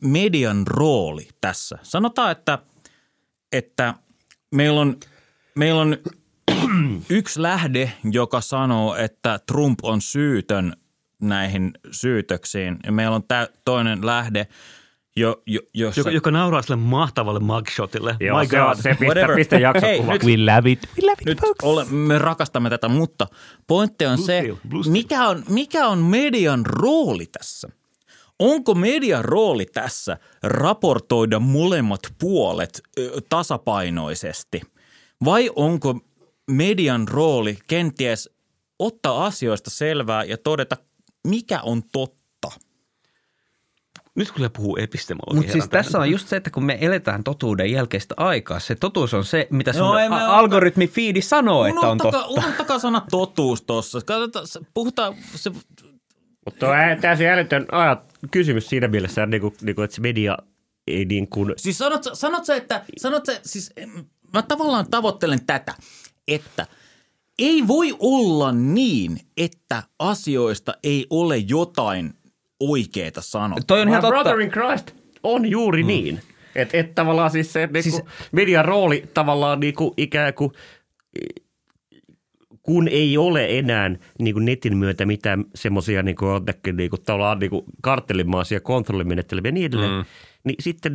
median 0.00 0.66
rooli 0.66 1.28
tässä? 1.40 1.78
Sanotaan, 1.82 2.32
että, 2.32 2.58
että 3.52 3.94
meillä 4.50 4.80
on, 4.80 4.96
meillä 5.54 5.80
on 5.80 5.96
yksi 7.10 7.42
lähde, 7.42 7.92
joka 8.10 8.40
sanoo, 8.40 8.96
että 8.96 9.40
Trump 9.46 9.78
on 9.82 10.00
syytön 10.00 10.76
näihin 11.20 11.72
syytöksiin. 11.90 12.76
Ja 12.86 12.92
meillä 12.92 13.16
on 13.16 13.24
tä- 13.28 13.48
toinen 13.64 14.06
lähde, 14.06 14.46
jo, 15.16 15.42
jo, 15.46 15.60
jossa... 15.74 16.00
Joka, 16.00 16.10
joka 16.10 16.30
nauraa 16.30 16.62
sille 16.62 16.76
mahtavalle 16.76 17.40
mugshotille. 17.40 18.16
Joo, 18.20 18.38
My 18.40 18.46
se 18.46 18.56
God. 18.56 18.66
on 18.68 18.76
se 18.76 18.88
piste, 18.90 19.04
Whatever. 19.06 19.36
piste 19.36 19.56
jakso 19.58 19.86
Hei, 19.86 19.98
kuva. 20.00 20.12
nyt- 20.12 20.24
We 20.24 20.36
love 20.36 20.70
it. 20.70 20.78
We 20.98 21.02
love 21.06 21.16
it, 21.20 21.26
Nyt 21.26 21.40
folks. 21.40 21.64
ole, 21.64 21.84
me 21.84 22.18
rakastamme 22.18 22.70
tätä, 22.70 22.88
mutta 22.88 23.26
pointti 23.66 24.06
on 24.06 24.16
Blue 24.16 24.26
se, 24.26 24.38
steel, 24.40 24.56
blue 24.68 24.82
steel. 24.82 24.92
mikä 24.92 25.28
on, 25.28 25.42
mikä 25.48 25.88
on 25.88 25.98
median 25.98 26.66
rooli 26.66 27.26
tässä? 27.26 27.68
Onko 28.38 28.74
median 28.74 29.24
rooli 29.24 29.66
tässä 29.66 30.16
raportoida 30.42 31.38
molemmat 31.40 32.00
puolet 32.18 32.82
ö, 32.98 33.20
tasapainoisesti? 33.28 34.60
Vai 35.24 35.50
onko 35.56 36.00
median 36.50 37.08
rooli 37.08 37.58
kenties 37.66 38.30
ottaa 38.78 39.26
asioista 39.26 39.70
selvää 39.70 40.24
ja 40.24 40.38
todeta, 40.38 40.76
mikä 41.26 41.60
on 41.60 41.82
totta? 41.92 42.25
Nyt 44.16 44.32
kyllä 44.32 44.50
puhuu 44.50 44.76
epistemologia. 44.76 45.36
Mutta 45.36 45.52
siis 45.52 45.68
tässä 45.68 45.98
on 45.98 46.10
just 46.10 46.28
se, 46.28 46.36
että 46.36 46.50
kun 46.50 46.64
me 46.64 46.78
eletään 46.80 47.24
totuuden 47.24 47.72
jälkeistä 47.72 48.14
aikaa, 48.18 48.60
se 48.60 48.74
totuus 48.74 49.14
on 49.14 49.24
se, 49.24 49.46
mitä 49.50 49.72
sun 49.72 49.94
me 49.94 50.06
a- 50.16 50.36
algoritmi 50.38 50.88
feedi 50.88 51.22
sanoo, 51.22 51.66
että 51.66 51.80
on 51.80 51.98
totta. 51.98 52.26
unohtakaa 52.26 52.78
sana 52.78 53.02
totuus 53.10 53.62
tuossa. 53.62 53.98
Puhutaan, 54.74 55.14
se, 55.34 55.50
Mutta 56.44 56.68
on 56.68 57.00
täysin 57.00 57.28
älytön 57.28 57.66
ajat, 57.72 58.18
kysymys 58.30 58.68
siinä 58.68 58.88
mielessä, 58.88 59.26
niin 59.26 59.40
kuin, 59.40 59.54
niin 59.62 59.74
kuin, 59.74 59.84
että 59.84 59.94
se 59.94 60.00
media 60.00 60.36
ei 60.86 61.04
niin 61.04 61.28
kuin, 61.28 61.54
Siis 61.56 61.78
sanot, 61.78 62.02
sanot 62.12 62.44
sä, 62.44 62.56
että, 62.56 62.84
sanot 62.98 63.26
sä, 63.26 63.40
siis 63.42 63.72
mä 64.32 64.42
tavallaan 64.42 64.90
tavoittelen 64.90 65.46
tätä, 65.46 65.74
että 66.28 66.66
ei 67.38 67.66
voi 67.66 67.96
olla 67.98 68.52
niin, 68.52 69.20
että 69.36 69.82
asioista 69.98 70.74
ei 70.82 71.06
ole 71.10 71.36
jotain 71.36 72.14
oikeaa 72.60 73.10
sanoa. 73.20 73.58
Toi 73.66 73.80
on 73.80 73.88
ihan 73.88 74.00
totta. 74.00 74.12
brother 74.12 74.40
in 74.40 74.50
Christ 74.50 74.94
on 75.22 75.50
juuri 75.50 75.82
mm. 75.82 75.86
niin. 75.86 76.20
Että 76.54 76.76
et 76.76 76.94
tavallaan 76.94 77.30
siis 77.30 77.52
se 77.52 77.66
niinku, 77.66 77.82
Siis- 77.82 78.04
median 78.32 78.64
rooli 78.64 79.04
tavallaan 79.14 79.60
niinku, 79.60 79.94
ikään 79.96 80.34
kuin, 80.34 80.50
kun 82.62 82.88
ei 82.88 83.18
ole 83.18 83.58
enää 83.58 83.90
niinku 84.18 84.40
netin 84.40 84.76
myötä 84.76 85.06
mitään 85.06 85.44
semmoisia 85.54 86.02
niinku, 86.02 86.26
jotenkin 86.26 86.76
niinku, 86.76 86.96
tavallaan 86.98 87.38
niinku 87.38 87.64
karttelimaisia 87.82 88.60
kontrollimenettelyjä 88.60 89.42
ja 89.44 89.52
niin 89.52 89.66
edelleen, 89.66 89.92
mm. 89.92 90.04
niin 90.44 90.56
sitten 90.60 90.94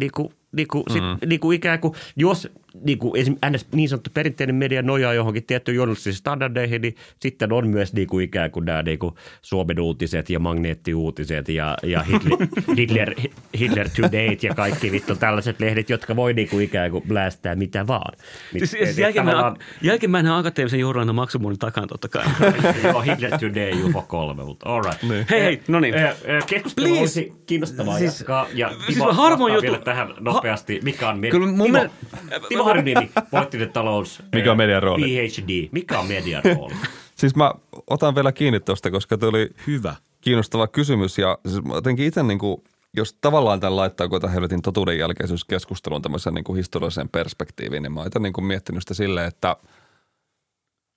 niinku, 0.52 0.84
niinku, 0.90 0.94
sit, 1.20 1.30
niinku 1.30 1.52
ikään 1.52 1.80
kuin, 1.80 1.94
jos 2.16 2.48
niinku, 2.84 3.16
esim. 3.16 3.36
NS, 3.50 3.68
niin 3.76 3.90
sanottu 3.90 4.10
perinteinen 4.14 4.56
media 4.56 4.82
nojaa 4.82 5.14
johonkin 5.14 5.44
tiettyyn 5.44 5.76
journalistisiin 5.76 6.14
standardeihin, 6.14 6.82
niin 6.82 6.96
sitten 7.20 7.54
on 7.54 7.68
myös 7.68 7.94
niinku, 7.94 8.20
ikään 8.20 8.52
kuin 8.52 8.66
nämä 8.66 8.82
niinku, 8.82 9.18
Suomen 9.42 9.80
uutiset 9.80 10.30
ja 10.30 10.40
magneettiuutiset 10.40 11.50
ja, 11.50 11.78
ja 11.84 12.02
Hitler, 12.04 12.38
Hitler, 12.78 13.14
Hitler 13.60 13.90
Today 13.90 14.38
ja 14.42 14.56
kaikki 14.56 14.92
vittu 14.92 15.16
tällaiset 15.16 15.60
lehdet, 15.60 15.90
jotka 15.90 16.16
voi 16.16 16.34
niinku, 16.34 16.60
ikään 16.60 16.92
kuin 16.92 17.04
blästää 17.08 17.56
mitä 17.56 17.88
vaan. 17.88 18.14
Niin, 18.54 18.68
Siis, 18.68 18.96
siis 18.96 19.16
tavallaan- 19.16 19.58
jälkeenpäin 19.82 20.28
akateemisen 20.28 20.80
journalismin 20.80 21.16
maksumunnin 21.16 21.60
takana 21.60 21.88
totta 21.88 22.08
kai. 22.08 22.26
Joo, 22.84 23.02
Hitler 23.02 23.32
Today, 23.40 23.84
UFO 23.84 24.02
3, 24.02 24.44
mutta 24.44 24.70
all 24.70 24.82
right. 24.84 25.30
Hei, 25.30 25.42
hei, 25.42 25.62
no 25.68 25.80
niin. 25.80 25.94
Eh, 25.94 26.04
eh, 26.04 26.46
Keskustelu 26.48 26.88
Please. 26.88 27.00
olisi 27.02 27.34
kiinnostavaa 27.46 27.98
Siis- 27.98 28.20
jatkaa. 28.20 28.48
Ja 28.54 28.72
siis 28.86 29.00
harvoin 29.12 29.62
vielä 29.62 29.80
tähän 29.80 30.08
nopeasti. 30.42 30.80
Mikä 30.84 31.10
on 31.10 31.20
media? 31.20 31.32
Kyllä 31.32 31.48
mun 31.48 31.66
Timo, 31.66 31.80
miel- 31.80 32.48
Timo 32.50 32.64
Harjuniemi, 32.64 33.12
poliittinen 33.32 33.72
talous. 33.72 34.24
Mikä 34.36 34.52
on 34.52 34.58
median 34.58 34.84
rooli? 34.84 35.06
PhD. 35.06 35.70
Mikä 35.72 36.00
on 36.00 36.08
median 36.08 36.44
rooli? 36.58 36.74
Siis 37.16 37.36
mä 37.36 37.52
otan 37.90 38.16
vielä 38.16 38.32
kiinni 38.32 38.60
tuosta, 38.60 38.92
koska 38.92 39.18
tuli 39.18 39.50
Hyvä. 39.68 39.96
kiinnostava 40.22 40.68
kysymys 40.68 41.18
ja 41.18 41.38
siis 41.48 41.64
mä 41.64 41.74
jotenkin 41.74 42.06
itse 42.06 42.24
niin 42.24 42.40
kuin, 42.40 42.64
jos 42.94 43.14
tavallaan 43.22 43.60
tämän 43.60 43.76
laittaa 43.76 44.08
kun 44.08 44.22
tämän 44.22 44.34
helvetin 44.34 44.62
totuuden 44.62 44.98
jälkeisyyskeskustelun 44.98 46.02
tämmöisen 46.02 46.34
niin 46.34 46.44
kuin 46.44 46.58
historialliseen 46.58 47.10
perspektiiviin, 47.10 47.84
niin 47.84 47.94
mä 47.94 48.00
oon 48.00 48.08
itse 48.08 48.20
niin 48.20 48.34
kuin 48.34 48.46
miettinyt 48.46 48.84
sitä 48.84 48.94
silleen, 48.94 49.28
että 49.28 49.56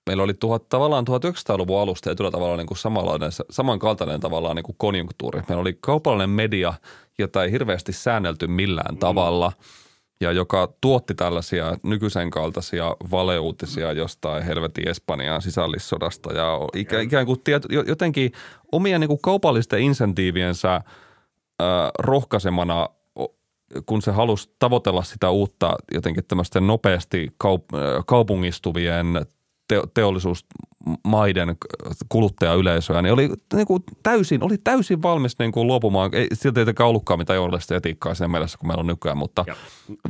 meillä 0.05 0.23
oli 0.23 0.33
tuhat, 0.33 0.69
tavallaan 0.69 1.05
1900-luvun 1.09 1.81
alusta 1.81 2.09
ja 2.09 2.15
tavallaan 2.15 2.57
niin 2.57 2.67
kuin 2.67 2.77
samanlainen, 2.77 3.31
samankaltainen 3.49 4.19
tavallaan 4.19 4.55
niin 4.55 4.63
kuin 4.63 4.75
konjunktuuri. 4.77 5.41
Meillä 5.49 5.61
oli 5.61 5.77
kaupallinen 5.81 6.29
media, 6.29 6.73
jota 7.17 7.43
ei 7.43 7.51
hirveästi 7.51 7.93
säännelty 7.93 8.47
millään 8.47 8.97
tavalla 8.97 9.51
ja 10.21 10.31
joka 10.31 10.73
tuotti 10.81 11.15
tällaisia 11.15 11.77
nykyisen 11.83 12.29
kaltaisia 12.31 12.95
valeuutisia 13.11 13.91
jostain 13.91 14.43
helvetin 14.43 14.87
Espanjan 14.87 15.41
sisällissodasta 15.41 16.33
ja 16.33 16.59
ikä, 16.75 16.99
ikään 16.99 17.25
kuin 17.25 17.41
tiet, 17.43 17.65
jo- 17.69 17.83
jotenkin 17.87 18.31
omien 18.71 19.01
niin 19.01 19.07
kuin 19.07 19.21
kaupallisten 19.21 19.79
insentiiviensä 19.79 20.75
ö, 20.75 21.65
rohkaisemana, 21.99 22.89
kun 23.85 24.01
se 24.01 24.11
halusi 24.11 24.49
tavoitella 24.59 25.03
sitä 25.03 25.29
uutta 25.29 25.75
jotenkin 25.93 26.25
tämmöisten 26.25 26.67
nopeasti 26.67 27.27
kaup- 27.43 28.03
kaupungistuvien 28.05 29.25
te- 29.67 29.81
teollisuusmaiden 29.93 31.55
kuluttajayleisöä, 32.09 33.01
niin 33.01 33.13
oli 33.13 33.29
niin 33.53 33.67
kuin 33.67 33.83
täysin, 34.03 34.43
oli 34.43 34.57
täysin 34.63 35.01
valmis 35.01 35.39
niin 35.39 35.51
kuin 35.51 35.67
luopumaan. 35.67 36.09
Ei 36.13 36.27
silti 36.33 36.55
tietenkään 36.55 36.89
ollutkaan 36.89 37.19
mitään 37.19 37.37
journalista 37.37 37.75
etiikkaa 37.75 38.15
siinä 38.15 38.27
mielessä, 38.27 38.57
kun 38.57 38.67
meillä 38.67 38.81
on 38.81 38.87
nykyään, 38.87 39.17
mutta 39.17 39.43
Ja 39.47 39.55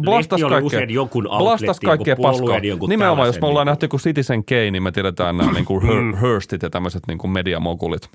blastas 0.02 0.41
kaikkea, 0.41 0.86
jonkun 0.90 1.23
blastas 1.23 1.69
outletin, 1.69 1.88
kaikkea 1.88 2.15
paskaa. 2.15 2.60
Nimenomaan, 2.88 3.27
jos 3.27 3.41
me 3.41 3.48
ollaan 3.48 3.65
niin 3.65 3.72
nähty 3.72 3.88
kuin 3.88 4.02
Citizen 4.02 4.45
Kane, 4.45 4.72
niin 4.72 4.84
me 4.84 4.91
tiedetään 4.91 5.38
nämä 5.38 5.52
niin 5.57 5.65
kuin 5.65 5.84
Hur- 5.84 6.19
Hurstit 6.22 6.64
ja 6.64 6.69
tämmöiset 6.69 7.03
niin 7.07 7.18
kuin 7.18 7.32
mediamogulit. 7.32 8.10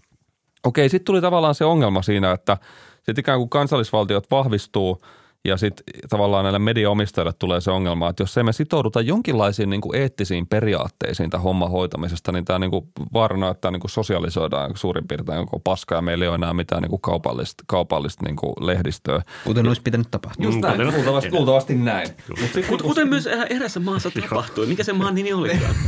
Okei, 0.64 0.88
sitten 0.88 1.04
tuli 1.04 1.20
tavallaan 1.20 1.54
se 1.54 1.64
ongelma 1.64 2.02
siinä, 2.02 2.32
että 2.32 2.56
sitten 2.96 3.20
ikään 3.22 3.38
kuin 3.38 3.50
kansallisvaltiot 3.50 4.30
vahvistuu 4.30 5.02
ja 5.44 5.56
sitten 5.56 5.84
tavallaan 6.08 6.44
näille 6.44 6.58
mediaomistajille 6.58 7.32
tulee 7.38 7.60
se 7.60 7.70
ongelma, 7.70 8.08
että 8.08 8.22
jos 8.22 8.38
emme 8.38 8.52
sitouduta 8.52 9.00
jonkinlaisiin 9.00 9.70
niin 9.70 9.80
kuin 9.80 9.96
eettisiin 9.96 10.46
periaatteisiin 10.46 11.30
tämän 11.30 11.42
homman 11.42 11.70
hoitamisesta, 11.70 12.32
niin 12.32 12.44
tämä 12.44 12.58
niin 12.58 12.70
kuin 12.70 12.84
vaarana, 13.12 13.48
että 13.50 13.60
tämä 13.60 13.72
niin 13.72 13.80
kuin 13.80 13.90
sosialisoidaan 13.90 14.76
suurin 14.76 15.08
piirtein 15.08 15.46
koko 15.46 15.58
paska 15.58 15.94
ja 15.94 16.02
meillä 16.02 16.24
ei 16.24 16.28
ole 16.28 16.34
enää 16.34 16.54
mitään 16.54 16.82
niin 16.82 16.90
kuin 16.90 17.00
kaupallista, 17.00 17.64
kaupallista 17.66 18.26
niin 18.26 18.36
kuin 18.36 18.52
lehdistöä. 18.60 19.22
Kuten 19.44 19.68
olisi 19.68 19.82
pitänyt 19.82 20.10
tapahtua. 20.10 20.44
Just 20.44 20.60
näin, 20.60 20.76
kuten- 20.76 20.94
luultavasti, 20.94 21.32
luultavasti 21.32 21.74
näin. 21.74 22.08
Mut 22.40 22.52
sit, 22.54 22.66
Kut- 22.66 22.82
Kuten 22.82 23.08
myös 23.08 23.26
erä- 23.26 23.46
erässä 23.50 23.80
maassa 23.80 24.10
tapahtui. 24.10 24.66
Mikä 24.66 24.84
se 24.84 24.92
maan 24.92 25.14
nimi? 25.14 25.30
Ja 25.30 25.38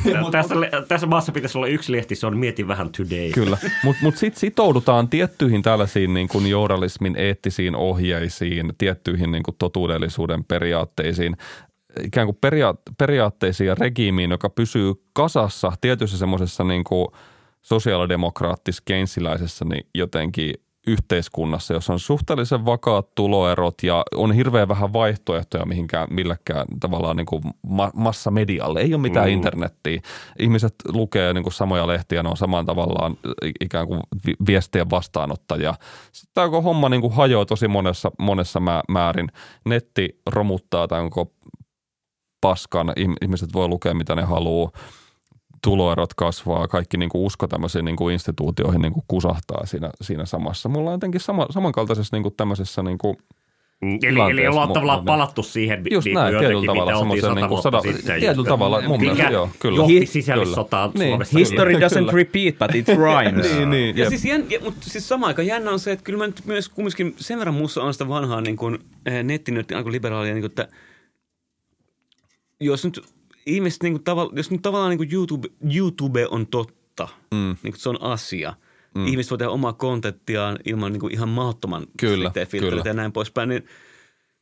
tässä, 0.30 0.54
tässä 0.88 1.06
maassa 1.06 1.32
pitäisi 1.32 1.58
olla 1.58 1.66
yksi 1.66 1.92
lehti, 1.92 2.14
se 2.14 2.26
on 2.26 2.36
Mieti 2.36 2.68
vähän 2.68 2.90
Today. 2.92 3.30
Kyllä, 3.30 3.58
mutta 3.84 4.02
mut 4.02 4.16
sitten 4.16 4.40
sitoudutaan 4.40 5.08
tiettyihin 5.08 5.62
tällaisiin 5.62 6.14
niin 6.14 6.28
kuin 6.28 6.46
journalismin 6.46 7.16
eettisiin 7.16 7.76
ohjeisiin, 7.76 8.72
tiettyihin 8.78 9.32
niin 9.32 9.41
kuin 9.42 9.56
totuudellisuuden 9.58 10.44
periaatteisiin, 10.44 11.36
ikään 12.04 12.26
kuin 12.26 12.38
peria- 12.40 12.74
periaatteisiin 12.98 13.68
ja 13.68 13.74
regiimiin, 13.74 14.30
joka 14.30 14.50
pysyy 14.50 14.92
kasassa 15.12 15.72
tietyissä 15.80 16.18
semmoisessa 16.18 16.64
niin 16.64 16.84
kuin 16.84 17.08
sosiaalidemokraattis 17.62 18.80
keinsiläisessä 18.80 19.64
niin 19.64 19.86
jotenkin 19.94 20.54
yhteiskunnassa, 20.86 21.74
jossa 21.74 21.92
on 21.92 22.00
suhteellisen 22.00 22.64
vakaat 22.64 23.14
tuloerot 23.14 23.82
ja 23.82 24.04
on 24.14 24.32
hirveän 24.32 24.68
vähän 24.68 24.92
vaihtoehtoja 24.92 25.66
mihinkään 25.66 26.08
millekään 26.10 26.66
tavallaan 26.80 27.16
niin 27.16 27.26
kuin 27.26 27.42
ma- 27.66 27.90
massamedialle. 27.94 28.80
Ei 28.80 28.94
ole 28.94 29.02
mitään 29.02 29.26
mm. 29.26 29.32
internettiä. 29.32 30.00
Ihmiset 30.38 30.74
lukee 30.92 31.32
niin 31.32 31.42
kuin 31.42 31.52
samoja 31.52 31.86
lehtiä, 31.86 32.22
ne 32.22 32.28
on 32.28 32.36
saman 32.36 32.66
tavallaan 32.66 33.16
ikään 33.60 33.86
kuin 33.86 34.00
vi- 34.26 34.36
viestien 34.46 34.90
vastaanottajia. 34.90 35.74
Sitten 36.12 36.34
tämä 36.34 36.46
koko 36.46 36.62
homma 36.62 36.88
niin 36.88 37.00
kuin 37.00 37.12
hajoaa 37.14 37.46
tosi 37.46 37.68
monessa, 37.68 38.10
monessa 38.18 38.60
mä- 38.60 38.82
määrin. 38.88 39.28
Netti 39.64 40.20
romuttaa 40.26 40.88
tämän 40.88 41.10
koko 41.10 41.32
paskan. 42.40 42.88
Ihm- 42.88 43.16
Ihmiset 43.22 43.52
voi 43.52 43.68
lukea 43.68 43.94
mitä 43.94 44.14
ne 44.14 44.22
haluaa 44.22 44.70
tuloerot 45.64 46.14
kasvaa, 46.14 46.68
kaikki 46.68 46.96
niin 46.96 47.08
kuin 47.08 47.22
usko 47.22 47.46
tämmöisiin 47.46 47.84
niin 47.84 47.96
kuin 47.96 48.12
instituutioihin 48.12 48.82
niin 48.82 48.92
kuin 48.92 49.04
kusahtaa 49.08 49.66
siinä, 49.66 49.90
siinä 50.00 50.24
samassa. 50.26 50.68
Mulla 50.68 50.90
on 50.90 50.94
jotenkin 50.94 51.20
sama, 51.20 51.46
samankaltaisessa 51.50 52.16
niin 52.16 52.22
kuin 52.22 52.34
tämmöisessä 52.36 52.82
niin 52.82 52.98
kuin, 52.98 53.16
Eli, 54.02 54.20
eli 54.30 54.46
ollaan 54.46 54.68
mu- 54.68 54.72
tavallaan 54.72 54.98
niin. 54.98 55.06
palattu 55.06 55.42
siihen, 55.42 55.82
just 55.90 56.04
niin 56.04 56.14
näin, 56.14 56.30
tietyllä 56.30 56.52
jotenkin, 56.52 56.66
tavalla 56.66 56.92
mitä 56.92 56.98
oltiin 56.98 57.20
sata 57.22 57.34
niin 57.34 57.48
kuin 57.48 57.48
vuotta 57.48 57.62
sada, 57.82 57.92
sitten. 57.96 58.20
tietyllä 58.20 58.48
tavalla 58.48 58.80
mun 58.88 59.00
Mikä 59.00 59.12
mielestä, 59.12 59.32
joo, 59.32 59.48
kyllä. 59.58 59.76
johti 59.76 60.06
sisällissotaan 60.06 60.90
Niin. 60.98 61.08
Suomessa. 61.10 61.38
History 61.38 61.72
doesn't 61.74 61.94
Kyllä. 61.98 62.12
repeat, 62.12 62.58
but 62.58 62.74
it 62.74 62.88
rhymes. 62.88 63.52
Niin, 63.56 63.70
niin, 63.70 63.96
Ja 63.96 64.02
jep. 64.04 64.08
siis, 64.08 64.24
jän, 64.24 64.44
ja, 64.50 64.60
mutta 64.60 64.90
siis 64.90 65.08
samaan 65.08 65.28
aikaan 65.28 65.46
jännä 65.46 65.70
on 65.70 65.78
se, 65.78 65.92
että 65.92 66.04
kyllä 66.04 66.18
mä 66.18 66.26
nyt 66.26 66.40
myös 66.44 66.68
kumminkin 66.68 67.14
sen 67.16 67.38
verran 67.38 67.54
muussa 67.54 67.82
on 67.82 67.92
sitä 67.92 68.08
vanhaa 68.08 68.40
niin 68.40 68.56
kuin, 68.56 68.78
eh, 69.06 69.24
nettinörtti, 69.24 69.74
alkoi 69.74 69.92
liberaalia, 69.92 70.34
niin 70.34 70.42
kuin, 70.42 70.50
että 70.50 70.68
jos 72.60 72.84
nyt 72.84 73.00
ihmiset, 73.46 73.82
niin 73.82 74.00
kuin, 74.04 74.28
jos 74.32 74.50
nyt 74.50 74.62
tavallaan 74.62 74.90
niin 74.90 74.98
kuin 74.98 75.12
YouTube, 75.12 75.48
YouTube 75.74 76.26
on 76.26 76.46
totta, 76.46 77.08
mm. 77.30 77.56
niin 77.62 77.72
kuin 77.72 77.80
se 77.80 77.88
on 77.88 78.02
asia, 78.02 78.54
mm. 78.94 79.06
ihmiset 79.06 79.30
voi 79.30 79.38
tehdä 79.38 79.50
omaa 79.50 79.72
kontenttiaan 79.72 80.58
ilman 80.64 80.92
niin 80.92 81.00
kuin 81.00 81.12
ihan 81.12 81.28
mahdottoman 81.28 81.86
Kyllä, 82.00 82.30
filtreitä 82.30 82.68
kyllä. 82.68 82.82
ja 82.84 82.94
näin 82.94 83.12
poispäin, 83.12 83.48
niin 83.48 83.62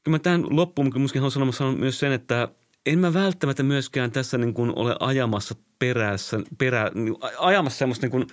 kyllä 0.05 0.14
mä 0.14 0.18
tähän 0.18 0.44
loppuun 0.51 0.90
kyllä 0.90 1.02
muskin 1.02 1.20
haluan 1.20 1.32
sanoa, 1.32 1.52
sanon 1.52 1.78
myös 1.78 2.01
sen, 2.01 2.12
että 2.12 2.48
en 2.86 2.98
mä 2.98 3.14
välttämättä 3.14 3.62
myöskään 3.62 4.10
tässä 4.10 4.39
niin 4.39 4.55
kuin 4.55 4.72
ole 4.77 4.97
ajamassa 5.01 5.55
perässä, 5.78 6.40
perä, 6.59 6.90
niin, 6.94 7.16
ajamassa 7.39 7.78
semmoista 7.78 8.06
niin 8.06 8.10
kuin 8.10 8.27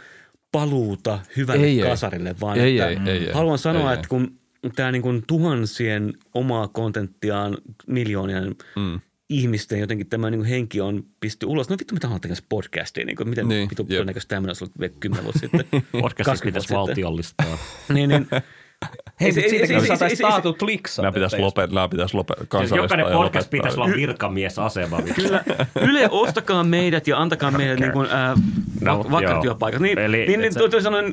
paluuta 0.52 1.20
hyvälle 1.38 1.66
Ei, 1.66 1.82
ei. 1.82 1.90
kasarille, 1.90 2.36
vaan 2.42 2.58
Ei, 2.60 2.80
että 2.80 3.10
ei, 3.10 3.18
ei, 3.18 3.26
ei. 3.26 3.34
haluan 3.34 3.58
sanoa, 3.58 3.92
Ei, 3.92 3.96
että 3.96 4.08
kun 4.08 4.40
tämä 4.76 4.92
niin 4.92 5.02
kuin 5.02 5.24
tuhansien 5.28 6.14
omaa 6.34 6.68
kontenttiaan 6.68 7.58
miljoonien 7.88 8.56
mm. 8.76 9.00
Ihmisten 9.30 9.80
jotenkin 9.80 10.08
tämä 10.08 10.30
niin 10.30 10.40
kuin 10.40 10.50
henki 10.50 10.82
on 10.82 11.06
pisty 11.20 11.46
ulos. 11.46 11.70
No 11.70 11.76
vittu, 11.80 11.94
mitä 11.94 12.08
haluan 12.08 12.22
tehdä 12.22 12.36
podcastia, 12.50 13.06
niin 13.06 13.16
kuin, 13.16 13.30
miten 13.30 13.48
Niin, 13.48 13.70
vittu 13.70 13.84
jep. 13.84 13.90
todennäköisesti 13.90 14.30
tämmöinen 14.30 14.50
olisi 14.50 14.64
ollut 14.64 14.80
vielä 14.80 14.94
10 15.00 15.24
vuotta 15.24 15.40
sitten. 15.40 15.60
Podcastit 15.92 16.26
20 16.26 16.42
pitäisi 16.60 16.74
valtiollistaa. 16.74 17.58
Niin, 17.94 18.10
niin. 18.10 18.28
Hei, 18.32 19.28
Ei 19.28 19.32
mutta 19.32 19.42
ei- 19.42 19.50
siitäkin 19.50 19.76
ei- 19.76 20.10
ei- 20.10 20.16
taatut 20.22 20.62
liksaa. 20.62 21.04
Nämä 21.04 21.12
pitäisi 21.12 21.38
lopettaa, 21.40 21.76
nämä 21.76 21.90
pitäisi 21.90 22.16
lopettaa, 22.16 22.64
Jokainen 22.64 23.06
podcast 23.06 23.14
lopettaa. 23.14 23.50
pitäisi 23.52 23.80
olla 23.80 23.96
virkamiesasema. 23.96 25.02
Kyllä, 25.16 25.44
Yle, 25.82 26.08
ostakaa 26.12 26.64
meidät 26.64 27.08
ja 27.08 27.22
antakaa 27.22 27.52
meille 27.52 27.76
niin 27.76 27.92
kuin, 27.92 28.08
äh, 28.12 28.38
No, 28.82 29.02
vak- 29.04 29.12
vakkaat 29.12 29.34
joo. 29.36 29.42
työpaikat. 29.42 29.82
Niin, 29.82 30.00
Eli- 30.00 30.26
niin, 30.28 30.40
niin 30.40 30.54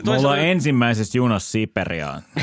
Me 0.07 0.13
ollaan 0.13 0.39
ensimmäisessä 0.41 1.19
junassa 1.19 1.51
Siperiaan. 1.51 2.23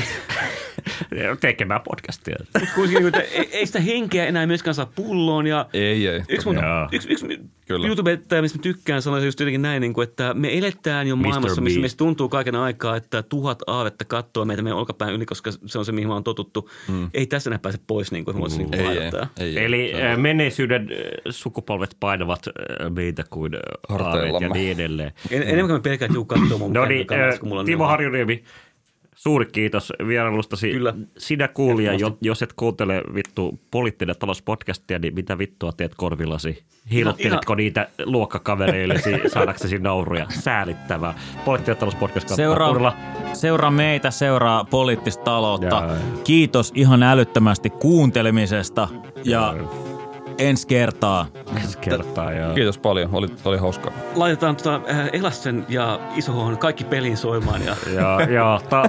Tekemään 1.40 1.80
podcastia. 1.80 2.36
kuitenkin, 2.74 3.02
niin 3.04 3.12
kuin, 3.12 3.24
että 3.24 3.34
ei, 3.38 3.48
ei 3.52 3.66
sitä 3.66 3.80
henkeä 3.80 4.26
enää 4.26 4.46
myöskään 4.46 4.74
saa 4.74 4.92
pulloon. 4.94 5.46
Ja 5.46 5.66
Ei, 5.72 6.06
ei. 6.08 6.22
Yksi, 6.28 6.46
mun, 6.46 6.56
Joo. 6.56 6.88
yksi, 6.92 7.12
yksi 7.12 7.26
Kyllä. 7.66 7.86
YouTube-ettäjä, 7.86 8.42
mistä 8.42 8.58
mä 8.58 8.62
tykkään, 8.62 9.02
sanoi 9.02 9.24
just 9.24 9.40
jotenkin 9.40 9.62
näin, 9.62 9.80
niin 9.80 9.92
kuin, 9.92 10.08
että 10.08 10.34
me 10.34 10.58
eletään 10.58 11.06
jo 11.06 11.16
maailmassa, 11.16 11.60
missä 11.60 11.80
meistä 11.80 11.96
tuntuu 11.98 12.28
kaiken 12.28 12.54
aikaa, 12.54 12.96
että 12.96 13.22
tuhat 13.22 13.58
aavetta 13.66 14.04
katsoo 14.04 14.44
meitä 14.44 14.62
meidän 14.62 14.78
olkapään 14.78 15.12
yli, 15.12 15.26
koska 15.26 15.50
se 15.66 15.78
on 15.78 15.84
se, 15.84 15.92
mihin 15.92 16.08
me 16.08 16.14
on 16.14 16.24
totuttu. 16.24 16.70
Mm. 16.88 17.10
Ei 17.14 17.26
tässä 17.26 17.50
enää 17.50 17.58
pääse 17.58 17.78
pois, 17.86 18.12
niin 18.12 18.24
kuin 18.24 18.36
me 18.36 18.40
voitaisiin 18.40 18.74
Ei, 18.74 18.80
niin 18.80 19.02
ei, 19.02 19.10
ei, 19.40 19.58
ei. 19.58 19.64
Eli 19.64 20.02
äh, 20.02 20.18
menneisyyden 20.18 20.88
sukupolvet 21.30 21.96
painavat 22.00 22.42
meitä 22.90 23.24
kuin 23.30 23.52
aareet 23.88 24.40
ja 24.40 24.48
niin 24.48 24.72
edelleen. 24.72 25.12
En, 25.30 25.42
enemmän 25.42 25.66
kuin 25.66 25.72
mä 25.72 25.80
pelkään, 25.80 26.06
että 26.06 26.16
juu 26.16 26.24
katsoo 26.24 26.58
mun 26.58 26.72
No 26.72 26.84
niin, 26.84 27.06
äh, 27.12 27.40
kun 27.40 27.48
mulla 27.48 27.60
on 27.60 27.66
Timo 27.66 27.84
ne- 27.84 27.90
Harjuniemi, 27.90 28.44
Suuri 29.22 29.46
kiitos 29.46 29.92
vierailustasi. 30.06 30.70
Kyllä. 30.70 30.94
Sinä 31.18 31.48
kuulija, 31.48 31.94
jo, 31.94 32.18
jos 32.20 32.42
et 32.42 32.52
kuuntele 32.52 33.02
vittu 33.14 33.60
poliittinen 33.70 34.16
talouspodcastia, 34.18 34.98
niin 34.98 35.14
mitä 35.14 35.38
vittua 35.38 35.72
teet 35.72 35.94
korvillasi? 35.96 36.64
Hiilotteletko 36.90 37.54
niitä 37.54 37.88
luokkakavereillesi 38.04 39.10
saadaksesi 39.34 39.78
nauruja? 39.78 40.26
Säälittävää. 40.28 41.14
Poliittinen 41.44 41.76
talouspodcast 41.76 42.28
Seuraa, 42.28 42.96
seuraa 43.32 43.70
meitä, 43.70 44.10
seuraa 44.10 44.64
poliittista 44.64 45.24
taloutta. 45.24 45.66
Jaa. 45.66 45.96
Kiitos 46.24 46.72
ihan 46.74 47.02
älyttömästi 47.02 47.70
kuuntelemisesta 47.70 48.88
ja 49.24 49.54
ensi 50.48 50.66
kertaa. 50.66 51.26
ensi 51.56 51.78
kertaa. 51.78 52.32
Ja... 52.32 52.54
Kiitos 52.54 52.78
paljon, 52.78 53.08
oli, 53.12 53.28
oli 53.44 53.56
hauskaa. 53.58 53.92
Laitetaan 54.14 54.56
tota, 54.56 54.80
äh, 54.90 55.08
Elasten 55.12 55.66
ja 55.68 56.00
Isohon 56.16 56.58
kaikki 56.58 56.84
peliin 56.84 57.16
soimaan. 57.16 57.60
Ja 57.66 57.76
Ja, 57.94 58.18
ja 58.22 58.60
ta, 58.68 58.84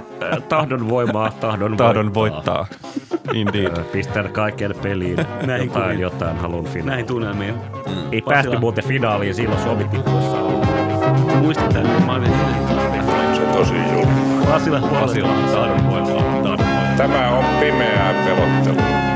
tahdon 0.48 0.88
voimaa, 0.88 1.30
tahdon, 1.30 1.76
Tahdon 1.76 2.14
voittaa. 2.14 2.66
Indeed. 3.32 3.76
Ja 3.76 3.84
Pistän 3.92 4.32
kaiken 4.32 4.74
peliin. 4.82 5.16
Näin 5.46 5.64
jotain, 5.64 5.82
kuulin. 5.84 6.00
jotain 6.00 6.36
haluan 6.36 6.64
finaalia. 6.64 6.94
näin 6.94 7.06
tunnelmiin. 7.06 7.54
Ei 8.12 8.20
Pasila. 8.22 8.22
päästy 8.42 8.58
muuten 8.58 8.84
finaaliin, 8.84 9.34
silloin 9.34 9.62
Suomi 9.62 9.84
tippuessa 9.84 10.36
on. 10.38 10.66
Muista 11.42 11.64
tämän. 11.72 12.02
Mä 12.06 12.12
olen 12.14 12.32
Se 13.34 13.42
on 13.42 13.52
tosi 13.52 13.74
julma. 13.92 14.12
Pasila 14.50 14.80
puolesta. 14.80 15.20
Tahdon 15.52 15.90
voimaa. 15.90 16.22
Tahdon 16.22 16.58
voimaa. 16.58 16.96
Tämä 16.96 17.28
on 17.38 17.44
pimeää 17.60 18.14
pelottelua. 18.24 19.13